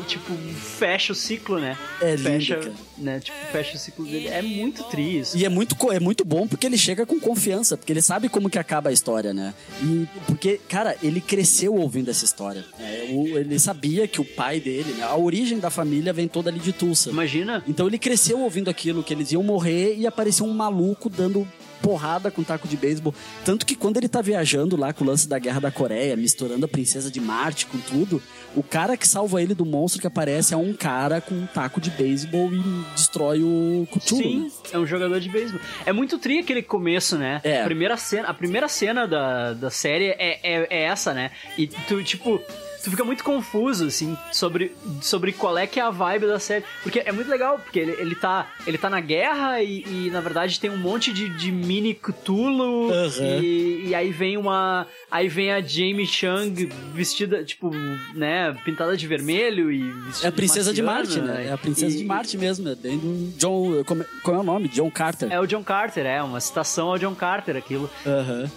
e, 0.00 0.04
tipo, 0.06 0.32
fecha 0.58 1.12
o 1.12 1.16
ciclo, 1.16 1.58
né? 1.58 1.76
É 2.00 2.16
fecha, 2.16 2.72
né? 2.98 3.20
Tipo, 3.20 3.36
fecha 3.50 3.76
o 3.76 3.78
ciclo 3.78 4.04
dele. 4.04 4.28
É 4.28 4.42
muito 4.42 4.82
triste. 4.84 5.38
E 5.38 5.44
é 5.44 5.48
muito, 5.48 5.74
é 5.92 5.98
muito 5.98 6.24
bom 6.24 6.46
porque 6.46 6.66
ele 6.66 6.76
chega 6.76 7.06
com 7.06 7.18
confiança, 7.18 7.76
porque 7.76 7.92
ele 7.92 8.02
sabe 8.02 8.28
como 8.28 8.50
que 8.50 8.58
acaba 8.58 8.90
a 8.90 8.92
história, 8.92 9.32
né? 9.32 9.54
E 9.82 10.06
porque, 10.26 10.60
cara, 10.68 10.96
ele 11.02 11.20
cresceu 11.20 11.74
ouvindo 11.74 12.10
essa 12.10 12.24
história. 12.24 12.64
É, 12.78 13.08
o- 13.10 13.38
ele 13.38 13.58
sabia 13.58 14.06
que 14.06 14.20
o 14.20 14.24
pai 14.24 14.60
dele, 14.60 14.92
né? 14.94 15.04
A 15.04 15.16
origem 15.16 15.58
da 15.58 15.70
família 15.70 16.12
vem 16.12 16.28
toda 16.28 16.50
ali 16.50 16.60
de 16.60 16.72
Tulsa. 16.72 17.10
Imagina. 17.10 17.62
Então 17.66 17.86
ele 17.86 17.98
cresceu 17.98 18.40
ouvindo 18.40 18.68
aquilo, 18.68 19.02
que 19.02 19.14
eles 19.14 19.32
iam 19.32 19.42
morrer 19.42 19.96
e 19.96 20.06
apareceu 20.06 20.44
um 20.46 20.52
maluco 20.52 21.08
dando 21.08 21.48
porrada 21.84 22.30
com 22.30 22.42
taco 22.42 22.66
de 22.66 22.78
beisebol. 22.78 23.14
Tanto 23.44 23.66
que 23.66 23.76
quando 23.76 23.98
ele 23.98 24.08
tá 24.08 24.22
viajando 24.22 24.74
lá 24.74 24.92
com 24.94 25.04
o 25.04 25.06
lance 25.06 25.28
da 25.28 25.38
Guerra 25.38 25.60
da 25.60 25.70
Coreia, 25.70 26.16
misturando 26.16 26.64
a 26.64 26.68
Princesa 26.68 27.10
de 27.10 27.20
Marte 27.20 27.66
com 27.66 27.78
tudo, 27.78 28.22
o 28.56 28.62
cara 28.62 28.96
que 28.96 29.06
salva 29.06 29.42
ele 29.42 29.54
do 29.54 29.66
monstro 29.66 30.00
que 30.00 30.06
aparece 30.06 30.54
é 30.54 30.56
um 30.56 30.72
cara 30.72 31.20
com 31.20 31.34
um 31.34 31.46
taco 31.46 31.80
de 31.80 31.90
beisebol 31.90 32.50
e 32.54 32.62
destrói 32.94 33.42
o 33.42 33.86
Cthulhu. 33.92 34.22
Sim, 34.22 34.52
é 34.72 34.78
um 34.78 34.86
jogador 34.86 35.20
de 35.20 35.28
beisebol. 35.28 35.60
É 35.84 35.92
muito 35.92 36.18
tri 36.18 36.38
aquele 36.38 36.62
começo, 36.62 37.18
né? 37.18 37.42
É. 37.44 37.60
A 37.60 37.64
primeira 37.64 37.96
cena, 37.98 38.28
a 38.28 38.34
primeira 38.34 38.68
cena 38.68 39.06
da, 39.06 39.52
da 39.52 39.70
série 39.70 40.06
é, 40.06 40.40
é, 40.42 40.66
é 40.70 40.82
essa, 40.84 41.12
né? 41.12 41.30
E 41.58 41.66
tu, 41.66 42.02
tipo, 42.02 42.40
tu 42.84 42.90
fica 42.90 43.02
muito 43.02 43.24
confuso, 43.24 43.86
assim, 43.86 44.16
sobre, 44.30 44.72
sobre 45.00 45.32
qual 45.32 45.56
é 45.56 45.66
que 45.66 45.80
é 45.80 45.82
a 45.82 45.90
vibe 45.90 46.26
da 46.26 46.38
série. 46.38 46.64
Porque 46.82 47.02
é 47.04 47.10
muito 47.10 47.30
legal, 47.30 47.58
porque 47.58 47.78
ele, 47.78 47.92
ele, 47.92 48.14
tá, 48.14 48.46
ele 48.66 48.76
tá 48.76 48.90
na 48.90 49.00
guerra 49.00 49.62
e, 49.62 49.84
e, 49.86 50.10
na 50.10 50.20
verdade, 50.20 50.60
tem 50.60 50.70
um 50.70 50.76
monte 50.76 51.10
de, 51.10 51.30
de 51.30 51.50
mini 51.50 51.94
Cthulhu. 51.94 52.92
Aham. 52.92 53.40
E, 53.42 53.86
e 53.86 53.94
aí 53.94 54.10
vem 54.10 54.36
uma... 54.36 54.86
Aí 55.14 55.28
vem 55.28 55.52
a 55.52 55.60
Jamie 55.60 56.08
Chung 56.08 56.52
vestida, 56.92 57.44
tipo, 57.44 57.70
né, 58.16 58.52
pintada 58.64 58.96
de 58.96 59.06
vermelho 59.06 59.70
e 59.70 59.88
vestida 59.92 60.26
É 60.26 60.28
a 60.28 60.32
Princesa 60.32 60.74
de 60.74 60.82
Marte, 60.82 61.18
marciana, 61.20 61.34
né? 61.34 61.46
É 61.46 61.52
a 61.52 61.56
Princesa 61.56 61.94
e- 61.94 61.98
de 61.98 62.04
Marte 62.04 62.36
mesmo. 62.36 62.68
É 62.68 62.74
bem 62.74 62.98
do 62.98 63.32
John. 63.38 63.84
Como, 63.84 64.04
qual 64.24 64.36
é 64.38 64.40
o 64.40 64.42
nome? 64.42 64.66
John 64.66 64.90
Carter. 64.90 65.30
É 65.32 65.38
o 65.38 65.46
John 65.46 65.62
Carter, 65.62 66.04
é, 66.04 66.20
uma 66.20 66.40
citação 66.40 66.88
ao 66.88 66.98
John 66.98 67.14
Carter, 67.14 67.56
aquilo. 67.56 67.88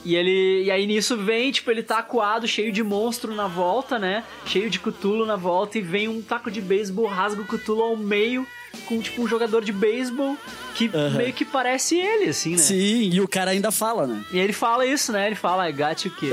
E 0.03 0.15
ele. 0.15 0.63
E 0.63 0.71
aí 0.71 0.87
nisso 0.87 1.15
vem, 1.15 1.51
tipo, 1.51 1.69
ele 1.69 1.83
tá 1.83 1.99
acuado, 1.99 2.47
cheio 2.47 2.71
de 2.71 2.81
monstro 2.81 3.35
na 3.35 3.45
volta, 3.47 3.99
né? 3.99 4.23
Cheio 4.47 4.67
de 4.67 4.79
Cthulhu 4.79 5.27
na 5.27 5.35
volta, 5.35 5.77
e 5.77 5.81
vem 5.81 6.07
um 6.07 6.23
taco 6.23 6.49
de 6.49 6.59
beisebol, 6.59 7.05
rasga 7.05 7.39
o 7.39 7.45
Cthulhu 7.45 7.83
ao 7.83 7.95
meio, 7.95 8.47
com 8.85 8.99
tipo 9.01 9.21
um 9.21 9.27
jogador 9.27 9.63
de 9.63 9.71
beisebol 9.71 10.37
que 10.75 10.89
meio 11.15 11.33
que 11.33 11.43
parece 11.43 11.97
ele, 11.97 12.29
assim, 12.29 12.51
né? 12.51 12.57
Sim, 12.57 13.09
e 13.11 13.21
o 13.21 13.27
cara 13.27 13.51
ainda 13.51 13.71
fala, 13.71 14.05
né? 14.05 14.23
E 14.31 14.37
ele 14.37 14.53
fala 14.53 14.85
isso, 14.85 15.11
né? 15.11 15.27
Ele 15.27 15.35
fala, 15.35 15.69
I 15.69 15.73
got 15.73 16.05
you, 16.05 16.11
kid. 16.11 16.31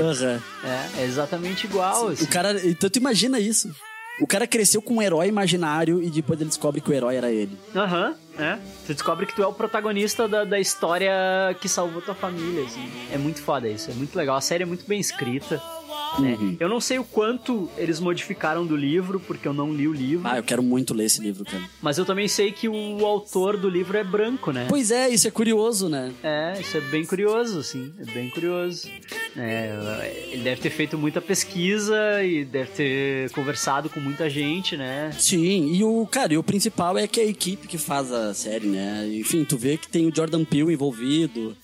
É, 0.63 1.01
é 1.01 1.03
exatamente 1.05 1.65
igual, 1.65 2.09
assim. 2.09 2.23
O 2.23 2.27
cara. 2.27 2.59
Então 2.67 2.89
tu 2.89 2.97
imagina 2.97 3.39
isso. 3.39 3.73
O 4.19 4.25
cara 4.25 4.47
cresceu 4.47 4.81
com 4.81 4.95
um 4.95 5.01
herói 5.01 5.27
imaginário 5.27 6.01
e 6.01 6.09
depois 6.09 6.39
ele 6.39 6.47
descobre 6.47 6.79
que 6.79 6.89
o 6.89 6.93
herói 6.93 7.17
era 7.17 7.29
ele. 7.29 7.57
Aham, 7.75 8.15
é. 8.39 8.57
Tu 8.87 8.93
descobre 8.93 9.25
que 9.25 9.35
tu 9.35 9.43
é 9.43 9.47
o 9.47 9.51
protagonista 9.51 10.25
da, 10.25 10.45
da 10.45 10.57
história 10.57 11.11
que 11.59 11.67
salvou 11.67 12.01
tua 12.01 12.15
família, 12.15 12.63
assim. 12.63 12.89
É 13.11 13.17
muito 13.17 13.41
foda 13.41 13.67
isso, 13.67 13.91
é 13.91 13.93
muito 13.93 14.15
legal. 14.15 14.37
A 14.37 14.41
série 14.41 14.63
é 14.63 14.65
muito 14.65 14.87
bem 14.87 15.01
escrita. 15.01 15.61
Né? 16.19 16.37
Uhum. 16.39 16.57
Eu 16.59 16.69
não 16.69 16.79
sei 16.79 16.99
o 16.99 17.03
quanto 17.03 17.69
eles 17.77 17.99
modificaram 17.99 18.65
do 18.65 18.75
livro, 18.75 19.19
porque 19.19 19.47
eu 19.47 19.53
não 19.53 19.73
li 19.73 19.87
o 19.87 19.93
livro. 19.93 20.27
Ah, 20.27 20.37
eu 20.37 20.43
quero 20.43 20.63
muito 20.63 20.93
ler 20.93 21.05
esse 21.05 21.21
livro, 21.21 21.43
cara. 21.45 21.63
Mas 21.81 21.97
eu 21.97 22.05
também 22.05 22.27
sei 22.27 22.51
que 22.51 22.67
o 22.67 23.05
autor 23.05 23.57
do 23.57 23.69
livro 23.69 23.97
é 23.97 24.03
branco, 24.03 24.51
né? 24.51 24.67
Pois 24.69 24.91
é, 24.91 25.09
isso 25.09 25.27
é 25.27 25.31
curioso, 25.31 25.89
né? 25.89 26.11
É, 26.23 26.57
isso 26.59 26.77
é 26.77 26.81
bem 26.81 27.05
curioso, 27.05 27.59
assim. 27.59 27.93
É 27.99 28.05
bem 28.11 28.29
curioso. 28.29 28.89
É, 29.37 30.29
ele 30.31 30.43
deve 30.43 30.61
ter 30.61 30.69
feito 30.69 30.97
muita 30.97 31.21
pesquisa 31.21 32.23
e 32.23 32.45
deve 32.45 32.71
ter 32.71 33.29
conversado 33.31 33.89
com 33.89 33.99
muita 33.99 34.29
gente, 34.29 34.77
né? 34.77 35.11
Sim, 35.17 35.73
e 35.73 35.83
o, 35.83 36.07
cara, 36.09 36.33
e 36.33 36.37
o 36.37 36.43
principal 36.43 36.97
é 36.97 37.07
que 37.07 37.19
a 37.19 37.25
equipe 37.25 37.67
que 37.67 37.77
faz 37.77 38.11
a 38.11 38.33
série, 38.33 38.67
né? 38.67 39.07
Enfim, 39.13 39.43
tu 39.43 39.57
vê 39.57 39.77
que 39.77 39.87
tem 39.87 40.07
o 40.07 40.15
Jordan 40.15 40.45
Peele 40.45 40.73
envolvido. 40.73 41.55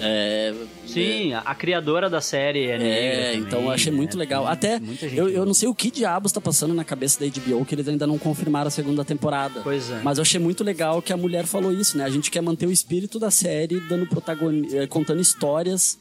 É, 0.00 0.54
Sim, 0.86 1.32
a, 1.32 1.40
a 1.40 1.54
criadora 1.54 2.10
da 2.10 2.20
série 2.20 2.66
é 2.66 2.78
negra. 2.78 2.88
É, 2.88 3.24
também, 3.26 3.40
então 3.40 3.62
eu 3.62 3.70
achei 3.70 3.90
né? 3.90 3.96
muito 3.96 4.18
legal. 4.18 4.46
Até 4.46 4.80
eu, 5.14 5.28
eu 5.28 5.46
não 5.46 5.54
sei 5.54 5.68
o 5.68 5.74
que 5.74 5.90
diabos 5.90 6.32
tá 6.32 6.40
passando 6.40 6.74
na 6.74 6.84
cabeça 6.84 7.18
da 7.20 7.26
HBO 7.26 7.64
que 7.64 7.74
eles 7.74 7.88
ainda 7.88 8.06
não 8.06 8.18
confirmaram 8.18 8.68
a 8.68 8.70
segunda 8.70 9.04
temporada. 9.04 9.60
Pois 9.62 9.90
é. 9.90 10.00
Mas 10.02 10.18
eu 10.18 10.22
achei 10.22 10.40
muito 10.40 10.62
legal 10.62 11.00
que 11.00 11.12
a 11.12 11.16
mulher 11.16 11.46
falou 11.46 11.72
isso, 11.72 11.96
né? 11.96 12.04
A 12.04 12.10
gente 12.10 12.30
quer 12.30 12.42
manter 12.42 12.66
o 12.66 12.72
espírito 12.72 13.18
da 13.18 13.30
série 13.30 13.80
dando 13.80 14.06
protagoni 14.06 14.68
eh, 14.76 14.86
contando 14.86 15.20
histórias 15.20 15.98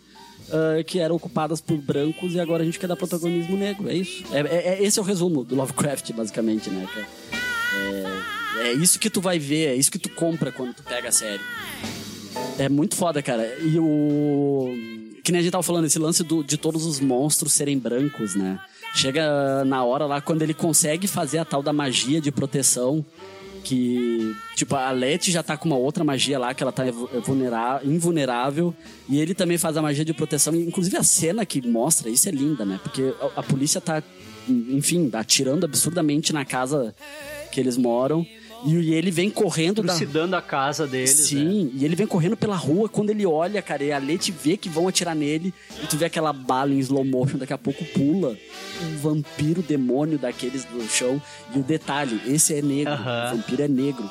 ah, 0.51 0.83
que 0.83 0.99
eram 0.99 1.15
ocupadas 1.15 1.61
por 1.61 1.77
brancos 1.77 2.33
e 2.33 2.39
agora 2.39 2.63
a 2.63 2.65
gente 2.65 2.77
quer 2.79 2.87
dar 2.87 2.95
protagonismo 2.95 3.57
negro. 3.57 3.89
É 3.89 3.95
isso. 3.95 4.23
É, 4.31 4.39
é- 4.41 4.67
é- 4.79 4.83
esse 4.83 4.99
é 4.99 5.01
o 5.01 5.05
resumo 5.05 5.43
do 5.43 5.55
Lovecraft, 5.55 6.11
basicamente, 6.13 6.69
né? 6.69 6.87
É, 8.59 8.67
é 8.69 8.73
isso 8.73 8.99
que 8.99 9.09
tu 9.09 9.21
vai 9.21 9.39
ver, 9.39 9.69
é 9.69 9.75
isso 9.75 9.91
que 9.91 9.99
tu 9.99 10.09
compra 10.09 10.51
quando 10.51 10.73
tu 10.73 10.83
pega 10.83 11.09
a 11.09 11.11
série. 11.11 11.41
É 12.57 12.69
muito 12.69 12.95
foda, 12.95 13.21
cara. 13.21 13.45
E 13.59 13.79
o. 13.79 14.73
Que 15.23 15.31
nem 15.31 15.39
a 15.39 15.43
gente 15.43 15.51
tava 15.51 15.63
falando, 15.63 15.85
esse 15.85 15.97
lance 15.97 16.23
do, 16.23 16.43
de 16.43 16.57
todos 16.57 16.85
os 16.85 16.99
monstros 16.99 17.53
serem 17.53 17.77
brancos, 17.77 18.35
né? 18.35 18.59
Chega 18.93 19.65
na 19.65 19.83
hora 19.83 20.05
lá 20.05 20.21
quando 20.21 20.41
ele 20.41 20.53
consegue 20.53 21.07
fazer 21.07 21.39
a 21.39 21.45
tal 21.45 21.61
da 21.61 21.73
magia 21.73 22.21
de 22.21 22.31
proteção. 22.31 23.05
Que, 23.63 24.35
tipo, 24.55 24.75
a 24.75 24.91
Letty 24.91 25.31
já 25.31 25.41
tá 25.41 25.57
com 25.57 25.67
uma 25.67 25.75
outra 25.75 26.03
magia 26.03 26.37
lá, 26.37 26.53
que 26.53 26.61
ela 26.61 26.71
tá 26.71 26.83
invulnerável. 27.83 28.73
E 29.09 29.19
ele 29.19 29.33
também 29.33 29.57
faz 29.57 29.75
a 29.75 29.81
magia 29.81 30.05
de 30.05 30.13
proteção. 30.13 30.55
Inclusive 30.55 30.95
a 30.97 31.03
cena 31.03 31.45
que 31.45 31.67
mostra 31.67 32.09
isso 32.09 32.29
é 32.29 32.31
linda, 32.31 32.63
né? 32.63 32.79
Porque 32.81 33.13
a, 33.19 33.39
a 33.39 33.43
polícia 33.43 33.81
tá, 33.81 34.03
enfim, 34.47 35.09
atirando 35.11 35.65
absurdamente 35.65 36.31
na 36.31 36.45
casa 36.45 36.95
que 37.51 37.59
eles 37.59 37.75
moram. 37.75 38.25
E 38.63 38.93
ele 38.93 39.11
vem 39.11 39.29
correndo 39.29 39.83
da, 39.83 39.93
Trucidando 39.93 40.35
a 40.35 40.41
casa 40.41 40.87
deles. 40.87 41.17
né? 41.17 41.25
Sim, 41.25 41.71
e 41.75 41.83
ele 41.85 41.95
vem 41.95 42.07
correndo 42.07 42.37
pela 42.37 42.55
rua, 42.55 42.87
quando 42.89 43.09
ele 43.09 43.25
olha, 43.25 43.61
cara, 43.61 43.83
e 43.83 43.91
a 43.91 43.97
Leti 43.97 44.31
vê 44.31 44.55
que 44.57 44.69
vão 44.69 44.87
atirar 44.87 45.15
nele, 45.15 45.53
e 45.83 45.87
tu 45.87 45.97
vê 45.97 46.05
aquela 46.05 46.31
bala 46.33 46.71
em 46.73 46.79
slow 46.79 47.03
motion, 47.05 47.37
daqui 47.37 47.53
a 47.53 47.57
pouco 47.57 47.83
pula 47.85 48.35
um 48.83 48.97
vampiro 48.97 49.61
demônio 49.61 50.17
daqueles 50.17 50.63
do 50.65 50.81
chão. 50.87 51.21
E 51.53 51.59
o 51.59 51.63
detalhe, 51.63 52.19
esse 52.27 52.53
é 52.53 52.61
negro, 52.61 52.93
Aham. 52.93 53.33
o 53.33 53.37
vampiro 53.37 53.63
é 53.63 53.67
negro. 53.67 54.09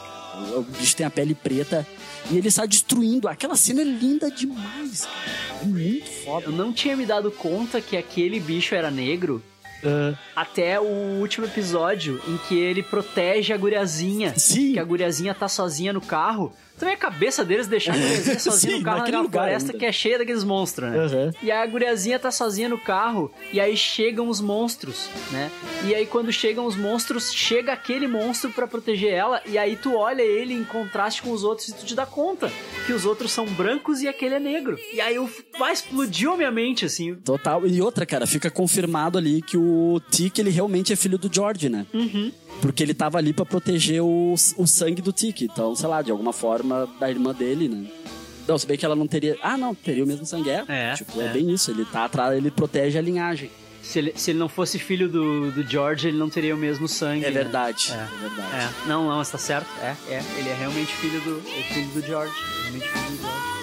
O, 0.52 0.58
o 0.60 0.62
bicho 0.62 0.96
tem 0.96 1.06
a 1.06 1.10
pele 1.10 1.34
preta 1.34 1.86
e 2.30 2.36
ele 2.36 2.48
está 2.48 2.66
destruindo. 2.66 3.28
Aquela 3.28 3.56
cena 3.56 3.80
é 3.82 3.84
linda 3.84 4.30
demais, 4.30 5.04
cara. 5.06 5.60
É 5.62 5.64
muito 5.64 6.10
foda. 6.24 6.46
Eu 6.46 6.52
não 6.52 6.72
tinha 6.72 6.96
me 6.96 7.06
dado 7.06 7.30
conta 7.30 7.80
que 7.80 7.96
aquele 7.96 8.40
bicho 8.40 8.74
era 8.74 8.90
negro 8.90 9.42
até 10.34 10.80
o 10.80 10.84
último 11.20 11.46
episódio 11.46 12.20
em 12.28 12.36
que 12.36 12.58
ele 12.58 12.82
protege 12.82 13.52
a 13.52 13.56
guriazinha. 13.56 14.34
Sim. 14.36 14.72
Que 14.72 14.78
a 14.78 14.84
guriazinha 14.84 15.34
tá 15.34 15.48
sozinha 15.48 15.92
no 15.92 16.00
carro. 16.00 16.52
Também 16.78 16.94
a 16.94 16.98
cabeça 16.98 17.44
deles 17.44 17.66
deixar 17.66 17.94
a 17.94 17.96
guriazinha 17.96 18.38
sozinha 18.38 18.72
Sim, 18.74 18.78
no 18.78 18.84
carro 18.84 18.98
naquela 18.98 19.28
floresta 19.28 19.68
ainda. 19.70 19.78
que 19.78 19.86
é 19.86 19.92
cheia 19.92 20.18
daqueles 20.18 20.44
monstros, 20.44 20.90
né? 20.90 20.98
Aham. 20.98 21.30
E 21.42 21.50
a 21.50 21.64
guriazinha 21.66 22.18
tá 22.18 22.30
sozinha 22.30 22.68
no 22.68 22.78
carro 22.78 23.30
e 23.52 23.60
aí 23.60 23.76
chegam 23.76 24.28
os 24.28 24.40
monstros, 24.40 25.08
né? 25.30 25.50
E 25.84 25.94
aí 25.94 26.06
quando 26.06 26.32
chegam 26.32 26.66
os 26.66 26.76
monstros, 26.76 27.32
chega 27.32 27.72
aquele 27.72 28.06
monstro 28.08 28.50
pra 28.50 28.66
proteger 28.66 29.12
ela 29.12 29.40
e 29.46 29.56
aí 29.56 29.76
tu 29.76 29.94
olha 29.94 30.22
ele 30.22 30.52
em 30.54 30.64
contraste 30.64 31.22
com 31.22 31.30
os 31.30 31.44
outros 31.44 31.68
e 31.68 31.74
tu 31.74 31.84
te 31.84 31.94
dá 31.94 32.06
conta 32.06 32.50
que 32.86 32.92
os 32.92 33.04
outros 33.04 33.30
são 33.30 33.46
brancos 33.46 34.02
e 34.02 34.08
aquele 34.08 34.34
é 34.34 34.40
negro. 34.40 34.78
E 34.92 35.00
aí 35.00 35.14
eu, 35.16 35.30
vai, 35.58 35.72
explodiu 35.72 36.32
a 36.32 36.36
minha 36.36 36.50
mente, 36.50 36.84
assim. 36.84 37.14
Total. 37.14 37.66
E 37.66 37.80
outra, 37.80 38.04
cara, 38.04 38.26
fica 38.26 38.50
confirmado 38.50 39.16
ali 39.16 39.40
que 39.40 39.56
o 39.56 40.00
Tic, 40.10 40.38
ele 40.38 40.50
realmente 40.50 40.92
é 40.92 40.96
filho 40.96 41.16
do 41.18 41.32
George, 41.32 41.68
né? 41.68 41.86
Uhum. 41.94 42.32
Porque 42.64 42.82
ele 42.82 42.94
tava 42.94 43.18
ali 43.18 43.34
pra 43.34 43.44
proteger 43.44 44.02
o, 44.02 44.34
o 44.56 44.66
sangue 44.66 45.02
do 45.02 45.12
Tiki. 45.12 45.44
Então, 45.44 45.76
sei 45.76 45.86
lá, 45.86 46.00
de 46.00 46.10
alguma 46.10 46.32
forma, 46.32 46.88
da 46.98 47.10
irmã 47.10 47.34
dele, 47.34 47.68
né? 47.68 47.86
Não, 48.48 48.56
se 48.56 48.66
bem 48.66 48.78
que 48.78 48.86
ela 48.86 48.96
não 48.96 49.06
teria. 49.06 49.36
Ah, 49.42 49.58
não, 49.58 49.74
teria 49.74 50.02
o 50.02 50.06
mesmo 50.06 50.24
sangue. 50.24 50.48
É, 50.48 50.64
É, 50.66 50.94
tipo, 50.94 51.20
é. 51.20 51.26
é. 51.26 51.28
bem 51.28 51.50
isso. 51.50 51.70
Ele 51.70 51.84
tá 51.84 52.06
atrás, 52.06 52.34
ele 52.34 52.50
protege 52.50 52.96
a 52.96 53.02
linhagem. 53.02 53.50
Se 53.82 53.98
ele, 53.98 54.14
se 54.16 54.30
ele 54.30 54.38
não 54.38 54.48
fosse 54.48 54.78
filho 54.78 55.10
do, 55.10 55.50
do 55.50 55.62
George, 55.62 56.08
ele 56.08 56.16
não 56.16 56.30
teria 56.30 56.54
o 56.54 56.58
mesmo 56.58 56.88
sangue. 56.88 57.26
É 57.26 57.28
né? 57.28 57.34
verdade. 57.34 57.92
É. 57.92 57.96
É, 57.96 58.28
verdade. 58.28 58.54
É. 58.54 58.88
Não, 58.88 59.10
não, 59.10 59.20
está 59.20 59.36
certo. 59.36 59.68
É, 59.82 59.94
é. 60.08 60.22
Ele 60.38 60.48
é 60.48 60.54
realmente 60.54 60.90
filho 60.94 61.20
do, 61.20 61.42
é 61.46 61.62
filho 61.64 61.88
do 61.88 62.00
George. 62.00 62.32
Realmente 62.62 62.88
filho 62.88 63.10
do 63.10 63.20
George. 63.20 63.53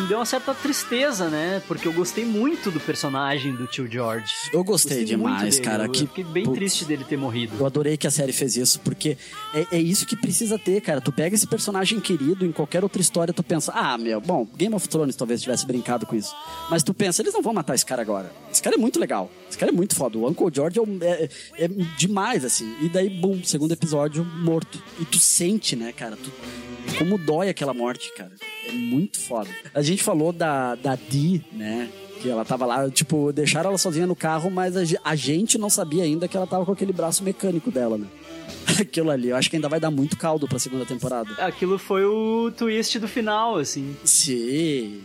Me 0.00 0.06
deu 0.06 0.18
uma 0.18 0.24
certa 0.24 0.54
tristeza, 0.54 1.28
né? 1.28 1.60
Porque 1.66 1.86
eu 1.86 1.92
gostei 1.92 2.24
muito 2.24 2.70
do 2.70 2.78
personagem 2.80 3.54
do 3.54 3.66
tio 3.66 3.90
George. 3.90 4.32
Eu 4.52 4.62
gostei, 4.64 4.98
muito 4.98 5.08
demais, 5.08 5.58
cara. 5.58 5.84
Eu 5.86 5.90
que, 5.90 6.00
fiquei 6.06 6.24
bem 6.24 6.44
putz, 6.44 6.56
triste 6.56 6.84
dele 6.84 7.04
ter 7.04 7.16
morrido. 7.16 7.54
Eu 7.58 7.66
adorei 7.66 7.96
que 7.96 8.06
a 8.06 8.10
série 8.10 8.32
fez 8.32 8.56
isso, 8.56 8.80
porque 8.80 9.18
é, 9.52 9.66
é 9.72 9.78
isso 9.80 10.06
que 10.06 10.16
precisa 10.16 10.58
ter, 10.58 10.80
cara. 10.80 11.00
Tu 11.00 11.10
pega 11.12 11.34
esse 11.34 11.46
personagem 11.46 12.00
querido 12.00 12.46
em 12.46 12.52
qualquer 12.52 12.82
outra 12.82 13.02
história, 13.02 13.34
tu 13.34 13.42
pensa, 13.42 13.72
ah, 13.74 13.98
meu, 13.98 14.20
bom, 14.20 14.46
Game 14.56 14.74
of 14.74 14.88
Thrones 14.88 15.16
talvez 15.16 15.42
tivesse 15.42 15.66
brincado 15.66 16.06
com 16.06 16.14
isso. 16.16 16.34
Mas 16.70 16.82
tu 16.82 16.94
pensa, 16.94 17.20
eles 17.20 17.34
não 17.34 17.42
vão 17.42 17.52
matar 17.52 17.74
esse 17.74 17.84
cara 17.84 18.00
agora. 18.00 18.32
Esse 18.50 18.62
cara 18.62 18.76
é 18.76 18.78
muito 18.78 18.98
legal. 19.00 19.30
Esse 19.48 19.58
cara 19.58 19.72
é 19.72 19.74
muito 19.74 19.94
foda. 19.96 20.16
O 20.16 20.28
Uncle 20.28 20.48
George 20.54 20.78
é, 20.78 20.82
um- 20.82 20.98
é- 21.02 21.28
é 21.58 21.68
demais, 21.98 22.44
assim. 22.44 22.72
E 22.80 22.88
daí, 22.88 23.10
bum, 23.10 23.42
segundo 23.44 23.72
episódio, 23.72 24.24
morto. 24.24 24.80
E 25.00 25.04
tu 25.04 25.18
sente, 25.18 25.74
né, 25.76 25.92
cara? 25.92 26.16
Tu, 26.16 26.30
como 26.98 27.18
dói 27.18 27.48
aquela 27.48 27.74
morte, 27.74 28.12
cara. 28.16 28.32
É 28.66 28.72
muito 28.72 29.18
foda. 29.20 29.48
A 29.74 29.80
gente 29.88 30.02
falou 30.02 30.32
da, 30.32 30.74
da 30.74 30.96
Dee, 30.96 31.44
né? 31.52 31.88
Que 32.20 32.28
ela 32.28 32.44
tava 32.44 32.66
lá, 32.66 32.90
tipo, 32.90 33.32
deixaram 33.32 33.70
ela 33.70 33.78
sozinha 33.78 34.06
no 34.06 34.16
carro, 34.16 34.50
mas 34.50 34.76
a, 34.76 34.82
a 35.04 35.14
gente 35.14 35.56
não 35.56 35.70
sabia 35.70 36.02
ainda 36.02 36.26
que 36.26 36.36
ela 36.36 36.46
tava 36.46 36.64
com 36.64 36.72
aquele 36.72 36.92
braço 36.92 37.22
mecânico 37.22 37.70
dela, 37.70 37.96
né? 37.96 38.06
Aquilo 38.80 39.10
ali, 39.10 39.28
eu 39.28 39.36
acho 39.36 39.50
que 39.50 39.56
ainda 39.56 39.68
vai 39.68 39.80
dar 39.80 39.90
muito 39.90 40.16
caldo 40.16 40.46
pra 40.46 40.58
segunda 40.58 40.84
temporada. 40.84 41.30
Aquilo 41.38 41.78
foi 41.78 42.04
o 42.04 42.50
twist 42.56 42.98
do 42.98 43.08
final, 43.08 43.56
assim. 43.56 43.96
Sim. 44.04 45.02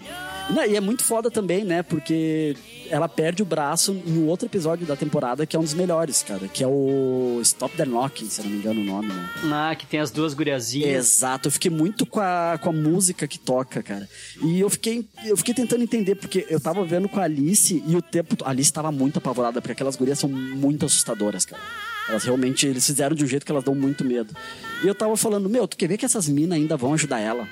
Não, 0.50 0.66
e 0.66 0.76
é 0.76 0.82
muito 0.82 1.04
foda 1.04 1.32
também, 1.32 1.64
né? 1.64 1.82
Porque 1.84 2.56
ela 2.90 3.08
perde 3.08 3.42
o 3.42 3.46
braço 3.46 3.94
em 4.06 4.18
um 4.18 4.28
outro 4.28 4.48
episódio 4.48 4.86
da 4.86 4.96
temporada 4.96 5.46
que 5.46 5.56
é 5.56 5.60
um 5.60 5.64
dos 5.64 5.74
melhores, 5.74 6.22
cara. 6.22 6.48
Que 6.48 6.64
é 6.64 6.68
o 6.68 7.40
Stop 7.42 7.76
the 7.78 7.86
Knocking, 7.86 8.28
se 8.28 8.44
não 8.44 8.50
me 8.50 8.58
engano 8.58 8.82
o 8.82 8.84
nome, 8.84 9.08
né? 9.08 9.30
Ah, 9.52 9.76
que 9.76 9.86
tem 9.86 10.00
as 10.00 10.12
duas 10.12 10.34
guriazinhas. 10.34 10.90
Exato, 10.90 11.48
eu 11.48 11.52
fiquei 11.52 11.72
muito 11.72 12.06
com 12.06 12.20
a, 12.20 12.60
com 12.62 12.70
a 12.70 12.74
música 12.74 13.28
que 13.28 13.40
toca, 13.40 13.82
cara. 13.82 14.08
E 14.42 14.60
eu 14.60 14.70
fiquei, 14.70 15.08
eu 15.26 15.38
fiquei 15.38 15.54
tentando 15.54 15.84
entender, 15.84 16.16
porque 16.16 16.46
eu 16.50 16.60
tava 16.60 16.84
vendo 16.84 17.08
com 17.08 17.20
a 17.20 17.24
Alice 17.24 17.82
e 17.86 17.96
o 17.96 18.02
tempo. 18.02 18.36
A 18.44 18.50
Alice 18.50 18.72
tava 18.72 18.92
muito 18.92 19.18
apavorada, 19.18 19.62
porque 19.62 19.72
aquelas 19.72 19.96
gurias 19.96 20.20
são 20.20 20.30
muito 20.30 20.86
assustadoras, 20.86 21.46
cara. 21.46 21.62
Elas 22.08 22.24
realmente, 22.24 22.68
eles 22.68 22.86
fizeram 22.86 23.16
de 23.16 23.24
um 23.24 23.28
jeito 23.28 23.46
que 23.46 23.52
elas 23.52 23.64
dão 23.64 23.74
muito 23.74 24.04
medo. 24.04 24.36
E 24.84 24.88
eu 24.88 24.96
tava 24.96 25.16
falando, 25.16 25.50
meu, 25.50 25.68
tu 25.68 25.78
quer 25.78 25.88
ver 25.88 25.98
que 25.98 26.06
essas 26.06 26.28
minas 26.28 26.58
ainda 26.58 26.76
vão 26.76 26.94
ajudar 26.94 27.20
ela? 27.20 27.48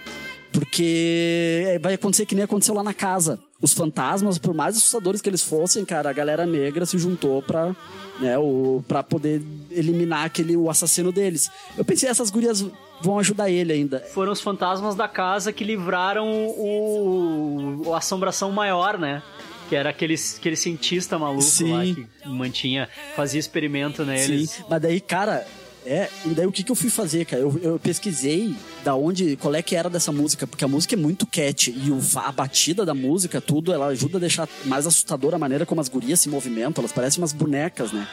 Porque 0.51 1.79
vai 1.81 1.93
acontecer 1.93 2.25
que 2.25 2.35
nem 2.35 2.43
aconteceu 2.43 2.75
lá 2.75 2.83
na 2.83 2.93
casa. 2.93 3.39
Os 3.61 3.73
fantasmas, 3.73 4.37
por 4.37 4.53
mais 4.53 4.75
assustadores 4.75 5.21
que 5.21 5.29
eles 5.29 5.41
fossem, 5.41 5.85
cara, 5.85 6.09
a 6.09 6.13
galera 6.13 6.45
negra 6.45 6.85
se 6.85 6.97
juntou 6.97 7.41
pra, 7.41 7.73
né, 8.19 8.37
o, 8.37 8.83
pra 8.87 9.01
poder 9.01 9.41
eliminar 9.69 10.25
aquele, 10.25 10.57
o 10.57 10.69
assassino 10.69 11.11
deles. 11.11 11.49
Eu 11.77 11.85
pensei, 11.85 12.09
essas 12.09 12.29
gurias 12.29 12.65
vão 13.01 13.19
ajudar 13.19 13.49
ele 13.49 13.71
ainda. 13.71 13.99
Foram 14.13 14.33
os 14.33 14.41
fantasmas 14.41 14.95
da 14.95 15.07
casa 15.07 15.53
que 15.53 15.63
livraram 15.63 16.27
o, 16.27 17.83
o 17.85 17.95
assombração 17.95 18.51
maior, 18.51 18.97
né? 18.97 19.23
Que 19.71 19.75
era 19.77 19.89
aquele, 19.89 20.15
aquele 20.37 20.57
cientista 20.57 21.17
maluco 21.17 21.43
Sim. 21.43 21.71
lá 21.71 21.81
que 21.85 22.27
mantinha, 22.27 22.89
fazia 23.15 23.39
experimento 23.39 24.03
neles. 24.03 24.49
Sim, 24.49 24.63
mas 24.69 24.81
daí, 24.81 24.99
cara, 24.99 25.47
é, 25.85 26.09
e 26.25 26.29
daí 26.29 26.45
o 26.45 26.51
que, 26.51 26.63
que 26.63 26.71
eu 26.71 26.75
fui 26.75 26.89
fazer, 26.89 27.25
cara? 27.25 27.41
Eu, 27.41 27.59
eu 27.63 27.79
pesquisei 27.79 28.55
da 28.83 28.95
onde, 28.95 29.35
qual 29.37 29.53
é 29.55 29.61
que 29.61 29.75
era 29.75 29.89
dessa 29.89 30.11
música, 30.11 30.45
porque 30.45 30.63
a 30.63 30.67
música 30.67 30.95
é 30.95 30.97
muito 30.97 31.25
cat 31.25 31.71
e 31.71 31.89
o, 31.91 31.99
a 32.19 32.31
batida 32.31 32.85
da 32.85 32.93
música, 32.93 33.41
tudo, 33.41 33.73
ela 33.73 33.87
ajuda 33.87 34.17
a 34.17 34.19
deixar 34.19 34.47
mais 34.65 34.85
assustadora 34.85 35.35
a 35.35 35.39
maneira 35.39 35.65
como 35.65 35.81
as 35.81 35.87
gurias 35.89 36.19
se 36.19 36.29
movimentam, 36.29 36.81
elas 36.81 36.91
parecem 36.91 37.21
umas 37.21 37.33
bonecas, 37.33 37.91
né? 37.91 38.07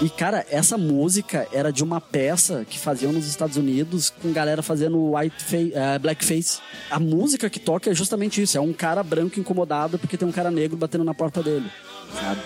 E, 0.00 0.08
cara, 0.08 0.46
essa 0.50 0.78
música 0.78 1.46
era 1.52 1.70
de 1.72 1.82
uma 1.82 2.00
peça 2.00 2.64
que 2.68 2.78
faziam 2.78 3.12
nos 3.12 3.26
Estados 3.26 3.56
Unidos 3.56 4.08
com 4.22 4.32
galera 4.32 4.62
fazendo 4.62 5.14
white 5.14 5.42
fa- 5.44 5.56
eh, 5.56 5.98
blackface. 5.98 6.60
A 6.90 6.98
música 7.00 7.50
que 7.50 7.58
toca 7.58 7.90
é 7.90 7.94
justamente 7.94 8.40
isso, 8.40 8.56
é 8.56 8.60
um 8.60 8.72
cara 8.72 9.02
branco 9.02 9.38
incomodado 9.40 9.98
porque 9.98 10.16
tem 10.16 10.26
um 10.26 10.32
cara 10.32 10.50
negro 10.50 10.76
batendo 10.76 11.04
na 11.04 11.12
porta 11.12 11.42
dele, 11.42 11.66
sabe? 12.14 12.40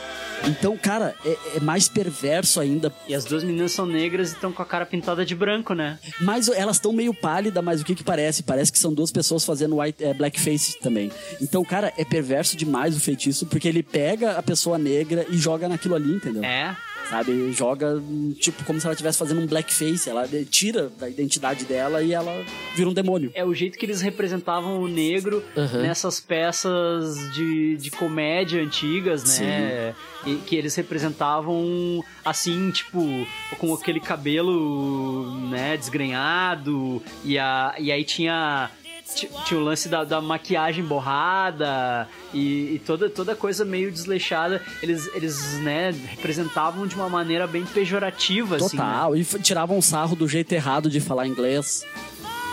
Então, 0.46 0.76
cara, 0.76 1.14
é, 1.24 1.56
é 1.56 1.60
mais 1.60 1.88
perverso 1.88 2.60
ainda. 2.60 2.92
E 3.08 3.14
as 3.14 3.24
duas 3.24 3.42
meninas 3.42 3.72
são 3.72 3.86
negras 3.86 4.30
e 4.30 4.34
estão 4.34 4.52
com 4.52 4.62
a 4.62 4.66
cara 4.66 4.84
pintada 4.84 5.24
de 5.24 5.34
branco, 5.34 5.74
né? 5.74 5.98
Mas 6.20 6.48
elas 6.48 6.76
estão 6.76 6.92
meio 6.92 7.14
pálidas, 7.14 7.64
mas 7.64 7.80
o 7.80 7.84
que 7.84 7.94
que 7.94 8.04
parece? 8.04 8.42
Parece 8.42 8.70
que 8.70 8.78
são 8.78 8.92
duas 8.92 9.10
pessoas 9.10 9.44
fazendo 9.44 9.78
white, 9.80 10.04
é, 10.04 10.12
blackface 10.12 10.78
também. 10.80 11.10
Então, 11.40 11.64
cara, 11.64 11.92
é 11.96 12.04
perverso 12.04 12.56
demais 12.56 12.96
o 12.96 13.00
feitiço, 13.00 13.46
porque 13.46 13.68
ele 13.68 13.82
pega 13.82 14.32
a 14.32 14.42
pessoa 14.42 14.76
negra 14.78 15.26
e 15.30 15.36
joga 15.36 15.68
naquilo 15.68 15.94
ali, 15.94 16.14
entendeu? 16.14 16.44
É. 16.44 16.76
Sabe? 17.08 17.52
Joga, 17.52 18.02
tipo, 18.40 18.64
como 18.64 18.80
se 18.80 18.86
ela 18.86 18.94
estivesse 18.94 19.18
fazendo 19.18 19.40
um 19.40 19.46
blackface. 19.46 20.08
Ela 20.08 20.28
tira 20.50 20.90
da 20.98 21.08
identidade 21.08 21.64
dela 21.64 22.02
e 22.02 22.12
ela 22.12 22.44
vira 22.74 22.88
um 22.88 22.94
demônio. 22.94 23.30
É 23.34 23.44
o 23.44 23.54
jeito 23.54 23.78
que 23.78 23.86
eles 23.86 24.00
representavam 24.00 24.80
o 24.80 24.88
negro 24.88 25.44
Aham. 25.56 25.82
nessas 25.82 26.20
peças 26.20 27.32
de, 27.34 27.76
de 27.76 27.90
comédia 27.90 28.62
antigas, 28.62 29.38
né? 29.38 29.94
E 30.26 30.36
que 30.36 30.56
eles 30.56 30.74
representavam 30.74 32.02
assim, 32.24 32.70
tipo, 32.70 33.26
com 33.58 33.74
aquele 33.74 34.00
cabelo, 34.00 35.30
né, 35.50 35.76
desgrenhado. 35.76 37.02
E, 37.24 37.38
a, 37.38 37.74
e 37.78 37.92
aí 37.92 38.04
tinha. 38.04 38.70
Ti- 39.14 39.30
Tinha 39.44 39.60
o 39.60 39.62
lance 39.64 39.88
da, 39.88 40.04
da 40.04 40.20
maquiagem 40.20 40.84
borrada 40.84 42.08
e, 42.32 42.74
e 42.74 42.82
toda, 42.84 43.08
toda 43.08 43.34
coisa 43.34 43.64
meio 43.64 43.90
desleixada. 43.90 44.60
Eles, 44.82 45.08
eles, 45.14 45.54
né, 45.60 45.90
representavam 46.08 46.86
de 46.86 46.94
uma 46.94 47.08
maneira 47.08 47.46
bem 47.46 47.64
pejorativa, 47.64 48.56
assim. 48.56 48.76
né? 48.76 48.82
Total. 48.82 49.16
E 49.16 49.20
f- 49.20 49.38
tiravam 49.38 49.80
sarro 49.80 50.16
do 50.16 50.28
jeito 50.28 50.52
errado 50.52 50.88
de 50.90 51.00
falar 51.00 51.26
inglês. 51.26 51.84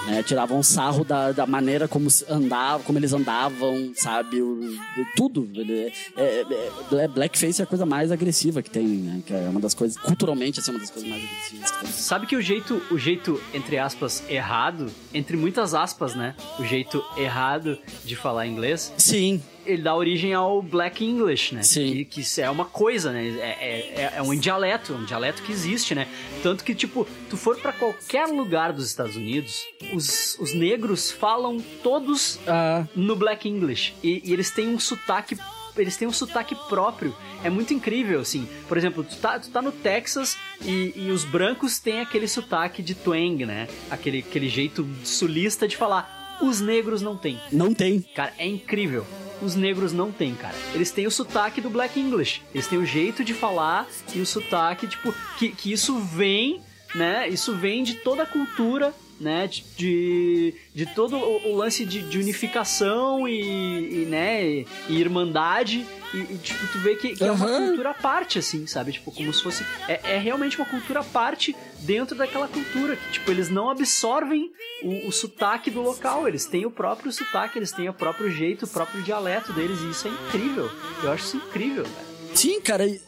Né? 0.06 0.24
tiravam 0.24 0.62
sarro 0.64 1.04
da, 1.04 1.32
da 1.32 1.45
maneira 1.45 1.88
como 1.88 2.10
se 2.10 2.26
andava, 2.30 2.84
como 2.84 2.97
eles 2.99 3.14
andavam, 3.14 3.91
sabe? 3.95 4.41
O, 4.41 4.60
de 4.95 5.06
tudo. 5.16 5.47
É, 5.58 5.91
é- 6.18 7.04
é- 7.04 7.08
blackface 7.08 7.62
é 7.62 7.64
a 7.64 7.68
coisa 7.68 7.86
mais 7.86 8.12
agressiva 8.12 8.62
que 8.62 8.70
tem, 8.70 8.86
né? 8.88 9.22
Que 9.26 9.34
é 9.34 9.47
uma 9.49 9.60
das 9.60 9.74
coisas, 9.74 9.97
culturalmente, 9.97 10.60
assim, 10.60 10.72
uma 10.72 10.80
das 10.80 10.89
coisas 10.89 11.10
mais 11.10 11.24
agressivas 11.24 11.72
que 11.72 11.80
tem. 11.80 11.91
Sabe 11.91 12.28
que 12.28 12.36
o 12.36 12.41
jeito, 12.41 12.82
o 12.91 12.97
jeito, 12.97 13.41
entre 13.54 13.78
aspas, 13.78 14.24
errado, 14.30 14.89
entre 15.14 15.38
muitas 15.38 15.74
aspas, 15.74 16.16
né? 16.16 16.36
O 16.60 16.64
jeito 16.64 17.04
errado 17.18 17.78
de 18.04 18.16
falar 18.16 18.47
inglês. 18.47 18.93
Sim. 18.97 19.41
Ele 19.66 19.82
dá 19.82 19.95
origem 19.95 20.34
ao 20.34 20.62
Black 20.62 21.03
English, 21.05 21.53
né? 21.55 21.64
Sim. 21.64 22.03
Que, 22.05 22.24
que 22.24 22.41
é 22.41 22.49
uma 22.49 22.66
coisa, 22.66 23.12
né? 23.12 23.28
É, 23.28 23.32
é, 23.39 24.01
é- 24.01 24.14
é 24.18 24.22
um 24.22 24.36
dialeto, 24.36 24.93
um 24.93 25.05
dialeto 25.05 25.41
que 25.43 25.51
existe, 25.51 25.93
né? 25.93 26.07
Tanto 26.41 26.64
que, 26.64 26.74
tipo, 26.74 27.07
tu 27.30 27.38
for 27.38 27.57
pra 27.57 27.72
qualquer 27.72 28.26
lugar 28.28 28.74
dos 28.74 28.86
Estados 28.88 29.16
Unidos, 29.16 29.62
os, 29.93 30.38
os 30.39 30.53
negros 30.53 31.12
falam 31.12 31.59
todos 31.84 32.39
Ah. 32.47 32.86
no 32.95 33.16
Black 33.16 33.47
English. 33.47 33.93
E, 34.03 34.22
e 34.26 34.34
eles 34.34 34.49
têm 34.51 34.68
um 34.68 34.80
sotaque. 34.80 35.38
Eles 35.78 35.95
têm 35.95 36.05
um 36.07 36.12
sotaque 36.12 36.53
próprio. 36.68 37.16
É 37.43 37.49
muito 37.49 37.74
incrível, 37.74 38.20
assim. 38.20 38.47
Por 38.68 38.78
exemplo, 38.78 39.03
tu 39.05 39.16
tá, 39.18 39.39
tu 39.39 39.49
tá 39.49 39.62
no 39.62 39.72
Texas 39.72 40.38
e, 40.62 40.91
e 40.95 41.12
os 41.12 41.24
brancos 41.24 41.80
têm 41.80 42.01
aquele 42.01 42.28
sotaque 42.28 42.84
de 42.84 42.93
twang, 42.93 43.45
né? 43.45 43.68
Aquele, 43.89 44.20
aquele 44.20 44.49
jeito 44.49 44.86
sulista 45.03 45.68
de 45.68 45.78
falar. 45.78 46.20
Os 46.42 46.60
negros 46.60 47.02
não 47.02 47.16
têm. 47.16 47.39
Não 47.52 47.74
tem. 47.74 48.02
Cara, 48.16 48.34
é 48.38 48.48
incrível. 48.48 49.06
Os 49.42 49.56
negros 49.56 49.92
não 49.92 50.12
têm, 50.12 50.36
cara. 50.36 50.56
Eles 50.74 50.92
têm 50.92 51.08
o 51.08 51.12
sotaque 51.12 51.62
do 51.62 51.70
Black 51.70 52.00
English. 52.00 52.42
Eles 52.54 52.68
têm 52.68 52.78
o 52.78 52.86
jeito 52.86 53.24
de 53.24 53.34
falar 53.34 53.88
e 54.14 54.20
o 54.20 54.26
sotaque, 54.26 54.88
tipo, 54.88 55.14
que, 55.38 55.50
que 55.50 55.72
isso 55.72 56.00
vem, 56.00 56.62
né? 56.94 57.28
Isso 57.28 57.56
vem 57.56 57.84
de 57.84 57.96
toda 57.96 58.24
a 58.24 58.26
cultura, 58.26 58.94
né? 59.22 59.50
De, 59.78 60.54
de, 60.74 60.86
todo 60.88 61.16
o, 61.16 61.52
o 61.52 61.56
lance 61.56 61.86
de, 61.86 62.02
de 62.02 62.18
unificação 62.18 63.28
e, 63.28 64.04
e, 64.04 64.06
né? 64.06 64.46
E, 64.46 64.68
e 64.90 65.00
irmandade. 65.00 65.86
E, 66.14 66.18
e, 66.18 66.38
tipo, 66.38 66.68
tu 66.68 66.80
vê 66.80 66.96
que, 66.96 67.16
que 67.16 67.24
é 67.24 67.32
uma 67.32 67.48
cultura 67.48 67.92
à 67.92 67.94
parte, 67.94 68.40
assim, 68.40 68.68
sabe? 68.68 68.92
Tipo, 68.92 69.12
como 69.12 69.34
se 69.34 69.42
fosse. 69.42 69.66
É, 69.88 70.16
é 70.16 70.18
realmente 70.18 70.58
uma 70.58 70.66
cultura 70.66 71.00
à 71.00 71.04
parte 71.04 71.56
dentro 71.80 72.18
daquela 72.18 72.48
cultura. 72.48 72.96
Que, 72.96 73.12
tipo, 73.14 73.32
eles 73.32 73.50
não 73.50 73.70
absorvem 73.70 74.52
o, 74.84 75.08
o 75.08 75.12
sotaque 75.12 75.70
do 75.70 75.82
local. 75.82 76.28
Eles 76.28 76.46
têm 76.46 76.66
o 76.66 76.72
próprio 76.72 77.12
sotaque, 77.12 77.58
eles 77.58 77.72
têm 77.72 77.88
o 77.88 77.94
próprio 77.94 78.30
jeito, 78.30 78.66
o 78.66 78.68
próprio 78.68 79.02
dialeto 79.04 79.54
deles. 79.54 79.80
E 79.82 79.92
isso 79.92 80.08
é 80.08 80.12
incrível. 80.12 80.70
Eu 81.04 81.12
acho 81.12 81.26
isso 81.26 81.38
incrível, 81.38 81.84
cara. 81.84 82.11
Sim, 82.34 82.62
cara, 82.62 82.88
e, 82.88 83.00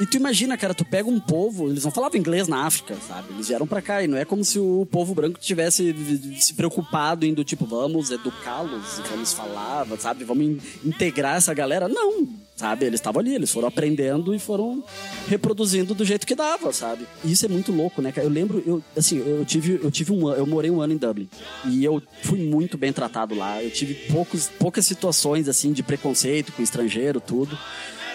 e- 0.00 0.06
tu 0.06 0.16
imagina, 0.16 0.56
cara, 0.56 0.74
tu 0.74 0.84
pega 0.84 1.08
um 1.08 1.18
povo, 1.18 1.68
eles 1.68 1.82
não 1.84 1.90
falavam 1.90 2.18
inglês 2.18 2.46
na 2.46 2.66
África, 2.66 2.94
sabe? 3.08 3.28
Eles 3.32 3.48
vieram 3.48 3.66
pra 3.66 3.80
cá 3.80 4.02
e 4.02 4.06
não 4.06 4.16
é 4.18 4.24
como 4.24 4.44
se 4.44 4.58
o 4.58 4.86
povo 4.90 5.14
branco 5.14 5.38
tivesse 5.40 5.94
se 6.38 6.52
preocupado 6.54 7.24
em 7.24 7.32
do 7.32 7.42
tipo, 7.42 7.64
vamos 7.64 8.10
educá-los, 8.10 9.00
vamos 9.10 9.32
falar, 9.32 9.86
sabe? 9.98 10.24
Vamos 10.24 10.44
in- 10.44 10.60
integrar 10.84 11.36
essa 11.36 11.54
galera. 11.54 11.88
Não, 11.88 12.28
sabe? 12.54 12.84
Eles 12.84 13.00
estavam 13.00 13.20
ali, 13.20 13.34
eles 13.34 13.50
foram 13.50 13.66
aprendendo 13.68 14.34
e 14.34 14.38
foram 14.38 14.84
reproduzindo 15.26 15.94
do 15.94 16.04
jeito 16.04 16.26
que 16.26 16.34
dava, 16.34 16.70
sabe? 16.72 17.06
E 17.24 17.32
isso 17.32 17.46
é 17.46 17.48
muito 17.48 17.72
louco, 17.72 18.02
né? 18.02 18.12
Eu 18.16 18.28
lembro, 18.28 18.62
eu, 18.66 18.82
assim, 18.96 19.16
eu 19.18 19.44
tive, 19.44 19.80
eu 19.82 19.90
tive 19.90 20.12
um 20.12 20.30
eu 20.32 20.46
morei 20.46 20.70
um 20.70 20.80
ano 20.82 20.92
em 20.92 20.96
Dublin 20.98 21.28
e 21.64 21.82
eu 21.82 22.00
fui 22.22 22.38
muito 22.46 22.76
bem 22.76 22.92
tratado 22.92 23.34
lá. 23.34 23.62
Eu 23.62 23.70
tive 23.70 23.94
poucos, 24.12 24.48
poucas 24.58 24.84
situações, 24.86 25.48
assim, 25.48 25.72
de 25.72 25.82
preconceito 25.82 26.52
com 26.52 26.62
estrangeiro, 26.62 27.20
tudo. 27.20 27.58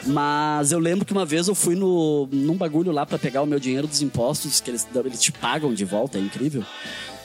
Mas 0.06 0.72
eu 0.72 0.80
lembro 0.80 1.06
que 1.06 1.14
uma 1.14 1.26
vez 1.26 1.48
eu 1.48 1.56
fui 1.56 1.76
no, 1.76 2.28
num 2.32 2.56
bagulho 2.56 2.92
lá 2.92 3.06
pra 3.06 3.20
pegar 3.20 3.42
o 3.42 3.46
meu 3.46 3.60
dinheiro 3.60 3.88
dos 3.88 4.02
impostos, 4.02 4.60
que 4.60 4.72
eles, 4.72 4.88
eles 4.96 5.22
te 5.22 5.32
pagam 5.32 5.74
de 5.74 5.86
volta, 5.86 6.18
é 6.18 6.22
incrível. 6.22 6.64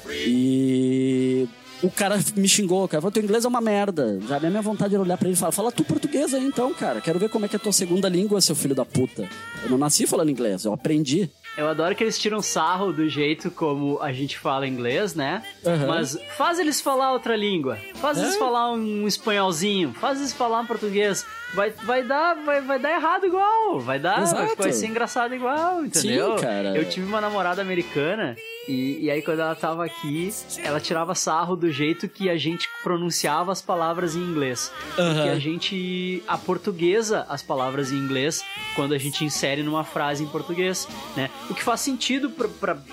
E 0.08 1.48
o 1.82 1.90
cara 1.90 2.18
me 2.36 2.48
xingou, 2.48 2.84
o 2.84 2.88
cara 2.88 3.00
falou, 3.00 3.12
teu 3.12 3.22
inglês 3.22 3.44
é 3.44 3.48
uma 3.48 3.60
merda. 3.60 4.18
Já 4.28 4.36
a 4.36 4.40
minha 4.40 4.62
vontade 4.62 4.94
era 4.94 5.02
olhar 5.02 5.16
pra 5.16 5.28
ele 5.28 5.36
e 5.36 5.38
falar, 5.38 5.52
fala 5.52 5.72
tu 5.72 5.84
português 5.84 6.32
aí 6.32 6.44
então, 6.44 6.72
cara. 6.72 7.00
Quero 7.00 7.18
ver 7.18 7.28
como 7.28 7.44
é 7.44 7.48
que 7.48 7.56
é 7.56 7.58
a 7.58 7.60
tua 7.60 7.72
segunda 7.72 8.08
língua, 8.08 8.40
seu 8.40 8.54
filho 8.54 8.74
da 8.74 8.84
puta. 8.84 9.28
Eu 9.62 9.70
não 9.70 9.78
nasci 9.78 10.06
falando 10.06 10.30
inglês, 10.30 10.64
eu 10.64 10.72
aprendi. 10.72 11.30
Eu 11.56 11.68
adoro 11.68 11.94
que 11.94 12.04
eles 12.04 12.18
tiram 12.18 12.42
sarro 12.42 12.92
do 12.92 13.08
jeito 13.08 13.50
como 13.50 13.98
a 14.02 14.12
gente 14.12 14.38
fala 14.38 14.66
inglês, 14.66 15.14
né? 15.14 15.42
Aham. 15.64 15.86
Mas 15.86 16.18
faz 16.36 16.58
eles 16.58 16.80
falar 16.80 17.12
outra 17.12 17.34
língua. 17.34 17.78
Faz 17.96 18.18
eles 18.18 18.34
É. 18.34 18.38
falar 18.38 18.70
um 18.72 19.06
espanholzinho, 19.06 19.92
faz 19.94 20.18
eles 20.18 20.32
falar 20.34 20.60
um 20.60 20.66
português. 20.66 21.24
Vai, 21.54 21.70
vai, 21.70 22.02
dar, 22.02 22.34
vai, 22.44 22.60
vai 22.60 22.78
dar 22.78 22.90
errado 22.92 23.24
igual, 23.24 23.78
vai 23.80 23.98
dar, 24.00 24.22
vai, 24.26 24.54
vai 24.56 24.72
ser 24.72 24.88
engraçado 24.88 25.34
igual, 25.34 25.84
entendeu? 25.84 26.36
Sim, 26.36 26.42
cara. 26.44 26.76
Eu 26.76 26.84
tive 26.88 27.06
uma 27.06 27.20
namorada 27.20 27.62
americana 27.62 28.36
e, 28.68 28.98
e 29.04 29.10
aí 29.10 29.22
quando 29.22 29.38
ela 29.40 29.54
tava 29.54 29.84
aqui, 29.84 30.28
ela 30.62 30.80
tirava 30.80 31.14
sarro 31.14 31.54
do 31.54 31.70
jeito 31.70 32.08
que 32.08 32.28
a 32.28 32.36
gente 32.36 32.68
pronunciava 32.82 33.52
as 33.52 33.62
palavras 33.62 34.16
em 34.16 34.20
inglês. 34.20 34.72
Porque 34.88 35.00
Aham. 35.00 35.32
a 35.32 35.38
gente 35.38 36.22
a 36.26 36.36
portuguesa 36.36 37.24
as 37.28 37.42
palavras 37.42 37.92
em 37.92 37.96
inglês 37.96 38.44
quando 38.74 38.92
a 38.92 38.98
gente 38.98 39.24
insere 39.24 39.62
numa 39.62 39.84
frase 39.84 40.24
em 40.24 40.26
português, 40.26 40.86
né? 41.16 41.30
O 41.48 41.54
que 41.54 41.62
faz 41.62 41.80
sentido 41.80 42.30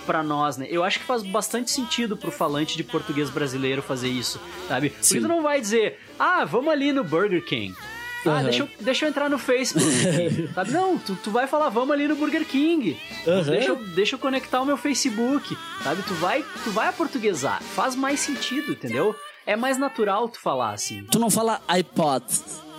pra 0.06 0.22
nós, 0.24 0.58
né? 0.58 0.68
Eu 0.70 0.84
acho 0.84 1.00
que 1.00 1.06
faz 1.06 1.24
bastante 1.24 1.72
sentido 1.72 2.16
pro 2.16 2.32
falante 2.32 2.78
de 2.78 2.84
português 2.84 3.30
brasileiro 3.30 3.82
fazer 3.82 4.10
isso, 4.10 4.40
sabe? 4.68 4.90
Porque 4.90 5.06
Sim. 5.06 5.22
tu 5.22 5.28
não 5.28 5.42
vai 5.42 5.60
dizer, 5.60 6.00
ah, 6.20 6.46
vamos 6.46 6.72
ali 6.72 6.92
no 6.92 7.04
Burger 7.04 7.44
King. 7.44 7.76
Ah, 8.26 8.30
Aham. 8.30 8.44
deixa, 8.44 8.64
eu, 8.64 8.70
deixa 8.80 9.06
eu 9.06 9.10
entrar 9.10 9.30
no 9.30 9.38
Facebook. 9.38 10.50
sabe? 10.56 10.72
Não, 10.72 10.98
tu, 10.98 11.16
tu 11.16 11.32
vai 11.32 11.46
falar, 11.48 11.70
vamos 11.70 11.92
ali 11.92 12.08
no 12.08 12.16
Burger 12.16 12.46
King. 12.46 12.98
Aham. 13.28 13.42
Deixa, 13.44 13.70
eu, 13.70 13.76
deixa 13.76 14.16
eu 14.16 14.20
conectar 14.20 14.62
o 14.62 14.66
meu 14.66 14.78
Facebook. 14.78 15.58
Sabe? 15.84 16.04
Tu 16.04 16.14
vai, 16.16 16.44
tu 16.64 16.72
vai 16.72 16.88
aportuguesar. 16.88 17.62
Faz 17.62 17.96
mais 17.96 18.20
sentido, 18.20 18.72
entendeu? 18.72 19.16
É 19.46 19.56
mais 19.56 19.78
natural 19.78 20.30
tu 20.30 20.40
falar 20.40 20.72
assim. 20.72 21.04
Tu 21.12 21.20
não 21.20 21.30
fala 21.30 21.62
iPod, 21.68 22.24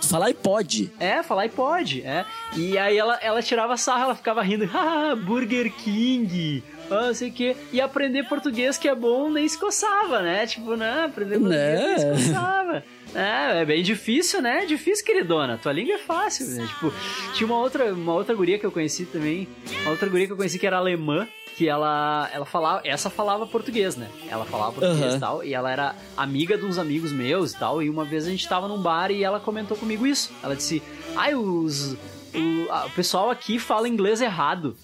tu 0.05 0.09
fala 0.09 0.27
iPod. 0.27 0.91
É, 0.99 1.23
falar 1.23 1.45
e 1.45 1.49
pode, 1.49 2.01
é. 2.01 2.25
E 2.55 2.77
aí 2.77 2.97
ela, 2.97 3.17
ela 3.21 3.41
tirava 3.41 3.75
sarro, 3.77 4.03
ela 4.03 4.15
ficava 4.15 4.41
rindo, 4.41 4.69
ah, 4.73 5.15
Burger 5.15 5.71
King, 5.71 6.63
ah, 6.89 7.07
não 7.07 7.13
sei 7.13 7.29
o 7.29 7.33
quê. 7.33 7.55
E 7.73 7.81
aprender 7.81 8.23
português 8.23 8.77
que 8.77 8.87
é 8.87 8.95
bom 8.95 9.29
nem 9.29 9.47
se 9.47 9.57
coçava, 9.57 10.21
né? 10.21 10.45
Tipo, 10.45 10.75
não, 10.75 11.05
aprender 11.05 11.39
português 11.39 11.79
Né? 11.79 11.95
nem 11.97 12.17
se 12.17 12.27
coçava. 12.27 12.83
É, 13.15 13.61
é 13.61 13.65
bem 13.65 13.81
difícil, 13.81 14.41
né? 14.41 14.65
Difícil, 14.65 15.05
queridona. 15.05 15.57
Tua 15.57 15.71
língua 15.71 15.93
é 15.95 15.97
fácil, 15.97 16.47
né? 16.47 16.67
Tipo, 16.67 16.93
tinha 17.33 17.47
uma 17.47 17.57
outra, 17.57 17.93
uma 17.93 18.13
outra 18.13 18.35
guria 18.35 18.59
que 18.59 18.65
eu 18.65 18.71
conheci 18.71 19.05
também, 19.05 19.47
uma 19.83 19.91
outra 19.91 20.09
guria 20.09 20.25
que 20.27 20.33
eu 20.33 20.37
conheci 20.37 20.59
que 20.59 20.67
era 20.67 20.77
alemã, 20.77 21.25
que 21.55 21.69
ela, 21.69 22.29
ela 22.33 22.45
falava, 22.45 22.81
essa 22.83 23.09
falava 23.09 23.47
português, 23.47 23.95
né? 23.95 24.09
Ela 24.29 24.43
falava 24.43 24.73
português 24.73 25.05
Aham. 25.05 25.15
e 25.15 25.19
tal, 25.19 25.43
e 25.45 25.53
ela 25.53 25.71
era 25.71 25.95
amiga 26.17 26.57
de 26.57 26.65
uns 26.65 26.77
amigos 26.77 27.13
meus 27.13 27.53
e 27.53 27.57
tal, 27.57 27.81
e 27.81 27.89
uma 27.89 28.03
vez 28.03 28.27
a 28.27 28.29
gente 28.29 28.45
tava 28.49 28.67
num 28.67 28.81
bar 28.81 29.09
e 29.09 29.23
ela 29.23 29.39
comentou 29.39 29.77
comigo 29.77 30.05
isso. 30.05 30.33
Ela 30.43 30.55
disse, 30.55 30.83
ai, 31.15 31.33
os... 31.35 31.93
O, 32.33 32.69
a- 32.69 32.87
o 32.87 32.89
pessoal 32.91 33.29
aqui 33.29 33.57
fala 33.57 33.87
inglês 33.87 34.19
errado. 34.21 34.75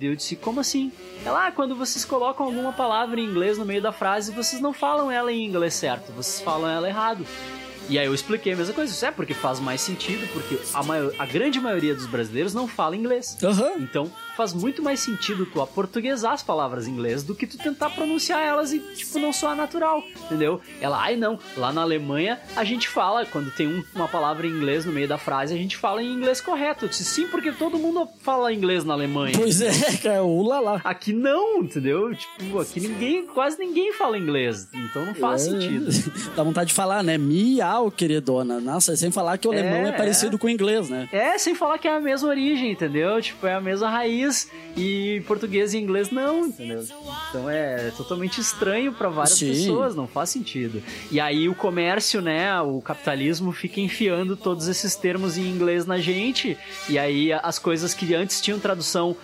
E 0.00 0.06
eu 0.06 0.14
disse, 0.14 0.36
como 0.36 0.60
assim? 0.60 0.92
Ela, 1.26 1.48
ah, 1.48 1.50
quando 1.50 1.74
vocês 1.74 2.04
colocam 2.04 2.46
alguma 2.46 2.72
palavra 2.72 3.18
em 3.20 3.24
inglês 3.24 3.58
no 3.58 3.64
meio 3.64 3.82
da 3.82 3.90
frase, 3.90 4.30
vocês 4.30 4.62
não 4.62 4.72
falam 4.72 5.10
ela 5.10 5.32
em 5.32 5.44
inglês 5.44 5.74
certo, 5.74 6.12
vocês 6.12 6.40
falam 6.40 6.68
ela 6.70 6.88
errado. 6.88 7.26
E 7.88 7.98
aí 7.98 8.06
eu 8.06 8.14
expliquei 8.14 8.52
a 8.52 8.56
mesma 8.56 8.74
coisa. 8.74 8.92
Isso 8.92 9.04
é 9.04 9.10
porque 9.10 9.34
faz 9.34 9.60
mais 9.60 9.80
sentido, 9.80 10.26
porque 10.32 10.58
a, 10.72 10.82
maior, 10.82 11.12
a 11.18 11.26
grande 11.26 11.60
maioria 11.60 11.94
dos 11.94 12.06
brasileiros 12.06 12.54
não 12.54 12.66
fala 12.66 12.96
inglês. 12.96 13.36
Então 13.78 14.10
faz 14.36 14.52
muito 14.52 14.82
mais 14.82 15.00
sentido 15.00 15.46
tu 15.46 15.60
aportuguesar 15.60 16.32
as 16.32 16.42
palavras 16.42 16.86
em 16.86 16.92
inglês 16.92 17.22
do 17.22 17.34
que 17.34 17.46
tu 17.46 17.56
tentar 17.58 17.90
pronunciar 17.90 18.40
elas 18.42 18.72
e, 18.72 18.78
tipo, 18.80 19.18
não 19.18 19.32
soar 19.32 19.56
natural, 19.56 20.02
entendeu? 20.24 20.60
Ela, 20.80 21.00
ai 21.02 21.16
não, 21.16 21.38
lá 21.56 21.72
na 21.72 21.82
Alemanha 21.82 22.40
a 22.56 22.64
gente 22.64 22.88
fala, 22.88 23.24
quando 23.26 23.50
tem 23.50 23.66
um- 23.68 23.84
uma 23.94 24.08
palavra 24.08 24.46
em 24.46 24.50
inglês 24.50 24.84
no 24.84 24.92
meio 24.92 25.06
da 25.08 25.18
frase, 25.18 25.54
a 25.54 25.56
gente 25.56 25.76
fala 25.76 26.02
em 26.02 26.12
inglês 26.12 26.40
correto. 26.40 26.84
Eu 26.84 26.88
disse, 26.88 27.04
sim, 27.04 27.26
porque 27.28 27.52
todo 27.52 27.78
mundo 27.78 28.08
fala 28.22 28.52
inglês 28.52 28.84
na 28.84 28.94
Alemanha. 28.94 29.34
Pois 29.36 29.60
é, 29.60 29.70
cara, 30.02 30.22
o 30.22 30.42
lá. 30.42 30.80
Aqui 30.84 31.12
não, 31.12 31.58
entendeu? 31.62 32.14
Tipo, 32.14 32.60
aqui 32.60 32.80
ninguém, 32.80 33.26
quase 33.26 33.58
ninguém 33.58 33.92
fala 33.92 34.16
inglês, 34.18 34.68
então 34.74 35.04
não 35.06 35.14
faz 35.14 35.46
É. 35.46 35.50
sentido. 35.50 35.86
Dá 36.36 36.42
vontade 36.42 36.68
de 36.68 36.74
falar, 36.74 37.02
né? 37.02 37.16
Miau, 37.18 37.90
queridona. 37.90 38.60
Nossa, 38.60 38.96
sem 38.96 39.10
falar 39.10 39.38
que 39.38 39.48
o 39.48 39.52
alemão 39.52 39.86
é, 39.86 39.88
É, 39.88 39.92
parecido 39.92 40.36
é. 40.36 40.38
com 40.38 40.46
o 40.46 40.50
inglês, 40.50 40.88
né? 40.88 41.08
É, 41.12 41.36
sem 41.38 41.54
falar 41.54 41.78
que 41.78 41.88
é 41.88 41.96
a 41.96 42.00
mesma 42.00 42.28
origem, 42.28 42.70
entendeu? 42.72 43.20
Tipo, 43.20 43.46
é 43.46 43.54
a 43.54 43.60
mesma 43.60 43.88
raiz 43.88 44.23
e 44.76 45.22
português 45.26 45.74
e 45.74 45.78
inglês 45.78 46.10
não, 46.10 46.46
entendeu? 46.46 46.84
Então 47.28 47.48
é 47.48 47.90
totalmente 47.96 48.40
estranho 48.40 48.92
pra 48.92 49.08
várias 49.08 49.38
Sim. 49.38 49.48
pessoas, 49.48 49.94
não 49.94 50.06
faz 50.06 50.30
sentido. 50.30 50.82
E 51.10 51.20
aí 51.20 51.48
o 51.48 51.54
comércio, 51.54 52.20
né, 52.20 52.60
o 52.60 52.80
capitalismo 52.80 53.52
fica 53.52 53.80
enfiando 53.80 54.36
todos 54.36 54.68
esses 54.68 54.94
termos 54.94 55.36
em 55.36 55.46
inglês 55.48 55.86
na 55.86 55.98
gente 55.98 56.56
e 56.88 56.98
aí 56.98 57.32
as 57.32 57.58
coisas 57.58 57.94
que 57.94 58.14
antes 58.14 58.40
tinham 58.40 58.58
tradução 58.58 59.16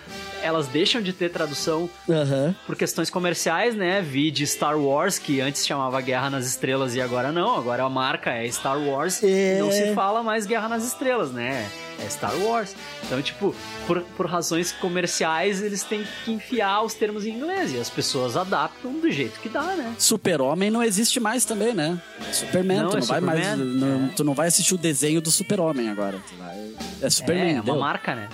elas 0.43 0.67
deixam 0.67 1.03
de 1.03 1.13
ter 1.13 1.31
tradução 1.31 1.89
Aham. 2.09 2.55
por 2.67 2.77
questões 2.77 3.11
comerciais, 3.11 3.75
né? 3.75 4.01
Vi 4.01 4.31
de 4.31 4.47
Star 4.47 4.79
Wars, 4.79 5.19
que 5.19 5.41
antes 5.41 5.67
chamava 5.67 6.01
Guerra 6.01 6.31
nas 6.31 6.47
Estrelas 6.47 6.95
e 6.95 7.01
agora 7.01 7.31
não. 7.31 7.57
Agora 7.57 7.85
a 7.85 7.89
marca 7.91 8.31
é 8.31 8.49
Star 8.51 8.79
Wars. 8.79 9.23
É. 9.23 9.59
Não 9.59 9.71
se 9.71 9.95
fala 9.95 10.23
mais 10.23 10.47
Guerra 10.47 10.69
nas 10.69 10.85
Estrelas, 10.85 11.31
né? 11.31 11.69
É 12.05 12.09
Star 12.09 12.35
Wars. 12.39 12.75
Então, 13.05 13.21
tipo, 13.23 13.55
por, 13.87 14.01
por 14.17 14.27
razões 14.27 14.73
comerciais, 14.73 15.63
eles 15.63 15.83
têm 15.83 16.05
que 16.25 16.33
enfiar 16.33 16.83
os 16.83 16.95
termos 16.95 17.27
em 17.27 17.31
inglês. 17.31 17.73
E 17.75 17.79
as 17.79 17.91
pessoas 17.91 18.37
adaptam 18.37 18.93
do 19.01 19.11
jeito 19.11 19.39
que 19.41 19.49
dá, 19.49 19.63
né? 19.77 19.95
Super-Homem 19.99 20.71
não 20.71 20.83
existe 20.83 21.21
mais 21.21 21.45
também, 21.45 21.75
né? 21.75 22.01
Superman, 22.33 22.83
Não, 22.83 22.91
tu 22.91 22.97
é 22.97 23.01
não 23.01 23.07
vai 23.07 23.21
mais. 23.21 23.41
Superman, 23.47 23.67
não- 23.75 24.09
Tu 24.09 24.25
não 24.25 24.35
vai 24.35 24.49
assistir 24.49 24.75
o 24.75 24.79
desenho 24.79 25.21
do 25.21 25.31
Super-Homem 25.31 25.89
agora. 25.91 26.19
Tu 26.29 26.35
vai- 26.37 26.71
É 27.03 27.11
Superman. 27.11 27.55
é, 27.55 27.57
é 27.59 27.61
uma 27.63 27.77
marca, 27.77 28.15
né? 28.15 28.29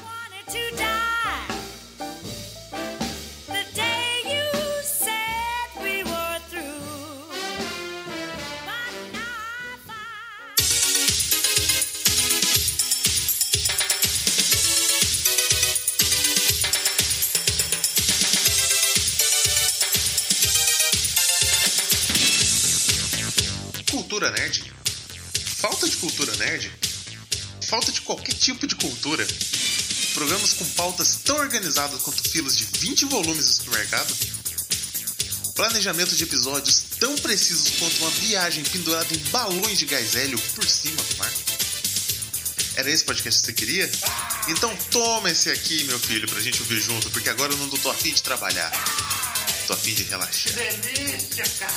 Cultura 24.17 24.33
nerd? 24.33 24.73
Falta 25.59 25.87
de 25.87 25.97
cultura 25.99 26.35
nerd? 26.37 26.73
Falta 27.69 27.93
de 27.93 28.01
qualquer 28.01 28.33
tipo 28.33 28.67
de 28.67 28.75
cultura? 28.75 29.27
Programas 30.15 30.55
com 30.55 30.65
pautas 30.71 31.19
tão 31.23 31.37
organizadas 31.37 32.01
quanto 32.01 32.27
filas 32.27 32.57
de 32.57 32.65
20 32.79 33.05
volumes 33.05 33.45
no 33.45 33.53
supermercado? 33.53 34.17
Planejamento 35.55 36.17
de 36.17 36.25
episódios 36.25 36.83
tão 36.99 37.15
precisos 37.19 37.79
quanto 37.79 37.99
uma 37.99 38.11
viagem 38.13 38.65
pendurada 38.65 39.15
em 39.15 39.19
balões 39.31 39.79
de 39.79 39.85
gás 39.85 40.15
hélio 40.15 40.39
por 40.55 40.67
cima 40.67 40.97
do 40.97 41.17
mar? 41.19 41.33
Era 42.77 42.91
esse 42.91 43.05
podcast 43.05 43.41
que 43.41 43.47
você 43.49 43.53
queria? 43.53 43.91
Então 44.49 44.75
toma 44.91 45.31
esse 45.31 45.51
aqui, 45.51 45.85
meu 45.85 45.99
filho, 45.99 46.27
pra 46.27 46.41
gente 46.41 46.63
ouvir 46.63 46.81
junto, 46.81 47.11
porque 47.11 47.29
agora 47.29 47.53
eu 47.53 47.59
não 47.59 47.69
tô 47.69 47.91
afim 47.91 48.15
de 48.15 48.23
trabalhar. 48.23 48.73
Tô 49.67 49.75
afim 49.75 49.93
de 49.93 50.05
relaxar. 50.05 50.55
Delícia, 50.55 51.45
cara. 51.59 51.75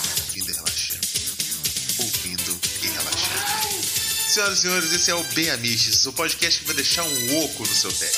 Senhoras 4.30 4.60
e 4.60 4.62
senhores, 4.62 4.94
esse 4.94 5.10
é 5.10 5.16
o 5.16 5.24
Bem 5.34 5.50
Amiches, 5.50 6.06
o 6.06 6.14
podcast 6.14 6.60
que 6.60 6.66
vai 6.68 6.76
deixar 6.76 7.04
um 7.04 7.44
oco 7.44 7.64
no 7.64 7.66
seu 7.66 7.92
pé. 7.92 8.12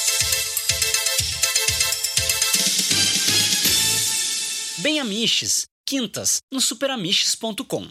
Bem 4.79 4.99
Amiches, 4.99 5.67
quintas, 5.85 6.41
no 6.51 6.59
superamiches.com. 6.59 7.87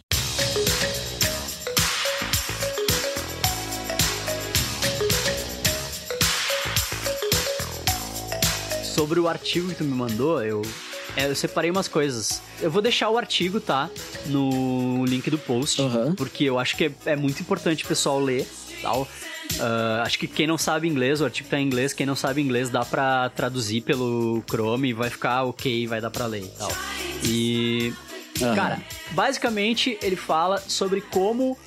sobre 8.85 9.19
o 9.19 9.29
artigo 9.29 9.67
que 9.71 9.77
tu 9.77 9.85
me 9.85 9.95
mandou, 9.95 10.45
eu, 10.45 10.61
é, 11.17 11.27
eu 11.27 11.35
separei 11.35 11.71
umas 11.71 11.89
coisas. 11.89 12.43
Eu 12.61 12.71
vou 12.71 12.83
deixar 12.83 13.11
o 13.11 13.19
artigo, 13.19 13.61
tá? 13.61 13.91
No 14.27 15.05
link 15.07 15.31
do 15.31 15.39
post, 15.39 15.81
porque 16.17 16.45
eu 16.45 16.59
acho 16.59 16.77
que 16.77 16.85
é, 16.85 16.93
é 17.07 17.17
muito 17.17 17.41
importante 17.41 17.85
o 17.85 17.89
pessoal 17.89 18.21
ler, 18.21 18.47
tal. 18.83 19.07
Ah, 19.59 20.03
acho 20.05 20.19
que 20.19 20.27
quem 20.27 20.47
não 20.47 20.59
sabe 20.59 20.87
inglês, 20.87 21.21
o 21.21 21.25
artigo 21.25 21.49
tá 21.49 21.59
em 21.59 21.67
inglês, 21.67 21.93
quem 21.93 22.07
não 22.07 22.15
sabe 22.15 22.41
inglês 22.41 22.69
dá 22.69 22.85
pra 22.85 23.29
traduzir 23.31 23.81
pelo 23.81 24.43
Chrome 24.49 24.91
e 24.91 24.93
vai 24.93 25.11
ficar 25.11 25.45
ok, 25.45 25.87
vai 25.87 26.01
dar 26.01 26.11
pra 26.11 26.27
ler 26.27 26.45
e 26.45 26.49
tal. 26.49 26.73
E. 27.25 27.93
Aham. 28.41 28.55
Cara, 28.55 28.83
basicamente 29.11 29.99
ele 30.03 30.17
fala 30.17 30.63
sobre 30.67 31.01
como 31.01 31.59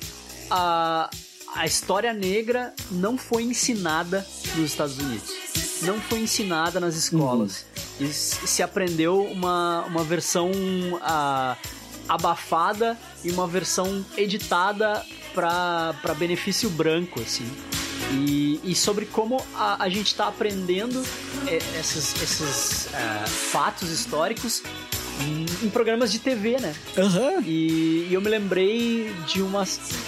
a, 0.50 1.08
a 1.54 1.66
história 1.66 2.12
negra 2.12 2.72
não 2.90 3.16
foi 3.16 3.42
ensinada 3.44 4.26
nos 4.56 4.70
Estados 4.70 4.98
Unidos. 4.98 5.30
Não 5.82 6.00
foi 6.00 6.20
ensinada 6.20 6.80
nas 6.80 6.94
escolas. 6.96 7.64
E 8.00 8.04
s- 8.04 8.46
se 8.46 8.62
aprendeu 8.62 9.22
uma, 9.22 9.84
uma 9.86 10.02
versão 10.02 10.50
ah, 11.02 11.56
abafada 12.08 12.98
e 13.22 13.30
uma 13.30 13.46
versão 13.46 14.04
editada 14.16 15.04
para 15.34 16.14
benefício 16.16 16.68
branco, 16.70 17.20
assim. 17.20 17.46
E, 18.12 18.60
e 18.62 18.74
sobre 18.74 19.06
como 19.06 19.44
a, 19.54 19.82
a 19.84 19.88
gente 19.88 20.08
está 20.08 20.28
aprendendo 20.28 21.02
é, 21.46 21.56
esses, 21.78 22.14
esses 22.22 22.88
ah, 22.94 23.24
fatos 23.26 23.90
históricos 23.90 24.62
em, 25.20 25.66
em 25.66 25.70
programas 25.70 26.10
de 26.12 26.18
TV, 26.18 26.58
né? 26.60 26.74
Aham. 26.96 27.42
E, 27.46 28.06
e 28.08 28.14
eu 28.14 28.20
me 28.20 28.28
lembrei 28.28 29.12
de 29.26 29.42
uma. 29.42 29.64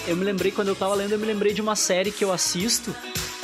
Eu 0.07 0.15
me 0.15 0.23
lembrei, 0.25 0.51
quando 0.51 0.69
eu 0.69 0.75
tava 0.75 0.93
lendo, 0.95 1.13
eu 1.13 1.19
me 1.19 1.25
lembrei 1.25 1.53
de 1.53 1.61
uma 1.61 1.75
série 1.75 2.11
que 2.11 2.23
eu 2.23 2.31
assisto, 2.31 2.95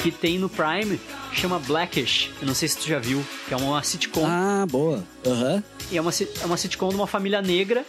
que 0.01 0.11
tem 0.11 0.37
no 0.37 0.49
Prime, 0.49 0.99
que 1.31 1.39
chama 1.39 1.59
Blackish. 1.59 2.31
Eu 2.41 2.47
não 2.47 2.53
sei 2.55 2.67
se 2.67 2.77
tu 2.77 2.87
já 2.87 2.99
viu, 2.99 3.23
que 3.47 3.53
é 3.53 3.57
uma 3.57 3.81
sitcom. 3.83 4.25
Ah, 4.25 4.65
boa. 4.69 5.03
Aham. 5.25 5.63
E 5.91 5.97
é 5.97 6.01
uma, 6.01 6.11
é 6.41 6.45
uma 6.45 6.57
sitcom 6.57 6.89
de 6.89 6.95
uma 6.95 7.07
família 7.07 7.41
negra, 7.41 7.85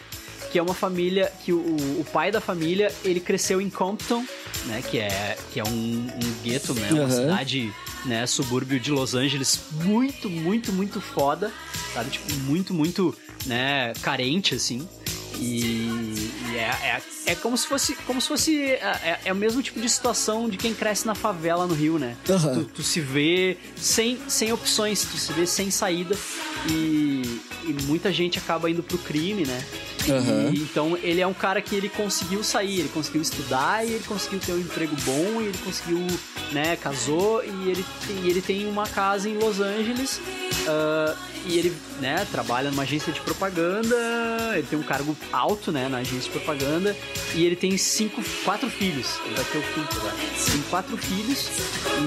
que 0.53 0.59
é 0.59 0.63
uma 0.63 0.75
família 0.75 1.33
que 1.45 1.53
o, 1.53 1.59
o 1.59 2.07
pai 2.13 2.31
da 2.31 2.41
família, 2.41 2.93
ele 3.05 3.19
cresceu 3.19 3.61
em 3.61 3.69
Compton, 3.69 4.25
né? 4.67 4.83
Que 4.89 4.99
é, 4.99 5.37
que 5.53 5.59
é 5.59 5.65
um, 5.65 5.69
um 5.69 6.43
gueto, 6.45 6.75
né? 6.75 6.89
Uma 6.93 7.05
Aham. 7.05 7.11
cidade, 7.11 7.73
né? 8.05 8.27
Subúrbio 8.27 8.79
de 8.79 8.91
Los 8.93 9.15
Angeles 9.15 9.59
muito, 9.83 10.31
muito, 10.31 10.73
muito 10.73 11.01
foda, 11.01 11.53
sabe? 11.93 12.11
Tipo, 12.11 12.33
muito, 12.43 12.73
muito, 12.73 13.15
né? 13.47 13.93
Carente, 14.03 14.55
assim. 14.55 14.87
E, 15.37 16.31
e 16.53 16.55
é, 16.57 16.61
é, 17.27 17.33
é 17.33 17.35
como 17.35 17.57
se 17.57 17.67
fosse, 17.67 17.97
como 18.07 18.21
se 18.21 18.29
fosse 18.29 18.63
é, 18.63 18.75
é- 19.03 19.21
é 19.27 19.33
o 19.33 19.37
mesmo 19.37 19.61
tipo 19.63 19.81
de 19.81 19.89
situação 19.89 20.49
de 20.49 20.57
quem 20.57 20.73
cresce 20.73 21.05
na 21.07 21.15
favela 21.15 21.67
no 21.67 21.75
Rio, 21.75 21.99
né? 21.99 22.17
Aham. 22.31 22.55
Tu, 22.55 22.65
tu 22.77 22.83
se 22.85 23.01
vê 23.01 23.57
sem, 23.77 24.17
sem 24.29 24.53
opções, 24.53 25.03
tu 25.05 25.17
se 25.19 25.33
vê 25.33 25.45
sem 25.45 25.73
saída 25.73 26.17
e, 26.71 27.41
e 27.65 27.73
muita 27.83 28.13
gente 28.13 28.39
acaba 28.39 28.71
indo 28.71 28.83
pro 28.83 28.97
crime, 28.99 29.45
né? 29.45 29.65
Aham. 30.09 30.51
E, 30.55 30.59
então 30.61 30.97
ele 31.03 31.21
é 31.21 31.27
um 31.27 31.35
cara 31.35 31.61
que 31.61 31.75
ele 31.75 31.89
conseguiu 31.89 32.45
sair, 32.45 32.79
ele 32.81 32.89
conseguiu 32.91 33.21
estudar 33.23 33.85
e 33.85 33.91
ele 33.93 34.05
conseguiu 34.05 34.39
ter 34.39 34.53
um 34.53 34.59
emprego 34.61 34.95
bom 35.05 35.41
e 35.43 35.47
ele 35.47 35.59
conseguiu, 35.65 36.07
né, 36.53 36.77
casou 36.77 37.43
e 37.45 37.71
ele, 37.71 37.85
e 38.23 38.29
ele 38.29 38.41
tem 38.41 38.67
uma 38.67 38.87
casa 38.87 39.29
em 39.29 39.37
Los 39.37 39.61
Angeles 39.61 40.21
ah, 40.67 41.15
e 41.47 41.59
ele, 41.59 41.77
né, 42.01 42.27
trabalha 42.31 42.71
numa 42.71 42.85
agência 42.85 43.13
de 43.13 43.21
propaganda, 43.21 43.97
ele 44.55 44.67
tem 44.67 44.79
um 44.79 44.83
cargo 44.83 45.17
alto, 45.33 45.71
né, 45.71 45.89
na 45.89 45.99
agência 45.99 46.31
de 46.31 46.31
propaganda 46.31 46.97
e 47.35 47.45
ele 47.45 47.57
tem 47.57 47.77
cinco, 47.77 48.23
quatro 48.45 48.71
filhos, 48.71 49.19
ele 49.27 49.35
vai 49.35 49.45
ter 49.45 49.59
o 49.59 49.63
quinto 49.63 49.97
agora, 49.99 50.15
tem 50.51 50.63
quatro 50.71 50.97
filhos 50.97 51.51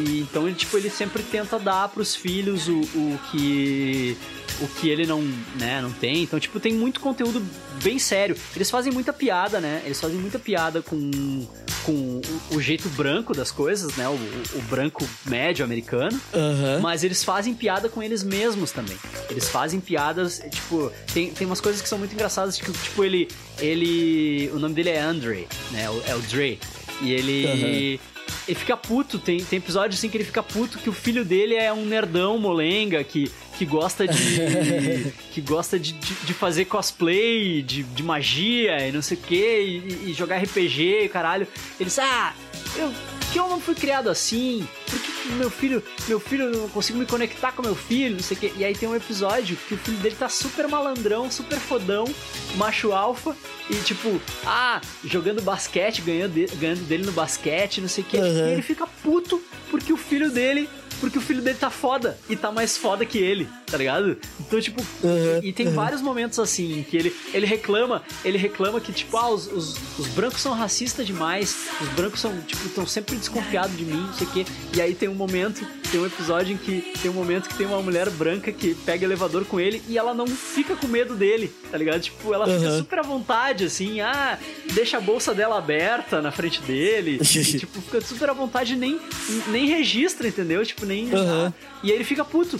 e 0.06 0.20
então 0.22 0.48
ele, 0.48 0.56
tipo, 0.56 0.78
ele 0.78 0.90
sempre 0.90 1.22
tenta 1.22 1.60
dar 1.60 1.90
pros 1.90 2.16
filhos 2.16 2.68
o, 2.68 2.80
o 2.80 3.20
que 3.32 4.18
o 4.60 4.68
que 4.68 4.90
ele 4.90 5.06
não, 5.06 5.22
né, 5.56 5.82
não 5.82 5.92
tem. 5.92 6.24
Então, 6.24 6.40
tipo, 6.40 6.60
tem 6.60 6.74
muito 6.74 7.00
conteúdo 7.00 7.46
bem 7.84 8.00
sério. 8.00 8.36
Eles 8.56 8.70
fazem 8.70 8.92
muita 8.92 9.12
piada, 9.14 9.60
né? 9.60 9.82
Eles 9.86 10.00
fazem 10.00 10.18
muita 10.18 10.38
piada 10.40 10.82
com, 10.82 11.48
com 11.84 11.92
o, 12.52 12.56
o 12.56 12.62
jeito 12.62 12.90
branco 12.90 13.34
das 13.34 13.52
coisas, 13.52 13.96
né? 13.96 14.08
O, 14.08 14.14
o- 14.14 14.58
o 14.60 14.62
branco 14.64 15.08
médio 15.26 15.64
americano. 15.66 16.20
Aham. 16.34 16.80
Mas 16.82 17.04
eles 17.04 17.24
fazem 17.24 17.54
piada 17.54 17.90
com 17.90 18.02
eles 18.02 18.24
mesmos 18.24 18.72
também. 18.72 18.98
Eles 19.30 19.50
fazem 19.50 19.80
piadas, 19.80 20.42
tipo, 20.50 20.92
tem, 21.14 21.32
tem 21.32 21.46
umas 21.48 21.62
coisas 21.62 21.82
que 21.82 21.88
são 21.90 21.98
muito 21.98 22.14
engraçadas, 22.14 22.58
tipo, 22.58 22.72
tipo 22.72 23.04
ele. 23.04 23.28
ele. 23.60 24.50
O 24.54 24.60
nome 24.60 24.74
dele 24.76 24.90
é 24.90 25.00
Andre, 25.00 25.48
né? 25.72 25.86
É 26.08 26.16
o 26.16 26.20
Dre. 26.22 26.60
E 27.02 27.12
ele. 27.12 28.00
Ele 28.48 28.58
fica 28.58 28.78
puto, 28.78 29.20
tem, 29.20 29.44
tem 29.44 29.58
episódio 29.58 29.98
assim 29.98 30.10
que 30.10 30.16
ele 30.16 30.24
fica 30.24 30.42
puto 30.42 30.78
que 30.78 30.90
o 30.90 30.94
filho 30.94 31.26
dele 31.26 31.56
é 31.56 31.72
um 31.74 31.86
nerdão 31.86 32.38
molenga 32.38 33.04
que, 33.04 33.30
que 33.58 33.66
gosta 33.66 34.08
de. 34.08 35.12
que 35.34 35.42
gosta 35.42 35.78
de, 35.78 35.92
de, 35.92 36.14
de 36.14 36.34
fazer 36.34 36.66
cosplay, 36.66 37.62
de, 37.62 37.84
de 37.84 38.04
magia 38.04 38.88
e 38.88 38.92
não 38.92 39.02
sei 39.02 39.18
o 39.18 39.20
que, 39.22 39.36
e, 39.36 40.10
e 40.12 40.14
jogar 40.14 40.42
RPG 40.42 41.04
e 41.04 41.10
caralho. 41.10 41.48
Ele 41.78 41.90
diz, 41.90 42.00
ah, 42.00 42.34
eu, 42.78 42.94
que 43.34 43.40
eu 43.40 43.50
não 43.50 43.60
fui 43.60 43.76
criado 43.76 44.10
assim? 44.10 44.68
Por 44.86 45.00
que 45.00 45.12
que 45.12 45.17
meu 45.36 45.50
filho, 45.50 45.84
meu 46.08 46.20
filho, 46.20 46.46
eu 46.46 46.58
não 46.62 46.70
consigo 46.70 46.98
me 47.00 47.06
conectar 47.06 47.52
com 47.52 47.62
meu 47.62 47.76
filho, 47.76 48.16
não 48.16 48.24
sei 48.24 48.38
o 48.38 48.40
quê. 48.40 48.54
E 48.58 48.64
aí 48.66 48.76
tem 48.76 48.88
um 48.88 48.96
episódio 48.96 49.58
que 49.68 49.74
o 49.74 49.78
filho 49.78 49.98
dele 49.98 50.16
tá 50.18 50.30
super 50.30 50.68
malandrão, 50.68 51.30
super 51.32 51.58
fodão, 51.60 52.06
macho 52.56 52.92
alfa, 52.94 53.36
e 53.70 53.76
tipo, 53.76 54.20
ah, 54.46 54.80
jogando 55.04 55.42
basquete, 55.42 56.02
ganhando, 56.02 56.34
de- 56.34 56.56
ganhando 56.56 56.82
dele 56.88 57.06
no 57.06 57.12
basquete, 57.12 57.82
não 57.82 57.88
sei 57.90 58.04
o 58.04 58.08
quê. 58.08 58.18
Aham. 58.18 58.48
E 58.50 58.52
ele 58.54 58.62
fica 58.62 58.88
puto 59.04 59.42
porque 59.70 59.92
o 59.94 59.98
filho 59.98 60.32
dele. 60.32 60.70
Porque 61.00 61.18
o 61.18 61.22
filho 61.22 61.42
dele 61.42 61.58
tá 61.60 61.70
foda 61.70 62.18
e 62.30 62.36
tá 62.36 62.52
mais 62.52 62.78
foda 62.78 63.06
que 63.06 63.18
ele, 63.18 63.48
tá 63.66 63.78
ligado? 63.78 64.18
Então, 64.40 64.60
tipo, 64.60 64.84
e 65.44 65.54
tem 65.54 65.72
vários 65.72 66.02
momentos 66.02 66.40
assim 66.40 66.86
que 66.90 66.98
ele, 66.98 67.16
ele 67.34 67.46
reclama, 67.46 68.04
ele 68.24 68.38
reclama 68.38 68.80
que, 68.80 68.92
tipo, 68.92 69.16
ah, 69.18 69.30
os, 69.30 69.48
os, 69.48 69.76
os 70.00 70.08
brancos 70.08 70.42
são 70.42 70.54
racistas 70.54 71.06
demais, 71.06 71.68
os 71.82 71.88
brancos 71.90 72.20
são, 72.20 72.40
tipo, 72.42 72.66
estão 72.66 72.86
sempre 72.88 73.16
desconfiados 73.16 73.78
de 73.78 73.84
mim, 73.84 74.02
não 74.08 74.14
sei 74.14 74.28
o 74.28 74.30
quê. 74.32 74.46
E 74.76 74.82
aí 74.82 74.96
tem 74.96 75.08
um 75.08 75.14
momento, 75.16 75.66
tem 75.92 76.00
um 76.00 76.06
episódio 76.06 76.54
em 76.54 76.58
que 76.58 76.94
tem 77.02 77.12
um 77.12 77.14
momento 77.14 77.48
que 77.48 77.56
tem 77.56 77.68
uma 77.68 77.82
mulher 77.82 78.10
branca 78.10 78.52
que 78.52 78.74
pega 78.74 79.06
elevador 79.06 79.46
com 79.46 79.60
ele 79.60 79.82
e 79.88 79.98
ela 79.98 80.14
não 80.14 80.28
fica 80.28 80.76
com 80.76 80.88
medo 80.88 81.16
dele, 81.16 81.54
tá 81.72 81.78
ligado? 81.78 82.02
Tipo, 82.02 82.34
ela 82.34 82.46
fica 82.46 82.68
Aham. 82.70 82.78
super 82.80 83.00
à 83.00 83.04
vontade, 83.04 83.66
assim, 83.66 84.02
ah, 84.02 84.38
deixa 84.74 84.98
a 84.98 85.02
bolsa 85.02 85.34
dela 85.34 85.58
aberta 85.58 86.22
na 86.22 86.32
frente 86.32 86.62
dele, 86.62 87.20
e, 87.22 87.44
tipo, 87.60 87.82
fica 87.82 88.02
super 88.02 88.30
à 88.30 88.34
vontade 88.34 88.74
e 88.74 88.76
nem, 88.76 89.00
nem 89.48 89.68
registra, 89.68 90.28
entendeu? 90.28 90.66
Tipo, 90.66 90.86
nem. 90.88 91.14
Aham. 91.14 91.54
E 91.84 91.92
aí 91.92 91.98
ele 91.98 92.04
fica 92.04 92.24
puto. 92.26 92.60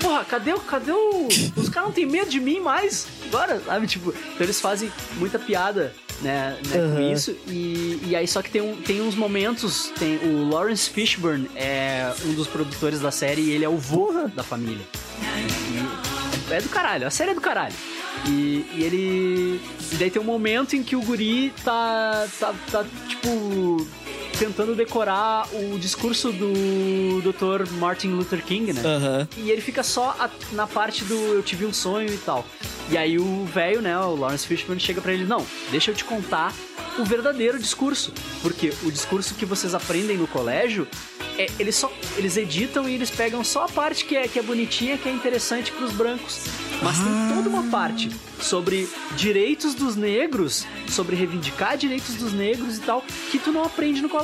Porra, 0.00 0.24
cadê 0.24 0.52
o. 0.52 0.60
Cadê 0.60 0.92
o. 0.92 1.28
Os 1.56 1.68
caras 1.68 1.88
não 1.88 1.92
tem 1.94 2.06
medo 2.06 2.30
de 2.30 2.40
mim 2.40 2.60
mais? 2.60 3.06
Agora, 3.26 3.60
sabe? 3.64 3.86
Tipo, 3.86 4.10
então 4.10 4.46
eles 4.46 4.60
fazem 4.60 4.92
muita 5.16 5.38
piada, 5.38 5.94
né, 6.20 6.56
né, 6.66 6.72
com 6.72 6.98
Aham. 6.98 7.12
isso. 7.12 7.36
E, 7.46 8.00
e 8.06 8.16
aí, 8.16 8.28
só 8.28 8.42
que 8.42 8.50
tem, 8.50 8.60
um, 8.62 8.76
tem 8.76 9.00
uns 9.00 9.14
momentos. 9.14 9.92
Tem 9.98 10.18
o 10.18 10.48
Lawrence 10.48 10.90
Fishburne 10.90 11.50
é 11.56 12.12
um 12.24 12.34
dos 12.34 12.46
produtores 12.46 13.00
da 13.00 13.10
série 13.10 13.42
e 13.42 13.50
ele 13.50 13.64
é 13.64 13.68
o 13.68 13.76
vô 13.76 14.12
da 14.34 14.42
família. 14.42 14.84
E 16.50 16.52
é 16.52 16.60
do 16.60 16.68
caralho, 16.68 17.06
a 17.06 17.10
série 17.10 17.30
é 17.30 17.34
do 17.34 17.40
caralho. 17.40 17.74
E, 18.26 18.66
e 18.74 18.82
ele. 18.82 19.60
E 19.92 19.96
daí 19.96 20.10
tem 20.10 20.20
um 20.20 20.24
momento 20.24 20.76
em 20.76 20.82
que 20.82 20.96
o 20.96 21.02
guri 21.02 21.52
tá. 21.64 22.26
tá, 22.38 22.54
tá 22.70 22.84
tipo. 23.08 23.86
Tentando 24.38 24.74
decorar 24.74 25.46
o 25.52 25.78
discurso 25.78 26.32
do 26.32 27.22
Dr. 27.22 27.70
Martin 27.78 28.08
Luther 28.08 28.42
King, 28.44 28.72
né? 28.72 28.82
Aham. 28.84 29.28
E 29.36 29.50
ele 29.50 29.60
fica 29.60 29.82
só 29.82 30.14
a- 30.18 30.28
na 30.52 30.66
parte 30.66 31.04
do 31.04 31.14
eu 31.14 31.42
tive 31.42 31.64
um 31.64 31.72
sonho 31.72 32.12
e 32.12 32.18
tal. 32.18 32.44
E 32.90 32.98
aí 32.98 33.18
o 33.18 33.44
velho, 33.46 33.80
né, 33.80 33.96
o 33.98 34.14
Lawrence 34.16 34.46
Fishburne 34.46 34.80
chega 34.80 35.00
pra 35.00 35.12
ele, 35.12 35.24
não, 35.24 35.46
deixa 35.70 35.90
eu 35.90 35.94
te 35.94 36.04
contar 36.04 36.52
o 36.98 37.04
verdadeiro 37.04 37.58
discurso, 37.58 38.12
porque 38.42 38.72
o 38.82 38.90
discurso 38.90 39.34
que 39.34 39.46
vocês 39.46 39.74
aprendem 39.74 40.16
no 40.18 40.26
colégio 40.26 40.86
é, 41.36 41.46
eles 41.58 41.74
só 41.74 41.90
eles 42.16 42.36
editam 42.36 42.88
e 42.88 42.94
eles 42.94 43.10
pegam 43.10 43.42
só 43.42 43.64
a 43.64 43.68
parte 43.68 44.04
que 44.04 44.14
é 44.16 44.28
que 44.28 44.38
é 44.38 44.42
bonitinha, 44.42 44.96
que 44.96 45.08
é 45.08 45.12
interessante 45.12 45.72
pros 45.72 45.90
brancos. 45.92 46.42
Mas 46.82 46.96
tem 46.98 47.34
toda 47.34 47.48
uma 47.48 47.62
parte 47.70 48.08
sobre 48.40 48.88
direitos 49.16 49.74
dos 49.74 49.96
negros, 49.96 50.64
sobre 50.88 51.16
reivindicar 51.16 51.76
direitos 51.76 52.14
dos 52.16 52.32
negros 52.32 52.76
e 52.76 52.80
tal, 52.82 53.02
que 53.32 53.38
tu 53.38 53.50
não 53.50 53.64
aprende 53.64 54.00
no 54.02 54.08
colégio. 54.08 54.23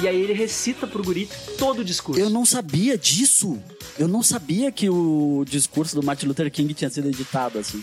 E 0.00 0.08
aí 0.08 0.20
ele 0.20 0.32
recita 0.32 0.86
pro 0.86 1.02
guri 1.02 1.28
todo 1.58 1.80
o 1.80 1.84
discurso. 1.84 2.20
Eu 2.20 2.30
não 2.30 2.44
sabia 2.44 2.98
disso. 2.98 3.58
Eu 3.98 4.08
não 4.08 4.22
sabia 4.22 4.72
que 4.72 4.88
o 4.88 5.44
discurso 5.46 5.94
do 5.94 6.02
Martin 6.04 6.26
Luther 6.26 6.50
King 6.50 6.72
tinha 6.74 6.90
sido 6.90 7.08
editado 7.08 7.58
assim. 7.58 7.82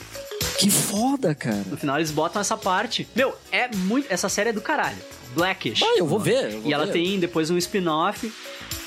Que 0.58 0.70
foda, 0.70 1.34
cara. 1.34 1.64
No 1.70 1.78
final 1.78 1.98
eles 1.98 2.12
botam 2.12 2.42
essa 2.42 2.58
parte. 2.58 3.08
Meu, 3.16 3.34
é 3.52 3.74
muito. 3.76 4.12
Essa 4.12 4.28
série 4.30 4.50
é 4.50 4.54
do 4.54 4.62
caralho. 4.62 4.98
Blackish. 5.34 5.82
Ah, 5.82 5.96
eu 5.98 6.06
vou 6.06 6.20
ver, 6.20 6.52
eu 6.54 6.62
vou 6.62 6.70
e 6.70 6.74
ela 6.74 6.86
ver. 6.86 6.92
tem 6.94 7.20
depois 7.20 7.50
um 7.50 7.58
spin-off. 7.58 8.32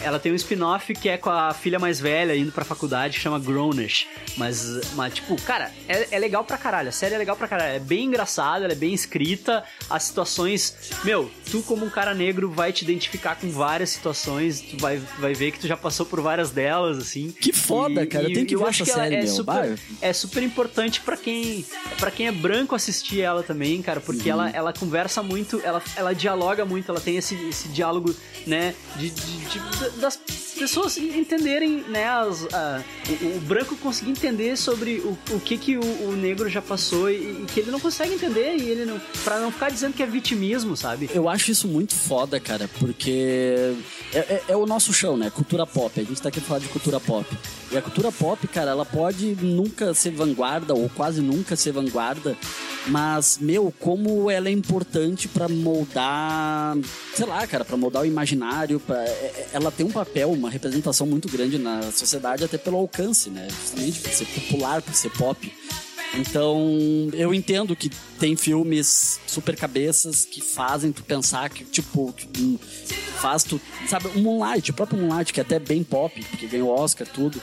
Ela 0.00 0.18
tem 0.18 0.32
um 0.32 0.34
spin-off 0.34 0.92
que 0.94 1.08
é 1.08 1.16
com 1.16 1.30
a 1.30 1.54
filha 1.54 1.78
mais 1.78 1.98
velha 2.00 2.34
indo 2.36 2.52
pra 2.52 2.64
faculdade, 2.64 3.16
que 3.16 3.22
chama 3.22 3.38
Grownish. 3.38 4.06
Mas, 4.36 4.92
mas 4.94 5.14
tipo, 5.14 5.40
cara, 5.42 5.70
é, 5.88 6.08
é 6.10 6.18
legal 6.18 6.44
pra 6.44 6.58
caralho. 6.58 6.88
A 6.88 6.92
série 6.92 7.14
é 7.14 7.18
legal 7.18 7.36
pra 7.36 7.48
caralho. 7.48 7.76
É 7.76 7.78
bem 7.78 8.04
engraçada, 8.06 8.64
ela 8.64 8.72
é 8.72 8.76
bem 8.76 8.92
escrita. 8.92 9.64
As 9.88 10.02
situações. 10.02 10.74
Meu, 11.04 11.30
tu, 11.50 11.62
como 11.62 11.84
um 11.86 11.90
cara 11.90 12.12
negro, 12.14 12.50
vai 12.50 12.72
te 12.72 12.82
identificar 12.82 13.36
com 13.36 13.50
várias 13.50 13.90
situações. 13.90 14.60
Tu 14.60 14.76
vai, 14.78 14.98
vai 15.18 15.32
ver 15.34 15.52
que 15.52 15.60
tu 15.60 15.66
já 15.68 15.76
passou 15.76 16.04
por 16.06 16.20
várias 16.20 16.50
delas, 16.50 16.98
assim. 16.98 17.30
Que 17.40 17.52
foda, 17.52 18.06
cara. 18.06 18.24
Eu 18.28 18.32
tenho 18.34 18.46
que 18.46 18.56
ver 18.56 18.64
acho 18.64 18.82
essa 18.82 18.92
ela 18.92 19.02
série, 19.04 19.14
é 19.16 19.22
meu. 19.22 19.28
super, 19.28 19.52
Vai. 19.52 19.74
é 20.00 20.12
super 20.12 20.42
importante 20.42 21.00
pra 21.00 21.16
quem 21.16 21.64
para 21.98 22.10
quem 22.10 22.26
é 22.26 22.32
branco 22.32 22.74
assistir 22.74 23.20
ela 23.20 23.42
também, 23.42 23.80
cara, 23.80 24.00
porque 24.00 24.28
ela, 24.28 24.50
ela 24.50 24.72
conversa 24.72 25.22
muito, 25.22 25.60
ela, 25.64 25.82
ela 25.96 26.12
dialoga 26.14 26.64
muito, 26.64 26.90
ela 26.90 27.00
tem 27.00 27.16
esse, 27.16 27.34
esse 27.48 27.68
diálogo, 27.68 28.14
né, 28.46 28.74
de, 28.96 29.10
de- 29.10 29.36
de- 29.38 29.73
das 29.98 30.16
pessoas 30.58 30.96
entenderem, 30.96 31.84
né, 31.88 32.08
as, 32.08 32.44
a- 32.54 32.82
o, 33.08 33.36
o 33.36 33.40
branco 33.40 33.76
conseguir 33.76 34.12
entender 34.12 34.56
sobre 34.56 34.98
o, 35.00 35.18
o 35.34 35.40
que 35.40 35.58
que 35.58 35.76
o, 35.76 35.82
o 36.08 36.12
negro 36.16 36.48
já 36.48 36.62
passou 36.62 37.10
e, 37.10 37.14
e 37.42 37.46
que 37.52 37.60
ele 37.60 37.70
não 37.70 37.80
consegue 37.80 38.14
entender 38.14 38.56
e 38.56 38.68
ele 38.68 38.84
não, 38.84 39.00
para 39.24 39.40
não 39.40 39.50
ficar 39.50 39.70
dizendo 39.70 39.92
que 39.94 40.02
é 40.02 40.06
vitimismo, 40.06 40.76
sabe? 40.76 41.10
Eu 41.12 41.28
acho 41.28 41.50
isso 41.50 41.66
muito 41.66 41.94
foda, 41.94 42.38
cara, 42.38 42.68
porque 42.78 43.74
é, 44.12 44.18
é- 44.18 44.42
é 44.48 44.56
o 44.56 44.64
nosso 44.66 44.92
chão, 44.92 45.16
né? 45.16 45.28
Cultura 45.30 45.66
pop. 45.66 46.00
A 46.00 46.04
gente 46.04 46.22
tá 46.22 46.28
aqui 46.28 46.40
pra 46.40 46.48
falar 46.48 46.60
de 46.60 46.68
cultura 46.68 47.00
pop. 47.00 47.26
E 47.72 47.76
a 47.76 47.82
cultura 47.82 48.12
pop, 48.12 48.46
cara, 48.48 48.70
ela 48.70 48.84
pode 48.86 49.36
nunca 49.42 49.92
ser 49.94 50.10
vanguarda, 50.12 50.74
ou 50.74 50.88
quase 50.88 51.20
nunca 51.20 51.56
ser 51.56 51.72
vanguarda, 51.72 52.36
mas, 52.86 53.38
meu, 53.40 53.72
como 53.80 54.30
ela 54.30 54.48
é 54.48 54.52
importante 54.52 55.26
pra 55.26 55.48
moldar, 55.48 56.76
sei 57.14 57.26
lá, 57.26 57.44
cara, 57.46 57.64
pra 57.64 57.76
moldar 57.76 58.02
o 58.02 58.06
imaginário, 58.06 58.78
pra, 58.78 59.02
é- 59.02 59.08
é- 59.08 59.48
ela 59.64 59.72
tem 59.72 59.86
um 59.86 59.90
papel, 59.90 60.30
uma 60.30 60.50
representação 60.50 61.06
muito 61.06 61.28
grande 61.28 61.58
na 61.58 61.90
sociedade, 61.90 62.44
até 62.44 62.58
pelo 62.58 62.76
alcance, 62.76 63.30
né? 63.30 63.48
Justamente 63.48 64.00
por 64.00 64.12
ser 64.12 64.26
popular, 64.26 64.82
por 64.82 64.94
ser 64.94 65.10
pop. 65.10 65.52
Então, 66.16 67.08
eu 67.12 67.34
entendo 67.34 67.74
que 67.74 67.90
tem 68.20 68.36
filmes 68.36 69.18
super 69.26 69.56
cabeças 69.56 70.24
que 70.24 70.40
fazem 70.40 70.92
tu 70.92 71.02
pensar 71.02 71.48
que, 71.50 71.64
tipo, 71.64 72.14
faz 73.16 73.42
tu. 73.42 73.60
Sabe, 73.88 74.08
o 74.14 74.20
Moonlight, 74.20 74.70
o 74.70 74.74
próprio 74.74 75.00
Moonlight, 75.00 75.32
que 75.32 75.40
é 75.40 75.42
até 75.42 75.58
bem 75.58 75.82
pop, 75.82 76.22
porque 76.30 76.46
ganhou 76.46 76.68
Oscar, 76.68 77.06
tudo. 77.06 77.40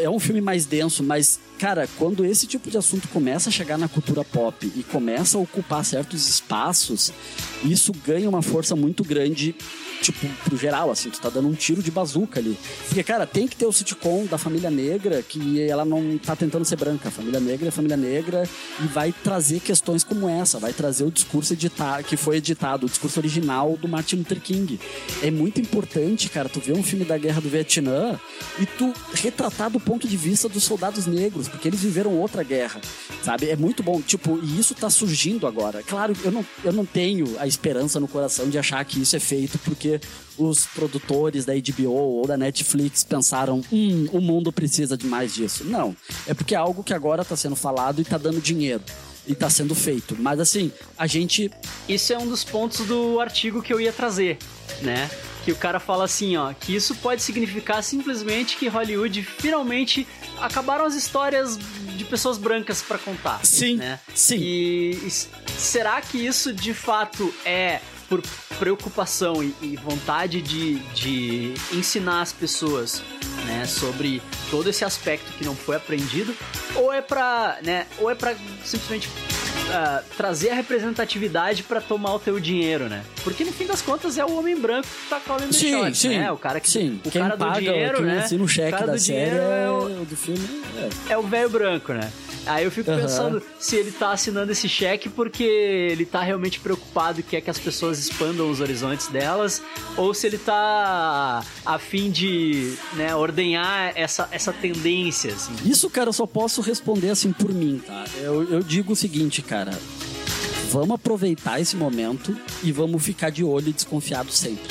É 0.00 0.08
um 0.08 0.20
filme 0.20 0.40
mais 0.40 0.66
denso, 0.66 1.02
mas, 1.02 1.40
cara, 1.58 1.88
quando 1.98 2.24
esse 2.24 2.46
tipo 2.46 2.70
de 2.70 2.76
assunto 2.76 3.08
começa 3.08 3.48
a 3.48 3.52
chegar 3.52 3.78
na 3.78 3.88
cultura 3.88 4.22
pop 4.22 4.70
e 4.76 4.82
começa 4.84 5.38
a 5.38 5.40
ocupar 5.40 5.84
certos 5.84 6.28
espaços, 6.28 7.12
isso 7.64 7.92
ganha 8.06 8.28
uma 8.28 8.42
força 8.42 8.76
muito 8.76 9.02
grande 9.02 9.54
tipo, 10.00 10.26
pro 10.44 10.56
geral, 10.56 10.90
assim, 10.90 11.10
tu 11.10 11.20
tá 11.20 11.28
dando 11.28 11.48
um 11.48 11.54
tiro 11.54 11.82
de 11.82 11.90
bazuca 11.90 12.40
ali. 12.40 12.58
Porque, 12.86 13.02
cara, 13.02 13.26
tem 13.26 13.46
que 13.46 13.56
ter 13.56 13.66
o 13.66 13.72
sitcom 13.72 14.26
da 14.26 14.38
família 14.38 14.70
negra, 14.70 15.22
que 15.22 15.60
ela 15.62 15.84
não 15.84 16.18
tá 16.18 16.34
tentando 16.34 16.64
ser 16.64 16.76
branca. 16.76 17.08
A 17.08 17.12
família 17.12 17.40
negra 17.40 17.68
é 17.68 17.70
família 17.70 17.96
negra 17.96 18.48
e 18.82 18.86
vai 18.86 19.12
trazer 19.12 19.60
questões 19.60 20.02
como 20.02 20.28
essa, 20.28 20.58
vai 20.58 20.72
trazer 20.72 21.04
o 21.04 21.10
discurso 21.10 21.52
editar, 21.52 22.02
que 22.02 22.16
foi 22.16 22.36
editado, 22.36 22.86
o 22.86 22.88
discurso 22.88 23.20
original 23.20 23.76
do 23.76 23.88
Martin 23.88 24.16
Luther 24.16 24.40
King. 24.40 24.80
É 25.22 25.30
muito 25.30 25.60
importante, 25.60 26.28
cara, 26.28 26.48
tu 26.48 26.60
ver 26.60 26.72
um 26.72 26.82
filme 26.82 27.04
da 27.04 27.18
guerra 27.18 27.40
do 27.40 27.48
Vietnã 27.48 28.18
e 28.58 28.66
tu 28.66 28.92
retratar 29.14 29.70
do 29.70 29.80
ponto 29.80 30.08
de 30.08 30.16
vista 30.16 30.48
dos 30.48 30.64
soldados 30.64 31.06
negros, 31.06 31.48
porque 31.48 31.68
eles 31.68 31.80
viveram 31.80 32.16
outra 32.16 32.42
guerra, 32.42 32.80
sabe? 33.22 33.48
É 33.48 33.56
muito 33.56 33.82
bom, 33.82 34.00
tipo, 34.00 34.38
e 34.42 34.58
isso 34.58 34.74
tá 34.74 34.88
surgindo 34.88 35.46
agora. 35.46 35.82
Claro, 35.82 36.14
eu 36.24 36.30
não, 36.30 36.46
eu 36.64 36.72
não 36.72 36.84
tenho 36.84 37.36
a 37.38 37.46
esperança 37.46 38.00
no 38.00 38.08
coração 38.08 38.48
de 38.48 38.58
achar 38.58 38.84
que 38.84 39.00
isso 39.00 39.16
é 39.16 39.20
feito 39.20 39.58
porque 39.58 39.89
os 40.36 40.66
produtores 40.66 41.44
da 41.44 41.52
HBO 41.54 41.92
ou 41.92 42.26
da 42.26 42.36
Netflix 42.36 43.02
pensaram, 43.02 43.62
hum, 43.72 44.06
o 44.12 44.20
mundo 44.20 44.52
precisa 44.52 44.96
de 44.96 45.06
mais 45.06 45.34
disso. 45.34 45.64
Não, 45.64 45.96
é 46.26 46.34
porque 46.34 46.54
é 46.54 46.58
algo 46.58 46.82
que 46.82 46.94
agora 46.94 47.24
tá 47.24 47.36
sendo 47.36 47.56
falado 47.56 48.00
e 48.00 48.04
tá 48.04 48.18
dando 48.18 48.40
dinheiro. 48.40 48.82
E 49.26 49.34
tá 49.34 49.50
sendo 49.50 49.74
feito. 49.74 50.16
Mas 50.18 50.40
assim, 50.40 50.72
a 50.96 51.06
gente. 51.06 51.50
Isso 51.88 52.12
é 52.12 52.18
um 52.18 52.26
dos 52.26 52.42
pontos 52.42 52.86
do 52.86 53.20
artigo 53.20 53.62
que 53.62 53.72
eu 53.72 53.80
ia 53.80 53.92
trazer, 53.92 54.38
né? 54.80 55.08
Que 55.44 55.52
o 55.52 55.56
cara 55.56 55.78
fala 55.78 56.04
assim, 56.04 56.36
ó, 56.36 56.52
que 56.52 56.74
isso 56.74 56.94
pode 56.96 57.22
significar 57.22 57.82
simplesmente 57.82 58.56
que 58.56 58.66
Hollywood 58.66 59.22
finalmente 59.22 60.06
acabaram 60.40 60.84
as 60.84 60.94
histórias 60.94 61.58
de 61.96 62.04
pessoas 62.04 62.38
brancas 62.38 62.82
pra 62.82 62.98
contar. 62.98 63.44
Sim, 63.44 63.76
né? 63.76 64.00
sim. 64.14 64.38
E, 64.38 64.90
e 65.06 65.10
será 65.52 66.00
que 66.00 66.18
isso 66.18 66.52
de 66.52 66.74
fato 66.74 67.32
é 67.44 67.80
por 68.10 68.20
preocupação 68.58 69.42
e, 69.42 69.54
e 69.62 69.76
vontade 69.76 70.42
de, 70.42 70.80
de 70.92 71.54
ensinar 71.72 72.22
as 72.22 72.32
pessoas, 72.32 73.02
né, 73.46 73.64
sobre 73.64 74.20
todo 74.50 74.68
esse 74.68 74.84
aspecto 74.84 75.32
que 75.38 75.44
não 75.44 75.54
foi 75.54 75.76
aprendido, 75.76 76.34
ou 76.74 76.92
é 76.92 77.00
pra, 77.00 77.58
né, 77.62 77.86
ou 77.98 78.10
é 78.10 78.14
pra 78.16 78.34
simplesmente 78.64 79.08
ah, 79.72 80.02
trazer 80.16 80.50
a 80.50 80.54
representatividade 80.54 81.62
pra 81.62 81.80
tomar 81.80 82.14
o 82.14 82.18
teu 82.18 82.38
dinheiro, 82.40 82.88
né? 82.88 83.02
Porque 83.22 83.44
no 83.44 83.52
fim 83.52 83.66
das 83.66 83.80
contas 83.82 84.18
é 84.18 84.24
o 84.24 84.36
homem 84.38 84.56
branco 84.56 84.88
que 84.88 85.08
tá 85.08 85.20
calando 85.20 85.52
Sim, 85.52 85.72
shot, 85.84 85.96
sim, 85.96 86.18
né? 86.18 86.30
O 86.32 86.36
cara 86.36 86.60
que 86.60 86.68
sim. 86.68 87.00
o 87.04 87.10
Quem 87.10 87.22
cara 87.22 87.36
do 87.36 87.44
paga, 87.44 87.60
dinheiro, 87.60 87.96
quem 87.98 88.06
né? 88.06 88.18
assina 88.18 88.44
o 88.44 88.48
cheque 88.48 88.70
cara 88.70 88.86
da 88.86 88.92
do 88.94 88.98
série 88.98 89.30
dinheiro 89.30 89.50
é, 89.50 89.64
é 89.64 89.70
o, 89.70 90.04
do 90.04 90.16
filme. 90.16 90.62
É. 91.08 91.12
é 91.12 91.18
o 91.18 91.22
velho 91.22 91.50
branco, 91.50 91.92
né? 91.92 92.10
Aí 92.46 92.64
eu 92.64 92.70
fico 92.70 92.90
Aham. 92.90 93.02
pensando 93.02 93.42
se 93.58 93.76
ele 93.76 93.92
tá 93.92 94.12
assinando 94.12 94.50
esse 94.50 94.66
cheque 94.66 95.10
porque 95.10 95.42
ele 95.44 96.06
tá 96.06 96.22
realmente 96.22 96.58
preocupado 96.58 97.20
e 97.20 97.22
quer 97.22 97.42
que 97.42 97.50
as 97.50 97.58
pessoas 97.58 97.98
expandam 97.98 98.50
os 98.50 98.60
horizontes 98.60 99.08
delas, 99.08 99.62
ou 99.94 100.14
se 100.14 100.26
ele 100.26 100.38
tá 100.38 101.44
a 101.66 101.78
fim 101.78 102.10
de 102.10 102.74
né, 102.94 103.14
ordenhar 103.14 103.92
essa, 103.94 104.26
essa 104.32 104.52
tendência, 104.54 105.34
assim. 105.34 105.52
Isso, 105.66 105.90
cara, 105.90 106.08
eu 106.08 106.12
só 106.14 106.26
posso 106.26 106.62
responder 106.62 107.10
assim 107.10 107.30
por 107.30 107.52
mim, 107.52 107.82
tá? 107.86 108.04
Eu, 108.16 108.42
eu 108.50 108.62
digo 108.62 108.94
o 108.94 108.96
seguinte, 108.96 109.42
cara. 109.42 109.59
Vamos 110.70 110.92
aproveitar 110.94 111.60
esse 111.60 111.74
momento 111.76 112.36
e 112.62 112.70
vamos 112.70 113.02
ficar 113.02 113.30
de 113.30 113.42
olho 113.42 113.68
e 113.68 113.72
desconfiado 113.72 114.30
sempre. 114.30 114.62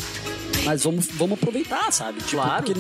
Mas 0.65 0.83
vamos, 0.83 1.07
vamos 1.13 1.37
aproveitar, 1.37 1.91
sabe? 1.91 2.19
Tipo, 2.19 2.31
Claro. 2.41 2.65
Porque 2.65 2.79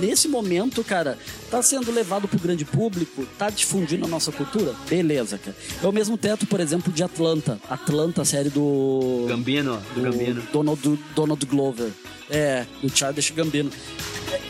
nesse 0.00 0.28
momento, 0.28 0.82
cara, 0.82 1.18
tá 1.50 1.62
sendo 1.62 1.90
levado 1.92 2.26
pro 2.28 2.38
grande 2.38 2.64
público, 2.64 3.26
tá 3.38 3.48
difundindo 3.50 4.04
a 4.04 4.08
nossa 4.08 4.32
cultura, 4.32 4.74
beleza, 4.88 5.38
cara. 5.38 5.56
É 5.82 5.86
o 5.86 5.92
mesmo 5.92 6.16
teto, 6.18 6.46
por 6.46 6.60
exemplo, 6.60 6.92
de 6.92 7.02
Atlanta. 7.02 7.60
Atlanta, 7.68 8.22
a 8.22 8.24
série 8.24 8.50
do. 8.50 9.26
Gambino, 9.28 9.80
do 9.94 10.02
Gambino. 10.02 10.42
Donald, 10.52 10.80
do 10.82 10.98
Donald 11.14 11.46
Glover. 11.46 11.90
É, 12.30 12.64
do 12.80 12.88
Childish 12.88 13.30
Gambino. 13.30 13.70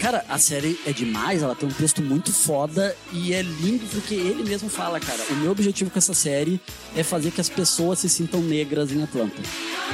Cara, 0.01 0.25
a 0.29 0.39
série 0.39 0.79
é 0.87 0.93
demais, 0.93 1.43
ela 1.43 1.55
tem 1.55 1.69
um 1.69 1.73
texto 1.73 2.03
muito 2.03 2.33
foda 2.33 2.95
e 3.13 3.33
é 3.33 3.41
lindo 3.41 3.87
porque 3.87 4.15
ele 4.15 4.43
mesmo 4.43 4.69
fala, 4.69 5.01
cara, 5.01 5.23
o 5.31 5.35
meu 5.37 5.51
objetivo 5.51 5.91
com 5.91 5.99
essa 5.99 6.13
série 6.13 6.61
é 6.95 7.03
fazer 7.03 7.31
que 7.31 7.41
as 7.41 7.49
pessoas 7.49 7.99
se 7.99 8.09
sintam 8.09 8.43
negras 8.43 8.93
em 8.93 9.03
Atlanta. 9.03 9.41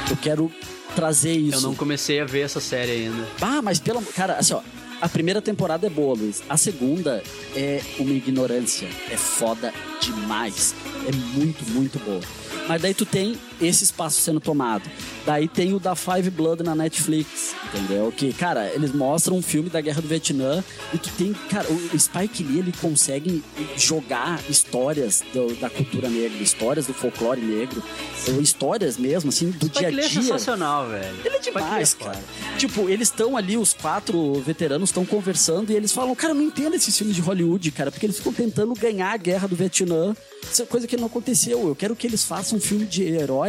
Eu 0.09 0.17
quero 0.17 0.51
trazer 0.95 1.33
isso. 1.33 1.57
Eu 1.57 1.61
não 1.61 1.75
comecei 1.75 2.19
a 2.19 2.25
ver 2.25 2.41
essa 2.41 2.59
série 2.59 2.91
ainda. 2.91 3.27
Ah, 3.39 3.61
mas 3.61 3.79
pelo 3.79 4.01
Cara, 4.01 4.33
assim, 4.33 4.53
ó. 4.53 4.61
A 4.99 5.07
primeira 5.07 5.39
temporada 5.39 5.85
é 5.85 5.89
boa, 5.91 6.15
Luiz. 6.15 6.41
A 6.49 6.57
segunda 6.57 7.21
é 7.55 7.81
uma 7.99 8.11
ignorância. 8.13 8.87
É 9.11 9.15
foda 9.15 9.71
demais. 10.01 10.73
É 11.07 11.11
muito, 11.37 11.63
muito 11.69 11.99
boa. 11.99 12.21
Mas 12.67 12.81
daí 12.81 12.95
tu 12.95 13.05
tem 13.05 13.37
esse 13.61 13.83
espaço 13.83 14.21
sendo 14.21 14.39
tomado. 14.39 14.89
Daí 15.25 15.47
tem 15.47 15.73
o 15.73 15.79
da 15.79 15.95
Five 15.95 16.29
Blood 16.29 16.63
na 16.63 16.75
Netflix, 16.75 17.53
entendeu? 17.73 18.13
Que, 18.15 18.31
cara, 18.33 18.71
eles 18.73 18.93
mostram 18.93 19.37
um 19.37 19.41
filme 19.41 19.69
da 19.69 19.81
Guerra 19.81 20.01
do 20.01 20.07
Vietnã 20.07 20.63
e 20.93 20.97
tu 20.97 21.09
tem, 21.17 21.33
cara, 21.49 21.67
o 21.69 21.99
Spike 21.99 22.43
Lee, 22.43 22.59
ele 22.59 22.73
consegue 22.79 23.43
jogar 23.75 24.39
histórias 24.49 25.23
do- 25.33 25.53
da 25.55 25.69
cultura 25.69 26.09
negra, 26.09 26.37
histórias 26.41 26.85
do 26.85 26.93
folclore 26.93 27.41
negro, 27.41 27.83
ou 28.29 28.41
histórias 28.41 28.97
mesmo, 28.97 29.29
assim, 29.29 29.49
do 29.51 29.65
Spike 29.67 29.79
dia 29.79 29.87
a 29.87 29.91
é 29.91 30.07
dia. 30.07 30.21
sensacional, 30.21 30.87
velho. 30.89 31.15
Ele 31.25 31.35
é 31.35 31.39
demais, 31.39 31.93
cara. 31.93 32.19
Tipo, 32.57 32.89
eles 32.89 33.07
estão 33.09 33.35
ali, 33.37 33.57
os 33.57 33.73
quatro 33.73 34.33
veteranos 34.41 34.89
estão 34.89 35.05
conversando 35.05 35.71
e 35.71 35.75
eles 35.75 35.91
falam, 35.91 36.15
cara, 36.15 36.31
eu 36.31 36.35
não 36.35 36.43
entendo 36.43 36.75
esses 36.75 36.97
filmes 36.97 37.15
de 37.15 37.21
Hollywood, 37.21 37.69
cara, 37.71 37.91
porque 37.91 38.05
eles 38.05 38.17
ficam 38.17 38.33
tentando 38.33 38.73
ganhar 38.73 39.11
a 39.13 39.17
guerra 39.17 39.47
do 39.47 39.55
Vietnã. 39.55 40.15
Isso 40.51 40.61
é 40.61 40.65
coisa 40.65 40.87
que 40.87 40.95
não 40.95 41.07
aconteceu. 41.07 41.67
Eu 41.67 41.75
quero 41.75 41.95
que 41.95 42.07
eles 42.07 42.23
façam 42.23 42.57
um 42.57 42.61
filme 42.61 42.85
de 42.85 43.03
herói. 43.03 43.46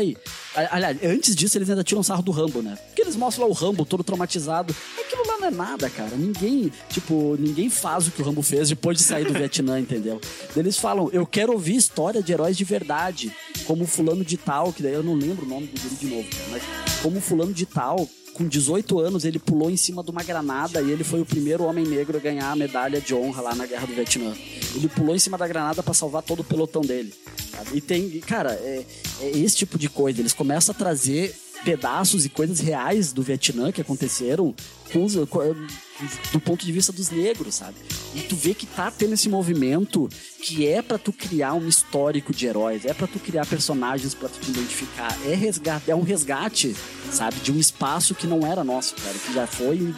A- 0.55 0.77
Aliás, 0.77 0.97
antes 1.03 1.35
disso, 1.35 1.57
eles 1.59 1.69
ainda 1.70 1.85
tiram 1.85 2.03
sarro 2.03 2.23
do 2.23 2.31
Rambo, 2.31 2.62
né? 2.62 2.77
Porque 2.89 3.03
eles 3.03 3.16
mostram 3.16 3.45
lá 3.47 3.51
o 3.51 3.55
Rambo 3.55 3.85
todo 3.85 4.03
traumatizado. 4.05 4.75
Aquilo 4.99 5.27
lá 5.27 5.39
não 5.39 5.47
é 5.47 5.51
nada, 5.51 5.89
cara. 5.91 6.16
Ninguém, 6.16 6.73
tipo, 6.91 7.37
ninguém 7.39 7.69
faz 7.70 8.07
o 8.07 8.11
que 8.11 8.20
o 8.23 8.25
Rambo 8.25 8.43
fez 8.43 8.69
depois 8.69 8.97
de 8.99 9.05
sair 9.05 9.25
do 9.25 9.33
Vietnã, 9.33 9.79
entendeu? 9.81 10.20
Eles 10.57 10.77
falam, 10.77 11.09
eu 11.12 11.27
quero 11.27 11.53
ouvir 11.53 11.77
história 11.77 12.23
de 12.23 12.33
heróis 12.33 12.57
de 12.57 12.65
verdade, 12.65 13.33
como 13.66 13.87
fulano 13.87 14.25
de 14.25 14.37
tal, 14.37 14.73
que 14.73 14.83
daí 14.83 14.93
eu 14.95 15.03
não 15.03 15.15
lembro 15.15 15.45
o 15.45 15.49
nome 15.49 15.66
do 15.66 15.81
guri 15.81 15.95
de 15.97 16.07
novo, 16.07 16.29
mas 16.51 16.62
como 17.03 17.20
fulano 17.20 17.53
de 17.53 17.66
tal, 17.66 18.09
com 18.35 18.47
18 18.47 19.01
anos, 19.01 19.25
ele 19.25 19.39
pulou 19.39 19.69
em 19.70 19.77
cima 19.77 20.03
de 20.05 20.11
uma 20.11 20.23
granada 20.23 20.81
e 20.81 20.91
ele 20.91 21.03
foi 21.03 21.20
o 21.20 21.27
primeiro 21.27 21.65
homem 21.65 21.85
negro 21.85 22.16
a 22.16 22.20
ganhar 22.20 22.53
a 22.53 22.57
medalha 22.57 23.01
de 23.01 23.12
honra 23.15 23.43
lá 23.43 23.55
na 23.55 23.66
Guerra 23.66 23.87
do 23.87 23.95
Vietnã. 23.95 24.33
Ele 24.74 24.89
pulou 24.89 25.15
em 25.15 25.19
cima 25.19 25.36
da 25.39 25.47
granada 25.49 25.82
pra 25.82 25.95
salvar 25.95 26.23
todo 26.23 26.40
o 26.40 26.45
pelotão 26.45 26.82
dele. 26.82 27.12
sabe? 27.57 27.70
E 27.77 27.81
tem, 27.81 28.20
cara, 28.20 28.53
é, 28.53 28.85
é 29.20 29.31
esse 29.39 29.57
tipo 29.57 29.78
de 29.78 29.89
coisa. 29.89 30.20
Eles 30.20 30.32
começam 30.32 30.73
a 30.74 30.78
trazer 30.78 31.35
pedaços 31.65 32.24
e 32.24 32.28
coisas 32.28 32.61
reais 32.61 33.12
do 33.12 33.20
Vietnã 33.23 33.73
que 33.73 33.81
aconteceram 33.81 34.55
com 34.93 35.05
os- 35.05 35.16
com- 35.28 35.66
do 36.32 36.39
ponto 36.40 36.65
de 36.65 36.70
vista 36.70 36.93
dos 36.93 37.11
negros, 37.11 37.57
sabe? 37.57 37.74
E 38.15 38.20
tu 38.20 38.36
vê 38.36 38.55
que 38.55 38.65
tá 38.65 38.90
tendo 38.93 39.15
esse 39.15 39.28
movimento 39.28 40.09
que 40.40 40.69
é 40.69 40.81
pra 40.81 40.97
tu 40.99 41.12
criar 41.12 41.55
um 41.55 41.66
histórico 41.66 42.32
de 42.32 42.47
heróis, 42.47 42.85
é 42.85 42.95
pra 42.95 43.09
tu 43.09 43.19
criar 43.19 43.45
personagens 43.45 44.15
pra 44.15 44.28
tu 44.28 44.39
te 44.39 44.51
identificar, 44.51 45.19
é 45.27 45.35
resgate, 45.35 45.90
é 45.90 45.97
um 45.97 46.03
resgate, 46.03 46.77
sabe, 47.11 47.40
de 47.40 47.51
um 47.51 47.59
espaço 47.59 48.15
que 48.15 48.27
não 48.28 48.47
era 48.47 48.62
nosso, 48.62 48.95
cara, 48.95 49.15
que 49.19 49.32
já 49.35 49.47
foi 49.49 49.93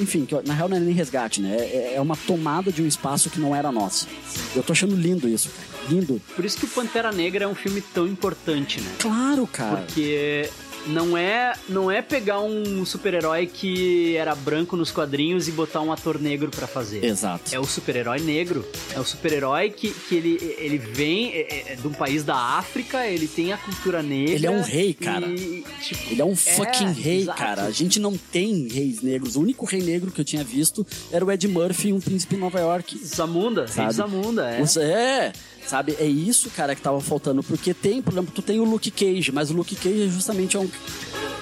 enfim, 0.00 0.24
que 0.24 0.34
na 0.46 0.54
real 0.54 0.68
não 0.68 0.76
é 0.76 0.80
nem 0.80 0.94
resgate, 0.94 1.40
né? 1.40 1.56
É, 1.56 1.94
é 1.96 2.00
uma 2.00 2.16
tomada 2.16 2.72
de 2.72 2.82
um 2.82 2.86
espaço 2.86 3.30
que 3.30 3.38
não 3.40 3.54
era 3.54 3.70
nosso. 3.70 4.08
Eu 4.54 4.62
tô 4.62 4.72
achando 4.72 4.94
lindo 4.94 5.28
isso, 5.28 5.50
cara. 5.50 5.72
Lindo. 5.88 6.20
Por 6.34 6.44
isso 6.44 6.58
que 6.58 6.64
o 6.64 6.68
Pantera 6.68 7.10
Negra 7.10 7.44
é 7.44 7.48
um 7.48 7.54
filme 7.54 7.80
tão 7.80 8.06
importante, 8.06 8.80
né? 8.80 8.90
Claro, 8.98 9.46
cara. 9.46 9.78
Porque 9.78 10.48
não 10.86 11.16
é, 11.16 11.52
não 11.68 11.90
é 11.90 12.02
pegar 12.02 12.40
um 12.40 12.84
super-herói 12.84 13.46
que 13.46 14.16
era 14.16 14.34
branco 14.34 14.76
nos 14.76 14.90
quadrinhos 14.90 15.48
e 15.48 15.52
botar 15.52 15.80
um 15.80 15.92
ator 15.92 16.20
negro 16.20 16.50
pra 16.50 16.66
fazer. 16.66 17.04
Exato. 17.04 17.54
É 17.54 17.58
o 17.60 17.64
super-herói 17.64 18.20
negro. 18.20 18.66
É 18.94 19.00
o 19.00 19.04
super-herói 19.04 19.70
que, 19.70 19.90
que 19.90 20.14
ele, 20.16 20.38
ele 20.58 20.78
vem 20.78 21.32
é, 21.32 21.72
é, 21.72 21.74
de 21.76 21.86
um 21.86 21.92
país 21.92 22.24
da 22.24 22.36
África, 22.36 23.06
ele 23.06 23.28
tem 23.28 23.52
a 23.52 23.56
cultura 23.56 24.02
negra. 24.02 24.34
Ele 24.34 24.46
é 24.46 24.50
um 24.50 24.62
rei, 24.62 24.92
cara. 24.94 25.26
e, 25.26 25.64
tipo, 25.80 26.10
Ele 26.10 26.20
é 26.22 26.24
um 26.24 26.36
fucking 26.36 26.92
rei, 26.92 27.20
exato. 27.22 27.38
cara. 27.38 27.62
A 27.64 27.70
gente 27.70 27.98
não 28.00 28.16
tem 28.16 28.68
reis 28.68 29.00
negros. 29.02 29.36
O 29.36 29.40
único 29.40 29.64
rei 29.66 29.80
negro 29.82 30.10
que 30.10 30.20
eu 30.20 30.24
tinha 30.24 30.42
visto 30.44 30.86
era 31.10 31.24
o 31.24 31.30
Ed 31.30 31.46
Murphy 31.48 31.88
em 31.90 31.92
Um 31.92 32.00
Príncipe 32.00 32.34
em 32.34 32.38
Nova 32.38 32.58
York. 32.60 32.98
Zamunda, 33.04 33.62
rei 33.62 33.68
sabe? 33.74 33.92
Zamunda, 33.94 34.48
é. 34.50 34.60
Os- 34.62 34.76
é, 34.76 35.32
sabe? 35.66 35.96
É 35.98 36.06
isso, 36.06 36.50
cara, 36.50 36.74
que 36.74 36.80
tava 36.82 37.00
faltando. 37.00 37.42
Porque 37.42 37.72
tem, 37.74 38.00
por 38.02 38.12
exemplo, 38.12 38.32
tu 38.34 38.42
tem 38.42 38.60
o 38.60 38.64
Luke 38.64 38.90
Cage, 38.90 39.32
mas 39.32 39.50
o 39.50 39.54
Luke 39.54 39.74
Cage 39.76 40.02
é 40.04 40.08
justamente 40.08 40.56
um, 40.58 40.68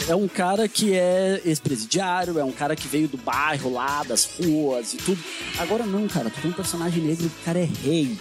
é 0.09 0.15
um 0.15 0.27
cara 0.29 0.67
que 0.69 0.95
é 0.95 1.41
ex-presidiário, 1.45 2.39
é 2.39 2.45
um 2.45 2.53
cara 2.53 2.75
que 2.77 2.89
veio 2.89 3.09
do 3.09 3.17
bairro 3.17 3.73
lá, 3.73 4.03
das 4.03 4.25
ruas 4.39 4.95
e 4.95 4.97
tudo. 4.99 5.19
Agora 5.59 5.85
não, 5.85 6.07
cara, 6.09 6.31
tu 6.31 6.41
tem 6.41 6.51
um 6.51 6.55
personagem 6.55 7.03
negro, 7.03 7.27
o 7.27 7.45
cara 7.45 7.59
é 7.59 7.69
rei. 7.85 8.17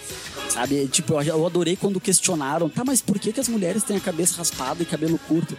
Sabe? 0.49 0.87
Tipo, 0.87 1.21
eu- 1.21 1.45
adorei 1.45 1.75
quando 1.75 1.99
questionaram, 1.99 2.67
tá, 2.69 2.83
mas 2.83 3.01
por 3.01 3.19
que, 3.19 3.31
que 3.31 3.39
as 3.39 3.47
mulheres 3.47 3.83
têm 3.83 3.97
a 3.97 3.99
cabeça 3.99 4.35
raspada 4.37 4.81
e 4.81 4.85
cabelo 4.85 5.19
curto? 5.27 5.55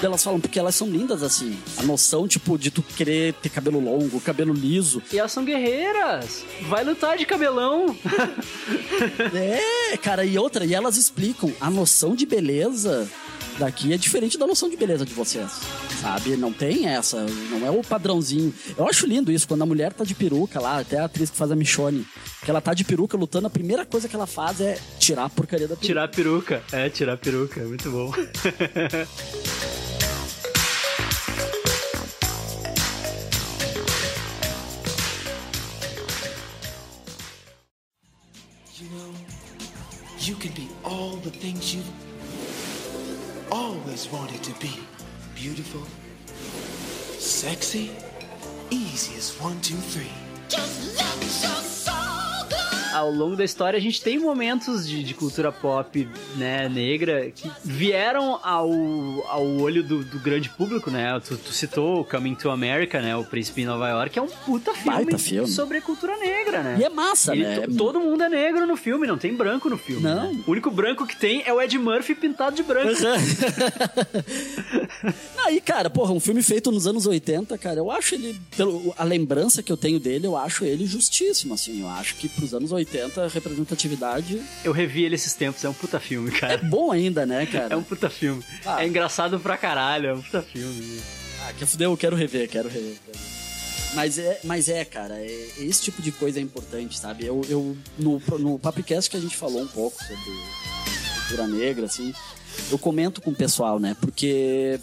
Daí 0.00 0.04
Elas 0.06 0.22
falam, 0.22 0.38
porque 0.38 0.58
elas 0.58 0.74
são 0.74 0.86
lindas 0.90 1.22
assim. 1.22 1.56
A 1.78 1.82
noção, 1.82 2.28
tipo, 2.28 2.58
de 2.58 2.70
tu 2.70 2.82
querer 2.82 3.32
ter 3.34 3.48
cabelo 3.48 3.80
longo, 3.80 4.20
cabelo 4.20 4.52
liso. 4.52 5.02
E 5.10 5.18
elas 5.18 5.32
são 5.32 5.44
guerreiras. 5.46 6.44
Vai 6.68 6.84
lutar 6.84 7.16
de 7.16 7.24
cabelão. 7.24 7.96
É, 9.34 9.83
cara, 10.00 10.24
e 10.24 10.38
outra, 10.38 10.64
e 10.64 10.74
elas 10.74 10.96
explicam, 10.96 11.52
a 11.60 11.70
noção 11.70 12.14
de 12.14 12.26
beleza 12.26 13.08
daqui 13.58 13.92
é 13.92 13.96
diferente 13.96 14.36
da 14.36 14.46
noção 14.46 14.68
de 14.68 14.76
beleza 14.76 15.04
de 15.04 15.14
vocês. 15.14 15.50
Sabe? 16.00 16.36
Não 16.36 16.52
tem 16.52 16.86
essa, 16.86 17.24
não 17.50 17.66
é 17.66 17.70
o 17.70 17.82
padrãozinho. 17.82 18.52
Eu 18.76 18.88
acho 18.88 19.06
lindo 19.06 19.30
isso, 19.32 19.46
quando 19.48 19.62
a 19.62 19.66
mulher 19.66 19.92
tá 19.92 20.04
de 20.04 20.14
peruca 20.14 20.60
lá, 20.60 20.80
até 20.80 20.98
a 20.98 21.04
atriz 21.04 21.30
que 21.30 21.36
faz 21.36 21.50
a 21.50 21.56
Michonne, 21.56 22.06
que 22.44 22.50
ela 22.50 22.60
tá 22.60 22.74
de 22.74 22.84
peruca 22.84 23.16
lutando, 23.16 23.46
a 23.46 23.50
primeira 23.50 23.86
coisa 23.86 24.08
que 24.08 24.16
ela 24.16 24.26
faz 24.26 24.60
é 24.60 24.78
tirar 24.98 25.24
a 25.24 25.30
porcaria 25.30 25.68
da 25.68 25.76
peruca. 25.76 25.86
Tirar 25.86 26.04
a 26.04 26.08
peruca. 26.08 26.62
É, 26.72 26.88
tirar 26.88 27.12
a 27.14 27.16
peruca. 27.16 27.60
Muito 27.62 27.90
bom. 27.90 28.12
you 40.28 40.34
can 40.36 40.52
be 40.52 40.68
all 40.84 41.16
the 41.16 41.30
things 41.30 41.74
you've 41.74 43.52
always 43.52 44.08
wanted 44.10 44.42
to 44.42 44.52
be. 44.60 44.72
Beautiful, 45.34 45.82
sexy, 47.18 47.90
easy 48.70 49.16
as 49.16 49.36
one, 49.40 49.60
two, 49.60 49.74
three. 49.74 50.12
Ao 52.94 53.10
longo 53.10 53.34
da 53.36 53.44
história, 53.44 53.76
a 53.76 53.80
gente 53.82 54.00
tem 54.00 54.18
momentos 54.18 54.86
de, 54.86 55.02
de 55.02 55.14
cultura 55.14 55.50
pop, 55.50 56.08
né, 56.36 56.68
negra, 56.68 57.30
que 57.30 57.50
vieram 57.64 58.38
ao, 58.42 58.70
ao 59.28 59.44
olho 59.60 59.82
do, 59.82 60.04
do 60.04 60.18
grande 60.20 60.48
público, 60.50 60.90
né? 60.90 61.20
Tu, 61.26 61.36
tu 61.36 61.52
citou 61.52 62.04
Coming 62.04 62.34
to 62.36 62.50
America, 62.50 63.00
né? 63.02 63.16
O 63.16 63.24
Príncipe 63.24 63.62
em 63.62 63.64
Nova 63.64 63.88
York, 63.88 64.10
que 64.10 64.18
é 64.18 64.22
um 64.22 64.28
puta 64.28 64.72
filme, 64.74 65.18
filme. 65.18 65.48
sobre 65.48 65.80
cultura 65.80 66.16
negra, 66.18 66.62
né? 66.62 66.76
E 66.80 66.84
é 66.84 66.88
massa, 66.88 67.32
Ele- 67.32 67.44
né? 67.44 67.60
to- 67.66 67.74
Todo 67.76 67.98
mundo 68.00 68.22
é 68.22 68.28
negro 68.28 68.64
no 68.66 68.76
filme, 68.76 69.06
não 69.06 69.18
tem 69.18 69.34
branco 69.34 69.68
no 69.68 69.76
filme. 69.76 70.02
Não. 70.02 70.32
né? 70.32 70.42
O 70.46 70.52
único 70.52 70.70
branco 70.70 71.04
que 71.06 71.16
tem 71.16 71.42
é 71.44 71.52
o 71.52 71.60
Ed 71.60 71.76
Murphy 71.78 72.14
pintado 72.14 72.54
de 72.54 72.62
branco. 72.62 72.92
Aí, 75.46 75.60
cara, 75.64 75.90
porra, 75.90 76.12
um 76.12 76.20
filme 76.20 76.42
feito 76.42 76.70
nos 76.70 76.86
anos 76.86 77.06
80, 77.06 77.56
cara, 77.58 77.78
eu 77.80 77.90
acho 77.90 78.14
ele, 78.14 78.38
pelo, 78.56 78.94
a 78.96 79.04
lembrança 79.04 79.62
que 79.62 79.72
eu 79.72 79.76
tenho 79.76 79.98
dele, 79.98 80.26
eu 80.26 80.36
acho 80.36 80.64
ele 80.64 80.86
justíssimo, 80.86 81.54
assim. 81.54 81.80
Eu 81.80 81.88
acho 81.88 82.14
que 82.16 82.28
pros 82.28 82.54
anos 82.54 82.70
80, 82.72 82.83
a 83.16 83.28
representatividade 83.28 84.40
Eu 84.64 84.72
revi 84.72 85.04
ele 85.04 85.14
esses 85.14 85.34
tempos, 85.34 85.64
é 85.64 85.68
um 85.68 85.74
puta 85.74 85.98
filme, 86.00 86.34
é 86.34 86.38
cara. 86.38 86.58
bom 86.58 86.90
ainda, 86.92 87.24
né, 87.26 87.46
cara? 87.46 87.74
É 87.74 87.76
um 87.76 87.82
puta 87.82 88.08
filme. 88.10 88.42
Ah. 88.64 88.82
É 88.82 88.86
engraçado 88.86 89.38
pra 89.40 89.56
caralho, 89.56 90.06
é 90.08 90.14
um 90.14 90.22
puta 90.22 90.42
filme. 90.42 91.00
Ah, 91.42 91.52
que 91.52 91.66
fudeu, 91.66 91.90
eu 91.90 91.96
quero 91.96 92.16
rever, 92.16 92.48
quero 92.48 92.68
rever. 92.68 92.96
Mas 93.94 94.18
é, 94.18 94.40
mas 94.44 94.68
é, 94.68 94.84
cara, 94.84 95.14
é- 95.14 95.48
esse 95.58 95.82
tipo 95.82 96.02
de 96.02 96.10
coisa 96.10 96.38
é 96.38 96.42
importante, 96.42 96.98
sabe? 96.98 97.24
Eu, 97.26 97.42
eu 97.48 97.76
no, 97.98 98.20
no 98.38 98.58
Papicast 98.58 99.08
que 99.10 99.16
a 99.16 99.20
gente 99.20 99.36
falou 99.36 99.62
um 99.62 99.68
pouco 99.68 99.96
sobre 100.02 100.32
cultura 101.20 101.46
negra, 101.46 101.86
assim, 101.86 102.12
eu 102.70 102.78
comento 102.78 103.20
com 103.20 103.30
o 103.30 103.34
pessoal, 103.34 103.78
né? 103.78 103.96
Porque 104.00 104.80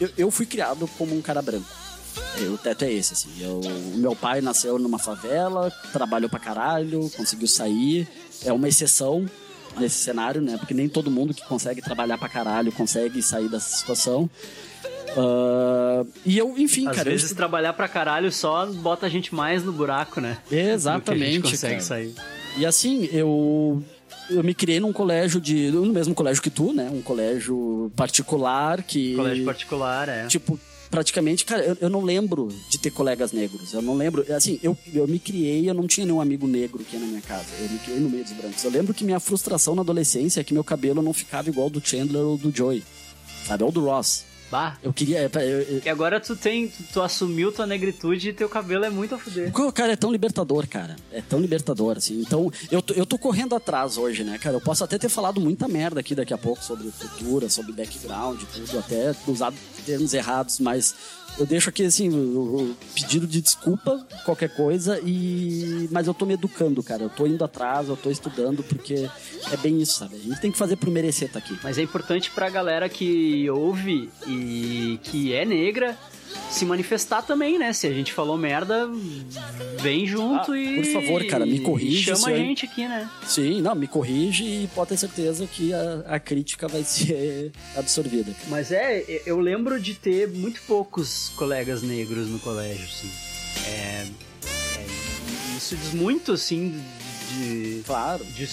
eu, 0.00 0.10
eu 0.18 0.30
fui 0.30 0.44
criado 0.46 0.88
como 0.98 1.16
um 1.16 1.22
cara 1.22 1.40
branco. 1.40 1.68
É, 2.40 2.48
O 2.48 2.58
teto 2.58 2.84
é 2.84 2.92
esse, 2.92 3.12
assim. 3.14 3.30
Eu, 3.40 3.60
o 3.60 3.98
meu 3.98 4.14
pai 4.14 4.40
nasceu 4.40 4.78
numa 4.78 4.98
favela, 4.98 5.70
trabalhou 5.92 6.28
pra 6.28 6.38
caralho, 6.38 7.10
conseguiu 7.16 7.48
sair. 7.48 8.06
É 8.44 8.52
uma 8.52 8.68
exceção 8.68 9.26
nesse 9.78 9.96
cenário, 9.96 10.40
né? 10.40 10.56
Porque 10.56 10.74
nem 10.74 10.88
todo 10.88 11.10
mundo 11.10 11.34
que 11.34 11.44
consegue 11.46 11.80
trabalhar 11.82 12.18
pra 12.18 12.28
caralho 12.28 12.72
consegue 12.72 13.22
sair 13.22 13.48
dessa 13.48 13.76
situação. 13.76 14.28
Ah, 15.16 16.04
e 16.24 16.38
eu, 16.38 16.54
enfim, 16.58 16.86
Às 16.88 16.96
cara. 16.96 17.08
eu 17.08 17.12
vezes 17.12 17.32
trabalhar 17.32 17.72
pra 17.72 17.88
caralho 17.88 18.30
só 18.30 18.66
bota 18.66 19.06
a 19.06 19.08
gente 19.08 19.34
mais 19.34 19.64
no 19.64 19.72
buraco, 19.72 20.20
né? 20.20 20.38
Exatamente, 20.50 21.42
consegue 21.50 21.74
cara. 21.74 21.80
sair. 21.84 22.14
E 22.56 22.66
assim, 22.66 23.08
eu 23.12 23.82
eu 24.30 24.42
me 24.44 24.54
criei 24.54 24.78
num 24.78 24.92
colégio 24.92 25.40
de 25.40 25.70
no 25.70 25.86
mesmo 25.86 26.14
colégio 26.14 26.42
que 26.42 26.50
tu, 26.50 26.72
né? 26.72 26.90
Um 26.92 27.00
colégio 27.02 27.90
particular 27.96 28.82
que 28.82 29.14
Colégio 29.16 29.44
particular, 29.44 30.08
é. 30.08 30.26
tipo 30.26 30.58
praticamente, 30.90 31.44
cara, 31.44 31.62
eu, 31.62 31.76
eu 31.80 31.88
não 31.90 32.02
lembro 32.02 32.48
de 32.68 32.78
ter 32.78 32.90
colegas 32.90 33.32
negros. 33.32 33.72
Eu 33.72 33.82
não 33.82 33.94
lembro, 33.94 34.24
assim, 34.34 34.58
eu, 34.62 34.76
eu 34.92 35.06
me 35.06 35.18
criei, 35.18 35.68
eu 35.68 35.74
não 35.74 35.86
tinha 35.86 36.06
nenhum 36.06 36.20
amigo 36.20 36.46
negro 36.46 36.80
aqui 36.80 36.96
na 36.96 37.06
minha 37.06 37.20
casa. 37.20 37.46
Eu 37.60 37.68
me 37.68 37.78
criei 37.78 38.00
no 38.00 38.08
meio 38.08 38.24
dos 38.24 38.32
brancos. 38.32 38.64
Eu 38.64 38.70
lembro 38.70 38.94
que 38.94 39.04
minha 39.04 39.20
frustração 39.20 39.74
na 39.74 39.82
adolescência 39.82 40.40
é 40.40 40.44
que 40.44 40.54
meu 40.54 40.64
cabelo 40.64 41.02
não 41.02 41.12
ficava 41.12 41.48
igual 41.48 41.70
do 41.70 41.80
Chandler 41.84 42.22
ou 42.22 42.36
do 42.36 42.54
Joey. 42.54 42.82
Sabe? 43.46 43.64
Ou 43.64 43.72
do 43.72 43.84
Ross. 43.84 44.24
Bah. 44.50 44.76
Eu 44.82 44.92
queria. 44.92 45.30
eu- 45.34 45.40
eu- 45.40 45.82
E 45.84 45.88
agora 45.88 46.18
tu 46.18 46.34
tem. 46.34 46.68
Tu, 46.68 46.82
tu 46.94 47.02
assumiu 47.02 47.52
tua 47.52 47.66
negritude 47.66 48.30
e 48.30 48.32
teu 48.32 48.48
cabelo 48.48 48.84
é 48.84 48.90
muito 48.90 49.14
a 49.14 49.18
fuder. 49.18 49.52
O 49.54 49.72
cara 49.72 49.92
é 49.92 49.96
tão 49.96 50.10
libertador, 50.10 50.66
cara. 50.66 50.96
É 51.12 51.20
tão 51.20 51.38
libertador, 51.38 51.96
assim. 51.98 52.20
Então, 52.20 52.50
eu 52.70 52.80
tô, 52.80 52.94
eu 52.94 53.04
tô 53.04 53.18
correndo 53.18 53.54
atrás 53.54 53.98
hoje, 53.98 54.24
né, 54.24 54.38
cara? 54.38 54.56
Eu 54.56 54.60
posso 54.60 54.82
até 54.82 54.96
ter 54.98 55.08
falado 55.10 55.38
muita 55.40 55.68
merda 55.68 56.00
aqui 56.00 56.14
daqui 56.14 56.32
a 56.32 56.38
pouco 56.38 56.64
sobre 56.64 56.90
cultura, 56.98 57.50
sobre 57.50 57.72
background, 57.72 58.40
tudo, 58.54 58.78
até 58.78 59.14
usado 59.26 59.54
termos 59.84 60.14
errados, 60.14 60.58
mas 60.60 60.94
eu 61.38 61.46
deixo 61.46 61.68
aqui, 61.68 61.84
assim, 61.84 62.08
o, 62.10 62.76
pedido 62.94 63.26
de 63.26 63.40
desculpa, 63.40 64.06
qualquer 64.24 64.48
coisa, 64.54 65.00
e. 65.04 65.88
Mas 65.90 66.06
eu 66.06 66.14
tô 66.14 66.26
me 66.26 66.34
educando, 66.34 66.82
cara. 66.82 67.02
Eu 67.02 67.10
tô 67.10 67.26
indo 67.26 67.44
atrás, 67.44 67.88
eu 67.88 67.96
tô 67.96 68.10
estudando, 68.10 68.62
porque 68.62 69.08
é 69.50 69.56
bem 69.56 69.80
isso, 69.80 69.98
sabe? 69.98 70.16
A 70.16 70.18
gente 70.18 70.40
tem 70.40 70.50
que 70.50 70.58
fazer 70.58 70.76
por 70.76 70.90
merecer 70.90 71.28
estar 71.28 71.38
aqui. 71.38 71.58
Mas 71.62 71.78
é 71.78 71.82
importante 71.82 72.30
pra 72.30 72.48
galera 72.48 72.88
que 72.88 73.48
ouve 73.50 74.10
e 74.26 74.98
que 75.02 75.32
é 75.32 75.44
negra 75.44 75.96
se 76.50 76.64
manifestar 76.64 77.22
também, 77.22 77.58
né? 77.58 77.72
Se 77.72 77.86
a 77.86 77.92
gente 77.92 78.12
falou 78.12 78.36
merda, 78.38 78.88
vem 79.80 80.06
junto 80.06 80.52
Ah, 80.52 80.58
e. 80.58 80.76
por 80.76 80.84
favor, 81.02 81.24
cara, 81.26 81.44
me 81.46 81.60
corrige 81.60 82.14
Chama 82.14 82.28
a 82.28 82.36
gente 82.36 82.64
aqui, 82.64 82.86
né? 82.88 83.08
Sim, 83.26 83.60
não, 83.60 83.74
me 83.74 83.86
corrige 83.86 84.44
e 84.44 84.68
pode 84.74 84.90
ter 84.90 84.96
certeza 84.96 85.46
que 85.46 85.72
a, 85.72 86.04
a 86.06 86.20
crítica 86.20 86.66
vai 86.68 86.82
ser 86.84 87.52
absorvida. 87.76 88.32
Mas 88.48 88.72
é, 88.72 89.04
eu 89.26 89.38
lembro 89.40 89.80
de 89.80 89.94
ter 89.94 90.28
muito 90.28 90.60
poucos 90.66 91.30
colegas 91.36 91.82
negros 91.82 92.28
no 92.28 92.38
colégio, 92.38 92.84
assim. 92.84 93.10
É, 93.66 94.06
é, 94.46 94.86
isso 95.56 95.76
diz 95.76 95.92
muito, 95.92 96.32
assim, 96.32 96.80
de. 97.36 97.82
Claro. 97.86 98.24
de- 98.24 98.48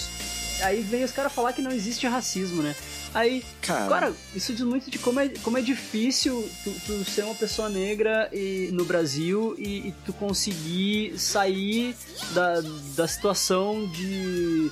aí 0.62 0.80
vem 0.82 1.04
os 1.04 1.12
caras 1.12 1.32
falar 1.32 1.52
que 1.52 1.60
não 1.62 1.70
existe 1.70 2.06
racismo, 2.06 2.62
né? 2.62 2.74
Aí, 3.14 3.42
Cara. 3.62 4.12
isso 4.34 4.52
diz 4.52 4.62
muito 4.62 4.90
de 4.90 4.98
como 4.98 5.18
é, 5.20 5.28
como 5.42 5.56
é 5.56 5.62
difícil 5.62 6.46
tu, 6.62 6.70
tu 6.86 7.04
ser 7.10 7.24
uma 7.24 7.34
pessoa 7.34 7.68
negra 7.68 8.28
e, 8.32 8.68
no 8.72 8.84
Brasil 8.84 9.54
e, 9.58 9.88
e 9.88 9.94
tu 10.04 10.12
conseguir 10.12 11.18
sair 11.18 11.94
da, 12.34 12.62
da 12.94 13.08
situação 13.08 13.86
de, 13.88 14.70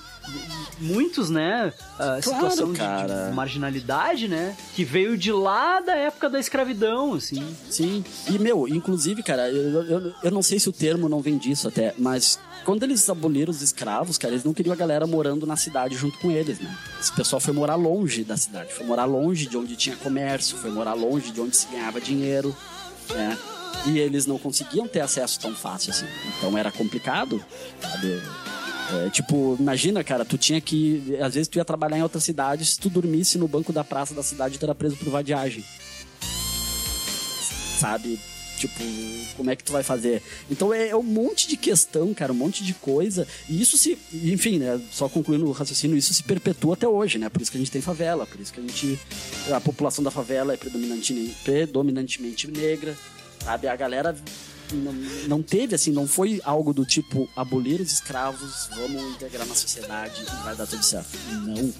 muitos, 0.78 1.30
né? 1.30 1.72
A 1.94 1.96
Claro, 1.96 2.22
situação 2.22 2.72
de- 2.72 2.78
cara. 2.78 3.28
de 3.28 3.34
marginalidade, 3.34 4.28
né? 4.28 4.56
Que 4.74 4.84
veio 4.84 5.16
de 5.16 5.32
lá 5.32 5.80
da 5.80 5.94
época 5.94 6.28
da 6.28 6.38
escravidão, 6.38 7.14
assim. 7.14 7.44
Sim. 7.70 8.04
E, 8.28 8.38
meu, 8.38 8.66
inclusive, 8.68 9.22
cara, 9.22 9.48
eu, 9.50 9.82
eu, 9.84 10.12
eu 10.22 10.30
não 10.30 10.42
sei 10.42 10.58
se 10.58 10.68
o 10.68 10.72
termo 10.72 11.08
não 11.08 11.20
vem 11.20 11.38
disso 11.38 11.68
até, 11.68 11.94
mas 11.98 12.38
quando 12.64 12.82
eles 12.82 13.08
aboliram 13.08 13.50
os 13.50 13.62
escravos, 13.62 14.18
cara, 14.18 14.34
eles 14.34 14.44
não 14.44 14.54
queriam 14.54 14.72
a 14.72 14.76
galera 14.76 15.06
morando 15.06 15.46
na 15.46 15.56
cidade 15.56 15.94
junto 15.94 16.18
com 16.18 16.30
eles, 16.30 16.58
né? 16.58 16.76
Esse 17.00 17.12
pessoal 17.12 17.40
foi 17.40 17.52
morar 17.52 17.74
longe 17.74 18.24
da 18.24 18.36
cidade, 18.36 18.72
foi 18.72 18.86
morar 18.86 19.04
longe 19.04 19.46
de 19.46 19.56
onde 19.56 19.76
tinha 19.76 19.96
comércio, 19.96 20.56
foi 20.56 20.70
morar 20.70 20.94
longe 20.94 21.30
de 21.30 21.40
onde 21.40 21.56
se 21.56 21.66
ganhava 21.68 22.00
dinheiro, 22.00 22.56
né? 23.10 23.38
E 23.86 23.98
eles 23.98 24.26
não 24.26 24.38
conseguiam 24.38 24.88
ter 24.88 25.00
acesso 25.00 25.38
tão 25.38 25.54
fácil 25.54 25.90
assim. 25.90 26.06
Então 26.38 26.56
era 26.56 26.72
complicado, 26.72 27.44
sabe? 27.80 28.22
É, 28.92 29.10
tipo, 29.10 29.56
imagina, 29.58 30.02
cara, 30.02 30.24
tu 30.24 30.38
tinha 30.38 30.60
que. 30.60 31.16
Às 31.20 31.34
vezes 31.34 31.48
tu 31.48 31.56
ia 31.56 31.64
trabalhar 31.64 31.98
em 31.98 32.02
outra 32.02 32.20
cidade, 32.20 32.64
se 32.64 32.78
tu 32.78 32.88
dormisse 32.88 33.38
no 33.38 33.48
banco 33.48 33.72
da 33.72 33.84
praça 33.84 34.14
da 34.14 34.22
cidade, 34.22 34.58
tu 34.58 34.64
era 34.64 34.74
preso 34.74 34.96
por 34.96 35.08
vadiagem. 35.10 35.64
Sabe? 37.78 38.18
Tipo, 38.58 38.82
como 39.36 39.50
é 39.50 39.56
que 39.56 39.64
tu 39.64 39.72
vai 39.72 39.82
fazer? 39.82 40.22
Então 40.50 40.72
é, 40.72 40.88
é 40.88 40.96
um 40.96 41.02
monte 41.02 41.48
de 41.48 41.56
questão, 41.56 42.14
cara, 42.14 42.32
um 42.32 42.36
monte 42.36 42.64
de 42.64 42.74
coisa. 42.74 43.26
E 43.48 43.60
isso 43.60 43.76
se. 43.76 43.98
Enfim, 44.12 44.58
né? 44.58 44.80
Só 44.90 45.08
concluindo 45.08 45.46
o 45.46 45.52
raciocínio, 45.52 45.96
isso 45.96 46.14
se 46.14 46.22
perpetua 46.22 46.74
até 46.74 46.86
hoje, 46.86 47.18
né? 47.18 47.28
Por 47.28 47.42
isso 47.42 47.50
que 47.50 47.56
a 47.56 47.60
gente 47.60 47.70
tem 47.70 47.82
favela, 47.82 48.26
por 48.26 48.40
isso 48.40 48.52
que 48.52 48.60
a 48.60 48.62
gente. 48.62 48.98
A 49.52 49.60
população 49.60 50.04
da 50.04 50.10
favela 50.10 50.54
é 50.54 50.56
predominante, 50.56 51.34
predominantemente 51.44 52.50
negra, 52.50 52.96
sabe? 53.42 53.66
A 53.66 53.76
galera 53.76 54.16
não, 54.72 54.92
não 55.28 55.42
teve, 55.42 55.74
assim, 55.74 55.92
não 55.92 56.06
foi 56.06 56.40
algo 56.44 56.72
do 56.72 56.84
tipo 56.84 57.28
abolir 57.36 57.80
os 57.80 57.92
escravos, 57.92 58.68
vamos 58.74 59.02
integrar 59.14 59.46
na 59.46 59.54
sociedade 59.54 60.22
e 60.22 60.44
vai 60.44 60.56
dar 60.56 60.66
tudo 60.66 60.82
certo. 60.82 61.10
Não. 61.30 61.72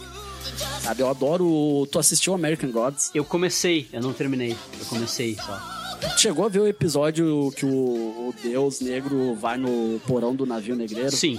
Sabe, 0.82 1.02
eu 1.02 1.08
adoro. 1.08 1.86
Tu 1.90 1.98
assistiu 1.98 2.34
American 2.34 2.70
Gods? 2.70 3.10
Eu 3.14 3.24
comecei, 3.24 3.88
eu 3.92 4.02
não 4.02 4.12
terminei. 4.12 4.56
Eu 4.78 4.86
comecei 4.86 5.36
só. 5.36 5.83
Chegou 6.16 6.46
a 6.46 6.48
ver 6.48 6.60
o 6.60 6.66
episódio 6.66 7.52
que 7.56 7.66
o, 7.66 7.68
o 8.28 8.34
deus 8.42 8.80
negro 8.80 9.34
vai 9.34 9.56
no 9.58 10.00
porão 10.06 10.34
do 10.34 10.46
navio 10.46 10.74
negreiro? 10.74 11.14
Sim. 11.14 11.38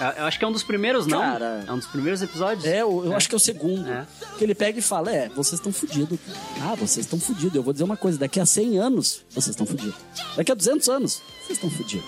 Eu- 0.00 0.06
Eu 0.10 0.24
acho 0.26 0.38
que 0.38 0.44
é 0.44 0.48
um 0.48 0.52
dos 0.52 0.62
primeiros, 0.62 1.06
não? 1.06 1.18
Cara. 1.20 1.64
É 1.66 1.72
um 1.72 1.76
dos 1.78 1.86
primeiros 1.86 2.22
episódios? 2.22 2.64
É, 2.64 2.82
eu, 2.82 3.04
eu 3.04 3.16
acho 3.16 3.28
que 3.28 3.34
é 3.34 3.36
o 3.36 3.40
segundo. 3.40 3.88
É. 3.90 4.06
Que 4.38 4.44
ele 4.44 4.54
pega 4.54 4.78
e 4.78 4.82
fala: 4.82 5.10
É, 5.10 5.28
vocês 5.30 5.54
estão 5.60 5.72
fudidos. 5.72 6.18
Ah, 6.62 6.74
vocês 6.74 7.04
estão 7.04 7.18
fudidos. 7.18 7.54
Eu 7.54 7.62
vou 7.62 7.72
dizer 7.72 7.84
uma 7.84 7.96
coisa: 7.96 8.18
daqui 8.18 8.38
a 8.40 8.46
100 8.46 8.78
anos, 8.78 9.22
vocês 9.30 9.48
estão 9.54 9.66
fudidos. 9.66 9.94
Daqui 10.36 10.52
a 10.52 10.54
200 10.54 10.88
anos, 10.88 11.20
vocês 11.44 11.58
estão 11.58 11.70
fudidos. 11.70 12.06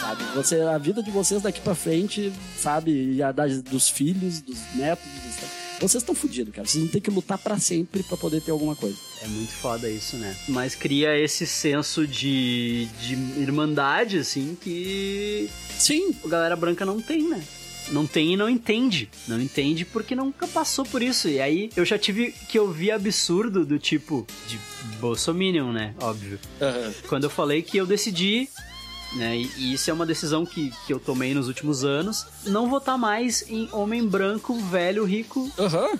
Sabe? 0.00 0.24
Você, 0.34 0.60
a 0.62 0.78
vida 0.78 1.02
de 1.02 1.10
vocês 1.10 1.42
daqui 1.42 1.60
pra 1.60 1.74
frente, 1.74 2.32
sabe? 2.58 3.14
E 3.14 3.22
a 3.22 3.30
das, 3.30 3.62
dos 3.62 3.88
filhos, 3.88 4.40
dos 4.40 4.58
netos, 4.74 5.04
dos- 5.04 5.59
vocês 5.88 6.02
estão 6.02 6.14
fudidos, 6.14 6.54
cara. 6.54 6.66
Vocês 6.66 6.82
vão 6.82 6.92
ter 6.92 7.00
que 7.00 7.10
lutar 7.10 7.38
pra 7.38 7.58
sempre 7.58 8.02
pra 8.02 8.16
poder 8.16 8.40
ter 8.40 8.50
alguma 8.50 8.76
coisa. 8.76 8.96
É 9.22 9.26
muito 9.26 9.52
foda 9.52 9.88
isso, 9.88 10.16
né? 10.16 10.36
Mas 10.48 10.74
cria 10.74 11.18
esse 11.18 11.46
senso 11.46 12.06
de, 12.06 12.86
de 13.00 13.14
irmandade, 13.40 14.18
assim, 14.18 14.56
que. 14.60 15.48
Sim. 15.78 16.14
A 16.24 16.28
galera 16.28 16.56
branca 16.56 16.84
não 16.84 17.00
tem, 17.00 17.28
né? 17.28 17.42
Não 17.90 18.06
tem 18.06 18.34
e 18.34 18.36
não 18.36 18.48
entende. 18.48 19.10
Não 19.26 19.40
entende 19.40 19.84
porque 19.84 20.14
nunca 20.14 20.46
passou 20.46 20.84
por 20.84 21.02
isso. 21.02 21.28
E 21.28 21.40
aí 21.40 21.70
eu 21.76 21.84
já 21.84 21.98
tive 21.98 22.32
que 22.48 22.58
ouvir 22.58 22.92
absurdo 22.92 23.64
do 23.64 23.78
tipo 23.78 24.26
de 24.46 24.58
Bolsominion, 25.00 25.72
né? 25.72 25.94
Óbvio. 26.00 26.38
Quando 27.08 27.24
eu 27.24 27.30
falei 27.30 27.62
que 27.62 27.76
eu 27.76 27.86
decidi, 27.86 28.48
né? 29.12 29.36
E, 29.36 29.50
e 29.56 29.72
isso 29.72 29.90
é 29.90 29.92
uma 29.92 30.06
decisão 30.06 30.44
que, 30.46 30.72
que 30.86 30.92
eu 30.92 30.98
tomei 31.00 31.34
nos 31.34 31.48
últimos 31.48 31.84
anos, 31.84 32.26
não 32.44 32.68
votar 32.68 32.96
mais 32.98 33.44
em 33.48 33.68
homem 33.72 34.06
branco, 34.06 34.54
velho, 34.58 35.04
rico. 35.04 35.50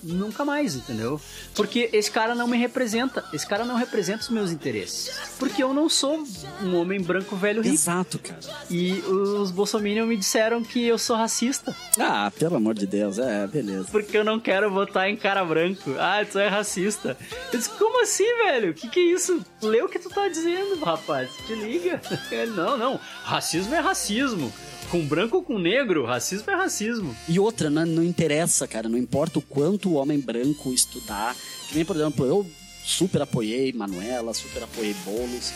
Nunca 0.02 0.44
mais, 0.44 0.74
entendeu? 0.74 1.20
Porque 1.54 1.90
esse 1.92 2.10
cara 2.10 2.34
não 2.34 2.46
me 2.46 2.56
representa. 2.56 3.24
Esse 3.32 3.46
cara 3.46 3.64
não 3.64 3.74
representa 3.74 4.22
os 4.22 4.28
meus 4.28 4.50
interesses. 4.50 5.10
Porque 5.38 5.62
eu 5.62 5.72
não 5.74 5.88
sou 5.88 6.24
um 6.62 6.76
homem 6.76 7.00
branco, 7.00 7.36
velho, 7.36 7.62
rico. 7.62 7.74
Exato, 7.74 8.18
cara. 8.18 8.40
E 8.70 8.92
os 9.00 9.50
bolsominions 9.50 10.08
me 10.08 10.16
disseram 10.16 10.62
que 10.62 10.84
eu 10.84 10.98
sou 10.98 11.16
racista. 11.16 11.74
Ah, 11.98 12.30
pelo 12.38 12.56
amor 12.56 12.74
de 12.74 12.86
Deus, 12.86 13.18
é, 13.18 13.46
beleza. 13.46 13.88
Porque 13.90 14.16
eu 14.16 14.24
não 14.24 14.38
quero 14.38 14.70
votar 14.70 15.08
em 15.08 15.16
cara 15.16 15.44
branco. 15.44 15.94
Ah, 15.98 16.24
tu 16.30 16.38
é 16.38 16.48
racista. 16.48 17.16
Eu 17.52 17.58
disse, 17.58 17.70
como 17.70 18.02
assim, 18.02 18.24
velho? 18.44 18.74
Que 18.74 18.88
que 18.88 19.00
é 19.00 19.02
isso? 19.14 19.40
Lê 19.62 19.82
o 19.82 19.88
que 19.88 19.98
tu 19.98 20.08
tá 20.08 20.28
dizendo, 20.28 20.78
rapaz. 20.84 21.30
Te 21.46 21.54
liga. 21.54 22.00
Ele, 22.30 22.52
não, 22.52 22.76
não. 22.76 22.99
Racismo 23.22 23.74
é 23.74 23.80
racismo. 23.80 24.52
Com 24.90 25.06
branco 25.06 25.36
ou 25.36 25.42
com 25.42 25.58
negro, 25.58 26.04
racismo 26.04 26.50
é 26.50 26.54
racismo. 26.54 27.14
E 27.28 27.38
outra, 27.38 27.70
não, 27.70 27.86
não 27.86 28.02
interessa, 28.02 28.66
cara, 28.66 28.88
não 28.88 28.98
importa 28.98 29.38
o 29.38 29.42
quanto 29.42 29.90
o 29.90 29.94
homem 29.94 30.18
branco 30.18 30.72
estudar. 30.72 31.36
Que 31.68 31.76
nem, 31.76 31.84
por 31.84 31.94
exemplo, 31.94 32.26
eu 32.26 32.46
super 32.84 33.22
apoiei 33.22 33.72
Manuela, 33.72 34.34
super 34.34 34.64
apoiei 34.64 34.94
Boulos, 35.04 35.52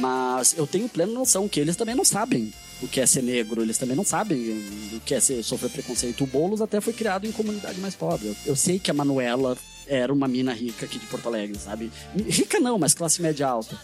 mas 0.00 0.54
eu 0.56 0.66
tenho 0.66 0.88
plena 0.88 1.12
noção 1.12 1.48
que 1.48 1.60
eles 1.60 1.76
também 1.76 1.94
não 1.94 2.04
sabem 2.04 2.52
o 2.80 2.88
que 2.88 3.00
é 3.00 3.06
ser 3.06 3.22
negro, 3.22 3.62
eles 3.62 3.78
também 3.78 3.94
não 3.94 4.04
sabem 4.04 4.38
o 4.92 5.00
que 5.00 5.14
é 5.14 5.20
ser, 5.20 5.42
sofrer 5.44 5.70
preconceito. 5.70 6.24
O 6.24 6.26
Boulos 6.26 6.60
até 6.60 6.80
foi 6.80 6.92
criado 6.92 7.26
em 7.26 7.32
comunidade 7.32 7.78
mais 7.80 7.94
pobre. 7.94 8.26
Eu, 8.26 8.36
eu 8.46 8.56
sei 8.56 8.80
que 8.80 8.90
a 8.90 8.94
Manuela 8.94 9.56
era 9.86 10.12
uma 10.12 10.26
mina 10.28 10.52
rica 10.52 10.86
aqui 10.86 10.98
de 10.98 11.06
Porto 11.06 11.26
Alegre, 11.26 11.58
sabe? 11.58 11.90
Rica 12.16 12.58
não, 12.60 12.78
mas 12.78 12.94
classe 12.94 13.20
média 13.20 13.46
alta. 13.46 13.76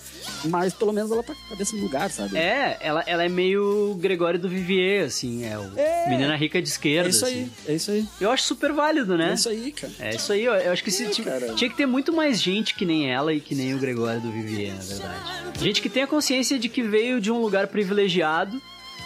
Mas 0.45 0.73
pelo 0.75 0.93
menos 0.93 1.11
ela 1.11 1.23
tá 1.23 1.35
com 1.35 1.45
a 1.47 1.49
cabeça 1.51 1.75
no 1.77 1.83
lugar, 1.83 2.11
sabe? 2.11 2.37
É, 2.37 2.77
ela, 2.81 3.03
ela 3.07 3.25
é 3.25 3.29
meio 3.29 3.97
Gregório 4.01 4.39
do 4.39 4.49
Vivier, 4.49 5.07
assim, 5.07 5.45
é 5.45 5.59
o 5.59 5.71
menina 6.09 6.37
rica 6.37 6.61
de 6.63 6.69
esquerda. 6.69 7.09
É 7.09 7.11
isso 7.11 7.25
aí, 7.27 7.43
assim. 7.43 7.51
é 7.67 7.75
isso 7.75 7.91
aí. 7.91 8.07
Eu 8.21 8.31
acho 8.31 8.45
super 8.45 8.73
válido, 8.73 9.17
né? 9.17 9.31
É 9.31 9.35
isso 9.35 9.49
aí, 9.49 9.73
cara. 9.73 9.93
É 9.99 10.15
isso 10.15 10.33
aí, 10.33 10.45
eu, 10.45 10.53
eu 10.55 10.73
acho 10.73 10.85
que 10.85 10.91
se, 10.91 11.05
É, 11.05 11.09
ti- 11.11 11.23
cara. 11.23 11.55
tinha 11.55 11.71
que 11.71 11.77
ter 11.77 11.87
muito 11.87 12.13
mais 12.13 12.41
gente 12.41 12.75
que 12.75 12.85
nem 12.85 13.11
ela 13.11 13.33
e 13.33 13.41
que 13.41 13.55
nem 13.55 13.75
o 13.75 13.79
Gregório 13.79 14.21
do 14.21 14.31
Vivier, 14.31 14.75
na 14.75 14.83
verdade. 14.83 15.61
Gente 15.61 15.81
que 15.83 15.89
tem 15.89 16.03
a 16.03 16.07
consciência 16.07 16.59
de 16.59 16.69
que 16.69 16.83
veio 16.83 17.21
de 17.21 17.31
um 17.33 17.41
lugar 17.41 17.67
privilegiado 17.69 18.61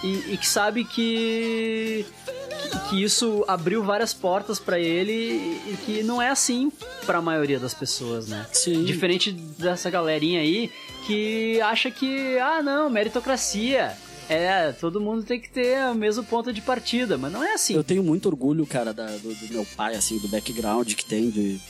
e, 0.04 0.32
e 0.34 0.36
que 0.36 0.46
sabe 0.48 0.84
que, 0.84 2.04
que, 2.52 2.88
que 2.90 3.02
isso 3.02 3.44
abriu 3.48 3.82
várias 3.82 4.12
portas 4.14 4.58
pra 4.58 4.78
ele 4.78 5.12
e, 5.12 5.76
que 5.84 6.02
não 6.02 6.20
é 6.20 6.28
assim 6.30 6.70
pra 7.06 7.20
maioria 7.20 7.58
das 7.58 7.74
pessoas, 7.74 8.28
né? 8.28 8.46
Sim. 8.52 8.84
Diferente 8.84 9.32
dessa 9.32 9.90
galerinha 9.90 10.40
aí 10.40 10.70
que 11.06 11.60
acha 11.60 11.90
que, 11.90 12.38
ah, 12.38 12.62
não, 12.62 12.88
meritocracia. 12.90 13.92
É, 14.28 14.72
todo 14.72 15.00
mundo 15.00 15.24
tem 15.24 15.38
que 15.40 15.50
ter 15.50 15.78
o 15.90 15.94
mesmo 15.94 16.22
ponto 16.24 16.52
de 16.52 16.60
partida, 16.62 17.18
mas 17.18 17.32
não 17.32 17.42
é 17.42 17.54
assim. 17.54 17.74
Eu 17.74 17.84
tenho 17.84 18.02
muito 18.02 18.26
orgulho, 18.26 18.64
cara, 18.64 18.92
da- 18.94 19.16
do, 19.16 19.34
do 19.34 19.48
meu 19.52 19.66
pai, 19.76 19.94
assim, 19.96 20.18
do 20.18 20.28
background 20.28 20.94
que 20.94 21.04
tem, 21.04 21.28
de, 21.28 21.60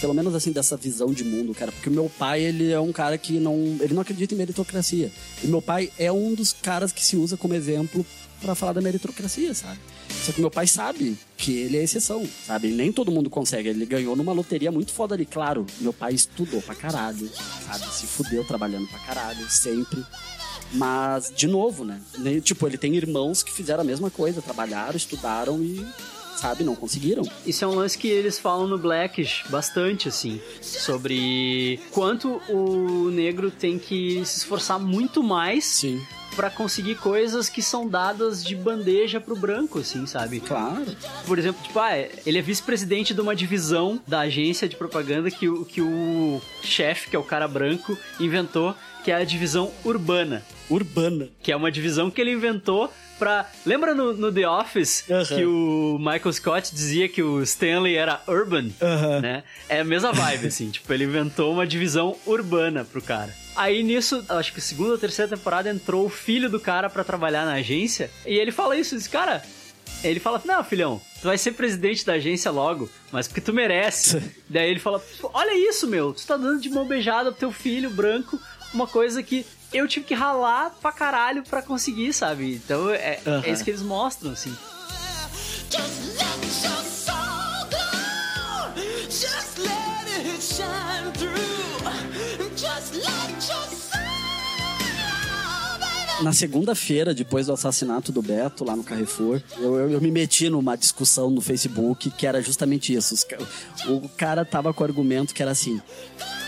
pelo 0.00 0.14
menos 0.14 0.34
assim, 0.34 0.50
dessa 0.50 0.76
visão 0.76 1.12
de 1.12 1.22
mundo, 1.22 1.54
cara. 1.54 1.70
Porque 1.70 1.88
o 1.90 1.92
meu 1.92 2.10
pai, 2.18 2.40
ele 2.42 2.72
é 2.72 2.80
um 2.80 2.90
cara 2.92 3.16
que 3.18 3.34
não. 3.38 3.76
Ele 3.78 3.92
não 3.94 4.02
acredita 4.02 4.34
em 4.34 4.38
meritocracia. 4.38 5.12
E 5.44 5.46
meu 5.46 5.60
pai 5.62 5.92
é 5.98 6.10
um 6.10 6.34
dos 6.34 6.52
caras 6.52 6.90
que 6.92 7.04
se 7.04 7.14
usa 7.14 7.36
como 7.36 7.54
exemplo 7.54 8.04
pra 8.42 8.54
falar 8.54 8.72
da 8.72 8.80
meritocracia, 8.80 9.54
sabe? 9.54 9.78
Só 10.10 10.32
que 10.32 10.40
meu 10.40 10.50
pai 10.50 10.66
sabe 10.66 11.16
que 11.36 11.56
ele 11.56 11.78
é 11.78 11.82
exceção, 11.82 12.28
sabe? 12.46 12.68
Nem 12.68 12.92
todo 12.92 13.10
mundo 13.10 13.30
consegue. 13.30 13.68
Ele 13.68 13.86
ganhou 13.86 14.14
numa 14.14 14.32
loteria 14.32 14.70
muito 14.70 14.92
foda 14.92 15.14
ali. 15.14 15.24
Claro, 15.24 15.64
meu 15.80 15.92
pai 15.92 16.12
estudou 16.12 16.60
pra 16.60 16.74
caralho, 16.74 17.30
sabe? 17.66 17.86
Se 17.92 18.06
fudeu 18.06 18.44
trabalhando 18.44 18.86
pra 18.88 18.98
caralho, 18.98 19.48
sempre. 19.48 20.04
Mas, 20.74 21.32
de 21.34 21.46
novo, 21.46 21.84
né? 21.84 22.00
Tipo, 22.42 22.66
ele 22.66 22.78
tem 22.78 22.94
irmãos 22.94 23.42
que 23.42 23.52
fizeram 23.52 23.82
a 23.82 23.84
mesma 23.84 24.10
coisa, 24.10 24.42
trabalharam, 24.42 24.96
estudaram 24.96 25.62
e, 25.62 25.86
sabe, 26.36 26.64
não 26.64 26.74
conseguiram. 26.74 27.22
Isso 27.46 27.64
é 27.64 27.68
um 27.68 27.74
lance 27.74 27.96
que 27.98 28.08
eles 28.08 28.38
falam 28.38 28.66
no 28.66 28.78
Blackish 28.78 29.44
bastante, 29.48 30.08
assim, 30.08 30.40
sobre 30.60 31.80
quanto 31.90 32.40
o 32.48 33.10
negro 33.10 33.50
tem 33.50 33.78
que 33.78 34.24
se 34.24 34.38
esforçar 34.38 34.78
muito 34.78 35.22
mais 35.22 35.84
pra 36.34 36.48
conseguir 36.48 36.94
coisas 36.94 37.50
que 37.50 37.60
são 37.60 37.86
dadas 37.86 38.42
de 38.42 38.56
bandeja 38.56 39.20
pro 39.20 39.36
branco, 39.36 39.80
assim, 39.80 40.06
sabe? 40.06 40.40
Claro. 40.40 40.86
Por 41.26 41.38
exemplo, 41.38 41.62
tipo, 41.62 41.78
ah, 41.78 41.90
ele 42.24 42.38
é 42.38 42.40
vice-presidente 42.42 43.12
de 43.12 43.20
uma 43.20 43.36
divisão 43.36 44.00
da 44.08 44.20
agência 44.20 44.66
de 44.66 44.74
propaganda 44.74 45.30
que, 45.30 45.46
o- 45.46 45.64
que 45.66 45.82
o 45.82 46.40
chefe, 46.62 47.10
que 47.10 47.16
é 47.16 47.18
o 47.18 47.22
cara 47.22 47.46
branco, 47.46 47.98
inventou, 48.18 48.74
que 49.02 49.10
é 49.10 49.16
a 49.16 49.24
divisão 49.24 49.72
urbana. 49.84 50.42
Urbana. 50.70 51.28
Que 51.42 51.52
é 51.52 51.56
uma 51.56 51.70
divisão 51.70 52.10
que 52.10 52.20
ele 52.20 52.32
inventou 52.32 52.92
pra. 53.18 53.48
Lembra 53.64 53.94
no, 53.94 54.14
no 54.14 54.32
The 54.32 54.48
Office 54.48 55.04
que 55.28 55.44
o 55.44 55.96
Michael 55.98 56.32
Scott 56.32 56.74
dizia 56.74 57.08
que 57.08 57.22
o 57.22 57.42
Stanley 57.42 57.96
era 57.96 58.20
urban? 58.26 58.70
Né? 59.20 59.44
É 59.68 59.80
a 59.80 59.84
mesma 59.84 60.12
vibe, 60.12 60.48
assim. 60.48 60.70
tipo, 60.72 60.92
ele 60.92 61.04
inventou 61.04 61.52
uma 61.52 61.66
divisão 61.66 62.16
urbana 62.26 62.84
pro 62.84 63.00
cara. 63.00 63.32
Aí 63.54 63.82
nisso, 63.82 64.24
acho 64.28 64.52
que 64.52 64.60
segunda 64.60 64.92
ou 64.92 64.98
terceira 64.98 65.36
temporada 65.36 65.70
entrou 65.70 66.06
o 66.06 66.10
filho 66.10 66.48
do 66.48 66.58
cara 66.58 66.88
pra 66.88 67.04
trabalhar 67.04 67.44
na 67.44 67.54
agência. 67.54 68.10
E 68.26 68.34
ele 68.34 68.50
fala 68.50 68.76
isso, 68.76 68.96
diz, 68.96 69.06
cara. 69.06 69.42
Ele 70.02 70.18
fala, 70.18 70.42
não, 70.44 70.64
filhão, 70.64 71.00
tu 71.20 71.28
vai 71.28 71.38
ser 71.38 71.52
presidente 71.52 72.04
da 72.04 72.14
agência 72.14 72.50
logo, 72.50 72.90
mas 73.12 73.28
porque 73.28 73.40
tu 73.40 73.52
merece. 73.52 74.20
Daí 74.50 74.68
ele 74.68 74.80
fala, 74.80 75.00
olha 75.32 75.54
isso, 75.54 75.86
meu, 75.86 76.12
tu 76.12 76.26
tá 76.26 76.36
dando 76.36 76.60
de 76.60 76.68
mão 76.70 76.84
beijada 76.84 77.30
pro 77.30 77.38
teu 77.38 77.52
filho 77.52 77.88
branco, 77.88 78.40
uma 78.72 78.86
coisa 78.86 79.22
que 79.22 79.46
eu 79.72 79.86
tive 79.88 80.06
que 80.06 80.14
ralar 80.14 80.70
pra 80.80 80.92
caralho 80.92 81.42
pra 81.42 81.62
conseguir, 81.62 82.12
sabe? 82.12 82.54
Então 82.54 82.90
é, 82.90 83.20
é 83.44 83.50
isso 83.50 83.64
que 83.64 83.70
eles 83.70 83.82
mostram, 83.82 84.32
assim. 84.32 84.54
Just 89.12 89.58
let 89.58 90.08
it 90.08 90.42
shine 90.42 91.12
through. 91.12 91.36
Just 92.56 92.94
let 92.94 93.48
your 93.48 93.82
Na 96.22 96.32
segunda-feira, 96.32 97.12
depois 97.12 97.46
do 97.46 97.52
assassinato 97.52 98.12
do 98.12 98.22
Beto 98.22 98.64
lá 98.64 98.76
no 98.76 98.84
Carrefour, 98.84 99.42
eu, 99.58 99.76
eu, 99.76 99.90
eu 99.90 100.00
me 100.00 100.10
meti 100.10 100.48
numa 100.48 100.76
discussão 100.76 101.28
no 101.28 101.40
Facebook 101.40 102.10
que 102.12 102.26
era 102.26 102.40
justamente 102.40 102.94
isso. 102.94 103.12
Os 103.12 103.26
O 103.88 104.08
cara 104.08 104.44
tava 104.44 104.72
com 104.72 104.82
o 104.82 104.86
argumento 104.86 105.34
que 105.34 105.42
era 105.42 105.50
assim: 105.50 105.82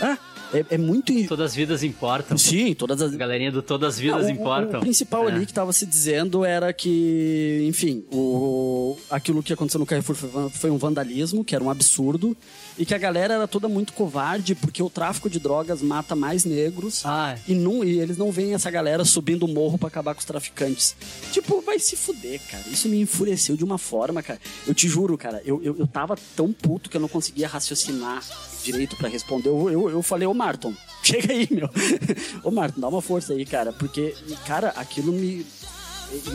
Ah, 0.01 0.17
é, 0.59 0.75
é 0.75 0.77
muito. 0.77 1.13
Todas 1.27 1.51
as 1.51 1.55
vidas 1.55 1.83
importam. 1.83 2.37
Sim, 2.37 2.73
todas 2.73 3.01
as. 3.01 3.15
Galerinha 3.15 3.51
do 3.51 3.61
Todas 3.61 3.95
as 3.95 3.99
Vidas 3.99 4.25
Ah, 4.25 4.27
o- 4.27 4.29
Importam. 4.31 4.79
O, 4.79 4.81
principal 4.83 5.27
É. 5.27 5.31
ali 5.31 5.45
que 5.45 5.53
tava 5.53 5.71
se 5.73 5.85
dizendo 5.85 6.43
era 6.45 6.71
que, 6.73 7.65
enfim, 7.67 8.03
o, 8.11 8.97
aquilo 9.09 9.41
que 9.41 9.53
aconteceu 9.53 9.79
no 9.79 9.85
Carrefour 9.85 10.15
foi, 10.51 10.69
um 10.69 10.77
vandalismo, 10.77 11.43
que 11.43 11.55
era 11.55 11.63
um 11.63 11.69
absurdo, 11.69 12.35
e 12.77 12.85
que 12.85 12.93
a 12.93 12.97
galera 12.97 13.33
era 13.35 13.47
toda 13.47 13.67
muito 13.67 13.93
covarde, 13.93 14.53
porque 14.55 14.81
o 14.83 14.89
tráfico 14.89 15.29
de 15.29 15.39
drogas 15.39 15.81
mata 15.81 16.15
mais 16.15 16.45
negros, 16.45 17.03
e, 17.47 17.53
não, 17.53 17.83
e 17.83 17.99
eles 17.99 18.17
não 18.17 18.31
veem 18.31 18.53
essa 18.53 18.69
galera 18.69 19.03
subindo 19.05 19.43
o 19.43 19.47
morro 19.47 19.77
pra 19.77 19.87
acabar 19.87 20.13
com 20.13 20.19
os 20.19 20.25
traficantes. 20.25 20.95
Tipo, 21.31 21.61
vai 21.61 21.79
se 21.79 21.95
fuder, 21.95 22.39
cara. 22.51 22.63
Isso 22.71 22.87
me 22.89 22.99
enfureceu 23.01 23.55
de 23.55 23.63
uma 23.63 23.77
forma, 23.77 24.21
cara. 24.21 24.39
Eu 24.67 24.73
te 24.73 24.87
juro, 24.87 25.17
cara, 25.17 25.41
eu, 25.45 25.61
eu, 25.63 25.75
eu 25.79 25.87
tava 25.87 26.17
tão 26.35 26.51
puto 26.51 26.89
que 26.89 26.97
eu 26.97 27.01
não 27.01 27.07
conseguia 27.07 27.47
raciocinar 27.47 28.23
direito 28.65 28.95
pra 28.95 29.07
responder. 29.07 29.49
Eu, 29.49 29.69
eu, 29.69 29.89
eu 29.89 30.01
falei, 30.01 30.27
ô 30.27 30.33
Marton, 30.33 30.73
chega 31.03 31.31
aí, 31.31 31.47
meu. 31.51 31.69
ô 32.43 32.51
Marton, 32.51 32.81
dá 32.81 32.87
uma 32.87 33.01
força 33.01 33.33
aí, 33.33 33.45
cara. 33.45 33.71
Porque, 33.71 34.15
cara, 34.45 34.69
aquilo 34.69 35.13
me. 35.13 35.45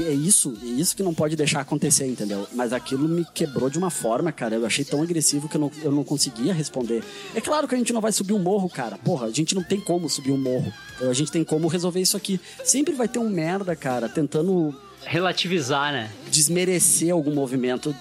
É 0.05 0.13
isso, 0.13 0.59
é 0.63 0.67
isso 0.67 0.97
que 0.97 1.03
não 1.03 1.15
pode 1.15 1.37
deixar 1.37 1.61
acontecer, 1.61 2.05
entendeu? 2.05 2.47
Mas 2.53 2.73
aquilo 2.73 3.09
me 3.09 3.25
quebrou 3.25 3.71
de 3.71 3.79
uma 3.79 3.89
forma, 3.89 4.31
cara. 4.33 4.57
Eu 4.57 4.67
achei 4.67 4.85
tão 4.85 5.01
agressivo 5.01 5.49
que 5.49 5.57
eu 5.57 5.61
não, 5.61 5.73
eu 5.83 5.93
não 5.93 6.05
conseguia 6.05 6.53
responder. 6.53 7.03
É 7.35 7.41
claro 7.41 7.69
que 7.69 7.75
a 7.75 7.79
gente 7.79 7.93
não 7.93 8.01
vai 8.01 8.13
subir 8.13 8.35
um 8.35 8.39
morro, 8.39 8.69
cara. 8.69 8.99
Porra, 8.99 9.27
a 9.27 9.31
gente 9.31 9.55
não 9.55 9.63
tem 9.63 9.81
como 9.81 10.09
subir 10.09 10.33
um 10.33 10.39
morro. 10.39 10.73
A 11.01 11.13
gente 11.13 11.31
tem 11.31 11.45
como 11.45 11.69
resolver 11.69 12.01
isso 12.01 12.17
aqui. 12.17 12.41
Sempre 12.65 12.95
vai 12.95 13.09
ter 13.09 13.21
um 13.21 13.31
merda, 13.31 13.75
cara, 13.77 14.09
tentando 14.09 14.75
Relativizar, 15.05 15.93
né? 15.93 16.11
desmerecer 16.31 17.13
algum 17.13 17.35
movimento. 17.35 17.95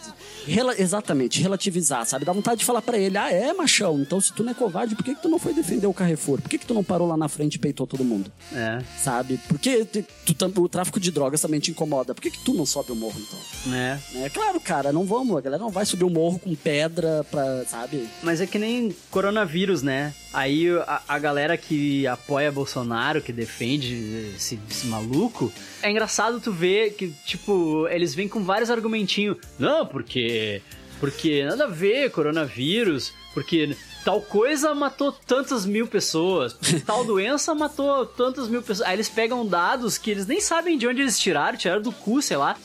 Rela- 0.50 0.76
exatamente, 0.80 1.42
relativizar, 1.42 2.06
sabe? 2.06 2.26
Dá 2.26 2.34
vontade 2.34 2.60
de 2.60 2.66
falar 2.66 2.82
pra 2.82 2.98
ele, 2.98 3.18
ah, 3.18 3.32
é, 3.32 3.54
machão, 3.54 4.00
então 4.00 4.20
se 4.20 4.34
tu 4.34 4.44
não 4.44 4.52
é 4.52 4.54
covarde, 4.56 4.96
por 4.96 5.04
que, 5.04 5.16
que 5.16 5.22
tu 5.22 5.30
não 5.30 5.40
foi 5.40 5.54
defender 5.54 5.88
o 5.88 5.94
Carrefour? 5.94 6.42
Por 6.42 6.50
que, 6.50 6.58
que 6.58 6.66
tu 6.66 6.74
não 6.74 6.84
parou 6.84 7.08
lá 7.08 7.16
na 7.18 7.28
frente 7.28 7.56
e 7.56 7.60
peitou 7.60 7.86
todo 7.88 8.04
mundo? 8.04 8.32
É. 8.54 8.82
Sabe? 9.02 9.40
Porque 9.48 9.86
tu, 9.86 10.34
tu 10.34 10.62
o 10.62 10.70
tráfico 10.70 11.00
de 11.00 11.12
drogas 11.12 11.42
também 11.42 11.60
te 11.60 11.72
incomoda. 11.72 12.14
Por 12.14 12.22
que, 12.22 12.32
que 12.32 12.44
tu 12.44 12.54
não 12.54 12.66
sobe 12.66 12.92
o 12.92 12.96
morro, 12.96 13.20
então? 13.20 13.74
É. 13.76 14.00
É 14.16 14.30
claro, 14.30 14.60
cara, 14.60 14.92
não 14.92 15.06
vamos, 15.06 15.38
a 15.38 15.42
galera 15.42 15.62
não 15.62 15.70
vai 15.70 15.86
subir 15.86 16.04
o 16.04 16.10
morro 16.10 16.40
com 16.40 16.56
pedra 16.56 17.24
pra, 17.30 17.64
sabe? 17.66 18.08
Mas 18.24 18.42
é 18.42 18.48
que 18.48 18.58
nem 18.58 18.96
coronavírus, 19.12 19.82
né? 19.82 20.14
Aí 20.34 20.68
a, 20.86 21.02
a 21.08 21.20
galera 21.20 21.58
que 21.58 22.06
apoia 22.06 22.52
Bolsonaro, 22.52 23.22
que 23.22 23.34
defende 23.34 24.34
esse, 24.36 24.60
esse 24.70 24.88
maluco, 24.88 25.52
é 25.82 25.90
engraçado 25.90 26.40
tu 26.40 26.52
ver 26.52 26.94
que, 26.94 27.12
tipo, 27.26 27.88
eles 27.88 28.14
vêm 28.14 28.28
com 28.28 28.44
vários 28.44 28.70
argumentinhos. 28.70 29.38
Não, 29.58 29.86
porque. 29.86 30.62
Porque 31.00 31.46
nada 31.46 31.64
a 31.64 31.68
ver, 31.68 32.12
coronavírus, 32.12 33.14
porque 33.34 33.74
tal 34.04 34.22
coisa 34.22 34.74
matou 34.74 35.12
tantas 35.12 35.66
mil 35.66 35.88
pessoas, 35.88 36.56
tal 36.86 37.04
doença 37.04 37.54
matou 37.54 38.06
tantas 38.06 38.48
mil 38.48 38.62
pessoas. 38.62 38.88
Aí 38.88 38.96
eles 38.96 39.10
pegam 39.10 39.46
dados 39.46 39.98
que 39.98 40.12
eles 40.12 40.26
nem 40.26 40.40
sabem 40.40 40.78
de 40.78 40.88
onde 40.88 41.02
eles 41.02 41.20
tiraram, 41.20 41.58
tiraram 41.58 41.82
do 41.82 41.92
cu, 41.92 42.22
sei 42.22 42.38
lá, 42.38 42.56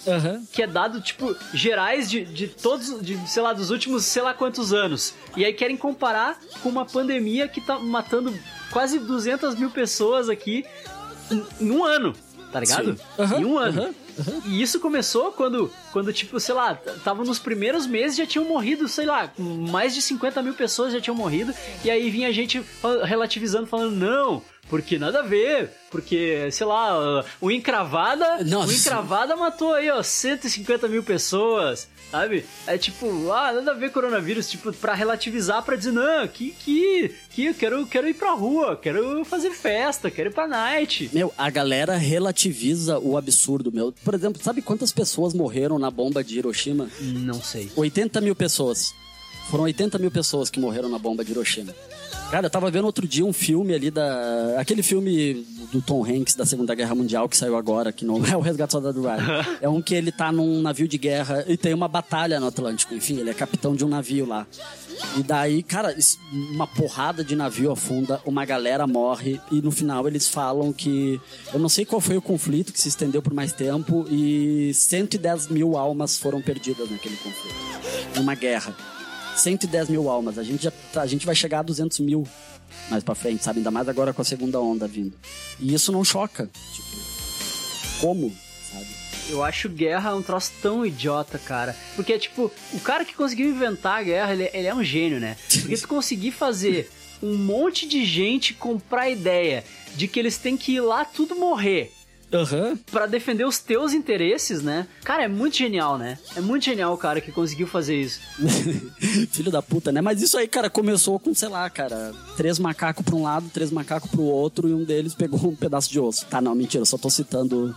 que 0.52 0.62
é 0.62 0.66
dado, 0.66 1.00
tipo, 1.00 1.34
gerais 1.52 2.08
de, 2.10 2.24
de 2.24 2.48
todos, 2.48 3.00
de, 3.02 3.16
sei 3.28 3.42
lá, 3.42 3.52
dos 3.52 3.70
últimos 3.70 4.04
sei 4.04 4.22
lá 4.22 4.32
quantos 4.34 4.72
anos. 4.72 5.14
E 5.36 5.44
aí 5.44 5.52
querem 5.52 5.76
comparar 5.76 6.38
com 6.62 6.68
uma 6.68 6.84
pandemia 6.84 7.48
que 7.48 7.60
tá 7.60 7.78
matando 7.78 8.32
quase 8.70 8.98
200 8.98 9.54
mil 9.56 9.70
pessoas 9.70 10.28
aqui 10.28 10.64
em, 11.30 11.44
em 11.60 11.70
um 11.70 11.84
ano, 11.84 12.14
tá 12.52 12.60
ligado? 12.60 12.98
Aham, 13.18 13.40
em 13.40 13.44
um 13.44 13.58
ano. 13.58 13.94
Aham, 14.18 14.42
E 14.46 14.62
isso 14.62 14.80
começou 14.80 15.32
quando, 15.32 15.70
quando, 15.92 16.12
tipo, 16.12 16.38
sei 16.40 16.54
lá, 16.54 16.74
tava 17.02 17.24
nos 17.24 17.38
primeiros 17.38 17.86
meses 17.86 18.16
já 18.16 18.26
tinham 18.26 18.44
morrido, 18.46 18.88
sei 18.88 19.06
lá, 19.06 19.32
mais 19.38 19.94
de 19.94 20.02
50 20.02 20.42
mil 20.42 20.54
pessoas 20.54 20.92
já 20.92 21.00
tinham 21.00 21.16
morrido. 21.16 21.54
E 21.84 21.90
aí 21.90 22.10
vinha 22.10 22.32
gente 22.32 22.64
relativizando, 23.04 23.66
falando, 23.66 23.94
não, 23.96 24.42
porque 24.68 24.98
nada 24.98 25.20
a 25.20 25.22
ver, 25.22 25.70
porque, 25.90 26.50
sei 26.50 26.66
lá, 26.66 27.24
o 27.40 27.50
Encravada, 27.50 28.42
Nossa. 28.44 28.72
o 28.72 28.72
Encravada 28.74 29.36
matou 29.36 29.74
aí, 29.74 29.90
ó, 29.90 30.02
150 30.02 30.88
mil 30.88 31.02
pessoas. 31.02 31.88
Sabe? 32.10 32.44
É 32.66 32.78
tipo, 32.78 33.32
ah, 33.32 33.52
nada 33.52 33.72
a 33.72 33.74
ver 33.74 33.90
coronavírus, 33.90 34.48
tipo, 34.48 34.72
pra 34.74 34.94
relativizar, 34.94 35.64
pra 35.64 35.74
dizer, 35.74 35.90
não, 35.90 36.28
que, 36.28 36.52
que, 36.52 37.12
que 37.30 37.46
eu 37.46 37.54
quero, 37.54 37.84
quero 37.86 38.08
ir 38.08 38.14
pra 38.14 38.32
rua, 38.34 38.76
quero 38.76 39.24
fazer 39.24 39.50
festa, 39.50 40.08
quero 40.12 40.30
ir 40.30 40.32
pra 40.32 40.46
night. 40.46 41.10
Meu, 41.12 41.34
a 41.36 41.50
galera 41.50 41.96
relativiza 41.96 43.00
o 43.00 43.16
absurdo, 43.16 43.72
meu. 43.72 43.92
Por 44.04 44.14
exemplo, 44.14 44.40
sabe 44.40 44.62
quantas 44.62 44.92
pessoas 44.92 45.34
morreram 45.34 45.76
na 45.76 45.90
bomba 45.90 46.22
de 46.22 46.38
Hiroshima? 46.38 46.88
Não 47.00 47.42
sei. 47.42 47.72
80 47.74 48.20
mil 48.20 48.36
pessoas. 48.36 48.94
Foram 49.50 49.64
80 49.64 49.98
mil 49.98 50.10
pessoas 50.10 50.48
que 50.50 50.60
morreram 50.60 50.88
na 50.88 50.98
bomba 50.98 51.24
de 51.24 51.32
Hiroshima. 51.32 51.74
Cara, 52.34 52.46
eu 52.46 52.50
tava 52.50 52.68
vendo 52.68 52.86
outro 52.86 53.06
dia 53.06 53.24
um 53.24 53.32
filme 53.32 53.72
ali 53.72 53.92
da. 53.92 54.58
Aquele 54.58 54.82
filme 54.82 55.46
do 55.70 55.80
Tom 55.80 56.04
Hanks 56.04 56.34
da 56.34 56.44
Segunda 56.44 56.74
Guerra 56.74 56.92
Mundial 56.92 57.28
que 57.28 57.36
saiu 57.36 57.56
agora, 57.56 57.92
que 57.92 58.04
não 58.04 58.16
é 58.26 58.36
o 58.36 58.40
Resgate 58.40 58.70
do 58.70 58.72
Soldado 58.72 59.00
Ryan. 59.00 59.46
É 59.60 59.68
um 59.68 59.80
que 59.80 59.94
ele 59.94 60.10
tá 60.10 60.32
num 60.32 60.60
navio 60.60 60.88
de 60.88 60.98
guerra 60.98 61.44
e 61.46 61.56
tem 61.56 61.72
uma 61.72 61.86
batalha 61.86 62.40
no 62.40 62.48
Atlântico. 62.48 62.92
Enfim, 62.92 63.20
ele 63.20 63.30
é 63.30 63.34
capitão 63.34 63.76
de 63.76 63.84
um 63.84 63.88
navio 63.88 64.26
lá. 64.26 64.48
E 65.16 65.22
daí, 65.22 65.62
cara, 65.62 65.96
uma 66.32 66.66
porrada 66.66 67.22
de 67.22 67.36
navio 67.36 67.70
afunda, 67.70 68.20
uma 68.26 68.44
galera 68.44 68.84
morre 68.84 69.40
e 69.52 69.62
no 69.62 69.70
final 69.70 70.08
eles 70.08 70.28
falam 70.28 70.72
que. 70.72 71.20
Eu 71.52 71.60
não 71.60 71.68
sei 71.68 71.84
qual 71.84 72.00
foi 72.00 72.16
o 72.16 72.22
conflito 72.22 72.72
que 72.72 72.80
se 72.80 72.88
estendeu 72.88 73.22
por 73.22 73.32
mais 73.32 73.52
tempo 73.52 74.06
e 74.10 74.74
110 74.74 75.50
mil 75.50 75.76
almas 75.76 76.18
foram 76.18 76.42
perdidas 76.42 76.90
naquele 76.90 77.14
conflito. 77.14 77.54
Numa 78.16 78.34
guerra. 78.34 78.74
110 79.36 79.88
mil 79.88 80.08
almas. 80.08 80.38
A 80.38 80.42
gente, 80.42 80.64
já, 80.64 80.72
a 80.96 81.06
gente 81.06 81.26
vai 81.26 81.34
chegar 81.34 81.60
a 81.60 81.62
200 81.62 82.00
mil 82.00 82.26
mais 82.90 83.02
pra 83.02 83.14
frente, 83.14 83.44
sabe? 83.44 83.58
Ainda 83.58 83.70
mais 83.70 83.88
agora 83.88 84.12
com 84.12 84.22
a 84.22 84.24
segunda 84.24 84.60
onda 84.60 84.86
vindo. 84.86 85.14
E 85.60 85.74
isso 85.74 85.92
não 85.92 86.04
choca. 86.04 86.48
Tipo, 86.72 88.00
como? 88.00 88.32
Sabe? 88.70 88.86
Eu 89.28 89.42
acho 89.42 89.68
guerra 89.68 90.14
um 90.14 90.22
troço 90.22 90.52
tão 90.60 90.84
idiota, 90.84 91.38
cara. 91.38 91.74
Porque, 91.96 92.18
tipo, 92.18 92.50
o 92.72 92.80
cara 92.80 93.04
que 93.04 93.14
conseguiu 93.14 93.48
inventar 93.48 94.00
a 94.00 94.02
guerra, 94.02 94.32
ele, 94.32 94.50
ele 94.52 94.66
é 94.66 94.74
um 94.74 94.84
gênio, 94.84 95.18
né? 95.18 95.36
Porque 95.60 95.76
tu 95.76 95.88
conseguir 95.88 96.32
fazer 96.32 96.90
um 97.22 97.36
monte 97.38 97.86
de 97.86 98.04
gente 98.04 98.52
comprar 98.52 99.02
a 99.02 99.10
ideia 99.10 99.64
de 99.96 100.06
que 100.06 100.18
eles 100.18 100.36
têm 100.36 100.56
que 100.56 100.72
ir 100.72 100.80
lá 100.80 101.04
tudo 101.04 101.36
morrer. 101.36 101.92
Aham. 102.34 102.76
Pra 102.90 103.06
defender 103.06 103.46
os 103.46 103.60
teus 103.60 103.92
interesses, 103.92 104.62
né? 104.62 104.88
Cara, 105.04 105.22
é 105.22 105.28
muito 105.28 105.56
genial, 105.56 105.96
né? 105.96 106.18
É 106.34 106.40
muito 106.40 106.64
genial 106.64 106.92
o 106.92 106.98
cara 106.98 107.20
que 107.20 107.30
conseguiu 107.30 107.66
fazer 107.66 107.94
isso. 108.00 108.20
Filho 109.30 109.52
da 109.52 109.62
puta, 109.62 109.92
né? 109.92 110.00
Mas 110.00 110.20
isso 110.20 110.36
aí, 110.36 110.48
cara, 110.48 110.68
começou 110.68 111.20
com, 111.20 111.32
sei 111.32 111.48
lá, 111.48 111.70
cara, 111.70 112.12
três 112.36 112.58
macacos 112.58 113.04
pra 113.04 113.14
um 113.14 113.22
lado, 113.22 113.48
três 113.52 113.70
macacos 113.70 114.10
pro 114.10 114.22
outro, 114.22 114.68
e 114.68 114.74
um 114.74 114.84
deles 114.84 115.14
pegou 115.14 115.48
um 115.48 115.54
pedaço 115.54 115.90
de 115.90 116.00
osso. 116.00 116.26
Tá, 116.26 116.40
não, 116.40 116.54
mentira, 116.54 116.84
só 116.84 116.98
tô 116.98 117.08
citando 117.08 117.74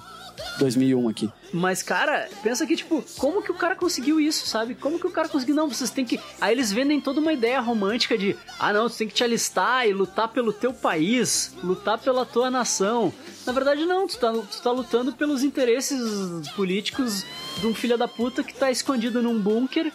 2001 0.59 1.09
aqui. 1.09 1.29
Mas, 1.53 1.81
cara, 1.81 2.29
pensa 2.43 2.65
que, 2.65 2.75
tipo, 2.75 3.03
como 3.17 3.41
que 3.41 3.51
o 3.51 3.55
cara 3.55 3.75
conseguiu 3.75 4.19
isso, 4.19 4.45
sabe? 4.47 4.75
Como 4.75 4.99
que 4.99 5.07
o 5.07 5.11
cara 5.11 5.29
conseguiu? 5.29 5.55
Não, 5.55 5.69
vocês 5.69 5.89
têm 5.89 6.05
que. 6.05 6.19
Aí 6.41 6.53
eles 6.53 6.71
vendem 6.71 6.99
toda 6.99 7.19
uma 7.19 7.33
ideia 7.33 7.59
romântica 7.59 8.17
de, 8.17 8.35
ah, 8.59 8.73
não, 8.73 8.89
tu 8.89 8.97
tem 8.97 9.07
que 9.07 9.13
te 9.13 9.23
alistar 9.23 9.87
e 9.87 9.93
lutar 9.93 10.27
pelo 10.29 10.51
teu 10.51 10.73
país, 10.73 11.53
lutar 11.63 11.97
pela 11.97 12.25
tua 12.25 12.51
nação. 12.51 13.13
Na 13.45 13.53
verdade, 13.53 13.85
não, 13.85 14.07
tu 14.07 14.17
tá, 14.17 14.31
tu 14.31 14.61
tá 14.61 14.71
lutando 14.71 15.13
pelos 15.13 15.43
interesses 15.43 15.99
políticos 16.55 17.25
de 17.59 17.67
um 17.67 17.73
filho 17.73 17.97
da 17.97 18.07
puta 18.07 18.43
que 18.43 18.53
tá 18.53 18.69
escondido 18.69 19.21
num 19.21 19.39
bunker, 19.39 19.91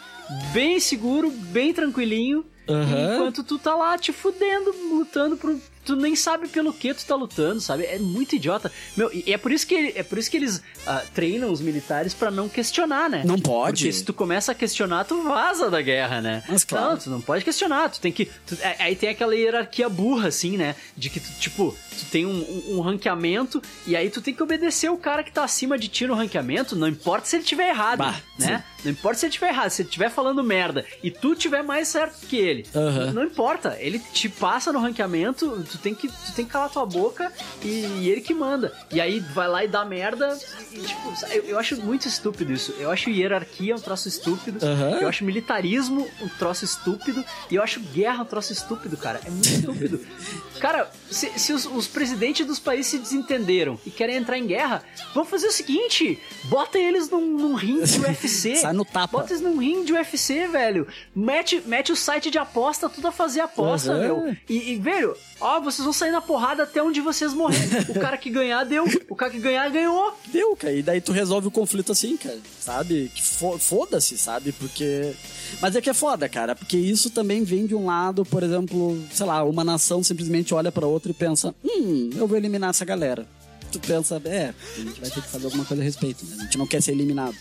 bem 0.52 0.80
seguro, 0.80 1.30
bem 1.30 1.74
tranquilinho. 1.74 2.44
Aham. 2.68 3.14
Enquanto 3.14 3.42
tu 3.42 3.58
tá 3.58 3.74
lá 3.74 3.98
te 3.98 4.12
fudendo, 4.12 4.72
lutando 4.92 5.36
pro. 5.36 5.60
Tu 5.84 5.96
nem 5.96 6.14
sabe 6.14 6.46
pelo 6.48 6.72
que 6.72 6.94
tu 6.94 7.04
tá 7.04 7.16
lutando, 7.16 7.60
sabe? 7.60 7.84
É 7.84 7.98
muito 7.98 8.36
idiota. 8.36 8.70
Meu, 8.96 9.10
e 9.12 9.32
é 9.32 9.36
por 9.36 9.50
isso 9.50 9.66
que, 9.66 9.92
é 9.96 10.02
por 10.02 10.16
isso 10.16 10.30
que 10.30 10.36
eles 10.36 10.62
ah, 10.86 11.02
treinam 11.12 11.50
os 11.50 11.60
militares 11.60 12.14
pra 12.14 12.30
não 12.30 12.48
questionar, 12.48 13.10
né? 13.10 13.22
Não 13.24 13.38
pode. 13.38 13.82
Porque 13.82 13.92
se 13.92 14.04
tu 14.04 14.12
começa 14.12 14.52
a 14.52 14.54
questionar, 14.54 15.04
tu 15.04 15.22
vaza 15.24 15.68
da 15.70 15.82
guerra, 15.82 16.20
né? 16.20 16.42
Mas 16.48 16.62
claro. 16.62 16.90
Não, 16.90 16.96
tu 16.98 17.10
não 17.10 17.20
pode 17.20 17.44
questionar, 17.44 17.88
tu 17.90 18.00
tem 18.00 18.12
que. 18.12 18.26
tu- 18.46 18.56
é- 18.60 18.76
aí 18.78 18.94
tem 18.94 19.08
aquela 19.08 19.34
hierarquia 19.34 19.88
burra, 19.88 20.28
assim, 20.28 20.56
né? 20.56 20.76
De 20.96 21.10
que 21.10 21.18
tu, 21.18 21.30
tipo, 21.40 21.76
tu 21.98 22.04
tem 22.12 22.26
um, 22.26 22.30
um, 22.30 22.76
um 22.76 22.80
ranqueamento 22.80 23.60
e 23.86 23.96
aí 23.96 24.08
tu 24.08 24.20
tem 24.20 24.32
que 24.32 24.42
obedecer 24.42 24.88
o 24.90 24.96
cara 24.96 25.24
que 25.24 25.32
tá 25.32 25.42
acima 25.42 25.76
de 25.76 25.88
ti 25.88 26.06
no 26.06 26.14
ranqueamento, 26.14 26.76
não 26.76 26.86
importa 26.88 27.26
se 27.26 27.36
ele 27.36 27.44
tiver 27.44 27.68
errado, 27.70 27.98
Bah, 27.98 28.20
né? 28.38 28.62
Não 28.84 28.90
importa 28.92 29.18
se 29.18 29.26
ele 29.26 29.32
tiver 29.32 29.48
errado, 29.48 29.70
se 29.70 29.82
ele 29.82 29.88
tiver 29.88 30.10
falando 30.10 30.42
merda 30.42 30.84
e 31.02 31.10
tu 31.10 31.34
tiver 31.34 31.62
mais 31.62 31.88
certo 31.88 32.26
que 32.26 32.36
ele. 32.36 32.66
Aham. 32.74 33.12
Não 33.12 33.24
importa, 33.24 33.76
ele 33.80 33.98
te 33.98 34.28
passa 34.28 34.72
no 34.72 34.80
ranqueamento, 34.80 35.64
tu 35.70 35.78
tem 35.78 35.94
que, 35.94 36.08
tu 36.08 36.32
tem 36.34 36.44
que 36.44 36.50
calar 36.50 36.70
tua 36.70 36.86
boca 36.86 37.32
e, 37.62 37.68
e 37.68 38.08
ele 38.10 38.20
que 38.20 38.34
manda. 38.34 38.72
E 38.90 39.00
aí 39.00 39.20
vai 39.20 39.48
lá 39.48 39.64
e 39.64 39.68
dá 39.68 39.84
merda. 39.84 40.38
E, 40.72 40.80
tipo, 40.80 41.12
eu, 41.30 41.44
eu 41.44 41.58
acho 41.58 41.76
muito 41.80 42.06
estúpido 42.08 42.52
isso. 42.52 42.74
Eu 42.78 42.90
acho 42.90 43.10
hierarquia 43.10 43.74
um 43.74 43.80
troço 43.80 44.08
estúpido. 44.08 44.64
Aham. 44.64 44.98
Eu 45.00 45.08
acho 45.08 45.24
militarismo 45.24 46.08
um 46.20 46.28
troço 46.28 46.64
estúpido. 46.64 47.24
E 47.50 47.54
eu 47.54 47.62
acho 47.62 47.80
guerra 47.80 48.22
um 48.22 48.26
troço 48.26 48.52
estúpido, 48.52 48.96
cara. 48.96 49.20
É 49.24 49.30
muito 49.30 49.48
estúpido. 49.48 50.00
Cara, 50.60 50.88
se, 51.10 51.28
se 51.40 51.52
os, 51.52 51.66
os 51.66 51.88
presidentes 51.88 52.46
dos 52.46 52.60
países 52.60 52.86
se 52.86 52.98
desentenderam 52.98 53.80
e 53.84 53.90
querem 53.90 54.14
entrar 54.14 54.38
em 54.38 54.46
guerra, 54.46 54.84
vamos 55.12 55.28
fazer 55.28 55.48
o 55.48 55.52
seguinte: 55.52 56.20
bota 56.44 56.78
eles 56.78 57.10
num, 57.10 57.36
num 57.36 57.54
ringue 57.54 57.84
de 57.84 57.98
UFC. 58.00 58.56
Sai 58.72 58.76
no 58.76 58.84
tapa. 58.84 59.18
Bota 59.18 59.32
eles 59.32 59.42
num 59.42 59.58
ringue 59.58 59.86
de 59.86 59.92
UFC, 59.92 60.48
velho. 60.48 60.86
Mete, 61.14 61.62
mete 61.66 61.92
o 61.92 61.96
site 61.96 62.30
de 62.30 62.38
aposta, 62.38 62.88
tudo 62.88 63.08
a 63.08 63.12
fazer 63.12 63.40
aposta, 63.40 63.92
Aham. 63.92 64.00
meu. 64.00 64.36
E, 64.48 64.72
e, 64.72 64.76
velho, 64.76 65.14
ó, 65.40 65.60
vocês 65.60 65.84
vão 65.84 65.92
sair 65.92 66.10
na 66.10 66.20
porrada 66.20 66.62
até 66.62 66.82
onde 66.82 67.00
vocês 67.00 67.32
morrerem. 67.34 67.68
o 67.90 68.00
cara 68.00 68.16
que 68.16 68.30
ganhar, 68.30 68.64
deu. 68.64 68.84
O 69.08 69.14
cara 69.14 69.30
que 69.30 69.38
ganhar, 69.38 69.68
ganhou. 69.70 70.16
Deu, 70.32 70.56
cara. 70.56 70.72
E 70.74 70.82
daí 70.82 71.00
tu 71.00 71.12
resolve 71.12 71.48
o 71.48 71.50
conflito 71.50 71.92
assim, 71.92 72.16
cara. 72.16 72.38
Sabe? 72.58 73.10
Que 73.14 73.22
fo- 73.22 73.58
foda-se, 73.58 74.16
sabe? 74.16 74.52
Porque. 74.52 75.12
Mas 75.60 75.76
é 75.76 75.80
que 75.80 75.90
é 75.90 75.94
foda, 75.94 76.28
cara. 76.28 76.54
Porque 76.54 76.76
isso 76.76 77.10
também 77.10 77.44
vem 77.44 77.66
de 77.66 77.74
um 77.74 77.86
lado, 77.86 78.24
por 78.24 78.42
exemplo, 78.42 78.98
sei 79.12 79.26
lá, 79.26 79.44
uma 79.44 79.62
nação 79.62 80.02
simplesmente 80.02 80.54
olha 80.54 80.72
pra 80.72 80.86
outra 80.86 81.10
e 81.10 81.14
pensa: 81.14 81.54
hum, 81.64 82.10
eu 82.16 82.26
vou 82.26 82.36
eliminar 82.36 82.70
essa 82.70 82.84
galera. 82.84 83.26
Tu 83.70 83.80
pensa, 83.80 84.20
é, 84.26 84.52
a 84.76 84.80
gente 84.80 85.00
vai 85.00 85.08
ter 85.10 85.22
que 85.22 85.28
fazer 85.28 85.46
alguma 85.46 85.64
coisa 85.64 85.82
a 85.82 85.84
respeito, 85.84 86.26
né? 86.26 86.36
A 86.40 86.42
gente 86.44 86.58
não 86.58 86.66
quer 86.66 86.82
ser 86.82 86.92
eliminado. 86.92 87.34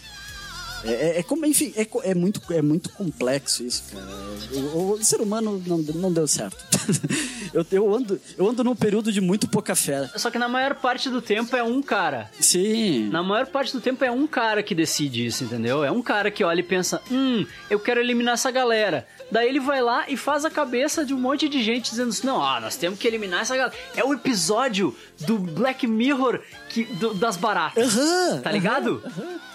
É, 0.83 0.91
é- 0.91 1.19
é 1.19 1.23
como, 1.23 1.45
enfim, 1.45 1.73
é, 1.75 1.87
é 2.09 2.15
muito, 2.15 2.41
é 2.51 2.61
muito 2.61 2.89
complexo 2.89 3.63
isso, 3.63 3.83
cara. 3.91 4.05
O, 4.73 4.93
o 4.93 5.03
ser 5.03 5.21
humano 5.21 5.61
não, 5.65 5.77
não 5.77 6.11
deu 6.11 6.27
certo. 6.27 6.57
eu, 7.53 7.65
eu, 7.71 7.93
ando, 7.95 8.19
eu 8.37 8.49
ando 8.49 8.63
num 8.63 8.75
período 8.75 9.11
de 9.11 9.21
muito 9.21 9.47
pouca 9.47 9.75
fé. 9.75 10.09
Só 10.15 10.29
que 10.31 10.37
na 10.39 10.47
maior 10.47 10.75
parte 10.75 11.09
do 11.09 11.21
tempo 11.21 11.55
é 11.55 11.63
um 11.63 11.81
cara. 11.81 12.29
Sim. 12.39 13.09
Na 13.09 13.21
maior 13.23 13.47
parte 13.47 13.71
do 13.73 13.81
tempo 13.81 14.03
é 14.03 14.11
um 14.11 14.25
cara 14.27 14.63
que 14.63 14.73
decide 14.75 15.25
isso, 15.25 15.43
entendeu? 15.43 15.83
É 15.83 15.91
um 15.91 16.01
cara 16.01 16.31
que 16.31 16.43
olha 16.43 16.59
e 16.59 16.63
pensa: 16.63 17.01
hum, 17.11 17.45
eu 17.69 17.79
quero 17.79 17.99
eliminar 17.99 18.33
essa 18.33 18.51
galera. 18.51 19.07
Daí 19.31 19.47
ele 19.47 19.59
vai 19.59 19.81
lá 19.81 20.05
e 20.09 20.17
faz 20.17 20.43
a 20.43 20.49
cabeça 20.49 21.05
de 21.05 21.13
um 21.13 21.19
monte 21.19 21.47
de 21.47 21.63
gente 21.63 21.89
dizendo 21.91 22.09
assim: 22.09 22.27
não, 22.27 22.43
ah, 22.43 22.59
nós 22.59 22.75
temos 22.75 22.99
que 22.99 23.07
eliminar 23.07 23.41
essa 23.41 23.55
galera. 23.55 23.75
É 23.95 24.03
o 24.03 24.13
episódio 24.13 24.95
do 25.19 25.37
Black 25.37 25.85
Mirror 25.87 26.41
que, 26.71 26.83
do- 26.85 27.13
das 27.13 27.37
baratas. 27.37 27.93
tá 28.43 28.51
ligado? 28.51 29.03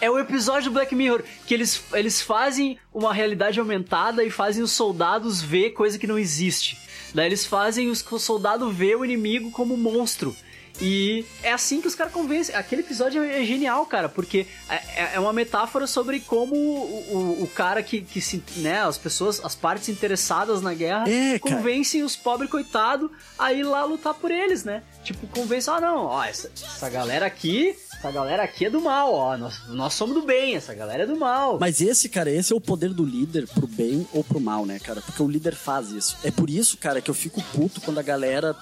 É 0.01 0.11
o 0.11 0.19
episódio 0.19 0.71
do 0.71 0.75
Black 0.75 0.95
Mirror 0.95 1.23
que 1.47 1.55
eles, 1.55 1.83
eles 1.93 2.21
fazem 2.21 2.79
uma 2.93 3.13
realidade 3.13 3.59
aumentada 3.59 4.23
e 4.25 4.31
fazem 4.31 4.63
os 4.63 4.73
soldados 4.73 5.41
ver 5.43 5.71
coisa 5.71 5.99
que 5.99 6.07
não 6.07 6.19
existe. 6.19 6.79
Daí 7.15 7.27
eles 7.27 7.47
fazem 7.47 7.89
os, 7.89 8.05
o 8.13 8.19
soldado 8.19 8.71
ver 8.71 8.97
o 8.97 9.05
inimigo 9.05 9.51
como 9.51 9.77
monstro. 9.77 10.37
E 10.81 11.25
é 11.43 11.53
assim 11.53 11.81
que 11.81 11.89
os 11.89 11.95
caras 11.95 12.13
convencem. 12.13 12.55
Aquele 12.55 12.83
episódio 12.83 13.23
é 13.23 13.45
genial, 13.45 13.85
cara, 13.87 14.09
porque 14.09 14.47
é, 14.69 14.75
é- 14.75 15.11
é 15.15 15.21
uma 15.21 15.33
metáfora 15.33 15.87
sobre 15.87 16.21
como 16.21 16.55
o, 16.55 17.39
o, 17.39 17.43
o 17.45 17.47
cara 17.49 17.83
que, 17.83 18.01
que 18.03 18.21
se. 18.21 18.43
né, 18.57 18.81
as 18.83 18.99
pessoas, 18.99 19.41
as 19.45 19.55
partes 19.55 19.89
interessadas 19.89 20.61
na 20.61 20.75
guerra 20.75 21.09
É, 21.09 21.39
convencem 21.39 22.03
os 22.03 22.15
pobres 22.17 22.51
coitados 22.51 23.11
a 23.39 23.53
ir 23.53 23.63
lá 23.63 23.85
lutar 23.85 24.15
por 24.15 24.31
eles, 24.31 24.65
né? 24.65 24.83
Tipo, 25.05 25.27
convence, 25.29 25.71
ah, 25.71 25.81
não, 25.81 26.07
ó, 26.07 26.25
essa, 26.25 26.51
essa 26.55 26.91
galera 26.91 27.27
aqui. 27.27 27.75
Essa 27.99 28.11
galera 28.11 28.43
aqui 28.43 28.67
é 28.67 28.71
do 28.71 28.81
mal, 28.81 29.15
ó. 29.15 29.37
Nós, 29.39 29.67
nós 29.69 29.95
somos 29.95 30.15
do 30.15 30.23
bem, 30.23 30.55
essa 30.55 30.75
galera 30.75 31.05
é 31.05 31.07
do 31.07 31.17
mal. 31.17 31.59
Mas 31.59 31.81
esse, 31.81 32.09
cara, 32.11 32.31
esse 32.31 32.53
é 32.53 32.57
o 32.57 32.61
poder 32.61 32.93
do 32.93 33.05
líder 33.05 33.47
pro 33.49 33.67
bem 33.67 34.07
ou 34.13 34.23
pro 34.23 34.39
mal, 34.39 34.67
né, 34.67 34.79
cara? 34.79 35.01
Porque 35.01 35.23
o 35.23 35.29
líder 35.29 35.55
faz 35.55 35.91
isso. 35.91 36.17
É 36.23 36.31
por 36.31 36.51
isso, 36.51 36.77
cara, 36.77 37.01
que 37.01 37.11
eu 37.11 37.15
fico 37.15 37.41
puto 37.55 37.81
quando 37.81 37.99
a 37.99 38.03
galera 38.03 38.55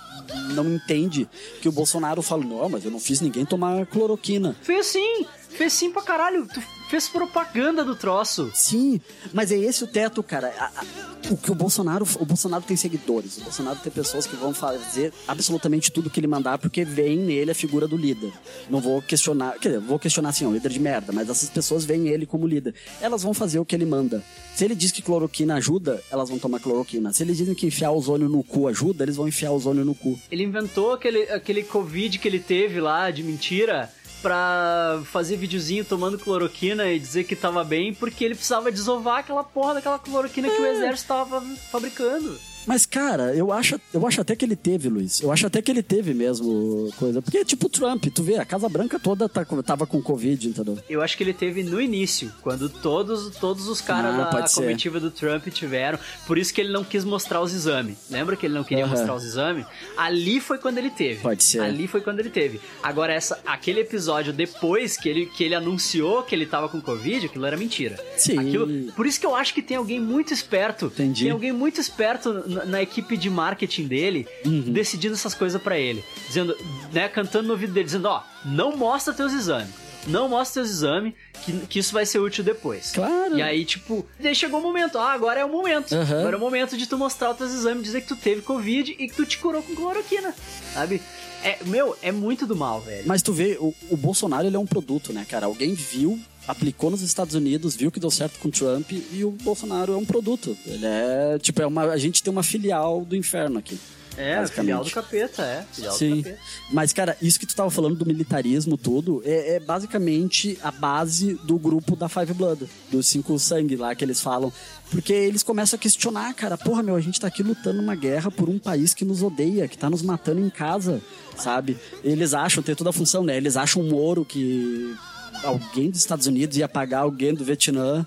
não 0.54 0.74
entende 0.74 1.28
que 1.60 1.68
o 1.68 1.72
Bolsonaro 1.72 2.22
fala, 2.22 2.44
não, 2.44 2.68
mas 2.68 2.84
eu 2.84 2.90
não 2.90 3.00
fiz 3.00 3.20
ninguém 3.20 3.44
tomar 3.44 3.86
cloroquina. 3.86 4.56
Fez 4.62 4.86
sim, 4.86 5.26
fez 5.50 5.72
sim 5.72 5.90
pra 5.90 6.02
caralho. 6.02 6.46
Tu 6.52 6.60
fez 6.90 7.08
propaganda 7.08 7.82
do 7.84 7.96
troço. 7.96 8.50
Sim, 8.54 9.00
mas 9.32 9.50
é 9.50 9.56
esse 9.58 9.82
o 9.82 9.86
teto, 9.86 10.22
cara. 10.22 10.52
A- 10.58 10.64
a- 10.80 11.04
o 11.30 11.36
que 11.38 11.50
o 11.50 11.54
Bolsonaro, 11.54 12.06
o 12.20 12.24
Bolsonaro 12.26 12.62
tem 12.62 12.76
seguidores. 12.76 13.38
O 13.38 13.44
Bolsonaro 13.44 13.78
tem 13.82 13.90
pessoas 13.90 14.26
que 14.26 14.36
vão 14.36 14.52
fazer 14.52 15.10
absolutamente 15.26 15.90
tudo 15.90 16.10
que 16.10 16.20
ele 16.20 16.26
mandar 16.26 16.58
porque 16.58 16.84
veem 16.84 17.16
nele 17.18 17.50
a 17.50 17.54
figura 17.54 17.88
do 17.88 17.96
líder. 17.96 18.30
Não 18.68 18.78
vou 18.78 19.00
questionar, 19.00 19.52
quer 19.58 19.70
dizer, 19.70 19.80
vou 19.80 19.98
questionar 19.98 20.28
assim, 20.28 20.44
ó, 20.46 20.50
líder 20.50 20.70
de 20.70 20.78
merda, 20.78 21.12
mas 21.12 21.30
essas 21.30 21.48
pessoas 21.48 21.82
veem 21.86 22.08
ele 22.08 22.26
como 22.26 22.46
líder. 22.46 22.74
Elas 23.00 23.22
vão 23.22 23.32
fazer 23.32 23.58
o 23.58 23.64
que 23.64 23.74
ele 23.74 23.86
manda. 23.86 24.22
Se 24.54 24.66
ele 24.66 24.74
diz 24.74 24.92
que 24.92 25.00
cloroquina 25.00 25.54
ajuda, 25.54 26.00
elas 26.10 26.28
vão 26.28 26.38
tomar 26.38 26.60
cloroquina. 26.60 27.10
Se 27.14 27.22
eles 27.22 27.38
dizem 27.38 27.54
que 27.54 27.66
enfiar 27.66 27.90
ozônio 27.92 28.28
no 28.28 28.44
cu 28.44 28.68
ajuda, 28.68 29.02
eles 29.04 29.16
vão 29.16 29.26
enfiar 29.26 29.50
ozônio 29.52 29.84
no 29.84 29.94
cu. 29.94 30.13
Ele 30.30 30.42
inventou 30.42 30.92
aquele, 30.92 31.22
aquele 31.30 31.62
Covid 31.62 32.18
que 32.18 32.28
ele 32.28 32.40
teve 32.40 32.80
lá 32.80 33.10
de 33.10 33.22
mentira 33.22 33.90
pra 34.22 35.02
fazer 35.04 35.36
videozinho 35.36 35.84
tomando 35.84 36.18
cloroquina 36.18 36.90
e 36.90 36.98
dizer 36.98 37.24
que 37.24 37.36
tava 37.36 37.62
bem, 37.62 37.92
porque 37.92 38.24
ele 38.24 38.34
precisava 38.34 38.72
desovar 38.72 39.18
aquela 39.18 39.44
porra 39.44 39.74
daquela 39.74 39.98
cloroquina 39.98 40.48
que 40.48 40.62
o 40.62 40.66
exército 40.66 41.08
tava 41.08 41.42
fabricando. 41.70 42.38
Mas, 42.66 42.86
cara, 42.86 43.34
eu 43.34 43.52
acho, 43.52 43.80
eu 43.92 44.06
acho 44.06 44.20
até 44.20 44.34
que 44.34 44.44
ele 44.44 44.56
teve, 44.56 44.88
Luiz. 44.88 45.20
Eu 45.20 45.30
acho 45.32 45.46
até 45.46 45.60
que 45.60 45.70
ele 45.70 45.82
teve 45.82 46.14
mesmo 46.14 46.90
coisa. 46.96 47.20
Porque 47.22 47.38
é 47.38 47.44
tipo 47.44 47.68
Trump, 47.68 48.04
tu 48.14 48.22
vê, 48.22 48.36
a 48.36 48.44
Casa 48.44 48.68
Branca 48.68 48.98
toda 48.98 49.28
tá, 49.28 49.44
tava 49.64 49.86
com 49.86 50.00
Covid, 50.02 50.48
entendeu? 50.48 50.78
Eu 50.88 51.02
acho 51.02 51.16
que 51.16 51.22
ele 51.22 51.32
teve 51.34 51.62
no 51.62 51.80
início, 51.80 52.32
quando 52.42 52.68
todos, 52.68 53.36
todos 53.36 53.68
os 53.68 53.80
caras 53.80 54.14
Ah, 54.14 54.30
da 54.30 54.48
comitiva 54.48 54.98
do 55.00 55.10
Trump 55.10 55.46
tiveram. 55.48 55.98
Por 56.26 56.38
isso 56.38 56.52
que 56.52 56.60
ele 56.60 56.72
não 56.72 56.84
quis 56.84 57.04
mostrar 57.04 57.40
os 57.40 57.52
exames. 57.52 57.96
Lembra 58.10 58.36
que 58.36 58.46
ele 58.46 58.54
não 58.54 58.64
queria 58.64 58.84
Aham. 58.84 58.94
mostrar 58.94 59.14
os 59.14 59.24
exames? 59.24 59.66
Ali 59.96 60.40
foi 60.40 60.58
quando 60.58 60.78
ele 60.78 60.90
teve. 60.90 61.20
Pode 61.20 61.42
ser. 61.44 61.60
Ali 61.60 61.86
foi 61.86 62.00
quando 62.00 62.20
ele 62.20 62.30
teve. 62.30 62.60
Agora, 62.82 63.12
essa, 63.12 63.38
aquele 63.46 63.80
episódio 63.80 64.32
depois 64.32 64.96
que 64.96 65.08
ele, 65.08 65.26
que 65.26 65.44
ele 65.44 65.54
anunciou 65.54 66.22
que 66.22 66.34
ele 66.34 66.46
tava 66.46 66.68
com 66.68 66.80
Covid, 66.80 67.26
aquilo 67.26 67.46
era 67.46 67.56
mentira. 67.56 67.98
Sim. 68.16 68.38
Aquilo, 68.38 68.92
por 68.92 69.06
isso 69.06 69.20
que 69.20 69.26
eu 69.26 69.34
acho 69.34 69.52
que 69.54 69.62
tem 69.62 69.76
alguém 69.76 70.00
muito 70.00 70.32
esperto. 70.32 70.86
Entendi. 70.86 71.24
Tem 71.24 71.32
alguém 71.32 71.52
muito 71.52 71.80
esperto 71.80 72.44
na, 72.64 72.82
equipe 72.82 73.16
de 73.16 73.28
marketing 73.30 73.86
dele, 73.86 74.26
Uhum. 74.44 74.62
decidindo 74.72 75.14
essas 75.14 75.34
coisas 75.34 75.60
pra 75.60 75.78
ele. 75.78 76.04
Dizendo, 76.28 76.56
né, 76.92 77.08
cantando 77.08 77.46
no 77.48 77.52
ouvido 77.54 77.72
dele, 77.72 77.84
dizendo, 77.86 78.06
ó, 78.08 78.22
não 78.44 78.76
mostra 78.76 79.12
teus 79.12 79.32
exames. 79.32 79.84
Não 80.06 80.28
mostra 80.28 80.62
teus 80.62 80.70
exames, 80.74 81.14
que, 81.44 81.52
que 81.66 81.78
isso 81.78 81.92
vai 81.92 82.04
ser 82.04 82.18
útil 82.18 82.44
depois. 82.44 82.92
Claro. 82.92 83.38
E 83.38 83.42
aí, 83.42 83.64
tipo, 83.64 84.06
daí 84.20 84.34
chegou 84.34 84.60
o 84.60 84.62
momento. 84.62 84.98
Ah, 84.98 85.12
agora 85.12 85.40
é 85.40 85.44
o 85.44 85.48
momento. 85.48 85.94
Aham. 85.94 86.20
Agora 86.20 86.36
é 86.36 86.38
o 86.38 86.40
momento 86.40 86.76
de 86.76 86.86
tu 86.86 86.98
mostrar 86.98 87.30
os 87.30 87.38
teus 87.38 87.52
exames, 87.52 87.82
dizer 87.84 88.02
que 88.02 88.08
tu 88.08 88.16
teve 88.16 88.42
Covid 88.42 88.94
e 88.98 89.08
que 89.08 89.14
tu 89.14 89.24
te 89.24 89.38
curou 89.38 89.62
com 89.62 89.74
cloroquina. 89.74 90.34
Sabe? 90.74 91.00
É, 91.42 91.58
meu, 91.66 91.96
é 92.02 92.10
muito 92.12 92.46
do 92.46 92.54
mal, 92.56 92.80
velho. 92.80 93.04
Mas 93.06 93.20
tu 93.22 93.32
vê, 93.32 93.56
o, 93.60 93.74
o 93.90 93.96
Bolsonaro 93.96 94.46
ele 94.46 94.56
é 94.56 94.58
um 94.58 94.66
produto, 94.66 95.12
né, 95.12 95.26
cara? 95.28 95.46
Alguém 95.46 95.74
viu, 95.74 96.18
aplicou 96.46 96.90
nos 96.90 97.02
Estados 97.02 97.34
Unidos, 97.34 97.74
viu 97.74 97.90
que 97.90 98.00
deu 98.00 98.10
certo 98.10 98.38
com 98.38 98.48
o 98.48 98.50
Trump 98.50 98.92
e 98.92 99.24
o 99.24 99.30
Bolsonaro 99.30 99.92
é 99.92 99.96
um 99.96 100.04
produto. 100.04 100.56
Ele 100.66 100.84
é, 100.84 101.38
tipo, 101.38 101.60
é 101.62 101.66
uma, 101.66 101.84
a 101.84 101.96
gente 101.96 102.22
tem 102.22 102.32
uma 102.32 102.42
filial 102.42 103.04
do 103.04 103.16
inferno 103.16 103.58
aqui. 103.58 103.78
É, 104.16 104.46
filial 104.46 104.84
do 104.84 104.90
capeta, 104.90 105.42
é. 105.42 105.64
Filial 105.72 105.92
do 105.92 105.98
Sim. 105.98 106.22
capeta. 106.22 106.38
Mas, 106.70 106.92
cara, 106.92 107.16
isso 107.20 107.38
que 107.38 107.46
tu 107.46 107.54
tava 107.54 107.70
falando 107.70 107.96
do 107.96 108.06
militarismo, 108.06 108.76
tudo, 108.76 109.22
é, 109.24 109.56
é 109.56 109.60
basicamente 109.60 110.58
a 110.62 110.70
base 110.70 111.34
do 111.44 111.58
grupo 111.58 111.96
da 111.96 112.08
Five 112.08 112.32
Blood, 112.32 112.68
dos 112.90 113.08
Cinco 113.08 113.36
Sangue 113.38 113.76
lá 113.76 113.94
que 113.94 114.04
eles 114.04 114.20
falam. 114.20 114.52
Porque 114.90 115.12
eles 115.12 115.42
começam 115.42 115.76
a 115.76 115.80
questionar, 115.80 116.32
cara, 116.34 116.56
porra, 116.56 116.82
meu, 116.82 116.94
a 116.94 117.00
gente 117.00 117.20
tá 117.20 117.26
aqui 117.26 117.42
lutando 117.42 117.80
uma 117.80 117.96
guerra 117.96 118.30
por 118.30 118.48
um 118.48 118.58
país 118.58 118.94
que 118.94 119.04
nos 119.04 119.22
odeia, 119.22 119.66
que 119.66 119.76
tá 119.76 119.90
nos 119.90 120.02
matando 120.02 120.40
em 120.40 120.50
casa, 120.50 121.02
sabe? 121.36 121.76
Eles 122.04 122.34
acham, 122.34 122.62
tem 122.62 122.74
toda 122.74 122.90
a 122.90 122.92
função, 122.92 123.24
né? 123.24 123.36
Eles 123.36 123.56
acham 123.56 123.82
um 123.82 123.94
ouro 123.94 124.24
que 124.24 124.94
alguém 125.42 125.90
dos 125.90 126.00
Estados 126.00 126.26
Unidos 126.26 126.56
ia 126.56 126.68
pagar 126.68 127.00
alguém 127.00 127.34
do 127.34 127.44
Vietnã. 127.44 128.06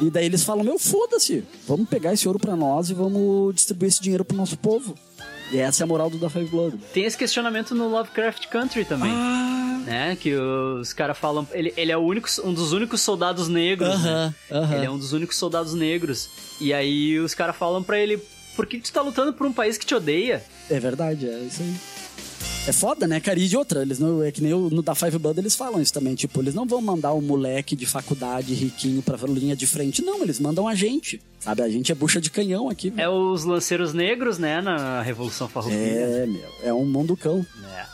E 0.00 0.10
daí 0.10 0.26
eles 0.26 0.42
falam, 0.42 0.64
meu, 0.64 0.78
foda-se, 0.78 1.44
vamos 1.68 1.88
pegar 1.88 2.12
esse 2.12 2.26
ouro 2.26 2.38
pra 2.38 2.56
nós 2.56 2.90
e 2.90 2.94
vamos 2.94 3.54
distribuir 3.54 3.88
esse 3.88 4.02
dinheiro 4.02 4.24
pro 4.24 4.36
nosso 4.36 4.58
povo. 4.58 4.96
E 5.52 5.58
essa 5.58 5.82
é 5.82 5.84
a 5.84 5.86
moral 5.86 6.10
do 6.10 6.18
Da 6.18 6.28
Five 6.28 6.50
Blood. 6.50 6.78
Tem 6.92 7.04
esse 7.04 7.16
questionamento 7.16 7.74
no 7.74 7.88
Lovecraft 7.88 8.48
Country 8.48 8.84
também. 8.84 9.10
Ah. 9.12 9.80
Né? 9.86 10.16
Que 10.16 10.34
os 10.34 10.92
caras 10.92 11.18
falam. 11.18 11.46
Ele, 11.52 11.72
ele 11.76 11.92
é 11.92 11.96
o 11.96 12.00
único, 12.00 12.28
um 12.42 12.54
dos 12.54 12.72
únicos 12.72 13.02
soldados 13.02 13.48
negros. 13.48 13.90
Aham, 13.90 14.26
né? 14.26 14.34
aham. 14.50 14.76
Ele 14.76 14.86
é 14.86 14.90
um 14.90 14.98
dos 14.98 15.12
únicos 15.12 15.36
soldados 15.36 15.74
negros. 15.74 16.28
E 16.60 16.72
aí 16.72 17.18
os 17.18 17.34
caras 17.34 17.54
falam 17.54 17.82
pra 17.82 17.98
ele: 17.98 18.18
por 18.56 18.66
que 18.66 18.78
tu 18.78 18.90
tá 18.90 19.02
lutando 19.02 19.32
por 19.32 19.46
um 19.46 19.52
país 19.52 19.76
que 19.76 19.84
te 19.84 19.94
odeia? 19.94 20.42
É 20.70 20.80
verdade, 20.80 21.28
é 21.28 21.38
isso 21.40 21.62
aí. 21.62 21.74
É 22.66 22.72
foda, 22.72 23.06
né, 23.06 23.20
cara? 23.20 23.38
E 23.38 23.46
de 23.46 23.58
outra, 23.58 23.82
eles 23.82 23.98
não, 23.98 24.22
é 24.22 24.32
que 24.32 24.40
nem 24.42 24.54
o- 24.54 24.70
no 24.70 24.80
da 24.80 24.94
Five 24.94 25.18
Blood 25.18 25.38
eles 25.38 25.54
falam 25.54 25.82
isso 25.82 25.92
também. 25.92 26.14
Tipo, 26.14 26.40
eles 26.40 26.54
não 26.54 26.64
vão 26.64 26.80
mandar 26.80 27.12
um 27.12 27.20
moleque 27.20 27.76
de 27.76 27.84
faculdade 27.84 28.54
riquinho 28.54 29.02
pra 29.02 29.18
linha 29.28 29.54
de 29.54 29.66
frente. 29.66 30.00
Não, 30.02 30.22
eles 30.22 30.40
mandam 30.40 30.66
a 30.66 30.74
gente. 30.74 31.20
Sabe? 31.40 31.60
A 31.60 31.68
gente 31.68 31.92
é 31.92 31.94
bucha 31.94 32.22
de 32.22 32.30
canhão 32.30 32.70
aqui. 32.70 32.90
É 32.96 33.06
os 33.06 33.44
lanceiros 33.44 33.92
negros, 33.92 34.38
né? 34.38 34.62
Na 34.62 35.02
Revolução 35.02 35.46
Farroupilha. 35.46 35.82
É, 35.82 36.26
meu. 36.26 36.48
É 36.62 36.72
um 36.72 36.86
mundo 36.86 37.14
cão. 37.18 37.44
É. 37.76 37.93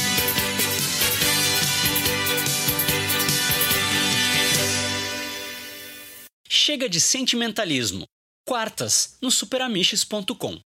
Chega 6.63 6.87
de 6.87 6.99
sentimentalismo. 6.99 8.05
Quartas 8.45 9.17
no 9.19 9.31
superamiches.com. 9.31 10.61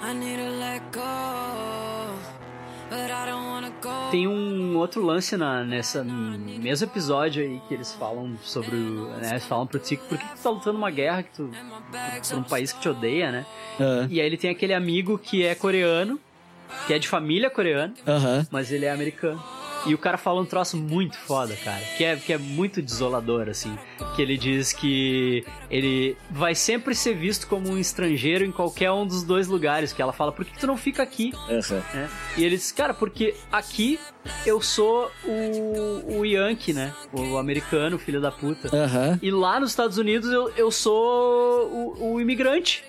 I 0.00 0.14
need 0.14 0.36
to 0.38 0.48
let 0.48 0.90
go, 0.90 2.18
but 2.88 3.10
I 3.10 3.26
don't. 3.26 3.51
Tem 4.10 4.26
um 4.28 4.76
outro 4.76 5.04
lance 5.04 5.36
na, 5.36 5.64
nessa 5.64 6.04
mesmo 6.04 6.86
episódio 6.86 7.42
aí 7.42 7.60
que 7.68 7.74
eles 7.74 7.92
falam 7.92 8.36
sobre 8.42 8.76
o. 8.76 9.06
Né, 9.18 9.30
eles 9.30 9.46
falam 9.46 9.66
pro 9.66 9.78
Tico, 9.78 10.04
por 10.06 10.18
que 10.18 10.24
tu 10.24 10.42
tá 10.42 10.50
lutando 10.50 10.78
uma 10.78 10.90
guerra 10.90 11.22
que 11.22 11.30
tu. 11.34 11.50
por 12.28 12.38
um 12.38 12.42
país 12.42 12.72
que 12.72 12.80
te 12.80 12.88
odeia, 12.88 13.30
né? 13.30 13.46
Ah. 13.80 14.06
E 14.10 14.20
aí 14.20 14.26
ele 14.26 14.36
tem 14.36 14.50
aquele 14.50 14.74
amigo 14.74 15.18
que 15.18 15.44
é 15.44 15.54
coreano, 15.54 16.20
que 16.86 16.94
é 16.94 16.98
de 16.98 17.08
família 17.08 17.50
coreana, 17.50 17.94
Aham. 18.06 18.46
mas 18.50 18.70
ele 18.70 18.84
é 18.84 18.90
americano. 18.90 19.42
E 19.86 19.94
o 19.94 19.98
cara 19.98 20.16
fala 20.16 20.40
um 20.40 20.44
troço 20.44 20.76
muito 20.76 21.16
foda, 21.16 21.56
cara. 21.56 21.82
Que 21.96 22.04
é, 22.04 22.16
que 22.16 22.32
é 22.32 22.38
muito 22.38 22.80
desolador, 22.80 23.48
assim. 23.48 23.76
Que 24.14 24.22
ele 24.22 24.36
diz 24.36 24.72
que 24.72 25.44
ele 25.70 26.16
vai 26.30 26.54
sempre 26.54 26.94
ser 26.94 27.14
visto 27.14 27.46
como 27.46 27.68
um 27.68 27.78
estrangeiro 27.78 28.44
em 28.44 28.52
qualquer 28.52 28.90
um 28.92 29.06
dos 29.06 29.22
dois 29.22 29.48
lugares. 29.48 29.92
Que 29.92 30.00
ela 30.00 30.12
fala, 30.12 30.30
por 30.32 30.44
que 30.44 30.58
tu 30.58 30.66
não 30.66 30.76
fica 30.76 31.02
aqui? 31.02 31.32
Né? 31.94 32.08
E 32.36 32.44
ele 32.44 32.56
diz, 32.56 32.70
cara, 32.70 32.94
porque 32.94 33.34
aqui 33.50 33.98
eu 34.46 34.60
sou 34.60 35.10
o, 35.24 36.18
o 36.18 36.24
Yankee, 36.24 36.72
né? 36.72 36.94
O 37.12 37.36
americano, 37.36 37.98
filho 37.98 38.20
da 38.20 38.30
puta. 38.30 38.68
E 39.20 39.30
lá 39.30 39.58
nos 39.58 39.70
Estados 39.70 39.98
Unidos 39.98 40.30
eu, 40.30 40.50
eu 40.56 40.70
sou 40.70 41.66
o, 41.98 42.14
o 42.14 42.20
imigrante. 42.20 42.84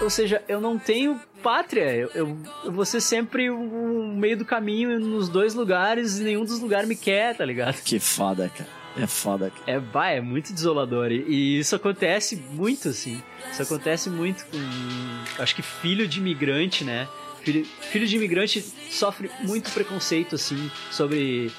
Ou 0.00 0.10
seja, 0.10 0.42
eu 0.48 0.60
não 0.60 0.78
tenho 0.78 1.20
pátria. 1.42 1.94
Eu, 1.94 2.10
eu, 2.14 2.38
eu 2.64 2.72
vou 2.72 2.84
ser 2.84 3.00
sempre 3.00 3.50
o 3.50 4.14
meio 4.14 4.36
do 4.36 4.44
caminho 4.44 4.98
nos 4.98 5.28
dois 5.28 5.54
lugares 5.54 6.18
e 6.18 6.24
nenhum 6.24 6.44
dos 6.44 6.60
lugares 6.60 6.88
me 6.88 6.96
quer, 6.96 7.36
tá 7.36 7.44
ligado? 7.44 7.80
Que 7.82 7.98
foda, 8.00 8.48
cara. 8.48 8.82
É 8.96 9.06
foda. 9.06 9.50
É, 9.66 9.78
vai, 9.78 10.18
é 10.18 10.20
muito 10.20 10.52
desolador. 10.52 11.10
E, 11.10 11.24
e 11.26 11.58
isso 11.58 11.74
acontece 11.74 12.36
muito, 12.36 12.88
assim. 12.88 13.22
Isso 13.50 13.62
acontece 13.62 14.10
muito 14.10 14.44
com. 14.46 15.42
Acho 15.42 15.54
que 15.54 15.62
filho 15.62 16.06
de 16.06 16.18
imigrante, 16.18 16.84
né? 16.84 17.08
Filho, 17.42 17.64
filho 17.64 18.06
de 18.06 18.16
imigrante 18.16 18.60
sofre 18.90 19.30
muito 19.40 19.70
preconceito, 19.70 20.34
assim, 20.34 20.70
sobre. 20.90 21.50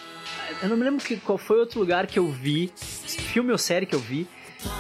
Eu 0.62 0.70
não 0.70 0.78
me 0.78 0.84
lembro 0.84 1.04
que, 1.04 1.18
qual 1.18 1.38
foi 1.38 1.60
outro 1.60 1.80
lugar 1.80 2.08
que 2.08 2.20
eu 2.20 2.32
vi, 2.32 2.72
filme 2.78 3.52
ou 3.52 3.58
série 3.58 3.86
que 3.86 3.96
eu 3.96 4.00
vi, 4.00 4.28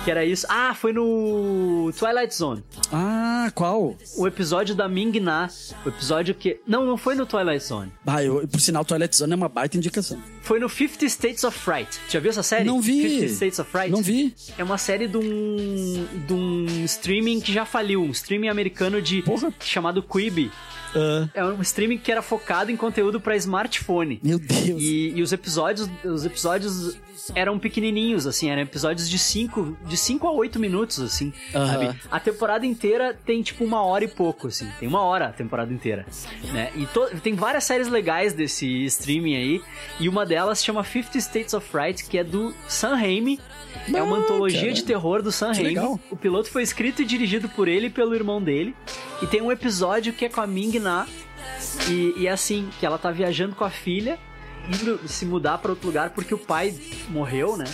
que 0.03 0.11
era 0.11 0.25
isso. 0.25 0.45
Ah, 0.49 0.73
foi 0.73 0.93
no 0.93 1.91
Twilight 1.97 2.33
Zone. 2.35 2.63
Ah, 2.91 3.51
qual? 3.55 3.95
O 4.17 4.27
episódio 4.27 4.75
da 4.75 4.87
Ming 4.87 5.19
Na. 5.19 5.49
O 5.85 5.89
episódio 5.89 6.35
que. 6.35 6.59
Não, 6.67 6.85
não 6.85 6.97
foi 6.97 7.15
no 7.15 7.25
Twilight 7.25 7.63
Zone. 7.63 7.91
Ah, 8.05 8.23
eu, 8.23 8.47
por 8.47 8.59
sinal, 8.59 8.83
Twilight 8.85 9.15
Zone 9.15 9.33
é 9.33 9.35
uma 9.35 9.49
baita 9.49 9.77
indicação. 9.77 10.21
Foi 10.41 10.59
no 10.59 10.69
50 10.69 11.05
States 11.05 11.43
of 11.43 11.57
Fright. 11.57 11.99
Já 12.09 12.19
viu 12.19 12.29
essa 12.29 12.43
série? 12.43 12.65
Não 12.65 12.81
vi. 12.81 13.09
50 13.09 13.25
States 13.33 13.59
of 13.59 13.71
Fright? 13.71 13.91
Não 13.91 14.01
vi. 14.01 14.35
É 14.57 14.63
uma 14.63 14.77
série 14.77 15.07
de 15.07 15.17
um, 15.17 16.07
de 16.27 16.33
um 16.33 16.65
streaming 16.85 17.39
que 17.39 17.51
já 17.53 17.65
faliu. 17.65 18.01
Um 18.03 18.11
streaming 18.11 18.49
americano 18.49 19.01
de 19.01 19.23
chamado 19.59 20.01
Quibi. 20.03 20.51
Ah. 20.95 21.27
É 21.33 21.43
um 21.43 21.61
streaming 21.61 21.97
que 21.97 22.11
era 22.11 22.21
focado 22.21 22.71
em 22.71 22.77
conteúdo 22.77 23.19
para 23.19 23.35
smartphone. 23.35 24.19
Meu 24.23 24.39
Deus. 24.39 24.81
E, 24.81 25.13
e 25.15 25.21
os 25.21 25.31
episódios, 25.33 25.89
os 26.03 26.25
episódios 26.25 26.97
eram 27.35 27.57
pequenininhos, 27.57 28.27
assim, 28.27 28.49
eram 28.49 28.61
episódios 28.61 29.09
de 29.09 29.17
5 29.17 29.77
de 29.85 29.95
cinco 29.95 30.27
a 30.27 30.31
8 30.31 30.59
minutos, 30.59 30.99
assim, 30.99 31.31
Aham. 31.55 31.67
sabe? 31.67 31.99
A 32.11 32.19
temporada 32.19 32.65
inteira 32.65 33.17
tem, 33.25 33.41
tipo, 33.41 33.63
uma 33.63 33.81
hora 33.83 34.03
e 34.03 34.07
pouco, 34.07 34.47
assim. 34.47 34.67
Tem 34.79 34.87
uma 34.89 35.01
hora 35.01 35.27
a 35.27 35.31
temporada 35.31 35.71
inteira, 35.73 36.05
né? 36.51 36.71
E 36.75 36.87
tem 37.19 37.33
várias 37.33 37.63
séries 37.63 37.87
legais 37.87 38.33
desse 38.33 38.67
streaming 38.85 39.35
aí, 39.35 39.61
e 39.99 40.09
uma 40.09 40.25
delas 40.25 40.63
chama 40.63 40.83
50 40.83 41.17
States 41.19 41.53
of 41.53 41.67
Fright, 41.67 42.03
que 42.05 42.17
é 42.17 42.23
do 42.23 42.53
Sam 42.67 42.95
Raimi. 42.95 43.39
É 43.93 44.01
uma 44.01 44.17
antologia 44.17 44.61
cara. 44.61 44.73
de 44.73 44.83
terror 44.83 45.21
do 45.21 45.31
Sam 45.31 45.51
Raimi. 45.51 45.99
O 46.09 46.15
piloto 46.15 46.49
foi 46.49 46.63
escrito 46.63 47.01
e 47.01 47.05
dirigido 47.05 47.49
por 47.49 47.67
ele 47.67 47.87
e 47.87 47.89
pelo 47.89 48.15
irmão 48.15 48.41
dele. 48.41 48.75
E 49.21 49.27
tem 49.27 49.41
um 49.41 49.51
episódio 49.51 50.13
que 50.13 50.25
é 50.25 50.29
com 50.29 50.41
a 50.41 50.47
Ming 50.47 50.79
Na. 50.79 51.07
E, 51.89 52.13
e 52.17 52.27
é 52.27 52.31
assim, 52.31 52.69
que 52.79 52.85
ela 52.85 52.97
tá 52.97 53.11
viajando 53.11 53.55
com 53.55 53.63
a 53.63 53.69
filha, 53.69 54.17
indo 54.69 54.99
se 55.07 55.25
mudar 55.25 55.57
pra 55.57 55.71
outro 55.71 55.87
lugar 55.87 56.11
porque 56.11 56.33
o 56.33 56.37
pai 56.37 56.73
morreu, 57.09 57.57
né? 57.57 57.65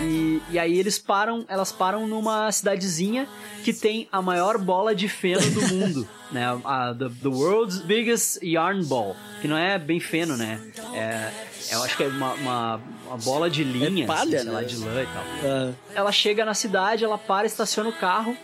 E, 0.00 0.40
e 0.50 0.58
aí 0.58 0.78
eles 0.78 0.98
param, 0.98 1.44
elas 1.48 1.70
param 1.70 2.06
numa 2.06 2.50
cidadezinha 2.50 3.28
que 3.64 3.72
tem 3.72 4.08
a 4.10 4.22
maior 4.22 4.56
bola 4.58 4.94
de 4.94 5.08
feno 5.08 5.42
do 5.50 5.62
mundo, 5.74 6.08
né? 6.32 6.44
A, 6.64 6.94
the, 6.94 7.08
the 7.22 7.28
world's 7.28 7.78
biggest 7.80 8.38
yarn 8.42 8.84
ball, 8.84 9.14
que 9.40 9.48
não 9.48 9.56
é 9.56 9.78
bem 9.78 10.00
feno, 10.00 10.36
né? 10.36 10.60
É, 10.94 11.30
eu 11.72 11.82
acho 11.82 11.96
que 11.96 12.04
é 12.04 12.08
uma, 12.08 12.32
uma, 12.34 12.80
uma 13.06 13.16
bola 13.18 13.50
de 13.50 13.62
linha, 13.62 14.04
É 14.04 14.06
palha, 14.06 14.40
assim, 14.40 14.48
lá, 14.48 14.60
né? 14.62 14.66
de 14.66 14.76
lã 14.78 15.02
e 15.02 15.06
tal. 15.06 15.24
Ah, 15.44 15.72
Ela 15.94 16.12
chega 16.12 16.44
na 16.44 16.54
cidade, 16.54 17.04
ela 17.04 17.18
para, 17.18 17.46
estaciona 17.46 17.90
o 17.90 17.92
carro 17.92 18.36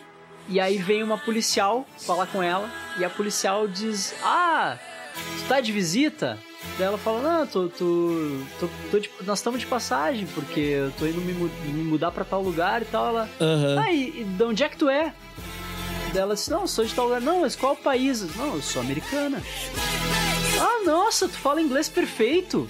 e 0.49 0.61
aí 0.61 0.77
vem 0.79 1.03
uma 1.03 1.19
policial 1.19 1.87
falar 1.99 2.27
com 2.27 2.43
ela 2.43 2.71
e 2.99 3.05
a 3.05 3.11
policial 3.11 3.67
diz: 3.67 4.15
Ah, 4.23 4.77
tu 5.15 5.49
tá 5.49 5.61
de 5.61 5.73
visita? 5.73 6.39
Daí 6.79 6.87
ela 6.87 6.99
fala: 6.99 7.21
Não, 7.23 7.47
tô, 7.47 7.69
tô, 7.69 8.39
tô, 8.61 8.69
tô 8.91 8.99
de- 8.99 9.11
nós 9.25 9.39
estamos 9.39 9.61
de 9.61 9.67
passagem 9.67 10.27
porque 10.35 10.61
eu 10.61 10.91
tô 10.99 11.07
indo 11.07 11.21
me, 11.21 11.33
me 11.33 11.83
mudar 11.85 12.11
pra 12.11 12.25
tal 12.25 12.43
lugar 12.43 12.83
e 12.83 12.85
tal. 12.85 13.09
Ela: 13.09 13.29
Aham. 13.41 13.79
Ah, 13.83 13.93
e, 13.93 14.21
e 14.21 14.25
de 14.25 14.45
onde 14.45 14.63
é 14.63 14.69
que 14.69 14.77
tu 14.77 14.89
é? 14.89 15.13
Daí 16.13 16.23
ela 16.23 16.35
disse: 16.35 16.51
Não, 16.51 16.67
sou 16.67 16.85
de 16.85 16.93
tal 16.95 17.07
lugar. 17.07 17.21
Não, 17.21 17.41
mas 17.43 17.57
qual 17.57 17.75
país? 17.77 18.23
Não, 18.37 18.55
eu 18.57 18.63
sou 18.63 18.83
americana. 18.83 19.43
Ah, 20.61 20.85
nossa, 20.85 21.29
tu 21.29 21.35
fala 21.39 21.61
inglês 21.61 21.89
perfeito. 21.89 22.69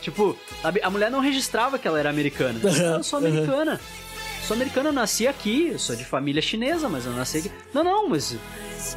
tipo, 0.00 0.36
a, 0.62 0.86
a 0.86 0.90
mulher 0.90 1.10
não 1.10 1.20
registrava 1.20 1.78
que 1.78 1.86
ela 1.88 1.98
era 1.98 2.10
americana. 2.10 2.58
Aham, 2.64 2.96
Eu 2.98 3.02
sou 3.04 3.18
americana. 3.18 3.80
Sou 4.46 4.54
americana, 4.54 4.88
eu 4.88 4.92
nasci 4.94 5.26
aqui, 5.26 5.68
eu 5.72 5.78
sou 5.78 5.94
de 5.94 6.06
família 6.06 6.40
chinesa, 6.40 6.88
mas 6.88 7.04
eu 7.04 7.12
nasci 7.12 7.38
aqui. 7.38 7.52
Não, 7.74 7.84
não, 7.84 8.08
mas 8.08 8.34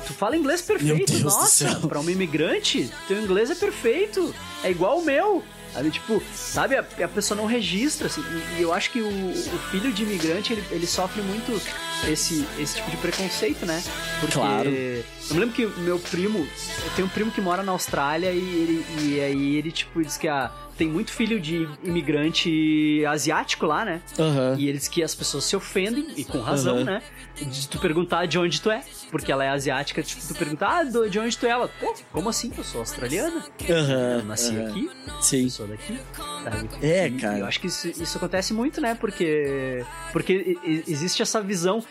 tu 0.06 0.14
fala 0.14 0.36
inglês 0.38 0.62
perfeito, 0.62 1.18
nossa, 1.20 1.76
pra 1.88 2.00
um 2.00 2.10
imigrante, 2.10 2.90
teu 3.08 3.22
inglês 3.22 3.50
é 3.52 3.56
perfeito, 3.56 4.34
é 4.64 4.72
igual 4.72 5.00
o 5.00 5.06
meu. 5.06 5.44
Ali, 5.74 5.90
tipo, 5.90 6.22
sabe, 6.36 6.76
a, 6.76 6.82
a 6.82 7.08
pessoa 7.08 7.38
não 7.38 7.46
registra, 7.46 8.08
assim, 8.08 8.22
e, 8.22 8.60
e 8.60 8.62
eu 8.62 8.74
acho 8.74 8.92
que 8.92 9.00
o, 9.00 9.08
o 9.08 9.60
filho 9.72 9.90
de 9.94 10.04
imigrante, 10.04 10.52
ele, 10.52 10.64
ele 10.70 10.86
sofre 10.86 11.22
muito 11.22 11.62
esse, 12.10 12.46
esse 12.60 12.76
tipo 12.76 12.92
de 12.92 12.98
preconceito, 12.98 13.66
né? 13.66 13.82
Porque 14.20 14.34
Claro. 14.34 14.68
eu 14.70 15.04
me 15.34 15.40
lembro 15.40 15.56
que 15.56 15.66
meu 15.80 15.98
primo, 15.98 16.40
eu 16.40 16.92
tenho 16.98 17.08
um 17.08 17.10
primo 17.10 17.32
que 17.32 17.40
mora 17.40 17.64
na 17.64 17.72
Austrália 17.72 18.34
e, 18.34 18.38
ele, 18.38 18.86
e 19.00 19.22
aí 19.22 19.56
ele, 19.56 19.72
tipo, 19.72 20.04
diz 20.04 20.18
que 20.18 20.28
a, 20.28 20.52
tem 20.78 20.88
muito 20.88 21.12
filho 21.12 21.40
de 21.40 21.68
imigrante 21.84 23.04
asiático 23.06 23.66
lá, 23.66 23.84
né? 23.86 24.02
Aham. 24.20 24.56
E 24.58 24.68
eles 24.68 24.88
que 24.88 25.04
as 25.04 25.14
pessoas 25.16 25.44
se 25.44 25.56
ofendem, 25.56 26.08
e 26.16 26.24
com 26.24 26.40
razão, 26.40 26.78
Aham. 26.78 26.84
né? 26.86 27.02
De 27.42 27.68
tu 27.68 27.80
perguntar 27.80 28.26
de 28.28 28.38
onde 28.38 28.62
tu 28.62 28.70
é. 28.70 28.84
Porque 29.10 29.32
ela 29.32 29.44
é 29.44 29.50
asiática, 29.50 30.02
tipo, 30.04 30.22
tu 30.28 30.36
perguntar, 30.36 30.80
ah, 30.80 30.84
de 30.84 31.20
onde 31.20 31.38
tu 31.38 31.46
é? 31.46 31.50
Ela, 31.50 31.68
pô, 31.68 31.94
como 32.12 32.30
assim? 32.30 32.52
Eu 32.58 32.64
sou 32.64 32.82
australiana. 32.82 33.44
Aham, 33.70 34.20
Eu 34.20 34.24
nasci 34.26 34.58
aqui, 34.60 34.90
Sim. 35.22 35.50
sou 35.50 35.68
daqui. 35.68 35.98
sabe? 36.44 36.70
É, 36.82 37.08
E- 37.08 37.12
cara. 37.12 37.40
Eu 37.40 37.46
acho 37.46 37.60
que 37.60 37.68
isso, 37.68 37.88
isso 37.90 38.18
acontece 38.18 38.54
muito, 38.54 38.80
né? 38.80 38.96
Porque, 38.96 39.84
porque 40.12 40.58
existe 40.88 41.22
essa 41.22 41.42
visão. 41.42 41.84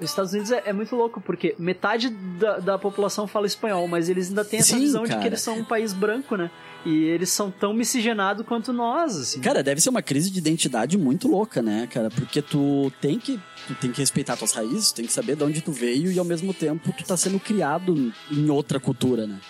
Os 0.00 0.10
Estados 0.10 0.32
Unidos 0.32 0.50
é, 0.50 0.62
é 0.66 0.72
muito 0.72 0.94
louco, 0.96 1.20
porque 1.20 1.54
metade 1.58 2.10
da, 2.10 2.58
da 2.58 2.78
população 2.78 3.26
fala 3.26 3.46
espanhol, 3.46 3.86
mas 3.88 4.08
eles 4.08 4.28
ainda 4.28 4.44
têm 4.44 4.60
essa 4.60 4.74
Sim, 4.74 4.80
visão 4.80 5.04
de 5.04 5.10
cara. 5.10 5.22
que 5.22 5.28
eles 5.28 5.40
são 5.40 5.58
um 5.58 5.64
país 5.64 5.92
branco, 5.92 6.36
né? 6.36 6.50
E 6.86 7.02
eles 7.02 7.30
são 7.30 7.50
tão 7.50 7.74
miscigenados 7.74 8.46
quanto 8.46 8.72
nós, 8.72 9.16
assim. 9.16 9.40
Cara, 9.40 9.60
deve 9.60 9.80
ser 9.80 9.88
uma 9.88 10.02
crise 10.02 10.30
de 10.30 10.38
identidade 10.38 10.96
muito 10.96 11.26
louca, 11.26 11.60
né, 11.60 11.88
cara? 11.90 12.10
Porque 12.10 12.40
tu 12.40 12.92
tem 13.00 13.18
que, 13.18 13.40
tu 13.66 13.74
tem 13.74 13.90
que 13.90 13.98
respeitar 13.98 14.36
tuas 14.36 14.52
raízes, 14.52 14.92
tem 14.92 15.04
que 15.04 15.12
saber 15.12 15.34
de 15.34 15.42
onde 15.42 15.60
tu 15.60 15.72
veio 15.72 16.12
e 16.12 16.18
ao 16.18 16.24
mesmo 16.24 16.54
tempo 16.54 16.92
tu 16.96 17.02
tá 17.02 17.16
sendo 17.16 17.40
criado 17.40 18.12
em 18.30 18.50
outra 18.50 18.78
cultura, 18.78 19.26
né? 19.26 19.40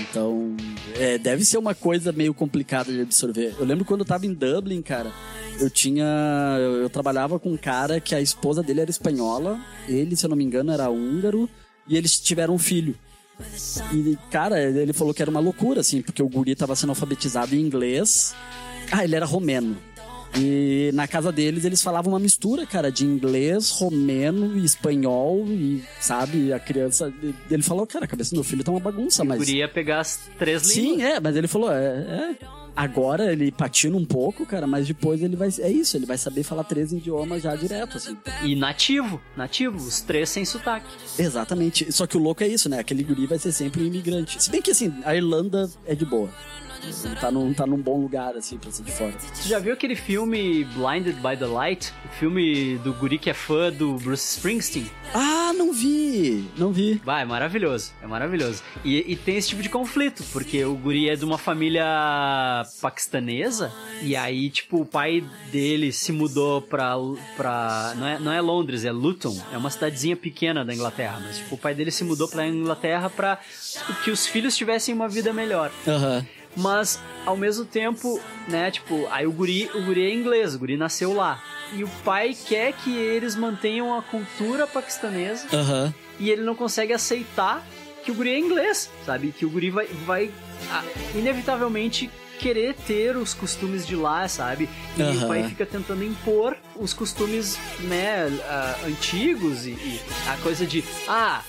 Então, 0.00 0.56
é, 0.94 1.18
deve 1.18 1.44
ser 1.44 1.58
uma 1.58 1.74
coisa 1.74 2.10
meio 2.10 2.32
complicada 2.32 2.90
de 2.90 3.02
absorver. 3.02 3.54
Eu 3.58 3.66
lembro 3.66 3.84
quando 3.84 4.00
eu 4.00 4.06
tava 4.06 4.24
em 4.24 4.32
Dublin, 4.32 4.80
cara, 4.80 5.12
eu 5.60 5.68
tinha. 5.68 6.06
Eu, 6.58 6.76
eu 6.76 6.90
trabalhava 6.90 7.38
com 7.38 7.52
um 7.52 7.56
cara 7.56 8.00
que 8.00 8.14
a 8.14 8.20
esposa 8.20 8.62
dele 8.62 8.80
era 8.80 8.90
espanhola, 8.90 9.60
ele, 9.86 10.16
se 10.16 10.24
eu 10.24 10.30
não 10.30 10.36
me 10.36 10.44
engano, 10.44 10.72
era 10.72 10.88
húngaro, 10.88 11.48
e 11.86 11.98
eles 11.98 12.18
tiveram 12.18 12.54
um 12.54 12.58
filho. 12.58 12.96
E, 13.92 14.16
cara, 14.30 14.62
ele 14.62 14.92
falou 14.92 15.12
que 15.12 15.20
era 15.22 15.30
uma 15.30 15.40
loucura, 15.40 15.80
assim, 15.80 16.00
porque 16.02 16.22
o 16.22 16.28
guri 16.28 16.54
tava 16.54 16.74
sendo 16.76 16.90
alfabetizado 16.90 17.54
em 17.54 17.60
inglês. 17.60 18.34
Ah, 18.90 19.04
ele 19.04 19.14
era 19.16 19.26
romeno. 19.26 19.76
E 20.38 20.90
na 20.92 21.08
casa 21.08 21.32
deles 21.32 21.64
eles 21.64 21.80
falavam 21.82 22.12
uma 22.12 22.18
mistura, 22.18 22.66
cara, 22.66 22.90
de 22.92 23.04
inglês, 23.06 23.70
romeno 23.70 24.56
e 24.58 24.64
espanhol. 24.64 25.46
E, 25.48 25.82
sabe, 26.00 26.52
a 26.52 26.58
criança. 26.58 27.12
Ele 27.50 27.62
falou, 27.62 27.86
cara, 27.86 28.04
a 28.04 28.08
cabeça 28.08 28.30
do 28.30 28.36
meu 28.36 28.44
filho 28.44 28.62
tá 28.62 28.70
uma 28.70 28.80
bagunça, 28.80 29.22
O 29.22 29.26
mas. 29.26 29.38
guri 29.38 29.56
ia 29.58 29.68
pegar 29.68 30.00
as 30.00 30.20
três 30.38 30.62
Sim, 30.66 30.96
línguas. 30.96 31.06
é, 31.08 31.20
mas 31.20 31.36
ele 31.36 31.48
falou, 31.48 31.72
é, 31.72 31.86
é. 32.32 32.36
Agora 32.76 33.32
ele 33.32 33.50
patina 33.50 33.96
um 33.96 34.04
pouco, 34.04 34.44
cara, 34.44 34.66
mas 34.66 34.86
depois 34.86 35.22
ele 35.22 35.34
vai. 35.34 35.48
É 35.60 35.70
isso, 35.70 35.96
ele 35.96 36.04
vai 36.04 36.18
saber 36.18 36.42
falar 36.42 36.62
três 36.64 36.92
idiomas 36.92 37.42
já 37.42 37.56
direto, 37.56 37.96
assim. 37.96 38.14
E 38.44 38.54
nativo, 38.54 39.18
nativo, 39.34 39.78
os 39.78 40.02
três 40.02 40.28
sem 40.28 40.44
sotaque. 40.44 40.86
Exatamente. 41.18 41.90
Só 41.90 42.06
que 42.06 42.18
o 42.18 42.20
louco 42.20 42.44
é 42.44 42.48
isso, 42.48 42.68
né? 42.68 42.78
Aquele 42.78 43.02
guri 43.02 43.26
vai 43.26 43.38
ser 43.38 43.52
sempre 43.52 43.82
um 43.82 43.86
imigrante. 43.86 44.42
Se 44.42 44.50
bem 44.50 44.60
que, 44.60 44.72
assim, 44.72 44.92
a 45.04 45.16
Irlanda 45.16 45.70
é 45.86 45.94
de 45.94 46.04
boa. 46.04 46.28
Tá 47.20 47.30
num, 47.30 47.52
tá 47.54 47.66
num 47.66 47.76
bom 47.78 48.00
lugar, 48.00 48.36
assim, 48.36 48.58
pra 48.58 48.70
ser 48.70 48.82
de 48.82 48.92
fora. 48.92 49.12
Tu 49.12 49.48
já 49.48 49.58
viu 49.58 49.72
aquele 49.72 49.96
filme 49.96 50.64
Blinded 50.64 51.16
by 51.16 51.36
the 51.36 51.46
Light? 51.46 51.92
O 52.04 52.08
filme 52.18 52.78
do 52.78 52.92
guri 52.94 53.18
que 53.18 53.30
é 53.30 53.34
fã 53.34 53.72
do 53.72 53.94
Bruce 53.94 54.36
Springsteen? 54.36 54.90
Ah, 55.14 55.52
não 55.54 55.72
vi! 55.72 56.48
Não 56.56 56.72
vi. 56.72 57.00
Vai, 57.04 57.22
é 57.22 57.24
maravilhoso, 57.24 57.92
é 58.02 58.06
maravilhoso. 58.06 58.62
E, 58.84 59.12
e 59.12 59.16
tem 59.16 59.36
esse 59.36 59.48
tipo 59.48 59.62
de 59.62 59.68
conflito, 59.68 60.22
porque 60.32 60.64
o 60.64 60.74
guri 60.74 61.08
é 61.08 61.16
de 61.16 61.24
uma 61.24 61.38
família 61.38 61.84
paquistanesa, 62.80 63.72
e 64.02 64.14
aí, 64.16 64.50
tipo, 64.50 64.80
o 64.82 64.86
pai 64.86 65.24
dele 65.50 65.92
se 65.92 66.12
mudou 66.12 66.60
pra. 66.62 66.94
pra 67.36 67.94
não, 67.96 68.06
é, 68.06 68.18
não 68.18 68.32
é 68.32 68.40
Londres, 68.40 68.84
é 68.84 68.92
Luton, 68.92 69.36
é 69.52 69.56
uma 69.56 69.70
cidadezinha 69.70 70.16
pequena 70.16 70.64
da 70.64 70.74
Inglaterra, 70.74 71.20
mas, 71.24 71.38
tipo, 71.38 71.54
o 71.54 71.58
pai 71.58 71.74
dele 71.74 71.90
se 71.90 72.04
mudou 72.04 72.28
pra 72.28 72.46
Inglaterra 72.46 73.08
pra 73.10 73.38
que 74.04 74.10
os 74.10 74.26
filhos 74.26 74.56
tivessem 74.56 74.94
uma 74.94 75.08
vida 75.08 75.32
melhor. 75.32 75.70
Aham. 75.86 76.26
Mas, 76.56 76.98
ao 77.24 77.36
mesmo 77.36 77.64
tempo, 77.64 78.20
né, 78.48 78.70
tipo, 78.70 79.06
aí 79.10 79.26
o 79.26 79.32
guri, 79.32 79.70
o 79.74 79.82
guri 79.82 80.06
é 80.06 80.14
inglês, 80.14 80.54
o 80.54 80.58
guri 80.58 80.76
nasceu 80.76 81.12
lá. 81.12 81.42
E 81.72 81.84
o 81.84 81.88
pai 82.04 82.34
quer 82.46 82.72
que 82.72 82.96
eles 82.96 83.34
mantenham 83.36 83.96
a 83.96 84.02
cultura 84.02 84.66
paquistanesa 84.66 85.46
Aham. 85.52 85.92
e 86.18 86.30
ele 86.30 86.42
não 86.42 86.54
consegue 86.54 86.92
aceitar 86.92 87.66
que 88.04 88.10
o 88.10 88.14
guri 88.14 88.30
é 88.30 88.38
inglês, 88.38 88.88
sabe? 89.04 89.32
Que 89.36 89.44
o 89.44 89.50
guri 89.50 89.70
vai, 89.70 89.86
vai 90.06 90.30
ah, 90.70 90.84
inevitavelmente 91.14 92.08
querer 92.38 92.74
ter 92.86 93.16
os 93.16 93.34
costumes 93.34 93.86
de 93.86 93.96
lá, 93.96 94.28
sabe? 94.28 94.68
E 94.96 95.02
Aham. 95.02 95.24
o 95.24 95.28
pai 95.28 95.44
fica 95.48 95.66
tentando 95.66 96.04
impor 96.04 96.56
os 96.76 96.92
costumes, 96.92 97.58
né, 97.80 98.28
ah, 98.48 98.76
antigos 98.86 99.66
e, 99.66 99.70
e 99.70 100.00
a 100.28 100.36
coisa 100.36 100.64
de, 100.64 100.84
ah, 101.08 101.42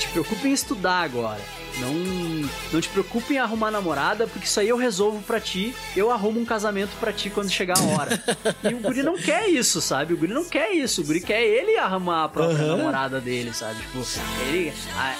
te 0.00 0.08
preocupa 0.08 0.48
em 0.48 0.52
estudar 0.52 1.02
agora. 1.02 1.40
Não, 1.80 2.48
não 2.72 2.80
te 2.80 2.88
preocupe 2.88 3.34
em 3.34 3.38
arrumar 3.38 3.70
namorada, 3.70 4.26
porque 4.26 4.46
isso 4.46 4.60
aí 4.60 4.68
eu 4.68 4.76
resolvo 4.76 5.22
pra 5.22 5.40
ti. 5.40 5.74
Eu 5.96 6.10
arrumo 6.10 6.40
um 6.40 6.44
casamento 6.44 6.90
pra 7.00 7.12
ti 7.12 7.30
quando 7.30 7.50
chegar 7.50 7.78
a 7.78 7.82
hora. 7.82 8.22
e 8.64 8.74
o 8.74 8.78
guri 8.78 9.02
não 9.02 9.16
quer 9.16 9.48
isso, 9.48 9.80
sabe? 9.80 10.14
O 10.14 10.16
guri 10.16 10.32
não 10.32 10.44
quer 10.44 10.70
isso. 10.72 11.00
O 11.00 11.04
guri 11.04 11.20
quer 11.20 11.42
ele 11.42 11.76
arrumar 11.78 12.24
a 12.24 12.28
própria 12.28 12.56
Aham. 12.58 12.76
namorada 12.76 13.20
dele, 13.20 13.52
sabe? 13.52 13.80
Tipo, 13.80 14.04
ele, 14.48 14.72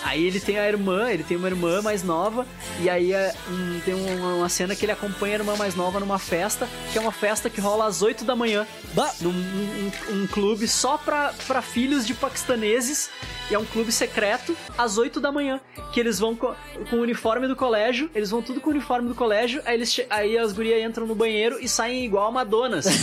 aí 0.05 0.25
ele 0.25 0.41
tem 0.41 0.59
a 0.59 0.69
irmã, 0.69 1.11
ele 1.11 1.25
tem 1.25 1.37
uma 1.37 1.49
irmã 1.49 1.81
mais 1.83 2.03
nova, 2.03 2.47
e 2.81 2.89
aí 2.91 3.13
é, 3.13 3.35
um- 3.51 3.81
tem 3.85 3.95
uma, 3.95 4.35
uma 4.35 4.49
cena 4.49 4.75
que 4.77 4.85
ele 4.85 4.93
acompanha 4.93 5.37
a 5.37 5.39
irmã 5.39 5.57
mais 5.57 5.75
nova 5.75 5.99
numa 6.01 6.19
festa, 6.19 6.69
que 6.93 6.99
é 6.99 7.01
uma 7.01 7.13
festa 7.13 7.49
que 7.51 7.61
rola 7.61 7.87
às 7.87 8.03
8 8.03 8.25
da 8.25 8.37
manhã. 8.37 8.67
Num 9.21 9.31
um, 9.31 9.91
um- 10.13 10.23
um 10.23 10.27
clube 10.27 10.69
só 10.69 10.97
pra, 10.99 11.33
pra 11.47 11.63
filhos 11.63 12.07
de 12.07 12.15
paquistaneses. 12.15 13.11
E 13.51 13.55
é 13.55 13.59
um 13.59 13.65
clube 13.65 13.91
secreto 13.93 14.57
às 14.79 14.97
8 14.97 15.21
da 15.21 15.31
manhã. 15.33 15.61
Que 15.93 16.01
eles 16.01 16.19
vão 16.19 16.35
co- 16.43 16.57
com, 16.91 16.97
o 16.97 17.01
uniforme 17.01 17.47
do 17.47 17.55
colégio. 17.55 18.11
Eles 18.15 18.31
vão 18.31 18.43
tudo 18.43 18.61
com 18.61 18.71
o 18.71 18.73
uniforme 18.73 19.09
do 19.09 19.15
colégio. 19.15 19.63
Aí, 19.65 19.75
eles, 19.75 20.01
aí 20.11 20.37
as 20.37 20.53
gurias 20.53 20.83
entram 20.83 21.07
no 21.07 21.15
banheiro 21.15 21.59
e 21.61 21.69
saem 21.69 22.05
igual 22.05 22.29
a 22.29 22.33
Madonna. 22.33 22.79
Assim? 22.79 22.91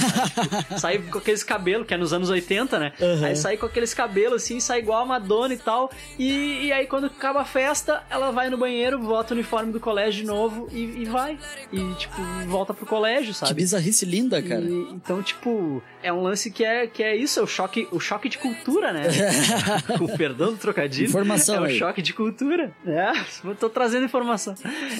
Tipo, 0.59 0.79
sai 0.79 0.97
com 0.99 1.17
aqueles 1.17 1.43
cabelos, 1.43 1.87
que 1.87 1.93
é 1.93 1.97
nos 1.97 2.11
anos 2.13 2.29
80, 2.29 2.79
né? 2.79 2.93
Aham. 3.01 3.25
Aí 3.27 3.35
sai 3.35 3.57
com 3.57 3.65
aqueles 3.65 3.93
cabelos 3.93 4.43
assim, 4.43 4.59
sai 4.59 4.79
igual 4.79 5.01
a 5.03 5.05
Madonna 5.05 5.53
e 5.53 5.57
tal. 5.57 5.91
E, 6.17 6.65
e 6.65 6.71
aí 6.73 6.85
quando 6.87 7.05
acaba 7.07 7.41
a 7.41 7.45
festa, 7.45 8.03
ela 8.09 8.31
vai 8.31 8.49
no 8.49 8.57
banheiro, 8.57 8.99
bota 8.99 9.33
o 9.33 9.37
uniforme 9.37 9.71
do 9.71 9.79
colégio 9.79 10.21
de 10.21 10.27
novo 10.27 10.67
e, 10.71 11.01
e 11.01 11.05
vai. 11.05 11.37
E, 11.71 11.93
tipo, 11.95 12.15
volta 12.47 12.73
pro 12.73 12.85
colégio, 12.85 13.33
sabe? 13.33 13.49
Que 13.49 13.55
bizarrice 13.55 14.05
linda, 14.05 14.41
cara. 14.41 14.61
E- 14.61 14.87
então, 14.91 15.21
tipo, 15.23 15.81
é 16.03 16.11
um 16.11 16.21
lance 16.21 16.49
que 16.51 16.63
é, 16.63 16.87
que 16.87 17.01
é 17.03 17.15
isso, 17.15 17.39
é 17.39 17.43
o 17.43 17.47
choque, 17.47 17.87
o 17.91 17.99
choque 17.99 18.27
de 18.29 18.37
cultura, 18.37 18.91
né? 18.91 19.03
Com 19.97 20.05
o 20.09 20.17
perdão 20.17 20.51
do 20.51 20.57
trocadilho. 20.57 21.07
Informação 21.09 21.55
É 21.55 21.59
o 21.61 21.63
aí. 21.65 21.77
choque 21.77 22.01
de 22.01 22.13
cultura. 22.13 22.71
É, 22.85 23.09
eu 23.11 23.23
tô 23.59 23.69
trazendo 23.69 24.05
informação. 24.05 24.55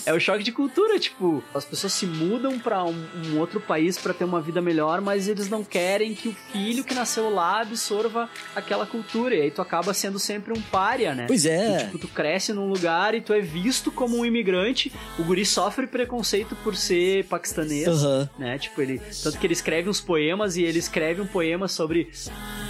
É 0.06 0.14
o 0.14 0.19
choque 0.19 0.43
de 0.43 0.51
cultura, 0.51 0.99
tipo, 0.99 1.43
as 1.53 1.65
pessoas 1.65 1.93
se 1.93 2.06
mudam 2.06 2.60
pra 2.60 2.84
um, 2.84 3.07
um 3.27 3.39
outro 3.39 3.60
país 3.60 3.97
pra 3.97 4.14
ter 4.14 4.23
uma 4.23 4.41
vida 4.41 4.61
melhor, 4.61 5.01
mas 5.01 5.27
eles 5.27 5.49
não 5.49 5.64
querem 5.64 6.14
que 6.14 6.30
o 6.30 6.35
filho 6.51 6.84
que 6.84 6.93
nasceu 6.93 7.30
lá 7.30 7.61
absorva 7.61 8.30
aquela 8.56 8.85
cultura. 8.85 9.35
E 9.35 9.41
aí 9.41 9.51
tu 9.51 9.61
acaba 9.61 9.93
sendo 9.93 10.19
sempre 10.19 10.53
um 10.57 10.61
pária, 10.61 11.14
né? 11.15 11.26
Pois 11.27 11.45
é. 11.45 11.77
Tu, 11.80 11.85
tipo, 11.85 11.99
tu 11.99 12.07
cresce 12.07 12.53
num 12.53 12.68
lugar 12.68 13.14
e 13.14 13.22
tu 13.22 13.34
é 13.34 13.39
visto 13.39 13.91
como 13.91 14.18
um 14.18 14.26
imigrante. 14.26 14.91
O 15.18 15.23
guri 15.23 15.45
sofre 15.45 15.88
preconceito 15.88 16.56
por 16.64 16.76
ser 16.76 17.26
paquistanês 17.26 17.88
Aham. 17.88 18.30
né? 18.38 18.57
Tipo, 18.57 18.81
ele. 18.81 19.01
Tanto 19.23 19.38
que 19.38 19.45
ele 19.45 19.53
escreve 19.53 19.89
uns 19.89 20.01
poemas 20.01 20.57
e 20.57 20.64
ele 20.64 20.80
escreve 20.80 21.22
um 21.22 21.27
poema 21.27 21.68
sobre 21.68 22.10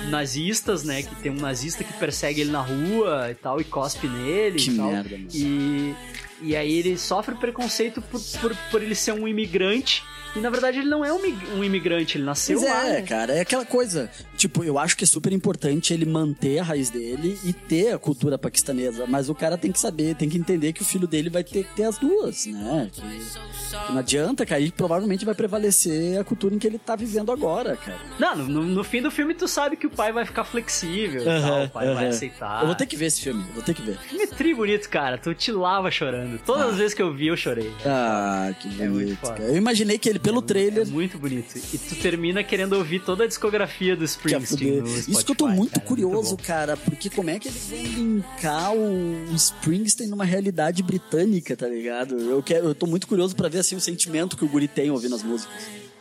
nazistas, 0.10 0.84
né? 0.84 1.04
Que 1.04 1.16
tem 1.16 1.32
um 1.32 1.36
nazista 1.36 1.84
que 1.84 1.94
persegue 1.94 2.42
ele 2.42 2.52
na 2.52 2.62
rua 2.62 3.28
e 3.32 3.36
tal, 3.36 3.60
e 3.62 3.64
cospe 3.64 4.08
nele 4.08 4.58
Que 4.60 4.72
e 4.72 4.76
tal. 4.78 4.92
merda. 4.92 5.20
E, 5.34 5.96
e 6.42 6.56
aí 6.56 6.74
ele 6.80 6.98
sofre 6.98 7.36
preconceito 7.36 8.02
por, 8.02 8.20
por, 8.42 8.56
por 8.72 8.82
ele 8.84 8.96
ser 8.96 9.14
um 9.14 9.28
imigrante. 9.28 10.04
E 10.36 10.40
na 10.40 10.50
verdade 10.50 10.80
ele 10.80 10.90
não 10.90 11.04
é 11.04 11.12
um, 11.12 11.22
mi- 11.22 11.66
imigrante, 11.66 12.18
ele 12.18 12.24
nasceu 12.26 12.60
Pois 12.60 12.70
lá. 12.72 12.88
é, 12.88 12.94
né? 12.94 13.02
cara, 13.02 13.34
é 13.34 13.42
aquela 13.42 13.66
coisa. 13.66 14.10
Tipo, 14.38 14.64
eu 14.64 14.78
acho 14.78 14.96
que 14.96 15.04
é 15.04 15.08
super 15.08 15.34
importante 15.34 15.94
ele 15.94 16.06
manter 16.06 16.60
a 16.60 16.64
raiz 16.64 16.90
dele 16.90 17.38
e 17.44 17.52
ter 17.52 17.94
a 17.94 17.98
cultura 18.00 18.38
paquistanesa. 18.38 19.06
Mas 19.08 19.30
o 19.30 19.36
cara 19.36 19.58
tem 19.58 19.72
que 19.72 19.80
saber, 19.80 20.16
tem 20.16 20.30
que 20.30 20.38
entender 20.38 20.72
que 20.74 20.82
o 20.82 20.86
filho 20.86 21.08
dele 21.08 21.30
vai 21.30 21.44
ter 21.44 21.64
que 21.66 21.76
ter 21.76 21.84
as 21.84 21.98
duas, 21.98 22.46
né? 22.46 22.90
Que, 22.92 23.02
que 23.02 23.92
não 23.92 23.98
adianta, 24.00 24.46
cara. 24.46 24.62
E 24.62 24.72
provavelmente 24.72 25.26
vai 25.26 25.34
prevalecer 25.36 26.20
a 26.20 26.24
cultura 26.24 26.54
em 26.56 26.60
que 26.60 26.68
ele 26.68 26.78
tá 26.78 26.96
vivendo 26.96 27.32
agora, 27.32 27.76
cara. 27.76 27.98
Não, 28.20 28.36
no, 28.38 28.64
no 28.64 28.84
fim 28.84 29.02
do 29.02 29.12
filme 29.12 29.34
tu 29.34 29.48
sabe 29.48 29.76
que 29.76 29.88
o 29.88 29.90
pai 29.90 30.12
vai 30.12 30.26
ficar 30.26 30.44
flexível 30.44 31.22
e 31.22 31.26
tal, 31.26 31.64
o 31.66 31.70
pai 31.70 31.94
vai 31.94 32.08
aceitar. 32.08 32.62
Eu 32.62 32.68
vou 32.68 32.76
ter 32.76 32.86
que 32.86 32.96
ver 32.96 33.06
esse 33.08 33.22
filme, 33.22 33.44
vou 33.54 33.64
ter 33.64 33.74
que 33.74 33.82
ver. 33.82 33.98
Filme 34.00 34.28
tri 34.28 34.54
bonito, 34.54 34.88
cara. 34.90 35.18
Tu 35.18 35.34
te 35.34 35.52
lava 35.52 35.90
chorando. 35.92 36.40
Todas 36.46 36.70
as 36.72 36.78
vezes 36.78 36.94
que 36.94 37.02
eu 37.02 37.14
vi, 37.14 37.28
eu 37.28 37.36
chorei. 37.38 37.72
Ah, 37.86 38.52
que 38.60 38.68
É 38.82 38.88
muito 38.88 39.06
bonito. 39.06 39.22
cara. 39.22 39.44
Eu 39.44 39.58
imaginei 39.58 39.98
que 39.98 40.08
ele, 40.10 40.19
pelo 40.22 40.42
trailer. 40.42 40.84
É 40.84 40.90
muito 40.90 41.18
bonito. 41.18 41.58
E 41.74 41.78
tu 41.78 41.96
termina 41.96 42.44
querendo 42.44 42.74
ouvir 42.74 43.00
toda 43.00 43.24
a 43.24 43.28
discografia 43.28 43.96
do 43.96 44.02
ia 44.02 44.06
Springsteen. 44.06 44.82
no 44.82 44.88
Isso 44.88 45.26
que 45.26 45.32
eu 45.32 45.36
tô 45.36 45.46
Spotify, 45.46 45.58
muito 45.58 45.74
cara, 45.74 45.86
curioso, 45.86 46.36
bom. 46.36 46.44
cara, 46.44 46.78
porque 46.78 47.10
como 47.10 47.30
é 47.30 47.40
que 47.40 47.48
eles 47.48 47.68
vão 47.70 47.80
linkar 47.82 48.74
o 48.74 49.36
Springsteen 49.36 50.10
numa 50.10 50.26
realidade 50.26 50.84
britânica, 50.84 51.56
tá 51.56 51.68
ligado? 51.68 52.20
Eu, 52.20 52.42
quero, 52.44 52.68
eu 52.68 52.76
tô 52.76 52.86
muito 52.86 53.08
curioso 53.08 53.36
pra 53.36 53.50
ver 53.50 53.60
assim, 53.60 53.76
o 53.76 53.82
sentimento 53.82 54.38
que 54.38 54.46
o 54.46 54.48
Guri 54.48 54.68
tem 54.68 54.92
ouvindo 54.92 55.16
as 55.16 55.24
músicas. 55.24 55.54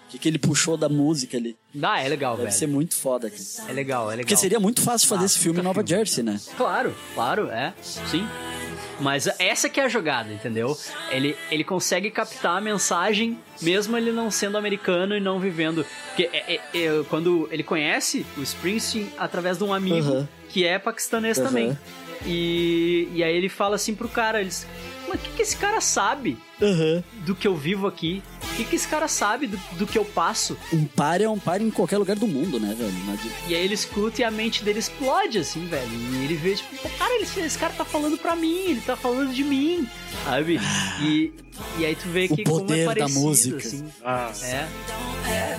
O 0.08 0.10
que, 0.10 0.18
que 0.18 0.26
ele 0.28 0.38
puxou 0.38 0.76
da 0.76 0.88
música 0.88 1.36
ali. 1.36 1.54
Ah, 1.82 2.02
é 2.02 2.08
legal, 2.08 2.32
Deve 2.32 2.46
velho. 2.48 2.58
ser 2.58 2.66
muito 2.66 2.96
foda, 2.96 3.28
cara. 3.30 3.42
É 3.68 3.72
legal, 3.74 4.04
é 4.06 4.16
legal. 4.16 4.18
Porque 4.24 4.36
seria 4.36 4.58
muito 4.58 4.80
fácil 4.80 5.06
fazer 5.06 5.22
Ah, 5.24 5.26
esse 5.26 5.38
filme 5.38 5.60
em 5.60 5.62
Nova 5.62 5.80
filme. 5.84 5.88
Jersey, 5.90 6.24
né? 6.24 6.40
Claro, 6.56 6.94
claro, 7.14 7.48
é. 7.50 7.74
Sim. 7.82 8.26
Mas 9.00 9.28
essa 9.38 9.68
que 9.68 9.78
é 9.78 9.84
a 9.84 9.88
jogada, 9.88 10.32
entendeu? 10.32 10.76
Ele, 11.10 11.36
ele 11.50 11.62
consegue 11.62 12.10
captar 12.10 12.56
a 12.56 12.60
mensagem, 12.60 13.38
mesmo 13.62 13.96
ele 13.96 14.10
não 14.10 14.30
sendo 14.30 14.56
americano 14.58 15.14
e 15.14 15.20
não 15.20 15.38
vivendo. 15.38 15.84
Porque 16.08 16.28
é- 16.32 16.54
é- 16.54 16.60
é- 16.74 17.04
quando 17.08 17.46
ele 17.52 17.62
conhece 17.62 18.24
o 18.36 18.42
Springsteen 18.42 19.12
através 19.18 19.58
de 19.58 19.64
um 19.64 19.72
amigo 19.74 20.08
Aham. 20.08 20.28
que 20.48 20.64
é 20.64 20.78
paquistanês 20.78 21.38
Aham. 21.38 21.46
também. 21.48 21.78
E, 22.26 23.08
e 23.12 23.22
aí 23.22 23.36
ele 23.36 23.48
fala 23.48 23.76
assim 23.76 23.94
pro 23.94 24.08
cara, 24.08 24.40
eles. 24.40 24.66
Mas 25.08 25.20
o 25.20 25.22
que, 25.24 25.30
que 25.30 25.42
esse 25.42 25.56
cara 25.56 25.80
sabe 25.80 26.36
do 27.24 27.34
que 27.34 27.46
eu 27.48 27.56
vivo 27.56 27.86
aqui? 27.86 28.22
O 28.42 28.56
que, 28.58 28.64
que 28.64 28.76
esse 28.76 28.88
cara 28.88 29.06
sabe 29.06 29.46
do, 29.46 29.56
do 29.78 29.86
que 29.86 29.96
eu 29.96 30.04
passo? 30.04 30.56
Um 30.72 30.84
par 30.84 31.20
é 31.20 31.28
um 31.28 31.38
par 31.38 31.60
em 31.60 31.70
qualquer 31.70 31.96
lugar 31.98 32.16
do 32.16 32.26
mundo, 32.26 32.58
né, 32.58 32.74
velho? 32.76 32.92
E 33.46 33.54
aí 33.54 33.64
ele 33.64 33.74
escuta 33.74 34.20
e 34.20 34.24
a 34.24 34.30
mente 34.30 34.64
dele 34.64 34.80
explode, 34.80 35.38
assim, 35.38 35.66
velho. 35.66 35.88
E 35.90 36.24
ele 36.24 36.34
vê, 36.34 36.54
tipo, 36.56 36.76
cara, 36.98 37.14
ele- 37.14 37.24
esse 37.46 37.56
cara 37.58 37.72
tá 37.72 37.84
falando 37.84 38.18
pra 38.18 38.34
mim, 38.34 38.56
ele 38.70 38.80
tá 38.80 38.96
falando 38.96 39.32
de 39.32 39.44
mim, 39.44 39.88
sabe? 40.24 40.58
E, 41.00 41.32
e 41.78 41.86
aí 41.86 41.94
tu 41.94 42.08
vê 42.08 42.26
O 42.30 42.34
que 42.36 42.42
como 42.44 42.56
é 42.58 42.62
poder 42.64 42.84
da 42.86 42.94
parecido, 42.94 43.20
música. 43.20 43.56
assim. 43.58 43.84
Ah. 44.04 44.32
É. 44.42 44.68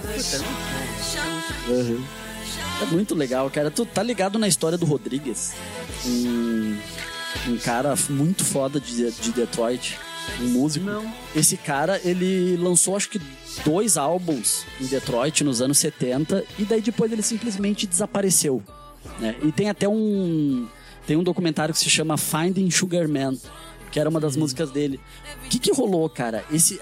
Puta. 0.01 1.71
Uhum. 1.71 2.03
É 2.81 2.85
muito 2.85 3.13
legal, 3.15 3.49
cara. 3.49 3.69
Tu 3.71 3.85
tá 3.85 4.01
ligado 4.03 4.37
na 4.39 4.47
história 4.47 4.77
do 4.77 4.85
Rodrigues? 4.85 5.53
Um, 6.05 6.77
um 7.47 7.57
cara 7.57 7.95
muito 8.09 8.43
foda 8.43 8.79
de, 8.79 9.11
de 9.11 9.31
Detroit. 9.31 9.97
Um 10.41 10.49
músico. 10.49 10.85
Não. 10.85 11.11
Esse 11.35 11.57
cara, 11.57 11.99
ele 12.03 12.55
lançou 12.57 12.95
acho 12.95 13.09
que 13.09 13.19
dois 13.65 13.97
álbuns 13.97 14.63
em 14.79 14.85
Detroit 14.85 15.43
nos 15.43 15.61
anos 15.61 15.79
70 15.79 16.43
e 16.59 16.65
daí 16.65 16.81
depois 16.81 17.11
ele 17.11 17.23
simplesmente 17.23 17.87
desapareceu. 17.87 18.61
Né? 19.19 19.35
E 19.43 19.51
tem 19.51 19.69
até 19.69 19.87
um. 19.87 20.67
Tem 21.07 21.17
um 21.17 21.23
documentário 21.23 21.73
que 21.73 21.79
se 21.79 21.89
chama 21.89 22.17
Finding 22.17 22.69
Sugar 22.69 23.07
Man. 23.07 23.35
Que 23.91 23.99
era 23.99 24.09
uma 24.09 24.19
das 24.19 24.35
músicas 24.35 24.71
dele. 24.71 24.99
O 25.45 25.49
que 25.49 25.57
que 25.59 25.71
rolou, 25.71 26.09
cara? 26.09 26.43
Esse, 26.51 26.79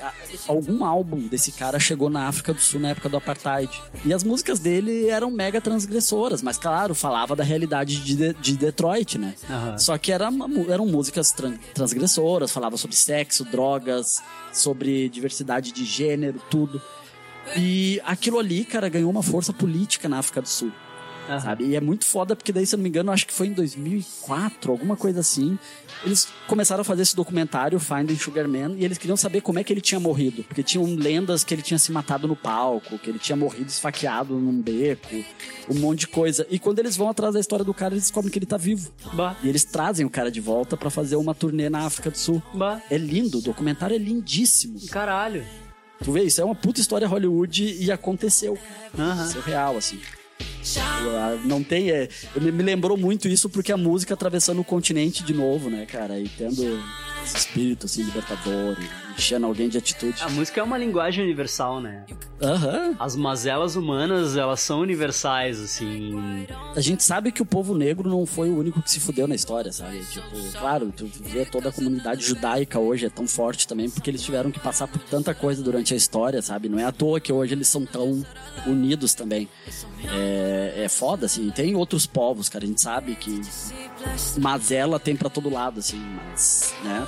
algum 0.47 0.83
álbum 0.83 1.19
desse 1.27 1.51
cara 1.51 1.79
chegou 1.79 2.09
na 2.09 2.27
África 2.27 2.53
do 2.53 2.59
Sul 2.59 2.79
na 2.79 2.89
época 2.89 3.07
do 3.09 3.17
Apartheid. 3.17 3.71
E 4.05 4.13
as 4.13 4.23
músicas 4.23 4.59
dele 4.59 5.07
eram 5.07 5.31
mega 5.31 5.61
transgressoras, 5.61 6.41
mas 6.41 6.57
claro, 6.57 6.93
falava 6.93 7.35
da 7.35 7.43
realidade 7.43 7.97
de, 8.03 8.15
de- 8.15 8.33
de 8.33 8.57
Detroit, 8.57 9.17
né? 9.17 9.35
Aham. 9.49 9.77
Só 9.77 9.97
que 9.97 10.11
era 10.11 10.29
eram 10.69 10.85
músicas 10.85 11.31
tran- 11.31 11.57
transgressoras, 11.73 12.51
falava 12.51 12.75
sobre 12.77 12.95
sexo, 12.95 13.45
drogas, 13.45 14.21
sobre 14.51 15.07
diversidade 15.09 15.71
de 15.71 15.85
gênero, 15.85 16.41
tudo. 16.49 16.81
E 17.55 18.01
aquilo 18.03 18.39
ali, 18.39 18.65
cara, 18.65 18.89
ganhou 18.89 19.09
uma 19.09 19.23
força 19.23 19.53
política 19.53 20.09
na 20.09 20.19
África 20.19 20.41
do 20.41 20.49
Sul. 20.49 20.71
Sabe? 21.41 21.65
E 21.65 21.75
é 21.75 21.81
muito 21.81 22.05
foda, 22.05 22.35
porque 22.35 22.51
daí, 22.51 22.65
se 22.65 22.75
eu 22.75 22.77
não 22.77 22.83
me 22.83 22.89
engano, 22.89 23.11
acho 23.11 23.27
que 23.27 23.33
foi 23.33 23.47
em 23.47 23.53
2004, 23.53 24.71
alguma 24.71 24.95
coisa 24.95 25.19
assim. 25.19 25.57
Eles 26.05 26.27
começaram 26.47 26.81
a 26.81 26.83
fazer 26.83 27.01
esse 27.01 27.15
documentário, 27.15 27.79
Finding 27.79 28.17
Sugar 28.17 28.47
Man, 28.47 28.75
e 28.77 28.85
eles 28.85 28.97
queriam 28.97 29.17
saber 29.17 29.41
como 29.41 29.59
é 29.59 29.63
que 29.63 29.73
ele 29.73 29.81
tinha 29.81 29.99
morrido. 29.99 30.43
Porque 30.43 30.63
tinham 30.63 30.85
lendas 30.85 31.43
que 31.43 31.53
ele 31.53 31.61
tinha 31.61 31.77
se 31.77 31.91
matado 31.91 32.27
no 32.27 32.35
palco, 32.35 32.97
que 32.97 33.09
ele 33.09 33.19
tinha 33.19 33.35
morrido 33.35 33.67
esfaqueado 33.67 34.35
num 34.35 34.61
beco, 34.61 35.15
um 35.69 35.79
monte 35.79 36.01
de 36.01 36.07
coisa. 36.07 36.45
E 36.49 36.59
quando 36.59 36.79
eles 36.79 36.95
vão 36.95 37.09
atrás 37.09 37.33
da 37.33 37.39
história 37.39 37.65
do 37.65 37.73
cara, 37.73 37.93
eles 37.93 38.03
descobrem 38.03 38.31
que 38.31 38.39
ele 38.39 38.45
tá 38.45 38.57
vivo. 38.57 38.91
E 39.43 39.49
eles 39.49 39.63
trazem 39.63 40.05
o 40.05 40.09
cara 40.09 40.31
de 40.31 40.39
volta 40.39 40.77
pra 40.77 40.89
fazer 40.89 41.15
uma 41.15 41.33
turnê 41.33 41.69
na 41.69 41.85
África 41.85 42.09
do 42.11 42.17
Sul. 42.17 42.41
É 42.89 42.97
lindo, 42.97 43.39
o 43.39 43.41
documentário 43.41 43.95
é 43.95 43.99
lindíssimo. 43.99 44.79
Caralho. 44.89 45.43
Tu 46.03 46.11
vê, 46.11 46.23
isso 46.23 46.39
é 46.39 46.45
uma 46.45 46.53
puta 46.53 46.79
história 46.79 47.07
Hollywood 47.07 47.75
e 47.79 47.91
aconteceu. 47.91 48.57
Aham. 48.97 49.25
Isso 49.25 49.37
é 49.39 49.41
real, 49.41 49.75
assim. 49.77 49.99
Não 51.45 51.63
tem. 51.63 51.91
É, 51.91 52.09
me 52.35 52.63
lembrou 52.63 52.97
muito 52.97 53.27
isso 53.27 53.49
porque 53.49 53.71
a 53.71 53.77
música 53.77 54.13
atravessando 54.13 54.59
o 54.59 54.63
continente 54.63 55.23
de 55.23 55.33
novo, 55.33 55.69
né, 55.69 55.85
cara? 55.85 56.19
E 56.19 56.27
tendo 56.29 56.63
esse 57.23 57.37
espírito, 57.37 57.85
assim, 57.85 58.03
libertador, 58.03 58.77
enchendo 59.17 59.45
alguém 59.45 59.67
de 59.67 59.77
atitude. 59.77 60.21
A 60.21 60.29
música 60.29 60.61
é 60.61 60.63
uma 60.63 60.77
linguagem 60.77 61.23
universal, 61.23 61.81
né? 61.81 62.05
Aham. 62.41 62.95
As 62.99 63.15
mazelas 63.15 63.75
humanas, 63.75 64.37
elas 64.37 64.59
são 64.61 64.79
universais, 64.81 65.59
assim. 65.59 66.45
A 66.75 66.81
gente 66.81 67.03
sabe 67.03 67.31
que 67.31 67.41
o 67.41 67.45
povo 67.45 67.75
negro 67.75 68.07
não 68.07 68.25
foi 68.25 68.49
o 68.49 68.57
único 68.57 68.81
que 68.81 68.91
se 68.91 68.99
fudeu 68.99 69.27
na 69.27 69.35
história, 69.35 69.71
sabe? 69.71 69.99
Tipo, 70.05 70.29
claro, 70.59 70.93
tu 70.95 71.09
vê 71.21 71.45
toda 71.45 71.69
a 71.69 71.71
comunidade 71.71 72.23
judaica 72.23 72.79
hoje 72.79 73.05
é 73.05 73.09
tão 73.09 73.27
forte 73.27 73.67
também 73.67 73.89
porque 73.89 74.09
eles 74.09 74.21
tiveram 74.21 74.51
que 74.51 74.59
passar 74.59 74.87
por 74.87 75.01
tanta 75.01 75.33
coisa 75.33 75.63
durante 75.63 75.93
a 75.93 75.97
história, 75.97 76.41
sabe? 76.41 76.69
Não 76.69 76.79
é 76.79 76.85
à 76.85 76.91
toa 76.91 77.19
que 77.19 77.33
hoje 77.33 77.53
eles 77.53 77.67
são 77.67 77.85
tão 77.85 78.23
unidos 78.65 79.13
também. 79.13 79.49
É, 80.05 80.83
é 80.85 80.89
foda, 80.89 81.25
assim. 81.25 81.49
Tem 81.49 81.75
outros 81.75 82.05
povos, 82.05 82.49
cara. 82.49 82.63
A 82.63 82.67
gente 82.67 82.81
sabe 82.81 83.15
que 83.15 83.41
mazela 84.39 84.99
tem 84.99 85.15
pra 85.15 85.29
todo 85.29 85.49
lado, 85.49 85.79
assim, 85.79 85.99
mas, 85.99 86.73
né? 86.83 87.07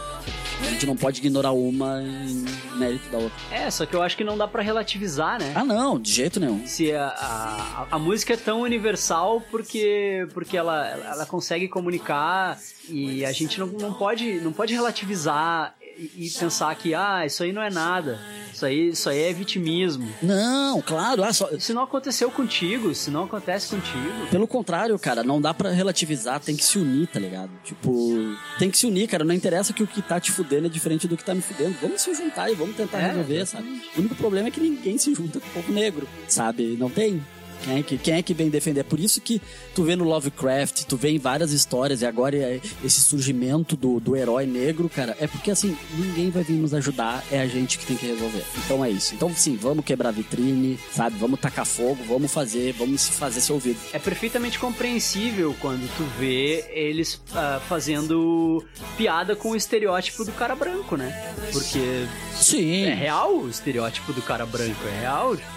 A 0.61 0.65
gente 0.65 0.85
não 0.85 0.95
pode 0.95 1.19
ignorar 1.19 1.51
uma 1.51 1.98
em 2.01 2.45
mérito 2.77 3.09
da 3.09 3.17
outra. 3.17 3.37
É, 3.51 3.69
só 3.69 3.85
que 3.85 3.95
eu 3.95 4.01
acho 4.01 4.15
que 4.17 4.23
não 4.23 4.37
dá 4.37 4.47
pra 4.47 4.61
relativizar, 4.61 5.39
né? 5.39 5.53
Ah, 5.55 5.63
não, 5.63 5.99
de 5.99 6.11
jeito 6.11 6.39
nenhum. 6.39 6.65
Se 6.65 6.91
a, 6.91 7.07
a, 7.07 7.87
a 7.91 7.99
música 7.99 8.33
é 8.33 8.37
tão 8.37 8.61
universal 8.61 9.41
porque, 9.51 10.27
porque 10.33 10.57
ela, 10.57 10.87
ela 10.87 11.25
consegue 11.25 11.67
comunicar 11.67 12.59
e 12.87 13.23
a 13.25 13.31
gente 13.31 13.59
não, 13.59 13.67
não, 13.67 13.93
pode, 13.93 14.39
não 14.41 14.51
pode 14.51 14.73
relativizar 14.73 15.75
e, 15.97 16.27
e 16.27 16.29
pensar 16.29 16.73
que, 16.75 16.93
ah, 16.93 17.25
isso 17.25 17.43
aí 17.43 17.51
não 17.51 17.61
é 17.61 17.69
nada. 17.69 18.19
Isso 18.53 18.65
aí, 18.65 18.89
isso 18.89 19.09
aí 19.09 19.19
é 19.23 19.33
vitimismo. 19.33 20.07
Não, 20.21 20.81
claro. 20.81 21.23
Ah, 21.23 21.31
só... 21.33 21.49
Se 21.59 21.73
não 21.73 21.83
aconteceu 21.83 22.29
contigo, 22.31 22.93
se 22.93 23.09
não 23.09 23.23
acontece 23.23 23.69
contigo. 23.69 24.27
Pelo 24.29 24.47
contrário, 24.47 24.97
cara, 24.99 25.23
não 25.23 25.39
dá 25.39 25.53
pra 25.53 25.69
relativizar, 25.71 26.39
tem 26.39 26.55
que 26.55 26.63
se 26.63 26.77
unir, 26.77 27.07
tá 27.07 27.19
ligado? 27.19 27.51
Tipo, 27.63 28.35
tem 28.57 28.69
que 28.69 28.77
se 28.77 28.85
unir, 28.85 29.07
cara. 29.07 29.23
Não 29.23 29.33
interessa 29.33 29.73
que 29.73 29.83
o 29.83 29.87
que 29.87 30.01
tá 30.01 30.19
te 30.19 30.31
fudendo 30.31 30.67
é 30.67 30.69
diferente 30.69 31.07
do 31.07 31.15
que 31.15 31.23
tá 31.23 31.33
me 31.33 31.41
fudendo. 31.41 31.75
Vamos 31.81 32.01
se 32.01 32.13
juntar 32.13 32.51
e 32.51 32.55
vamos 32.55 32.75
tentar 32.75 32.99
É, 32.99 33.07
resolver, 33.09 33.45
sabe? 33.45 33.81
O 33.95 33.99
único 33.99 34.15
problema 34.15 34.47
é 34.47 34.51
que 34.51 34.59
ninguém 34.59 34.97
se 34.97 35.13
junta 35.13 35.39
com 35.39 35.47
o 35.47 35.51
povo 35.53 35.71
negro, 35.71 36.07
sabe? 36.27 36.75
Não 36.79 36.89
tem. 36.89 37.21
Quem 37.63 37.79
é, 37.79 37.83
que, 37.83 37.97
quem 37.97 38.13
é 38.15 38.21
que 38.21 38.33
vem 38.33 38.49
defender? 38.49 38.81
É 38.81 38.83
por 38.83 38.99
isso 38.99 39.19
que 39.21 39.41
tu 39.75 39.83
vê 39.83 39.95
no 39.95 40.03
Lovecraft, 40.03 40.83
tu 40.83 40.97
vê 40.97 41.09
em 41.09 41.19
várias 41.19 41.51
histórias, 41.51 42.01
e 42.01 42.05
agora 42.05 42.35
é 42.35 42.61
esse 42.83 43.01
surgimento 43.01 43.75
do, 43.75 43.99
do 43.99 44.15
herói 44.15 44.45
negro, 44.45 44.89
cara, 44.89 45.15
é 45.19 45.27
porque 45.27 45.51
assim, 45.51 45.77
ninguém 45.97 46.29
vai 46.29 46.43
vir 46.43 46.53
nos 46.53 46.73
ajudar, 46.73 47.23
é 47.31 47.39
a 47.39 47.47
gente 47.47 47.77
que 47.77 47.85
tem 47.85 47.97
que 47.97 48.05
resolver. 48.05 48.43
Então 48.65 48.83
é 48.83 48.89
isso. 48.89 49.13
Então 49.13 49.33
sim, 49.33 49.55
vamos 49.55 49.83
quebrar 49.83 50.11
vitrine, 50.11 50.79
sabe? 50.91 51.17
Vamos 51.17 51.39
tacar 51.39 51.65
fogo, 51.65 52.03
vamos 52.07 52.31
fazer, 52.31 52.73
vamos 52.73 53.01
se 53.01 53.11
fazer 53.11 53.41
ser 53.41 53.53
ouvido. 53.53 53.79
É 53.93 53.99
perfeitamente 53.99 54.57
compreensível 54.57 55.55
quando 55.59 55.89
tu 55.97 56.03
vê 56.19 56.65
eles 56.73 57.21
ah, 57.33 57.61
fazendo 57.67 58.63
piada 58.97 59.35
com 59.35 59.51
o 59.51 59.55
estereótipo 59.55 60.23
do 60.23 60.31
cara 60.31 60.55
branco, 60.55 60.95
né? 60.95 61.33
Porque 61.51 62.05
Sim. 62.35 62.83
é 62.85 62.93
real 62.93 63.35
o 63.35 63.49
estereótipo 63.49 64.13
do 64.13 64.21
cara 64.21 64.45
branco, 64.45 64.87
é 64.87 65.01
real, 65.01 65.35
tipo, 65.35 65.49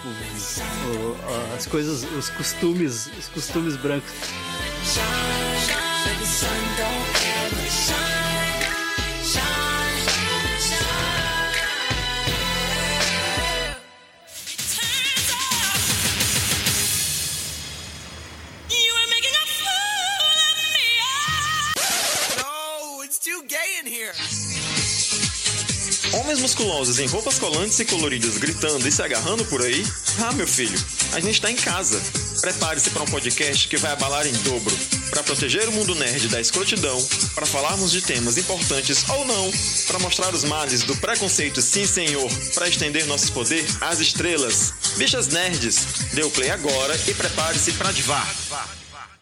as 1.55 1.65
coisas, 1.65 1.92
os 2.01 2.29
costumes, 2.29 3.07
os 3.17 3.27
costumes 3.27 3.75
brancos. 3.77 4.11
Homens 26.13 26.39
musculosos 26.39 26.99
em 26.99 27.07
roupas 27.07 27.39
colantes 27.39 27.79
e 27.79 27.85
coloridas 27.85 28.37
gritando 28.37 28.87
e 28.87 28.91
se 28.91 29.01
agarrando 29.01 29.43
por 29.45 29.61
aí? 29.63 29.83
Ah, 30.19 30.31
meu 30.33 30.47
filho, 30.47 30.79
a 31.11 31.19
gente 31.19 31.41
tá 31.41 31.49
em 31.49 31.55
casa. 31.55 31.99
Prepare-se 32.39 32.91
para 32.91 33.01
um 33.01 33.07
podcast 33.07 33.67
que 33.67 33.77
vai 33.77 33.91
abalar 33.91 34.27
em 34.27 34.33
dobro. 34.43 34.75
Para 35.09 35.23
proteger 35.23 35.67
o 35.69 35.71
mundo 35.71 35.95
nerd 35.95 36.27
da 36.27 36.39
escrotidão, 36.39 37.03
para 37.33 37.47
falarmos 37.47 37.91
de 37.91 38.01
temas 38.01 38.37
importantes 38.37 39.09
ou 39.09 39.25
não, 39.25 39.51
para 39.87 39.99
mostrar 39.99 40.33
os 40.33 40.43
males 40.43 40.83
do 40.83 40.95
preconceito, 40.97 41.61
sim 41.61 41.85
senhor, 41.85 42.29
para 42.53 42.67
estender 42.67 43.05
nosso 43.07 43.31
poder 43.31 43.65
às 43.81 43.99
estrelas. 43.99 44.73
Bichas 44.97 45.27
nerds, 45.29 46.11
dê 46.13 46.23
o 46.23 46.29
play 46.29 46.51
agora 46.51 46.95
e 47.07 47.13
prepare-se 47.13 47.71
para 47.73 47.91
divar. 47.91 48.31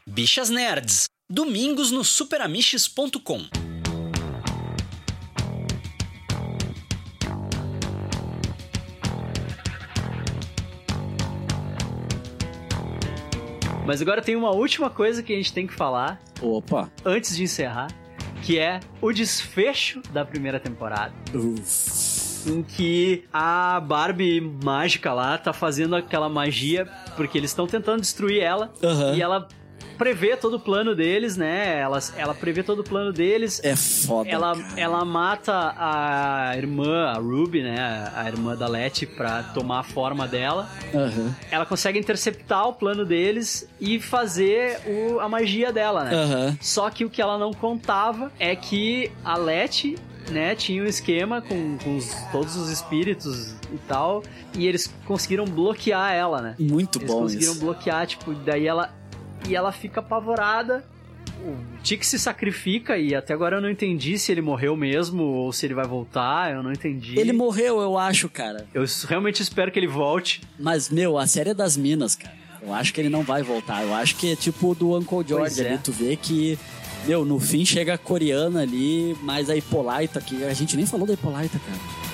Bichas 0.05 0.49
Nerds. 0.49 1.05
Domingos 1.29 1.91
no 1.91 2.03
superamiches.com. 2.03 3.70
Mas 13.91 14.01
agora 14.01 14.21
tem 14.21 14.37
uma 14.37 14.51
última 14.51 14.89
coisa 14.89 15.21
que 15.21 15.33
a 15.33 15.35
gente 15.35 15.51
tem 15.51 15.67
que 15.67 15.73
falar 15.73 16.17
Opa. 16.41 16.89
antes 17.03 17.35
de 17.35 17.43
encerrar, 17.43 17.89
que 18.41 18.57
é 18.57 18.79
o 19.01 19.11
desfecho 19.11 20.01
da 20.13 20.23
primeira 20.23 20.61
temporada. 20.61 21.13
Em 22.47 22.63
que 22.63 23.25
a 23.33 23.81
Barbie 23.81 24.39
mágica 24.63 25.11
lá 25.11 25.37
tá 25.37 25.51
fazendo 25.51 25.93
aquela 25.93 26.29
magia, 26.29 26.85
porque 27.17 27.37
eles 27.37 27.51
estão 27.51 27.67
tentando 27.67 27.99
destruir 27.99 28.41
ela. 28.41 28.71
Aham. 28.81 29.13
E 29.13 29.21
ela 29.21 29.45
prevê 30.01 30.35
todo 30.35 30.55
o 30.55 30.59
plano 30.59 30.95
deles, 30.95 31.37
né? 31.37 31.79
Ela, 31.79 31.99
ela 32.17 32.33
prevê 32.33 32.63
todo 32.63 32.79
o 32.79 32.83
plano 32.83 33.13
deles. 33.13 33.61
É 33.63 33.75
foda. 33.75 34.27
Ela, 34.27 34.53
ela 34.75 35.05
mata 35.05 35.75
a 35.77 36.53
irmã, 36.57 37.05
a 37.05 37.13
Ruby, 37.19 37.61
né? 37.61 38.11
A 38.15 38.27
irmã 38.27 38.55
da 38.57 38.67
Letty, 38.67 39.05
pra 39.05 39.43
tomar 39.43 39.79
a 39.81 39.83
forma 39.83 40.27
dela. 40.27 40.67
Aham. 40.93 41.35
Ela 41.51 41.67
consegue 41.67 41.99
interceptar 41.99 42.67
o 42.67 42.73
plano 42.73 43.05
deles 43.05 43.69
e 43.79 43.99
fazer 43.99 44.79
o- 44.87 45.19
a 45.19 45.29
magia 45.29 45.71
dela, 45.71 46.03
né? 46.05 46.15
Aham. 46.15 46.57
Só 46.59 46.89
que 46.89 47.05
o 47.05 47.09
que 47.09 47.21
ela 47.21 47.37
não 47.37 47.51
contava 47.53 48.31
é 48.39 48.55
que 48.55 49.11
a 49.23 49.37
Letty, 49.37 49.97
né, 50.31 50.55
tinha 50.55 50.81
um 50.81 50.87
esquema 50.87 51.41
com, 51.41 51.77
com 51.77 51.97
os- 51.97 52.11
todos 52.31 52.55
os 52.55 52.71
espíritos 52.71 53.53
e 53.71 53.77
tal, 53.87 54.23
e 54.57 54.65
eles 54.65 54.91
conseguiram 55.05 55.45
bloquear 55.45 56.11
ela, 56.11 56.41
né? 56.41 56.55
Muito 56.59 56.97
Eles 56.97 57.07
bom 57.11 57.19
conseguiram 57.21 57.51
isso. 57.51 57.61
bloquear, 57.61 58.07
tipo, 58.07 58.33
daí 58.33 58.65
ela. 58.65 58.99
E 59.47 59.55
ela 59.55 59.71
fica 59.71 59.99
apavorada. 59.99 60.83
O 61.43 61.55
Tic 61.81 62.03
se 62.03 62.19
sacrifica 62.19 62.97
e 62.97 63.15
até 63.15 63.33
agora 63.33 63.57
eu 63.57 63.61
não 63.61 63.69
entendi 63.69 64.17
se 64.19 64.31
ele 64.31 64.41
morreu 64.41 64.75
mesmo 64.75 65.23
ou 65.23 65.51
se 65.51 65.65
ele 65.65 65.73
vai 65.73 65.87
voltar, 65.87 66.53
eu 66.53 66.61
não 66.61 66.71
entendi. 66.71 67.19
Ele 67.19 67.33
morreu, 67.33 67.81
eu 67.81 67.97
acho, 67.97 68.29
cara. 68.29 68.67
Eu 68.73 68.85
realmente 69.07 69.41
espero 69.41 69.71
que 69.71 69.79
ele 69.79 69.87
volte. 69.87 70.41
Mas, 70.59 70.89
meu, 70.89 71.17
a 71.17 71.25
série 71.25 71.49
é 71.49 71.53
das 71.53 71.75
minas, 71.75 72.15
cara. 72.15 72.35
Eu 72.61 72.71
acho 72.73 72.93
que 72.93 73.01
ele 73.01 73.09
não 73.09 73.23
vai 73.23 73.41
voltar. 73.41 73.81
Eu 73.81 73.93
acho 73.95 74.15
que 74.17 74.31
é 74.31 74.35
tipo 74.35 74.75
do 74.75 74.95
Uncle 74.95 75.25
George 75.27 75.55
Pois 75.55 75.59
é. 75.59 75.69
ali. 75.69 75.77
Tu 75.79 75.91
vê 75.91 76.15
que, 76.15 76.59
meu, 77.07 77.25
no 77.25 77.39
fim 77.39 77.65
chega 77.65 77.95
a 77.95 77.97
coreana 77.97 78.61
ali, 78.61 79.17
mas 79.23 79.49
a 79.49 79.55
Hippolyta, 79.55 80.21
que 80.21 80.43
a 80.43 80.53
gente 80.53 80.77
nem 80.77 80.85
falou 80.85 81.07
da 81.07 81.13
Hippolyta, 81.13 81.59
cara. 81.59 82.10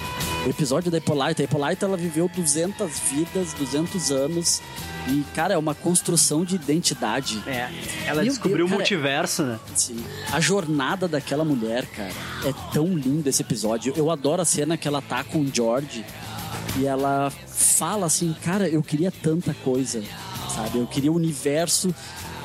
O 0.47 0.49
episódio 0.49 0.89
da 0.89 0.97
Hippolyta. 0.97 1.41
A 1.41 1.43
Hippolyta, 1.43 1.85
ela 1.85 1.97
viveu 1.97 2.31
200 2.33 2.99
vidas, 3.11 3.51
200 3.51 4.11
anos. 4.11 4.61
E, 5.09 5.21
cara, 5.35 5.53
é 5.53 5.57
uma 5.57 5.75
construção 5.75 6.45
de 6.45 6.55
identidade. 6.55 7.43
É, 7.45 7.69
ela 8.05 8.23
Meu 8.23 8.31
descobriu 8.31 8.59
Deus, 8.59 8.67
o 8.67 8.69
cara, 8.69 8.77
multiverso, 8.77 9.43
né? 9.43 9.59
Sim. 9.75 10.01
A 10.31 10.39
jornada 10.39 11.05
daquela 11.05 11.43
mulher, 11.43 11.85
cara, 11.87 12.13
é 12.45 12.53
tão 12.71 12.87
linda 12.97 13.27
esse 13.27 13.41
episódio. 13.41 13.91
Eu 13.97 14.09
adoro 14.09 14.41
a 14.41 14.45
cena 14.45 14.77
que 14.77 14.87
ela 14.87 15.01
tá 15.01 15.21
com 15.21 15.39
o 15.39 15.51
George 15.53 16.05
e 16.79 16.85
ela 16.85 17.29
fala 17.47 18.05
assim, 18.05 18.33
cara, 18.41 18.69
eu 18.69 18.81
queria 18.81 19.11
tanta 19.11 19.53
coisa, 19.65 20.01
sabe? 20.55 20.77
Eu 20.77 20.87
queria 20.87 21.11
o 21.11 21.15
universo, 21.15 21.93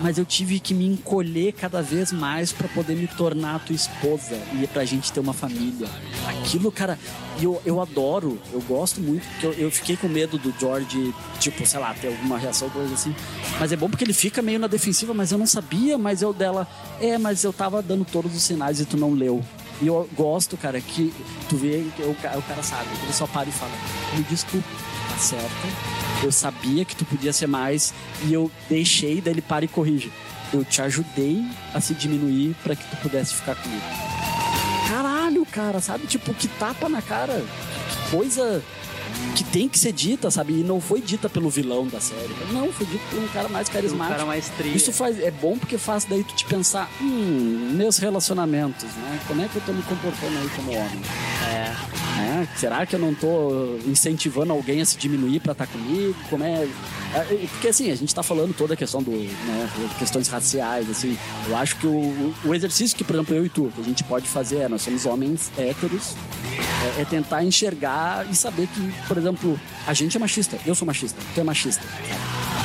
mas 0.01 0.19
eu 0.19 0.25
tive 0.25 0.59
que 0.59 0.75
me 0.75 0.87
encolher 0.87 1.53
cada 1.53 1.83
vez 1.83 2.13
mais 2.13 2.53
pra 2.53 2.69
poder 2.69 2.97
me 2.97 3.07
tornar 3.07 3.57
a 3.57 3.59
tua 3.59 3.75
esposa 3.75 4.37
e 4.61 4.67
pra 4.67 4.85
gente 4.85 5.13
ter 5.13 5.21
uma 5.21 5.33
família. 5.33 5.89
Aquilo, 6.27 6.73
cara, 6.73 6.99
eu, 7.41 7.61
eu 7.65 7.81
adoro, 7.81 8.39
eu 8.53 8.61
gosto 8.63 9.01
muito, 9.01 9.27
porque 9.29 9.47
eu, 9.47 9.53
eu 9.53 9.71
fiquei 9.71 9.97
com 9.97 10.09
medo 10.09 10.39
do 10.39 10.53
George, 10.59 11.15
tipo, 11.39 11.65
sei 11.67 11.81
lá, 11.81 11.95
ter 11.95 12.09
alguma 12.09 12.39
reação, 12.39 12.69
coisa 12.71 12.95
assim. 12.95 13.15
Mas 13.59 13.73
é 13.73 13.77
bom 13.77 13.89
porque 13.89 14.05
ele 14.05 14.13
fica 14.13 14.43
meio 14.43 14.59
na 14.59 14.67
defensiva, 14.67 15.15
mas 15.15 15.33
eu 15.33 15.39
não 15.39 15.47
sabia, 15.47 15.97
mas 15.97 16.23
eu 16.23 16.33
dela, 16.33 16.67
é, 17.01 17.19
mas 17.19 17.45
eu 17.45 17.53
tava 17.53 17.83
dando 17.83 18.05
todos 18.05 18.35
os 18.35 18.43
sinais 18.43 18.81
e 18.81 18.85
tu 18.85 18.97
não 18.97 19.13
leu. 19.13 19.43
E 19.81 19.87
eu 19.87 20.09
gosto, 20.17 20.57
cara, 20.57 20.81
que 20.81 21.13
tu 21.49 21.57
vê 21.57 21.85
o, 21.99 22.11
o 22.11 22.43
cara 22.43 22.63
sabe, 22.63 22.89
ele 23.03 23.13
só 23.13 23.27
para 23.27 23.49
e 23.49 23.53
fala, 23.53 23.73
me 24.17 24.23
desculpa, 24.25 24.69
tá 25.09 25.19
certo? 25.19 26.02
Eu 26.23 26.31
sabia 26.31 26.85
que 26.85 26.95
tu 26.95 27.05
podia 27.05 27.33
ser 27.33 27.47
mais 27.47 27.93
e 28.25 28.33
eu 28.33 28.51
deixei, 28.69 29.21
daí 29.21 29.35
ele 29.35 29.43
para 29.43 29.65
e 29.65 29.69
corrige. 29.69 30.13
Eu 30.53 30.65
te 30.65 30.81
ajudei 30.83 31.43
a 31.75 31.81
se 31.81 31.95
diminuir 31.95 32.55
pra 32.63 32.77
que 32.77 32.85
tu 32.85 32.97
pudesse 32.99 33.35
ficar 33.35 33.57
comigo. 33.57 33.83
Caralho, 34.89 35.45
cara, 35.47 35.81
sabe? 35.81 36.07
Tipo, 36.07 36.33
que 36.35 36.47
tapa 36.47 36.89
na 36.89 37.01
cara. 37.01 37.43
Que 37.91 38.11
coisa 38.11 38.63
que 39.35 39.45
tem 39.45 39.69
que 39.69 39.79
ser 39.79 39.93
dita, 39.93 40.31
sabe? 40.31 40.53
E 40.61 40.63
não 40.63 40.81
foi 40.81 41.01
dita 41.01 41.29
pelo 41.29 41.49
vilão 41.49 41.87
da 41.87 42.01
série. 42.01 42.35
Não, 42.53 42.71
foi 42.73 42.87
dito 42.87 43.03
por 43.11 43.19
um 43.19 43.29
cara 43.29 43.49
mais 43.49 43.69
carismático. 43.69 44.17
cara 44.17 44.27
mais 44.27 44.49
trilha. 44.51 44.77
Isso 44.77 44.93
faz, 44.93 45.19
é 45.19 45.31
bom 45.31 45.57
porque 45.59 45.79
faz 45.79 46.05
daí 46.05 46.23
tu 46.23 46.35
te 46.35 46.45
pensar, 46.45 46.91
hum, 47.01 47.73
meus 47.75 47.99
relacionamentos, 47.99 48.85
né? 48.85 49.21
Como 49.27 49.43
é 49.43 49.49
que 49.49 49.57
eu 49.57 49.63
tô 49.63 49.73
me 49.73 49.83
comportando 49.83 50.39
aí 50.39 50.49
como 50.55 50.73
homem? 50.73 51.01
É. 51.51 52.02
É, 52.19 52.47
será 52.57 52.85
que 52.85 52.95
eu 52.95 53.01
não 53.01 53.15
tô 53.15 53.79
incentivando 53.87 54.53
alguém 54.53 54.81
a 54.81 54.85
se 54.85 54.97
diminuir 54.97 55.41
pra 55.41 55.53
estar 55.53 55.67
comigo? 55.67 56.15
Como 56.29 56.45
é... 56.45 56.69
é, 57.15 57.49
Porque 57.53 57.69
assim, 57.69 57.91
a 57.91 57.95
gente 57.95 58.15
tá 58.15 58.23
falando 58.23 58.55
toda 58.55 58.75
a 58.75 58.77
questão 58.77 59.03
do, 59.03 59.11
né, 59.11 59.71
questões 59.99 60.29
raciais, 60.29 60.89
assim. 60.91 61.17
Eu 61.49 61.57
acho 61.57 61.77
que 61.77 61.87
o, 61.87 62.35
o 62.45 62.55
exercício 62.55 62.97
que, 62.97 63.05
por 63.05 63.15
exemplo, 63.17 63.35
eu 63.35 63.47
e 63.47 63.49
tu, 63.49 63.73
que 63.75 63.81
a 63.81 63.85
gente 63.85 64.05
pode 64.05 64.29
fazer 64.29 64.59
é, 64.59 64.69
nós 64.69 64.83
somos 64.83 65.07
homens 65.07 65.51
héteros, 65.57 66.15
é, 66.99 67.03
é 67.03 67.05
tentar 67.05 67.43
enxergar 67.45 68.27
e 68.31 68.35
saber 68.35 68.67
que, 68.69 68.93
por 69.09 69.17
exemplo, 69.17 69.59
a 69.87 69.95
gente 69.95 70.17
é 70.17 70.21
machista, 70.21 70.59
eu 70.67 70.75
sou 70.75 70.87
machista, 70.87 71.19
tu 71.35 71.41
é 71.41 71.45
machista. 71.45 71.83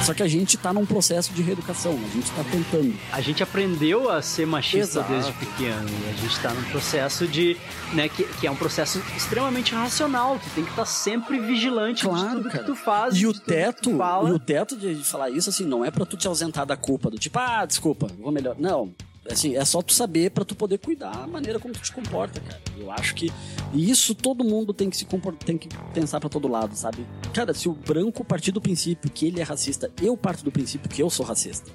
Só 0.04 0.14
que 0.14 0.24
a 0.24 0.28
gente 0.28 0.58
tá 0.58 0.72
num 0.72 0.86
processo 0.86 1.34
de 1.34 1.42
reeducação, 1.42 1.92
a 1.92 2.16
gente 2.16 2.32
tá 2.32 2.44
tentando. 2.44 2.94
A 3.12 3.22
gente 3.22 3.44
aprendeu 3.44 4.10
a 4.10 4.22
ser 4.22 4.46
machista 4.46 5.00
Exato. 5.00 5.12
desde 5.12 5.32
pequeno. 5.34 5.90
E 6.06 6.10
a 6.10 6.14
gente 6.14 6.40
tá 6.40 6.54
num 6.54 6.64
processo 6.64 7.28
de. 7.28 7.58
Né, 7.94 8.08
que, 8.10 8.24
que 8.24 8.48
é 8.48 8.52
um 8.52 8.56
processo 8.56 9.02
extremamente 9.16 9.74
racional. 9.74 10.40
Tu 10.40 10.50
tem 10.56 10.64
que 10.64 10.70
estar 10.70 10.86
sempre 10.86 11.40
vigilante 11.40 12.08
de 12.08 12.30
tudo 12.30 12.50
que 12.50 12.60
tu 12.60 12.76
faz. 12.76 13.16
E 13.16 13.26
o 13.26 13.34
teto, 13.34 13.92
e 13.92 14.32
o 14.32 14.40
teto 14.40 14.76
de 14.78 14.96
falar 15.04 15.30
isso, 15.30 15.50
assim, 15.50 15.66
não 15.66 15.84
é 15.84 15.92
pra 15.92 16.06
tu 16.06 16.18
te 16.18 16.28
ausentar 16.28 16.66
da 16.66 16.78
culpa, 16.78 17.10
do 17.10 17.18
tipo, 17.18 17.38
ah, 17.40 17.66
desculpa, 17.66 18.08
vou 18.20 18.32
melhor. 18.32 18.56
Não. 18.58 18.94
Assim, 19.30 19.56
é 19.56 19.66
só 19.66 19.82
tu 19.82 19.94
saber 19.94 20.32
pra 20.32 20.46
tu 20.46 20.56
poder 20.56 20.78
cuidar 20.78 21.12
a 21.24 21.28
maneira 21.28 21.60
como 21.60 21.74
tu 21.74 21.82
te 21.82 21.92
comporta, 21.92 22.40
cara. 22.40 22.62
Eu 22.78 22.90
acho 22.92 23.14
que 23.16 23.32
isso 23.74 24.16
todo 24.16 24.44
mundo 24.44 24.74
tem 24.74 24.90
que 24.90 24.96
se 24.98 25.06
comportar, 25.06 25.44
tem 25.46 25.58
que 25.58 25.68
pensar 25.94 26.20
pra 26.20 26.30
todo 26.30 26.48
lado, 26.48 26.76
sabe? 26.76 27.06
Cara, 27.34 27.54
se 27.54 27.68
o 27.68 27.74
branco 27.74 28.24
partir 28.24 28.52
do 28.52 28.62
princípio 28.62 29.10
que 29.12 29.28
ele 29.28 29.40
é 29.42 29.44
racista, 29.44 29.92
eu 30.02 30.16
parto 30.16 30.44
do 30.44 30.52
princípio 30.52 30.90
que 30.90 31.02
eu 31.02 31.10
sou 31.10 31.26
racista. 31.26 31.70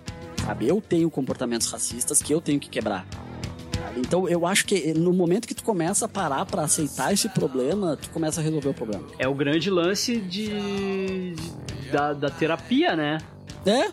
Sabe? 0.44 0.66
Eu 0.66 0.80
tenho 0.80 1.08
comportamentos 1.10 1.70
racistas 1.70 2.20
que 2.22 2.32
eu 2.32 2.40
tenho 2.40 2.58
que 2.58 2.68
quebrar. 2.68 3.06
Então 3.96 4.26
eu 4.28 4.46
acho 4.46 4.64
que 4.64 4.94
no 4.94 5.12
momento 5.12 5.46
que 5.46 5.54
tu 5.54 5.62
começa 5.62 6.06
a 6.06 6.08
parar 6.08 6.46
pra 6.46 6.62
aceitar 6.62 7.12
esse 7.12 7.28
problema, 7.28 7.96
tu 8.00 8.08
começa 8.10 8.40
a 8.40 8.42
resolver 8.44 8.70
o 8.70 8.74
problema. 8.74 9.04
É 9.18 9.28
o 9.28 9.34
grande 9.34 9.68
lance 9.70 10.16
de. 10.18 11.34
de- 11.34 11.62
da, 11.92 12.14
da 12.14 12.30
terapia, 12.30 12.96
né? 12.96 13.18
É? 13.66 13.92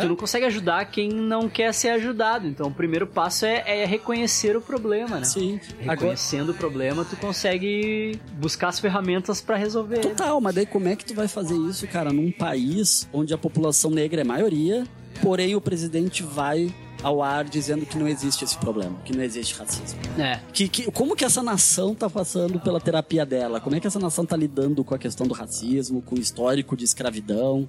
Tu 0.00 0.06
não 0.08 0.16
consegue 0.16 0.44
ajudar 0.46 0.84
quem 0.86 1.08
não 1.08 1.48
quer 1.48 1.72
ser 1.72 1.88
ajudado. 1.90 2.46
Então, 2.46 2.68
o 2.68 2.72
primeiro 2.74 3.06
passo 3.06 3.46
é, 3.46 3.62
é 3.82 3.84
reconhecer 3.86 4.56
o 4.56 4.60
problema, 4.60 5.18
né? 5.18 5.24
Sim. 5.24 5.58
Reconhecendo 5.80 6.50
o 6.50 6.54
problema, 6.54 7.04
tu 7.04 7.16
consegue 7.16 8.20
buscar 8.38 8.68
as 8.68 8.78
ferramentas 8.78 9.40
pra 9.40 9.56
resolver. 9.56 9.96
ele. 9.96 10.08
Total, 10.10 10.40
mas 10.40 10.54
daí 10.54 10.66
como 10.66 10.88
é 10.88 10.94
que 10.96 11.04
tu 11.04 11.14
vai 11.14 11.26
fazer 11.28 11.56
isso, 11.56 11.86
cara, 11.88 12.12
num 12.12 12.30
país 12.30 13.08
onde 13.12 13.32
a 13.32 13.38
população 13.38 13.90
negra 13.90 14.20
é 14.20 14.24
maioria, 14.24 14.84
porém 15.22 15.56
o 15.56 15.60
presidente 15.60 16.22
vai 16.22 16.72
ao 17.02 17.22
ar 17.22 17.44
dizendo 17.44 17.86
que 17.86 17.96
não 17.96 18.08
existe 18.08 18.44
esse 18.44 18.58
problema, 18.58 18.96
que 19.04 19.16
não 19.16 19.22
existe 19.22 19.54
racismo. 19.54 19.98
É. 20.18 20.40
Que, 20.52 20.68
que- 20.68 20.90
como 20.90 21.14
que 21.14 21.24
essa 21.24 21.42
nação 21.42 21.94
tá 21.94 22.10
passando 22.10 22.58
pela 22.60 22.80
terapia 22.80 23.24
dela? 23.24 23.60
Como 23.60 23.76
é 23.76 23.80
que 23.80 23.86
essa 23.86 24.00
nação 24.00 24.26
tá 24.26 24.36
lidando 24.36 24.82
com 24.84 24.94
a 24.94 24.98
questão 24.98 25.26
do 25.26 25.32
racismo, 25.32 26.02
com 26.02 26.16
o 26.16 26.18
histórico 26.18 26.76
de 26.76 26.84
escravidão? 26.84 27.68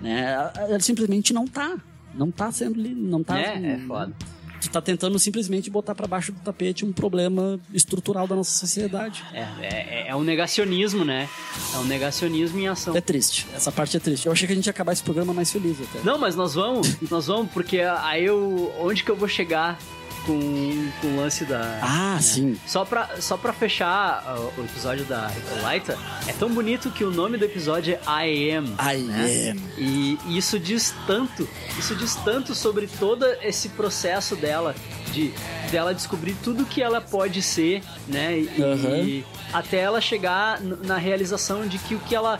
Né? 0.00 0.32
Ela- 0.56 0.80
simplesmente 0.80 1.32
não 1.32 1.46
tá. 1.46 1.76
Não 2.14 2.30
tá 2.30 2.50
sendo. 2.52 2.76
Não 2.78 3.22
tá, 3.24 3.38
É, 3.38 3.54
é 3.74 3.78
foda. 3.86 4.12
Tu 4.60 4.70
tá 4.70 4.80
tentando 4.80 5.18
simplesmente 5.18 5.68
botar 5.68 5.94
pra 5.94 6.06
baixo 6.06 6.32
do 6.32 6.40
tapete 6.40 6.86
um 6.86 6.92
problema 6.92 7.60
estrutural 7.72 8.26
da 8.26 8.34
nossa 8.34 8.50
sociedade. 8.52 9.22
É, 9.32 9.40
é, 9.60 10.04
é 10.08 10.16
um 10.16 10.22
negacionismo, 10.22 11.04
né? 11.04 11.28
É 11.74 11.78
um 11.78 11.84
negacionismo 11.84 12.58
em 12.58 12.66
ação. 12.68 12.96
É 12.96 13.00
triste. 13.00 13.46
Essa 13.54 13.70
parte 13.70 13.96
é 13.96 14.00
triste. 14.00 14.24
Eu 14.24 14.32
achei 14.32 14.46
que 14.46 14.52
a 14.54 14.56
gente 14.56 14.66
ia 14.66 14.70
acabar 14.70 14.92
esse 14.92 15.02
programa 15.02 15.34
mais 15.34 15.52
feliz 15.52 15.76
até. 15.82 16.02
Não, 16.02 16.16
mas 16.16 16.34
nós 16.34 16.54
vamos, 16.54 16.96
nós 17.10 17.26
vamos, 17.26 17.52
porque 17.52 17.80
aí 17.80 18.24
eu. 18.24 18.72
Onde 18.80 19.04
que 19.04 19.10
eu 19.10 19.16
vou 19.16 19.28
chegar 19.28 19.78
com, 20.26 20.88
com 21.00 21.06
o 21.08 21.16
lance 21.16 21.44
da. 21.44 21.78
Ah, 21.82 22.14
né? 22.16 22.20
sim. 22.20 22.58
Só 22.66 22.84
pra, 22.84 23.08
só 23.20 23.36
pra 23.36 23.52
fechar 23.52 24.22
uh, 24.36 24.60
o 24.60 24.64
episódio 24.64 25.04
da 25.04 25.30
Hippolyta, 25.36 25.98
é 26.26 26.32
tão 26.32 26.50
bonito 26.50 26.90
que 26.90 27.04
o 27.04 27.10
nome 27.10 27.36
do 27.38 27.44
episódio 27.44 27.94
é 28.06 28.26
I 28.28 28.50
Am. 28.52 28.66
I 28.78 28.98
né? 29.02 29.50
Am. 29.50 29.60
E 29.78 30.18
isso 30.36 30.58
diz 30.58 30.94
tanto, 31.06 31.48
isso 31.78 31.94
diz 31.94 32.14
tanto 32.16 32.54
sobre 32.54 32.86
todo 32.86 33.24
esse 33.42 33.68
processo 33.70 34.34
dela, 34.36 34.74
de 35.12 35.32
dela 35.70 35.94
descobrir 35.94 36.34
tudo 36.42 36.64
que 36.64 36.82
ela 36.82 37.00
pode 37.00 37.42
ser, 37.42 37.82
né? 38.08 38.38
E, 38.38 38.62
Aham. 38.62 38.96
e 38.98 39.24
até 39.52 39.78
ela 39.78 40.00
chegar 40.00 40.60
na 40.60 40.96
realização 40.96 41.66
de 41.66 41.78
que 41.78 41.94
o 41.94 42.00
que 42.00 42.14
ela 42.14 42.38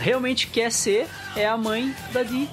realmente 0.00 0.46
quer 0.48 0.70
ser 0.70 1.06
é 1.34 1.46
a 1.46 1.56
mãe 1.56 1.94
da 2.12 2.22
Dee. 2.22 2.48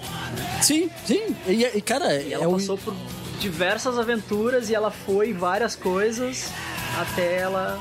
Sim, 0.62 0.90
sim. 1.06 1.36
E, 1.48 1.64
e, 1.78 1.82
cara, 1.82 2.22
E 2.22 2.34
ela 2.34 2.46
é 2.46 2.48
um- 2.48 2.54
passou 2.54 2.78
por 2.78 2.94
diversas 3.40 3.98
aventuras 3.98 4.70
e 4.70 4.76
ela 4.76 4.92
foi 4.92 5.34
várias 5.34 5.76
coisas 5.76 6.52
até 6.98 7.40
ela, 7.40 7.80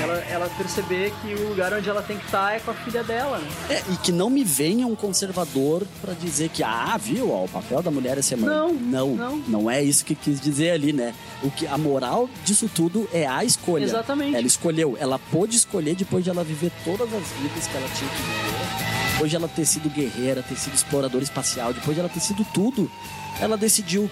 ela, 0.00 0.14
ela 0.30 0.50
perceber 0.56 1.12
que 1.20 1.34
o 1.34 1.48
lugar 1.50 1.72
onde 1.72 1.88
ela 1.88 2.02
tem 2.02 2.16
que 2.16 2.24
estar 2.24 2.56
é 2.56 2.60
com 2.60 2.70
a 2.70 2.74
filha 2.74 3.04
dela, 3.04 3.38
né? 3.38 3.48
É, 3.68 3.82
e 3.92 3.96
que 3.96 4.10
não 4.10 4.30
me 4.30 4.42
venha 4.42 4.86
um 4.86 4.94
conservador 4.94 5.86
pra 6.00 6.14
dizer 6.14 6.48
que, 6.48 6.62
ah, 6.62 6.96
viu, 6.98 7.30
ó, 7.30 7.44
o 7.44 7.48
papel 7.48 7.82
da 7.82 7.90
mulher 7.90 8.16
é 8.16 8.22
ser 8.22 8.36
mãe. 8.36 8.48
Não, 8.48 8.72
não, 8.72 9.14
não. 9.14 9.36
não 9.46 9.70
é 9.70 9.82
isso 9.82 10.04
que 10.04 10.14
quis 10.14 10.40
dizer 10.40 10.70
ali, 10.70 10.92
né? 10.92 11.14
O 11.42 11.50
que 11.50 11.66
a 11.66 11.76
moral 11.76 12.28
disso 12.44 12.70
tudo 12.74 13.08
é 13.12 13.26
a 13.26 13.44
escolha. 13.44 13.84
Exatamente. 13.84 14.34
Ela 14.34 14.46
escolheu, 14.46 14.96
ela 14.98 15.18
pôde 15.30 15.56
escolher 15.56 15.94
depois 15.94 16.24
de 16.24 16.30
ela 16.30 16.42
viver 16.42 16.72
todas 16.84 17.12
as 17.12 17.28
vidas 17.40 17.66
que 17.66 17.76
ela 17.76 17.88
tinha 17.88 18.10
que 18.10 18.22
viver. 18.22 19.12
Depois 19.12 19.30
de 19.30 19.36
ela 19.36 19.48
ter 19.48 19.66
sido 19.66 19.90
guerreira, 19.90 20.42
ter 20.42 20.56
sido 20.56 20.74
exploradora 20.74 21.24
espacial, 21.24 21.74
depois 21.74 21.94
de 21.94 22.00
ela 22.00 22.08
ter 22.08 22.20
sido 22.20 22.46
tudo, 22.54 22.90
ela 23.40 23.56
decidiu. 23.56 24.08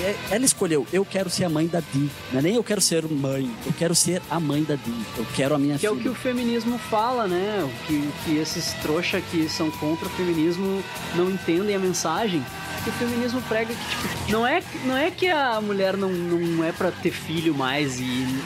É, 0.00 0.16
Ela 0.30 0.44
escolheu, 0.44 0.86
eu 0.92 1.04
quero 1.04 1.28
ser 1.30 1.44
a 1.44 1.48
mãe 1.48 1.66
da 1.66 1.80
Dee. 1.92 2.10
Não 2.32 2.38
é 2.40 2.42
nem 2.42 2.54
eu 2.56 2.64
quero 2.64 2.80
ser 2.80 3.04
mãe, 3.08 3.50
eu 3.64 3.72
quero 3.72 3.94
ser 3.94 4.20
a 4.30 4.38
mãe 4.40 4.62
da 4.62 4.74
Dee. 4.76 5.06
Eu 5.16 5.26
quero 5.34 5.54
a 5.54 5.58
minha 5.58 5.78
Que 5.78 5.86
é 5.86 5.90
filha. 5.90 6.00
o 6.00 6.02
que 6.02 6.08
o 6.08 6.14
feminismo 6.14 6.78
fala, 6.78 7.26
né? 7.26 7.62
O 7.64 7.86
que, 7.86 8.08
que 8.24 8.36
esses 8.36 8.72
trouxa 8.82 9.20
que 9.20 9.48
são 9.48 9.70
contra 9.72 10.06
o 10.06 10.10
feminismo 10.10 10.82
não 11.14 11.30
entendem 11.30 11.74
a 11.74 11.78
mensagem. 11.78 12.44
Que 12.84 12.90
o 12.90 12.92
feminismo 12.92 13.42
prega 13.48 13.74
que, 13.74 13.88
tipo, 13.90 14.30
não 14.30 14.46
é, 14.46 14.62
não 14.84 14.96
é 14.96 15.10
que 15.10 15.26
a 15.26 15.60
mulher 15.60 15.96
não, 15.96 16.08
não 16.08 16.62
é 16.62 16.70
pra 16.70 16.92
ter 16.92 17.10
filho 17.10 17.52
mais 17.52 17.98
e, 17.98 18.04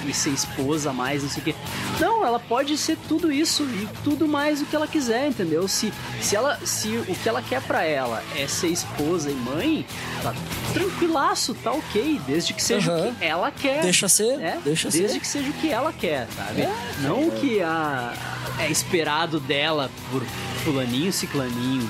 e 0.09 0.15
ser 0.15 0.31
esposa 0.31 0.95
mais, 0.95 1.23
não 1.23 1.29
sei 1.29 1.43
o 1.43 1.45
quê. 1.45 1.55
Não, 2.01 2.25
ela 2.25 2.39
pode 2.39 2.79
ser 2.79 2.97
tudo 3.07 3.31
isso 3.31 3.65
e 3.65 3.87
tudo 4.03 4.27
mais 4.27 4.63
o 4.63 4.65
que 4.65 4.75
ela 4.75 4.87
quiser, 4.87 5.29
entendeu? 5.29 5.69
Se, 5.69 5.93
se, 6.23 6.35
ela, 6.37 6.59
se 6.65 6.89
o 6.89 7.05
que 7.15 7.29
ela 7.29 7.43
quer 7.43 7.61
pra 7.61 7.85
ela 7.85 8.23
é 8.35 8.47
ser 8.47 8.69
esposa 8.69 9.31
e 9.31 9.35
mãe, 9.35 9.85
tá 10.23 10.33
tranquilaço, 10.73 11.40
tá 11.55 11.73
ok, 11.73 12.21
desde 12.27 12.53
que 12.55 12.63
seja 12.63 12.93
Aham. 12.93 13.09
o 13.11 13.15
que 13.15 13.25
ela 13.25 13.51
quer. 13.51 13.83
Deixa 13.83 14.09
ser, 14.09 14.37
né? 14.37 14.61
deixa 14.65 14.91
desde 14.91 15.15
ser. 15.15 15.21
que 15.21 15.27
seja 15.27 15.51
o 15.51 15.53
que 15.55 15.69
ela 15.71 15.93
quer, 15.93 16.27
sabe? 16.37 16.63
É, 16.63 16.73
não 17.03 17.21
é. 17.23 17.27
o 17.27 17.31
que 17.33 17.61
a, 17.61 18.13
é 18.59 18.71
esperado 18.71 19.41
dela 19.41 19.91
por 20.11 20.23
fulaninho, 20.65 21.13
ciclaninho. 21.13 21.89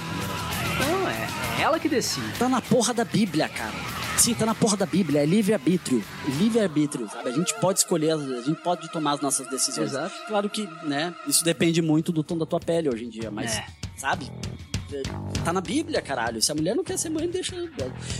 Não, 0.78 1.08
é, 1.08 1.28
é 1.58 1.62
ela 1.62 1.78
que 1.78 1.88
decide. 1.88 2.26
Tá 2.38 2.48
na 2.48 2.60
porra 2.60 2.94
da 2.94 3.04
Bíblia, 3.04 3.48
cara. 3.48 3.74
Sim, 4.16 4.34
tá 4.34 4.44
na 4.44 4.54
porra 4.54 4.76
da 4.76 4.84
Bíblia, 4.86 5.22
é 5.22 5.26
livre-arbítrio. 5.26 6.04
Livre-arbítrio, 6.38 7.08
sabe? 7.08 7.30
A 7.30 7.32
gente 7.32 7.54
pode 7.58 7.78
escolher, 7.78 8.12
a 8.12 8.42
gente 8.42 8.60
pode 8.62 8.90
tomar 8.92 9.12
as 9.12 9.20
nossas 9.20 9.48
decisões. 9.48 9.90
Exato. 9.92 10.14
Claro 10.28 10.50
que, 10.50 10.68
né, 10.82 11.14
isso 11.26 11.42
depende 11.42 11.80
muito 11.80 12.12
do 12.12 12.22
tom 12.22 12.36
da 12.36 12.44
tua 12.44 12.60
pele 12.60 12.88
hoje 12.90 13.04
em 13.06 13.08
dia, 13.08 13.30
mas, 13.30 13.56
É. 13.56 13.66
sabe? 13.96 14.30
Tá 15.44 15.52
na 15.52 15.60
Bíblia, 15.60 16.02
caralho. 16.02 16.40
Se 16.42 16.50
a 16.52 16.54
mulher 16.54 16.74
não 16.74 16.84
quer 16.84 16.98
ser 16.98 17.10
mãe, 17.10 17.28
deixa. 17.28 17.54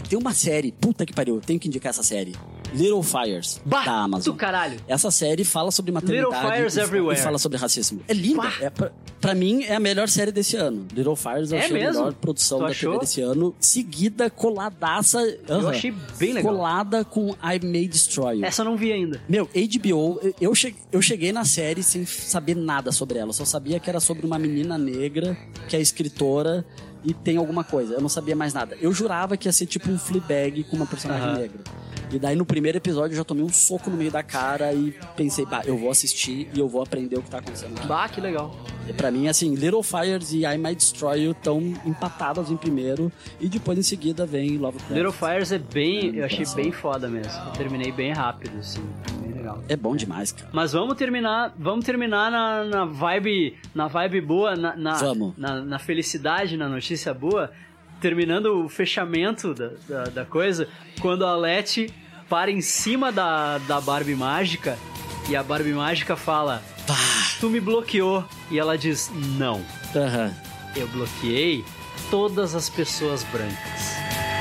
Tem 0.09 0.19
uma 0.19 0.33
série, 0.33 0.73
puta 0.73 1.05
que 1.05 1.13
pariu, 1.13 1.37
eu 1.37 1.41
tenho 1.41 1.59
que 1.59 1.69
indicar 1.69 1.91
essa 1.91 2.03
série. 2.03 2.35
Little 2.75 3.03
Fires, 3.03 3.61
Bah, 3.65 3.85
da 3.85 3.93
Amazon. 3.93 4.37
caralho. 4.37 4.79
Essa 4.87 5.11
série 5.11 5.45
fala 5.45 5.71
sobre 5.71 5.91
maternidade 5.93 6.33
Little 6.35 6.51
Fires 6.53 6.77
e, 6.77 6.81
Everywhere. 6.81 7.19
e 7.21 7.23
fala 7.23 7.39
sobre 7.39 7.59
racismo. 7.59 8.01
É 8.07 8.13
linda. 8.15 8.49
É, 8.61 8.71
pra, 8.71 8.93
pra 9.21 9.35
mim, 9.35 9.65
é 9.65 9.75
a 9.75 9.81
melhor 9.81 10.09
série 10.09 10.31
desse 10.31 10.57
ano. 10.57 10.87
Little 10.95 11.17
Fires 11.17 11.51
eu 11.53 11.59
É 11.59 11.65
achei 11.65 11.77
a 11.77 11.87
mesmo? 11.87 11.99
melhor 12.01 12.15
produção 12.15 12.59
Tu 12.59 12.65
da 12.65 12.71
achou? 12.71 12.93
TV 12.93 13.01
desse 13.05 13.21
ano. 13.21 13.55
Seguida, 13.59 14.31
coladaça. 14.31 15.19
aham, 15.49 15.69
achei 15.71 15.93
bem 16.19 16.33
legal. 16.33 16.55
Colada 16.55 17.05
com 17.05 17.31
I 17.43 17.65
May 17.65 17.89
Destroy 17.89 18.39
You. 18.39 18.45
Essa 18.45 18.63
eu 18.63 18.67
não 18.67 18.77
vi 18.77 18.93
ainda. 18.93 19.21
Meu, 19.29 19.49
HBO, 19.55 20.21
eu 20.41 20.55
che- 20.55 20.75
eu 20.93 21.03
cheguei 21.03 21.33
na 21.33 21.45
série 21.45 21.83
sem 21.83 22.05
saber 22.07 22.55
nada 22.55 22.93
sobre 22.93 23.19
ela. 23.19 23.31
Eu 23.31 23.35
só 23.35 23.45
sabia 23.45 23.81
que 23.81 23.91
era 23.91 24.01
sobre 24.01 24.25
uma 24.25 24.39
menina 24.39 24.79
negra 24.79 25.37
que 25.69 25.77
é 25.77 25.81
escritora 25.81 26.65
e 27.05 27.13
tem 27.15 27.37
alguma 27.37 27.65
coisa. 27.65 27.95
Eu 27.95 28.01
não 28.01 28.09
sabia 28.09 28.37
mais 28.37 28.53
nada. 28.55 28.77
Eu 28.81 28.93
jurava 28.93 29.37
que 29.37 29.49
ia 29.49 29.53
ser 29.53 29.67
tipo 29.67 29.91
um 29.91 29.99
Fleabag 29.99 30.65
com 30.65 30.77
uma 30.77 30.87
personagem 30.87 31.27
Aham. 31.29 31.39
negra. 31.39 31.61
E 32.13 32.19
daí 32.19 32.35
no 32.35 32.45
primeiro 32.45 32.79
episódio 32.79 33.13
eu 33.15 33.19
já 33.19 33.25
tomei 33.25 33.45
um 33.45 33.49
soco 33.49 33.89
no 33.89 33.97
meio 33.97 34.11
da 34.11 34.23
cara 34.23 34.73
e 34.73 34.95
pensei, 35.17 35.47
bah, 35.47 35.63
eu 35.65 35.77
vou 35.77 35.91
assistir 35.91 36.49
e 36.53 36.59
eu 36.59 36.69
vou 36.69 36.83
aprender 36.83 37.17
o 37.17 37.23
que 37.23 37.31
tá 37.31 37.39
acontecendo 37.39 37.79
aqui. 37.79 37.87
Bah, 37.87 38.09
que 38.09 38.21
legal. 38.21 38.55
E 38.89 38.93
pra 38.93 39.11
mim, 39.11 39.29
assim, 39.29 39.55
Little 39.55 39.83
Fires 39.83 40.33
e 40.33 40.45
I 40.45 40.59
Might 40.59 40.75
Destroy 40.77 41.23
You 41.25 41.31
estão 41.33 41.61
empatadas 41.87 42.51
em 42.51 42.57
primeiro 42.57 43.13
e 43.41 43.49
depois 43.49 43.79
em 43.79 43.83
seguida 43.83 44.27
vem 44.27 44.59
Lovecraft. 44.59 44.93
Little 44.93 45.13
Fires 45.13 45.53
é 45.53 45.59
bem. 45.59 46.17
Eu 46.17 46.25
achei 46.25 46.45
bem 46.57 46.73
foda 46.73 47.09
mesmo. 47.09 47.33
Eu 47.47 47.53
terminei 47.53 47.93
bem 47.93 48.13
rápido, 48.13 48.59
assim. 48.59 48.83
Bem 49.23 49.33
legal. 49.33 49.63
É 49.69 49.77
bom 49.77 49.95
demais, 49.95 50.33
cara. 50.33 50.51
Mas 50.53 50.73
vamos 50.73 50.97
terminar, 50.97 51.55
vamos 51.57 51.85
terminar 51.85 52.31
na, 52.33 52.65
na 52.65 52.85
vibe, 52.85 53.57
na 53.73 53.87
vibe 53.87 54.21
boa, 54.21 54.57
na, 54.57 54.75
na, 54.75 54.95
Vamos. 54.95 55.35
na, 55.37 55.63
na 55.63 55.79
felicidade, 55.79 56.57
na 56.57 56.69
notícia 56.69 57.15
boa, 57.15 57.53
terminando 58.01 58.65
o 58.65 58.69
fechamento 58.69 59.55
da, 59.55 59.71
da, 59.89 60.05
da 60.05 60.25
coisa, 60.25 60.67
quando 61.01 61.25
a 61.25 61.37
Leti 61.37 61.93
para 62.31 62.51
em 62.51 62.61
cima 62.61 63.11
da, 63.11 63.59
da 63.59 63.81
Barbie 63.81 64.15
mágica 64.15 64.79
e 65.29 65.35
a 65.35 65.43
Barbie 65.43 65.73
mágica 65.73 66.17
fala: 66.17 66.63
Tu 67.41 67.51
me 67.51 67.61
bloqueou. 67.61 68.25
E 68.51 68.59
ela 68.59 68.79
diz: 68.79 69.11
Não, 69.13 69.61
Aham. 69.95 70.33
eu 70.77 70.87
bloqueei 70.89 71.65
todas 72.11 72.55
as 72.55 72.71
pessoas 72.71 73.25
brancas. 73.25 73.97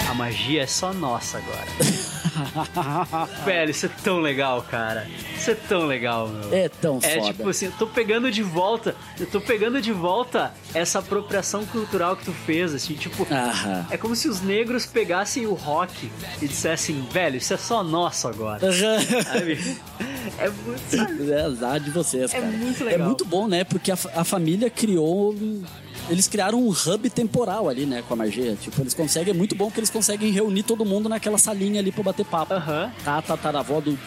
A 0.10 0.14
magia 0.14 0.62
é 0.62 0.68
só 0.68 0.94
nossa 0.94 1.40
agora. 1.40 1.68
Velho, 3.46 3.72
isso 3.72 3.86
é 3.86 3.90
tão 4.04 4.20
legal, 4.20 4.62
cara. 4.64 5.08
Isso 5.36 5.52
é 5.52 5.56
tão 5.56 5.86
legal, 5.86 6.28
meu. 6.28 6.54
É 6.54 6.70
tão 6.70 7.00
É 7.02 7.16
foda. 7.20 7.34
tipo 7.34 7.50
assim, 7.50 7.66
eu 7.68 7.72
tô 7.74 7.88
pegando 7.88 8.32
de 8.32 8.44
volta, 8.44 8.96
eu 9.20 9.26
tô 9.28 9.40
pegando 9.42 9.82
de 9.82 9.92
volta 9.92 10.54
essa 10.74 11.00
apropriação 11.00 11.66
cultural 11.66 12.16
que 12.16 12.26
tu 12.26 12.32
fez, 12.32 12.74
assim, 12.74 12.94
tipo, 12.96 13.26
Aham. 13.32 13.86
é 13.90 13.98
como 13.98 14.16
se 14.16 14.28
os 14.28 14.42
negros 14.42 14.86
pegassem 14.86 15.46
o 15.46 15.54
rock 15.54 16.12
e 16.42 16.48
dissessem, 16.48 17.02
velho, 17.12 17.38
isso 17.38 17.54
é 17.54 17.58
só 17.58 17.84
nosso 17.84 18.28
agora. 18.28 18.60
É 20.38 20.50
muito? 20.50 21.32
É 21.34 21.42
azar 21.42 21.80
de 21.80 21.90
vocês, 21.92 22.34
É 22.34 22.40
cara. 22.40 22.52
muito 22.52 22.82
É 22.84 22.86
legal. 22.86 23.08
muito 23.08 23.26
bom, 23.26 23.48
né? 23.48 23.64
Porque 23.64 23.92
a, 23.92 23.98
a 24.16 24.24
família 24.24 24.70
criou. 24.70 25.34
um- 25.34 25.64
Eles 26.10 26.28
criaram 26.28 26.60
um 26.62 26.70
hub 26.70 27.10
temporal 27.10 27.70
ali, 27.70 27.86
né? 27.86 28.04
Com 28.08 28.14
a 28.14 28.18
magia. 28.18 28.56
Tipo, 28.60 28.82
eles 28.82 28.94
conseguem. 28.94 29.34
É 29.34 29.38
muito 29.38 29.56
bom 29.56 29.70
que 29.70 29.80
eles 29.80 29.90
conseguem 29.90 30.32
reunir 30.32 30.64
todo 30.64 30.84
mundo 30.84 31.08
naquela 31.08 31.38
salinha 31.38 31.80
ali 31.80 31.92
pra 31.92 32.04
bater 32.04 32.26
papo. 32.26 32.54
Aham. 32.54 32.92
Tá 33.06 33.18
a 33.18 33.22
tataravó 33.22 33.80
do 33.80 33.98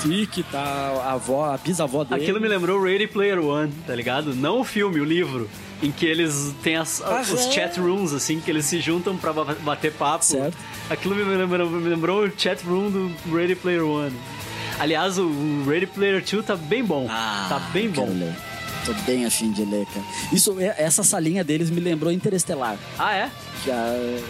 Tic, 0.00 0.44
tá 0.50 0.58
a 1.04 1.12
avó, 1.12 1.44
a 1.52 1.56
bisavó 1.56 2.02
dele. 2.04 2.22
Aquilo 2.22 2.40
me 2.40 2.48
lembrou 2.48 2.82
Ready 2.82 3.06
Player 3.06 3.38
One, 3.38 3.72
tá 3.86 3.94
ligado? 3.94 4.34
Não 4.34 4.60
o 4.60 4.64
filme, 4.64 4.98
o 5.00 5.04
livro. 5.04 5.48
Em 5.82 5.90
que 5.90 6.06
eles 6.06 6.54
têm 6.62 6.76
as- 6.76 7.00
os 7.00 7.04
Aham. 7.32 7.50
chat 7.52 7.78
rooms, 7.80 8.12
assim, 8.12 8.38
que 8.40 8.48
eles 8.50 8.64
se 8.66 8.80
juntam 8.80 9.16
pra 9.16 9.32
ba- 9.32 9.56
bater 9.62 9.92
papo. 9.92 10.24
Certo. 10.24 10.56
Aquilo 10.88 11.14
me 11.16 11.22
lembrou, 11.24 11.68
me 11.70 11.88
lembrou 11.88 12.24
o 12.26 12.32
chat 12.36 12.62
room 12.64 12.88
do 12.90 13.12
Ready 13.36 13.54
Player 13.56 13.84
One. 13.84 14.12
Aliás, 14.78 15.18
o 15.18 15.28
Ready 15.66 15.86
Player 15.86 16.22
2 16.24 16.44
tá 16.46 16.56
bem 16.56 16.84
bom. 16.84 17.06
tá 17.06 17.58
bem 17.72 17.88
bom. 17.90 18.06
Ah, 18.08 18.12
ler. 18.12 18.34
Tô 18.84 18.92
bem 19.04 19.24
afim 19.24 19.50
de 19.52 19.64
ler, 19.64 19.86
cara. 19.86 20.04
Isso, 20.32 20.58
é- 20.60 20.74
essa 20.78 21.02
salinha 21.04 21.44
deles 21.44 21.70
me 21.70 21.80
lembrou 21.80 22.12
Interestelar. 22.12 22.76
Ah, 22.98 23.14
é? 23.14 23.30
Que 23.62 23.70
a- 23.70 24.20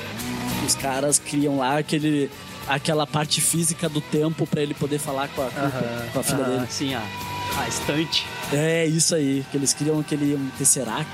os 0.67 0.75
caras 0.75 1.19
criam 1.19 1.57
lá 1.59 1.79
aquele, 1.79 2.31
aquela 2.69 3.07
parte 3.07 3.41
física 3.41 3.89
do 3.89 4.01
tempo 4.01 4.47
pra 4.47 4.61
ele 4.63 4.75
poder 4.75 4.99
falar 4.99 5.29
com 5.29 5.43
a, 5.43 5.47
Aham, 5.47 6.09
com 6.13 6.21
a 6.21 6.23
filha 6.23 6.39
aham, 6.45 6.51
dele. 6.57 6.67
Sim, 6.71 6.95
a, 6.95 7.03
a 7.59 7.69
estante. 7.69 8.27
É, 8.53 8.85
isso 8.87 9.15
aí. 9.15 9.45
Que 9.51 9.57
eles 9.57 9.73
criam 9.73 9.99
aquele 10.01 10.35
um 10.35 10.51
Tesseract. 10.59 11.11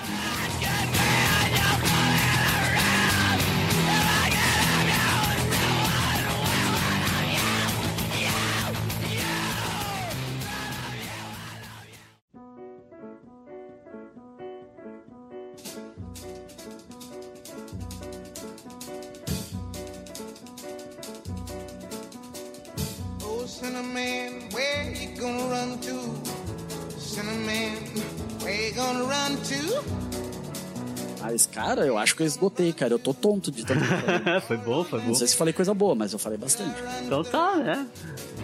Que 32.19 32.23
eu 32.25 32.27
esgotei, 32.27 32.73
cara. 32.73 32.93
Eu 32.93 32.99
tô 32.99 33.15
tonto 33.15 33.51
de 33.51 33.65
tanto. 33.65 33.81
que 33.81 34.41
foi 34.47 34.57
bom, 34.57 34.83
foi 34.85 35.01
bom. 35.01 35.07
Não 35.07 35.15
sei 35.15 35.29
se 35.29 35.37
falei 35.37 35.55
coisa 35.55 35.73
boa, 35.73 35.95
mas 35.95 36.13
eu 36.13 36.19
falei 36.19 36.37
bastante. 36.37 36.75
Então 37.05 37.23
tá, 37.23 37.57
né? 37.57 37.87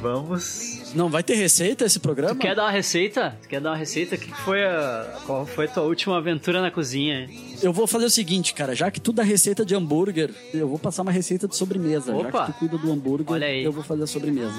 Vamos. 0.00 0.92
Não 0.94 1.10
vai 1.10 1.22
ter 1.22 1.34
receita 1.34 1.84
esse 1.84 1.98
programa? 1.98 2.34
Tu 2.34 2.38
quer 2.38 2.54
dar 2.54 2.64
uma 2.64 2.70
receita? 2.70 3.36
Tu 3.42 3.48
quer 3.48 3.60
dar 3.60 3.70
uma 3.70 3.76
receita? 3.76 4.14
O 4.14 4.18
que 4.18 4.32
foi 4.42 4.64
a. 4.64 5.18
Qual 5.26 5.44
foi 5.44 5.64
a 5.64 5.68
tua 5.68 5.82
última 5.82 6.16
aventura 6.16 6.62
na 6.62 6.70
cozinha? 6.70 7.28
Eu 7.64 7.72
vou 7.72 7.86
fazer 7.86 8.04
o 8.04 8.10
seguinte, 8.10 8.52
cara. 8.52 8.74
Já 8.74 8.90
que 8.90 9.00
tu 9.00 9.10
dá 9.10 9.22
receita 9.22 9.64
de 9.64 9.74
hambúrguer, 9.74 10.30
eu 10.52 10.68
vou 10.68 10.78
passar 10.78 11.00
uma 11.00 11.10
receita 11.10 11.48
de 11.48 11.56
sobremesa. 11.56 12.12
Já 12.12 12.28
Opa! 12.28 12.44
que 12.44 12.52
tu 12.52 12.58
cuida 12.58 12.76
do 12.76 12.92
hambúrguer, 12.92 13.42
eu 13.64 13.72
vou 13.72 13.82
fazer 13.82 14.02
a 14.02 14.06
sobremesa. 14.06 14.52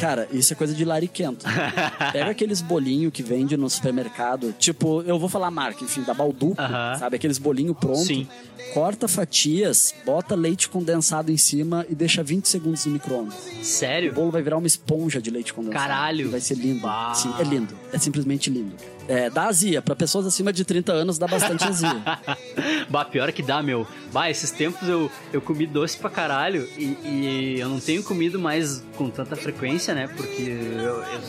Cara, 0.00 0.26
isso 0.32 0.52
é 0.52 0.56
coisa 0.56 0.74
de 0.74 0.84
lariquento. 0.84 1.46
Pega 2.12 2.32
aqueles 2.32 2.60
bolinhos 2.60 3.12
que 3.12 3.22
vende 3.22 3.56
no 3.56 3.70
supermercado. 3.70 4.52
Tipo, 4.58 5.02
eu 5.02 5.20
vou 5.20 5.28
falar 5.28 5.46
a 5.46 5.50
marca, 5.52 5.84
enfim, 5.84 6.02
da 6.02 6.12
Balduco. 6.12 6.60
Aham. 6.60 6.96
Sabe? 6.98 7.14
Aqueles 7.14 7.38
bolinhos 7.38 7.76
prontos. 7.78 8.06
Sim. 8.08 8.26
Corta 8.74 9.06
fatias, 9.06 9.94
bota 10.04 10.34
leite 10.34 10.68
condensado 10.68 11.30
em 11.30 11.36
cima 11.36 11.86
e 11.88 11.94
deixa 11.94 12.24
20 12.24 12.48
segundos 12.48 12.84
no 12.86 12.92
micro-ondas. 12.92 13.34
O 13.60 13.64
Sério? 13.64 14.12
bolo 14.14 14.32
vai 14.32 14.42
virar 14.42 14.56
uma 14.56 14.66
esponja 14.66 15.20
de 15.22 15.30
leite 15.30 15.54
condensado. 15.54 15.86
Caralho. 15.86 16.30
Vai 16.30 16.40
ser 16.40 16.56
lindo. 16.56 16.88
Sim, 17.14 17.32
é 17.38 17.44
lindo. 17.44 17.74
É 17.92 17.98
simplesmente 17.98 18.50
lindo. 18.50 18.74
É, 19.12 19.28
dá 19.28 19.44
azia. 19.44 19.82
Pra 19.82 19.94
pessoas 19.94 20.26
acima 20.26 20.50
de 20.52 20.64
30 20.64 20.90
anos, 20.90 21.18
dá 21.18 21.26
bastante 21.26 21.64
azia. 21.64 22.02
bah, 22.88 23.04
pior 23.04 23.30
que 23.30 23.42
dá, 23.42 23.62
meu. 23.62 23.86
Bah, 24.10 24.30
esses 24.30 24.50
tempos 24.50 24.88
eu, 24.88 25.10
eu 25.34 25.40
comi 25.42 25.66
doce 25.66 25.98
pra 25.98 26.08
caralho 26.08 26.66
e, 26.78 26.96
e 27.04 27.56
eu 27.60 27.68
não 27.68 27.78
tenho 27.78 28.02
comido 28.02 28.38
mais 28.38 28.82
com 28.96 29.10
tanta 29.10 29.36
frequência, 29.36 29.94
né? 29.94 30.08
Porque 30.16 30.40
eu, 30.42 31.02
eu 31.02 31.20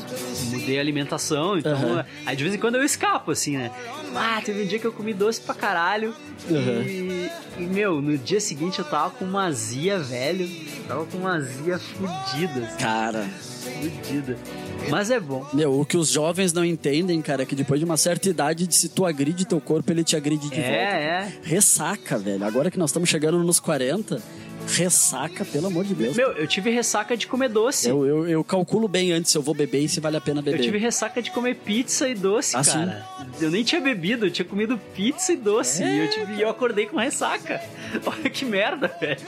mudei 0.51 0.77
a 0.77 0.81
alimentação, 0.81 1.57
então 1.57 1.73
Aham. 1.73 2.05
aí 2.26 2.35
de 2.38 2.43
vez 2.43 2.55
em 2.55 2.57
quando 2.57 2.76
eu 2.76 2.84
escapo, 2.84 3.31
assim, 3.31 3.57
né? 3.57 3.69
Ah, 4.15 4.41
teve 4.43 4.64
um 4.64 4.65
dia 4.65 4.80
que 4.80 4.88
eu 4.88 4.93
comi 4.93 5.14
doce 5.14 5.41
pra 5.41 5.53
caralho 5.53 6.15
Aham. 6.49 6.84
e, 6.88 7.30
e, 7.57 7.61
meu, 7.64 8.01
no 8.01 8.18
dia 8.18 8.39
seguinte 8.39 8.80
eu 8.80 8.85
tava 8.85 9.10
com 9.10 9.26
uma 9.26 9.45
azia, 9.45 9.99
velho. 9.99 10.49
Tava 10.88 11.05
com 11.05 11.18
uma 11.18 11.35
azia 11.35 11.77
fudida, 11.80 12.65
assim, 12.65 12.77
Cara, 12.77 13.27
fudida. 13.72 14.38
Mas 14.90 15.10
é 15.11 15.19
bom. 15.19 15.45
Meu, 15.53 15.80
o 15.80 15.85
que 15.85 15.95
os 15.98 16.10
jovens 16.10 16.52
não 16.53 16.64
entendem, 16.65 17.22
cara, 17.22 17.44
é 17.44 17.45
que 17.45 17.56
depois 17.56 17.80
de 17.80 17.85
uma 17.85 17.98
certa 17.98 18.30
idade, 18.30 18.68
se 18.76 18.90
tu 18.90 19.06
agride 19.06 19.45
teu 19.45 19.61
corpo, 19.61 19.91
ele 19.91 20.03
te 20.03 20.15
agride 20.15 20.49
de 20.49 20.60
É, 20.60 20.61
volta. 20.61 20.76
é. 20.76 21.34
Ressaca, 21.44 22.18
velho. 22.18 22.44
Agora 22.44 22.69
que 22.69 22.77
nós 22.77 22.90
estamos 22.90 23.10
chegando 23.10 23.41
nos 23.44 23.60
40, 23.60 24.22
ressaca, 24.68 25.44
pelo 25.45 25.68
amor 25.68 25.84
de 25.85 25.94
Deus. 25.94 26.15
Meu, 26.15 26.31
eu 26.31 26.48
tive 26.48 26.69
ressaca 26.69 27.15
de 27.18 27.27
comer 27.27 27.49
doce. 27.49 27.90
Eu, 27.90 28.06
eu, 28.06 28.27
eu 28.30 28.44
calculo 28.44 28.88
bem 28.88 29.11
antes 29.11 29.31
se 29.31 29.38
eu 29.38 29.41
vou 29.41 29.53
beber 29.53 29.80
e 29.81 29.90
se 29.90 29.99
vale 29.99 30.18
a 30.18 30.22
pena 30.22 30.41
beber. 30.41 30.60
Eu 30.60 30.64
tive 30.64 30.77
ressaca 30.77 31.22
de 31.22 31.31
comer 31.31 31.56
pizza 31.56 32.07
e 32.07 32.15
doce, 32.15 32.56
Ah, 32.56 32.64
cara. 32.64 33.06
Eu 33.41 33.49
nem 33.52 33.64
tinha 33.64 33.80
bebido, 33.81 34.26
eu 34.26 34.31
tinha 34.31 34.45
comido 34.45 34.77
pizza 34.95 35.34
e 35.34 35.38
doce. 35.38 35.84
É, 35.84 35.95
e 35.95 35.99
eu, 35.99 36.10
tive, 36.10 36.41
eu 36.41 36.49
acordei 36.49 36.85
com 36.85 36.98
ressaca. 36.98 37.61
Olha 38.06 38.30
que 38.30 38.45
merda, 38.45 38.91
velho. 38.99 39.19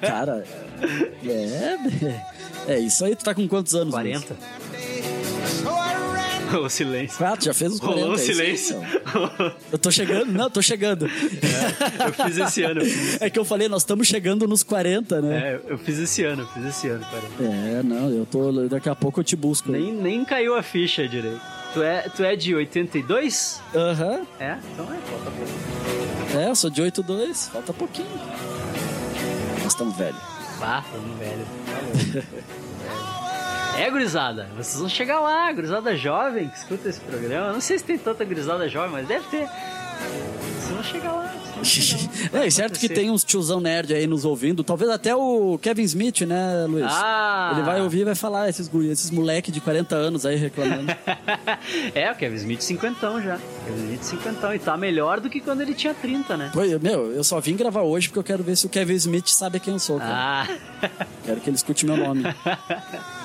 Cara, 0.00 0.44
é. 1.26 2.33
É 2.66 2.78
isso 2.78 3.04
aí, 3.04 3.14
tu 3.14 3.24
tá 3.24 3.34
com 3.34 3.46
quantos 3.48 3.74
anos? 3.74 3.92
40. 3.92 4.34
So 4.34 5.68
I 5.68 6.50
ran 6.50 6.60
o 6.60 6.68
silêncio. 6.70 7.24
Ah, 7.26 7.36
tu 7.36 7.44
já 7.46 7.54
fez 7.54 7.72
os 7.74 7.80
40. 7.80 8.00
Rolou 8.00 8.16
é 8.16 8.22
isso 8.22 8.30
aí, 8.30 8.56
silêncio. 8.56 8.82
então. 8.96 9.52
Eu 9.72 9.78
tô 9.78 9.90
chegando, 9.90 10.32
não, 10.32 10.48
tô 10.48 10.62
chegando. 10.62 11.06
eu 11.06 12.24
fiz 12.26 12.36
esse 12.38 12.62
ano. 12.62 12.80
fiz- 12.84 13.20
É 13.20 13.28
que 13.28 13.38
eu 13.38 13.44
falei, 13.44 13.68
nós 13.68 13.82
estamos 13.82 14.06
chegando 14.06 14.46
nos 14.46 14.62
40, 14.62 15.20
né? 15.20 15.36
É, 15.36 15.60
eu 15.72 15.78
fiz 15.78 15.98
esse 15.98 16.22
ano, 16.24 16.42
eu 16.42 16.46
fiz 16.48 16.64
esse 16.64 16.88
ano, 16.88 17.04
cara. 17.04 17.22
É, 17.40 17.82
não, 17.82 18.08
eu 18.10 18.24
tô. 18.26 18.52
Daqui 18.68 18.88
a 18.88 18.94
pouco 18.94 19.20
eu 19.20 19.24
te 19.24 19.34
busco. 19.36 19.70
Nem, 19.70 19.92
nem 19.92 20.24
caiu 20.24 20.54
a 20.56 20.62
ficha 20.62 21.06
direito. 21.08 21.40
Tu 21.74 21.82
é, 21.82 22.02
tu 22.08 22.22
é 22.22 22.36
de 22.36 22.54
82? 22.54 23.60
Aham. 23.74 24.22
É? 24.38 24.56
Então 24.72 24.84
é, 24.86 24.96
falta 25.10 25.30
pouco. 25.32 26.38
É, 26.38 26.48
eu 26.50 26.54
sou 26.54 26.70
de 26.70 26.80
8,2, 26.82 27.50
falta 27.50 27.72
pouquinho. 27.72 28.06
Nós 29.62 29.72
estamos 29.72 29.96
velhos. 29.96 30.33
Tamo 30.92 31.14
velho. 31.16 31.46
É, 33.76 33.90
gurizada, 33.90 34.48
vocês 34.56 34.78
vão 34.78 34.88
chegar 34.88 35.18
lá, 35.18 35.52
gurizada 35.52 35.96
jovem 35.96 36.48
que 36.48 36.56
escuta 36.56 36.88
esse 36.88 37.00
programa. 37.00 37.52
Não 37.52 37.60
sei 37.60 37.76
se 37.76 37.84
tem 37.84 37.98
tanta 37.98 38.24
gurizada 38.24 38.68
jovem, 38.68 38.92
mas 38.92 39.08
deve 39.08 39.26
ter. 39.26 39.48
Chegar 40.82 41.12
lá. 41.12 41.32
chegar. 41.62 42.04
É, 42.34 42.46
e 42.46 42.50
certo 42.50 42.78
que 42.80 42.88
tem 42.88 43.10
uns 43.10 43.22
tiozão 43.22 43.60
nerd 43.60 43.94
aí 43.94 44.06
nos 44.06 44.24
ouvindo. 44.24 44.64
Talvez 44.64 44.90
até 44.90 45.14
o 45.14 45.58
Kevin 45.62 45.82
Smith, 45.82 46.20
né, 46.22 46.66
Luiz? 46.68 46.86
Ah! 46.88 47.52
Ele 47.54 47.62
vai 47.62 47.80
ouvir 47.80 48.00
e 48.00 48.04
vai 48.04 48.14
falar, 48.14 48.48
esses, 48.48 48.68
esses 48.90 49.10
moleque 49.10 49.52
de 49.52 49.60
40 49.60 49.94
anos 49.94 50.26
aí 50.26 50.36
reclamando. 50.36 50.92
É, 51.94 52.10
o 52.10 52.14
Kevin 52.16 52.36
Smith 52.36 52.60
cinquentão 52.60 53.20
já. 53.22 53.38
Kevin 53.66 53.84
Smith 53.84 54.02
cinquentão. 54.02 54.54
E 54.54 54.58
tá 54.58 54.76
melhor 54.76 55.20
do 55.20 55.30
que 55.30 55.40
quando 55.40 55.60
ele 55.60 55.74
tinha 55.74 55.94
30, 55.94 56.36
né? 56.36 56.50
Eu- 56.54 56.80
meu, 56.80 57.12
eu 57.12 57.24
só 57.24 57.40
vim 57.40 57.56
gravar 57.56 57.82
hoje 57.82 58.08
porque 58.08 58.18
eu 58.18 58.24
quero 58.24 58.42
ver 58.42 58.56
se 58.56 58.66
o 58.66 58.68
Kevin 58.68 58.94
Smith 58.94 59.28
sabe 59.28 59.60
quem 59.60 59.74
eu 59.74 59.78
sou. 59.78 59.98
Cara. 59.98 60.48
Ah, 60.82 60.88
Quero 61.24 61.40
que 61.40 61.48
ele 61.50 61.56
escute 61.56 61.86
meu 61.86 61.96
nome. 61.96 62.22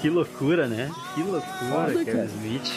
que 0.00 0.08
loucura, 0.08 0.66
né? 0.66 0.90
Que 1.14 1.22
loucura, 1.22 1.42
Foda, 1.70 1.92
Kevin 2.04 2.04
cara. 2.12 2.24
Smith. 2.26 2.72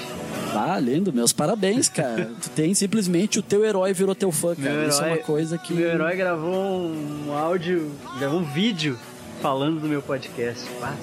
Ah, 0.54 0.80
lindo, 0.80 1.12
meus 1.14 1.32
parabéns, 1.34 1.88
cara. 1.90 2.30
tu 2.41 2.50
tem 2.50 2.74
simplesmente 2.74 3.40
o 3.40 3.41
teu 3.41 3.64
herói 3.66 3.94
virou 3.94 4.14
teu 4.14 4.32
fã, 4.32 4.56
cara. 4.56 4.70
Meu 4.72 4.90
Isso 4.90 5.02
é 5.04 5.08
uma 5.08 5.18
coisa 5.18 5.58
que. 5.58 5.74
Meu 5.74 5.88
herói 5.90 6.16
gravou 6.16 6.54
um 6.54 7.32
áudio, 7.36 7.91
gravou 8.20 8.40
um 8.40 8.44
vídeo 8.44 8.98
falando 9.41 9.80
do 9.82 9.88
meu 9.88 10.02
podcast. 10.02 10.64
Pá, 10.80 10.94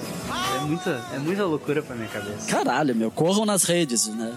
É 0.57 0.65
muita, 0.65 1.03
é 1.15 1.19
muita 1.19 1.45
loucura 1.45 1.83
pra 1.83 1.97
minha 1.97 2.09
cabeça. 2.09 2.51
Caralho, 2.51 2.95
meu, 2.95 3.11
corram 3.11 3.45
nas 3.45 3.65
redes, 3.65 4.07
né? 4.09 4.37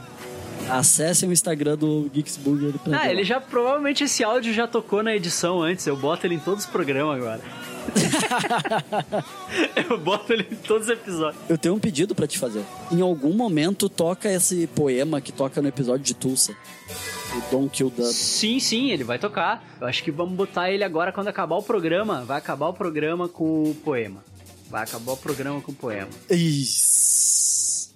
Acessem 0.69 1.27
o 1.27 1.33
Instagram 1.33 1.77
do 1.77 2.09
Geeks 2.13 2.37
Burger 2.37 2.73
pra 2.79 3.01
Ah, 3.01 3.11
ele 3.11 3.23
já 3.25 3.39
provavelmente 3.41 4.05
esse 4.05 4.23
áudio 4.23 4.53
já 4.53 4.65
tocou 4.65 5.03
na 5.03 5.13
edição 5.13 5.61
antes. 5.61 5.85
Eu 5.85 5.97
boto 5.97 6.25
ele 6.25 6.35
em 6.35 6.39
todos 6.39 6.63
os 6.63 6.69
programas 6.69 7.17
agora. 7.17 7.41
eu 9.89 9.97
boto 9.97 10.33
ele 10.33 10.47
em 10.51 10.55
todos 10.55 10.87
os 10.87 10.93
episódios. 10.93 11.41
Eu 11.49 11.57
tenho 11.57 11.75
um 11.75 11.79
pedido 11.79 12.15
pra 12.15 12.27
te 12.27 12.39
fazer. 12.39 12.63
Em 12.91 13.01
algum 13.01 13.33
momento 13.33 13.89
toca 13.89 14.31
esse 14.31 14.67
poema 14.67 15.21
que 15.21 15.31
toca 15.31 15.61
no 15.61 15.67
episódio 15.67 16.03
de 16.03 16.13
Tulsa. 16.13 16.55
O 17.35 17.51
Don't 17.51 17.69
Kill. 17.69 17.91
Sim, 18.11 18.59
sim, 18.59 18.91
ele 18.91 19.03
vai 19.03 19.17
tocar. 19.17 19.63
Eu 19.81 19.87
acho 19.87 20.03
que 20.03 20.11
vamos 20.11 20.35
botar 20.35 20.71
ele 20.71 20.83
agora 20.83 21.11
quando 21.11 21.27
acabar 21.27 21.55
o 21.55 21.63
programa. 21.63 22.23
Vai 22.23 22.37
acabar 22.37 22.67
o 22.67 22.73
programa 22.73 23.27
com 23.27 23.63
o 23.63 23.75
poema. 23.75 24.23
Vai 24.69 24.83
acabar 24.83 25.13
o 25.13 25.17
programa 25.17 25.61
com 25.61 25.71
o 25.71 25.75
poema. 25.75 26.09
Isso. 26.29 27.91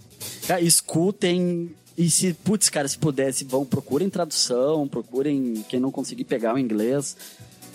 Cara, 0.47 0.61
escutem. 0.61 1.71
E 1.97 2.11
se, 2.11 2.33
putz, 2.33 2.69
cara, 2.69 2.87
se 2.87 2.97
pudesse, 2.97 3.43
vão, 3.43 3.65
procurem 3.65 4.07
tradução, 4.07 4.87
procurem 4.87 5.65
quem 5.67 5.79
não 5.79 5.89
conseguir 5.89 6.25
pegar 6.25 6.53
o 6.53 6.59
inglês. 6.59 7.17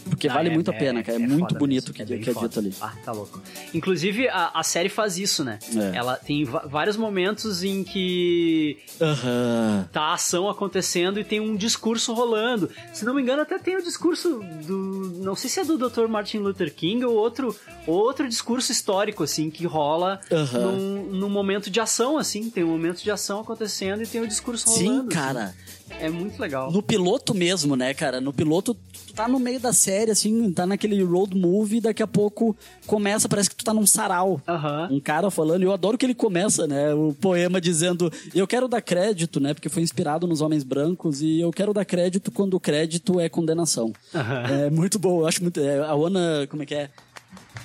Porque 0.08 0.28
vale 0.28 0.48
é- 0.48 0.52
muito 0.52 0.70
a 0.70 0.74
pena, 0.74 1.00
é- 1.00 1.02
cara. 1.02 1.18
É, 1.18 1.22
é 1.22 1.26
muito 1.26 1.54
bonito 1.54 1.86
mesmo, 1.88 1.94
que, 1.94 2.02
é 2.02 2.04
que 2.18 2.30
é 2.30 2.34
dito 2.34 2.58
ali. 2.58 2.74
Ah, 2.80 2.92
tá 3.04 3.12
louco. 3.12 3.40
Inclusive, 3.72 4.28
a, 4.28 4.50
a 4.54 4.62
série 4.62 4.88
faz 4.88 5.18
isso, 5.18 5.44
né? 5.44 5.58
É. 5.74 5.96
Ela 5.96 6.16
tem 6.16 6.44
vários 6.44 6.96
momentos 6.96 7.62
em 7.64 7.82
que 7.84 8.78
Aham. 9.00 9.88
tá 9.92 10.02
a 10.02 10.14
ação 10.14 10.48
acontecendo 10.48 11.18
e 11.20 11.24
tem 11.24 11.40
um 11.40 11.56
discurso 11.56 12.12
rolando. 12.12 12.70
Se 12.92 13.04
não 13.04 13.14
me 13.14 13.22
engano, 13.22 13.42
até 13.42 13.58
tem 13.58 13.76
o 13.76 13.82
discurso 13.82 14.40
do. 14.66 15.12
Não 15.22 15.34
sei 15.34 15.48
se 15.50 15.60
é 15.60 15.64
do 15.64 15.76
Dr. 15.78 16.06
Martin 16.08 16.38
Luther 16.38 16.72
King 16.74 17.04
ou 17.04 17.14
outro, 17.14 17.54
outro 17.86 18.28
discurso 18.28 18.72
histórico, 18.72 19.22
assim, 19.22 19.50
que 19.50 19.66
rola 19.66 20.20
Aham. 20.30 20.72
num, 20.72 21.02
num 21.12 21.28
momento 21.30 21.70
de 21.70 21.80
ação, 21.80 22.18
assim. 22.18 22.50
Tem 22.50 22.64
um 22.64 22.68
momento 22.68 23.02
de 23.02 23.10
ação 23.10 23.40
acontecendo 23.40 24.02
e 24.02 24.06
tem 24.06 24.20
o 24.20 24.26
discurso 24.28 24.66
rolando. 24.68 24.84
Sim, 24.84 24.98
assim. 25.00 25.08
cara. 25.08 25.54
É 26.00 26.08
muito 26.08 26.40
legal. 26.40 26.72
No 26.72 26.82
piloto 26.82 27.34
mesmo, 27.34 27.76
né, 27.76 27.92
cara? 27.92 28.18
No 28.18 28.32
piloto, 28.32 28.74
tu 29.12 29.16
tá 29.16 29.28
no 29.28 29.38
meio 29.38 29.60
da 29.60 29.72
série, 29.72 30.10
assim, 30.10 30.50
tá 30.52 30.66
naquele 30.66 31.02
road 31.04 31.36
movie, 31.36 31.80
daqui 31.80 32.02
a 32.02 32.06
pouco 32.06 32.56
começa, 32.86 33.28
parece 33.28 33.50
que 33.50 33.56
tu 33.56 33.64
tá 33.64 33.74
num 33.74 33.86
sarau. 33.86 34.40
Aham. 34.48 34.88
Um 34.90 35.00
cara 35.00 35.30
falando, 35.30 35.62
e 35.62 35.66
eu 35.66 35.72
adoro 35.72 35.98
que 35.98 36.06
ele 36.06 36.14
começa, 36.14 36.66
né? 36.66 36.94
O 36.94 37.12
poema 37.12 37.60
dizendo, 37.60 38.10
eu 38.34 38.46
quero 38.46 38.66
dar 38.66 38.80
crédito, 38.80 39.38
né? 39.38 39.52
Porque 39.52 39.68
foi 39.68 39.82
inspirado 39.82 40.26
nos 40.26 40.40
homens 40.40 40.64
brancos, 40.64 41.20
e 41.20 41.40
eu 41.40 41.50
quero 41.50 41.74
dar 41.74 41.84
crédito 41.84 42.32
quando 42.32 42.54
o 42.54 42.60
crédito 42.60 43.20
é 43.20 43.28
condenação. 43.28 43.92
Aham. 44.14 44.42
É 44.46 44.70
muito 44.70 44.98
bom, 44.98 45.20
eu 45.20 45.26
acho 45.26 45.42
muito. 45.42 45.60
É, 45.60 45.78
a 45.78 45.94
Wanna, 45.94 46.46
como 46.48 46.62
é 46.62 46.66
que 46.66 46.74
é? 46.74 46.90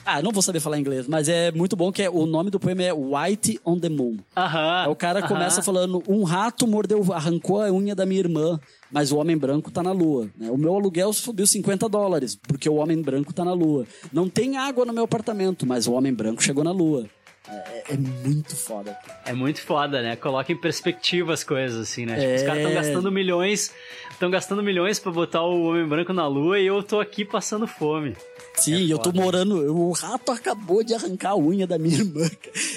Ah, 0.06 0.22
não 0.22 0.32
vou 0.32 0.42
saber 0.42 0.62
falar 0.62 0.80
inglês, 0.80 1.06
mas 1.06 1.28
é 1.28 1.52
muito 1.52 1.76
bom 1.76 1.92
que 1.92 2.02
é, 2.02 2.10
o 2.10 2.26
nome 2.26 2.50
do 2.50 2.60
poema 2.60 2.82
é 2.82 2.94
White 2.94 3.60
on 3.66 3.78
the 3.78 3.90
Moon. 3.90 4.18
Aham. 4.36 4.84
Aí 4.84 4.90
o 4.90 4.96
cara 4.96 5.20
aham. 5.20 5.28
começa 5.28 5.62
falando: 5.62 6.02
um 6.08 6.24
rato 6.24 6.66
mordeu, 6.66 7.06
arrancou 7.12 7.62
a 7.62 7.72
unha 7.72 7.94
da 7.94 8.06
minha 8.06 8.20
irmã, 8.20 8.58
mas 8.92 9.12
o 9.12 9.18
homem 9.18 9.38
branco 9.38 9.70
tá 9.72 9.82
na 9.84 9.92
lua. 9.92 10.30
né? 10.38 10.50
O 10.52 10.58
meu 10.58 10.74
aluguel 10.76 11.12
subiu 11.14 11.46
50 11.48 11.88
dólares, 11.90 12.36
porque 12.36 12.70
o 12.70 12.76
homem 12.76 13.02
branco 13.02 13.34
tá 13.34 13.44
na 13.46 13.54
lua. 13.54 13.86
Não 14.12 14.28
tem 14.30 14.58
água 14.58 14.86
no 14.86 14.94
meu 14.94 15.04
apartamento, 15.04 15.66
mas 15.66 15.88
o 15.88 15.94
homem 15.94 16.14
branco 16.14 16.42
chegou 16.44 16.64
na 16.64 16.72
lua. 16.72 17.06
É, 17.50 17.94
é 17.94 17.98
muito 17.98 18.58
foda. 18.58 18.98
É 19.26 19.32
muito 19.32 19.62
foda, 19.62 20.02
né? 20.02 20.18
Coloca 20.18 20.52
em 20.52 20.58
perspectiva 20.60 21.34
as 21.34 21.46
coisas, 21.46 21.80
assim, 21.80 22.06
né? 22.06 22.16
Tipo, 22.20 22.30
É. 22.32 22.36
os 22.36 22.42
caras 22.44 22.58
estão 22.58 22.74
gastando 22.74 23.10
milhões, 23.12 23.72
estão 24.12 24.30
gastando 24.30 24.62
milhões 24.62 25.00
pra 25.00 25.14
botar 25.14 25.44
o 25.44 25.64
Homem 25.70 25.88
Branco 25.88 26.12
na 26.12 26.28
Lua 26.28 26.60
e 26.60 26.66
eu 26.66 26.84
tô 26.84 27.00
aqui 27.00 27.24
passando 27.24 27.66
fome. 27.66 28.18
Sim, 28.56 28.88
eu 28.92 28.98
tô 28.98 29.14
morando. 29.14 29.74
O 29.74 29.92
rato 29.94 30.32
acabou 30.34 30.84
de 30.84 30.94
arrancar 30.94 31.32
a 31.32 31.38
unha 31.38 31.66
da 31.66 31.78
minha 31.78 31.96
irmã. 32.04 32.30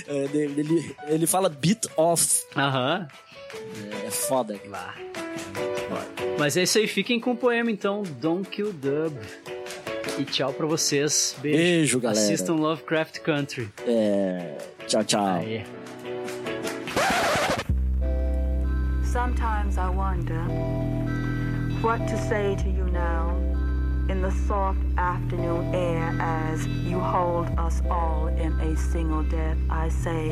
É, 0.06 0.24
ele, 0.36 0.94
ele 1.08 1.26
fala 1.26 1.48
bit 1.48 1.88
off. 1.96 2.44
Aham. 2.56 3.08
É 4.06 4.10
foda. 4.12 4.54
Mas 6.38 6.56
é 6.56 6.62
isso 6.62 6.78
aí, 6.78 6.86
fiquem 6.86 7.20
com 7.20 7.32
o 7.32 7.36
poema 7.36 7.70
então, 7.70 8.02
Don't 8.20 8.48
Kill 8.48 8.72
Dub. 8.72 9.14
E 10.18 10.24
tchau 10.24 10.52
pra 10.52 10.66
vocês. 10.66 11.36
Beijo. 11.40 11.58
Beijo, 11.58 12.00
galera. 12.00 12.20
Assistam 12.20 12.54
Lovecraft 12.54 13.20
Country. 13.20 13.68
É, 13.86 14.56
tchau, 14.86 15.04
tchau. 15.04 15.24
Aê. 15.24 15.62
Sometimes 19.04 19.76
I 19.76 19.88
wonder 19.88 20.44
what 21.82 22.06
to 22.06 22.16
say 22.28 22.54
to 22.56 22.68
you 22.68 22.84
now 22.92 23.34
in 24.08 24.22
the 24.22 24.30
soft 24.46 24.78
afternoon 24.96 25.74
air 25.74 26.14
as 26.20 26.66
you 26.66 26.98
hold 27.00 27.48
us 27.58 27.82
all 27.90 28.28
in 28.28 28.52
a 28.60 28.76
single 28.76 29.22
death. 29.24 29.56
I 29.68 29.88
say, 29.88 30.28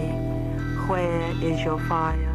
Where 0.89 1.31
is 1.43 1.61
your 1.65 1.79
fire? 1.89 2.28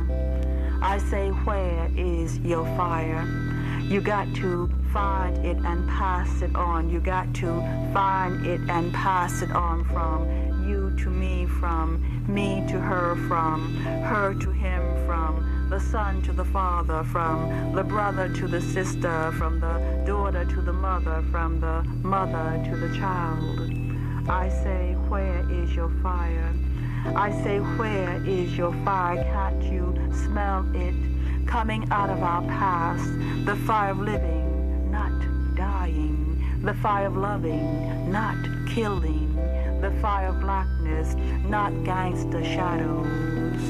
I 0.83 0.97
say, 0.97 1.29
Where 1.29 1.89
is 1.95 2.39
your 2.39 2.65
fire? 2.75 3.25
You 3.83 4.01
got 4.01 4.27
to 4.35 4.69
find 4.91 5.37
it 5.45 5.55
and 5.55 5.87
pass 5.87 6.41
it 6.41 6.53
on. 6.57 6.89
You 6.89 6.99
got 6.99 7.33
to 7.35 7.47
find 7.93 8.45
it 8.45 8.59
and 8.69 8.93
pass 8.93 9.41
it 9.41 9.51
on 9.51 9.85
from 9.85 10.27
you 10.67 10.93
to 11.01 11.09
me, 11.09 11.45
from 11.45 12.03
me 12.27 12.65
to 12.67 12.79
her, 12.81 13.15
from 13.29 13.75
her 14.03 14.33
to 14.33 14.51
him, 14.51 14.81
from 15.05 15.67
the 15.69 15.79
son 15.79 16.21
to 16.23 16.33
the 16.33 16.45
father, 16.45 17.01
from 17.05 17.73
the 17.73 17.83
brother 17.83 18.27
to 18.35 18.47
the 18.49 18.61
sister, 18.61 19.31
from 19.37 19.61
the 19.61 20.03
daughter 20.05 20.43
to 20.43 20.61
the 20.61 20.73
mother, 20.73 21.23
from 21.31 21.61
the 21.61 21.81
mother 22.05 22.61
to 22.69 22.75
the 22.75 22.93
child. 22.97 23.71
I 24.29 24.49
say, 24.49 24.95
Where 25.07 25.49
is 25.49 25.73
your 25.73 25.89
fire? 26.03 26.53
I 27.05 27.31
say, 27.43 27.59
Where 27.59 28.23
is 28.25 28.57
your 28.57 28.73
fire? 28.85 29.23
Can't 29.23 29.61
you 29.63 29.93
smell 30.25 30.65
it 30.73 30.95
coming 31.45 31.85
out 31.91 32.09
of 32.09 32.23
our 32.23 32.41
past? 32.43 33.05
The 33.45 33.55
fire 33.67 33.91
of 33.91 33.99
living, 33.99 34.89
not 34.89 35.11
dying. 35.55 36.61
The 36.63 36.73
fire 36.75 37.07
of 37.07 37.17
loving, 37.17 38.09
not 38.09 38.37
killing. 38.69 39.35
The 39.81 39.91
fire 40.01 40.27
of 40.27 40.39
blackness, 40.39 41.13
not 41.45 41.71
gangster 41.83 42.41
shadows. 42.41 43.61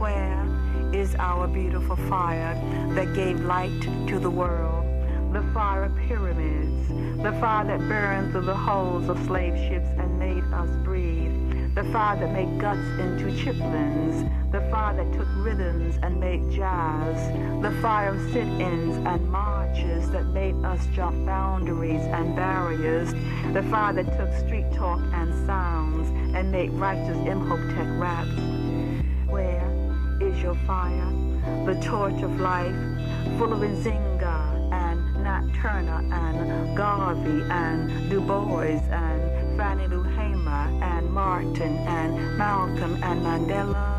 Where 0.00 0.46
is 0.94 1.16
our 1.16 1.48
beautiful 1.48 1.96
fire 1.96 2.54
that 2.94 3.12
gave 3.12 3.40
light 3.40 3.82
to 4.06 4.20
the 4.20 4.30
world? 4.30 4.86
The 5.32 5.42
fire 5.52 5.84
of 5.84 5.96
pyramids, 5.96 6.88
the 7.22 7.32
fire 7.40 7.66
that 7.66 7.80
burned 7.88 8.30
through 8.30 8.42
the 8.42 8.54
holes 8.54 9.08
of 9.08 9.18
slave 9.26 9.56
ships 9.68 9.88
and 9.98 10.18
made 10.18 10.44
us 10.54 10.70
breathe. 10.84 11.31
The 11.74 11.84
fire 11.84 12.18
that 12.20 12.32
made 12.32 12.60
guts 12.60 12.86
into 13.00 13.32
chitlins, 13.32 14.28
the 14.52 14.60
fire 14.70 14.94
that 14.94 15.10
took 15.18 15.26
rhythms 15.36 15.98
and 16.02 16.20
made 16.20 16.50
jazz, 16.50 17.16
the 17.62 17.70
fire 17.80 18.10
of 18.14 18.20
sit-ins 18.30 18.98
and 19.06 19.30
marches 19.30 20.10
that 20.10 20.26
made 20.26 20.54
us 20.66 20.86
jump 20.94 21.24
boundaries 21.24 22.02
and 22.02 22.36
barriers, 22.36 23.14
the 23.54 23.62
fire 23.70 23.94
that 23.94 24.18
took 24.18 24.46
street 24.46 24.70
talk 24.74 25.00
and 25.14 25.46
sounds 25.46 26.10
and 26.36 26.52
made 26.52 26.72
righteous 26.72 27.16
Imhotep 27.26 27.86
raps. 27.98 28.28
Where 29.30 29.66
is 30.20 30.42
your 30.42 30.56
fire, 30.66 31.10
the 31.64 31.80
torch 31.82 32.20
of 32.22 32.38
life, 32.38 32.76
full 33.38 33.50
of 33.50 33.60
Nzinga 33.60 34.72
and 34.72 35.24
Nat 35.24 35.48
Turner 35.54 36.06
and 36.12 36.76
Garvey 36.76 37.42
and 37.50 38.10
Du 38.10 38.20
Bois 38.20 38.78
and 38.90 39.41
Fannie 39.56 39.86
Lou 39.86 40.02
Hamer 40.02 40.82
and 40.82 41.10
Martin 41.10 41.76
and 41.86 42.38
Malcolm 42.38 43.02
and 43.02 43.22
Mandela. 43.22 43.92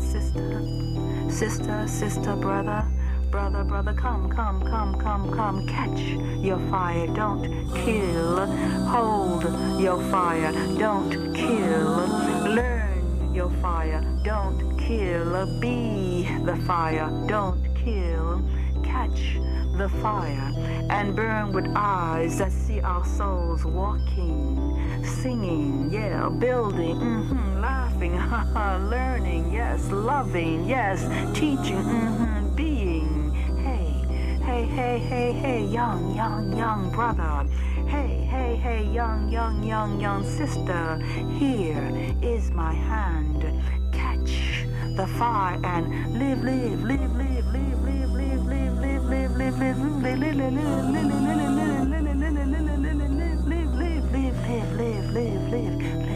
Sister, 0.00 1.30
sister, 1.30 1.86
sister, 1.86 2.36
brother. 2.36 2.84
Brother, 3.30 3.62
brother, 3.62 3.92
come, 3.92 4.28
come, 4.28 4.60
come, 4.62 4.98
come, 4.98 5.32
come, 5.36 5.66
catch 5.68 6.00
your 6.42 6.58
fire, 6.68 7.06
don't 7.08 7.44
kill. 7.84 8.46
Hold 8.86 9.44
your 9.80 10.02
fire, 10.10 10.52
don't 10.76 11.32
kill. 11.32 12.08
Learn 12.52 13.32
your 13.32 13.50
fire, 13.62 14.02
don't 14.24 14.76
kill. 14.78 15.60
Be 15.60 16.28
the 16.44 16.56
fire, 16.66 17.08
don't 17.28 17.62
kill. 17.76 18.42
Catch 18.82 19.38
the 19.76 19.88
fire 20.00 20.52
and 20.90 21.14
burn 21.14 21.52
with 21.52 21.66
eyes 21.74 22.38
that 22.38 22.52
see 22.52 22.80
our 22.80 23.04
souls 23.04 23.64
walking, 23.64 25.04
singing, 25.04 25.90
yeah, 25.90 26.28
building, 26.28 26.96
mm-hmm, 26.96 27.60
laughing, 27.60 28.14
learning, 28.90 29.52
yes, 29.52 29.90
loving, 29.90 30.68
yes, 30.68 31.00
teaching, 31.36 31.82
mm-hmm, 31.82 32.54
being. 32.54 33.32
Hey, 33.56 33.92
hey, 34.44 34.66
hey, 34.66 34.98
hey, 34.98 35.32
hey, 35.32 35.64
young, 35.64 36.14
young, 36.14 36.56
young 36.56 36.90
brother. 36.90 37.46
Hey, 37.86 38.26
hey, 38.30 38.56
hey, 38.56 38.84
young, 38.84 39.30
young, 39.30 39.62
young, 39.62 40.00
young 40.00 40.24
sister. 40.24 40.98
Here 41.38 41.90
is 42.22 42.50
my 42.50 42.72
hand. 42.74 43.42
Catch 43.92 44.66
the 44.96 45.06
fire 45.18 45.58
and 45.64 46.18
live, 46.18 46.42
live, 46.42 46.82
live, 46.82 47.16
live, 47.16 47.46
live 47.46 47.79
live, 49.40 49.58
live, 49.58 49.78
live, 50.02 50.18
live, 55.12 55.52
live. 55.52 56.09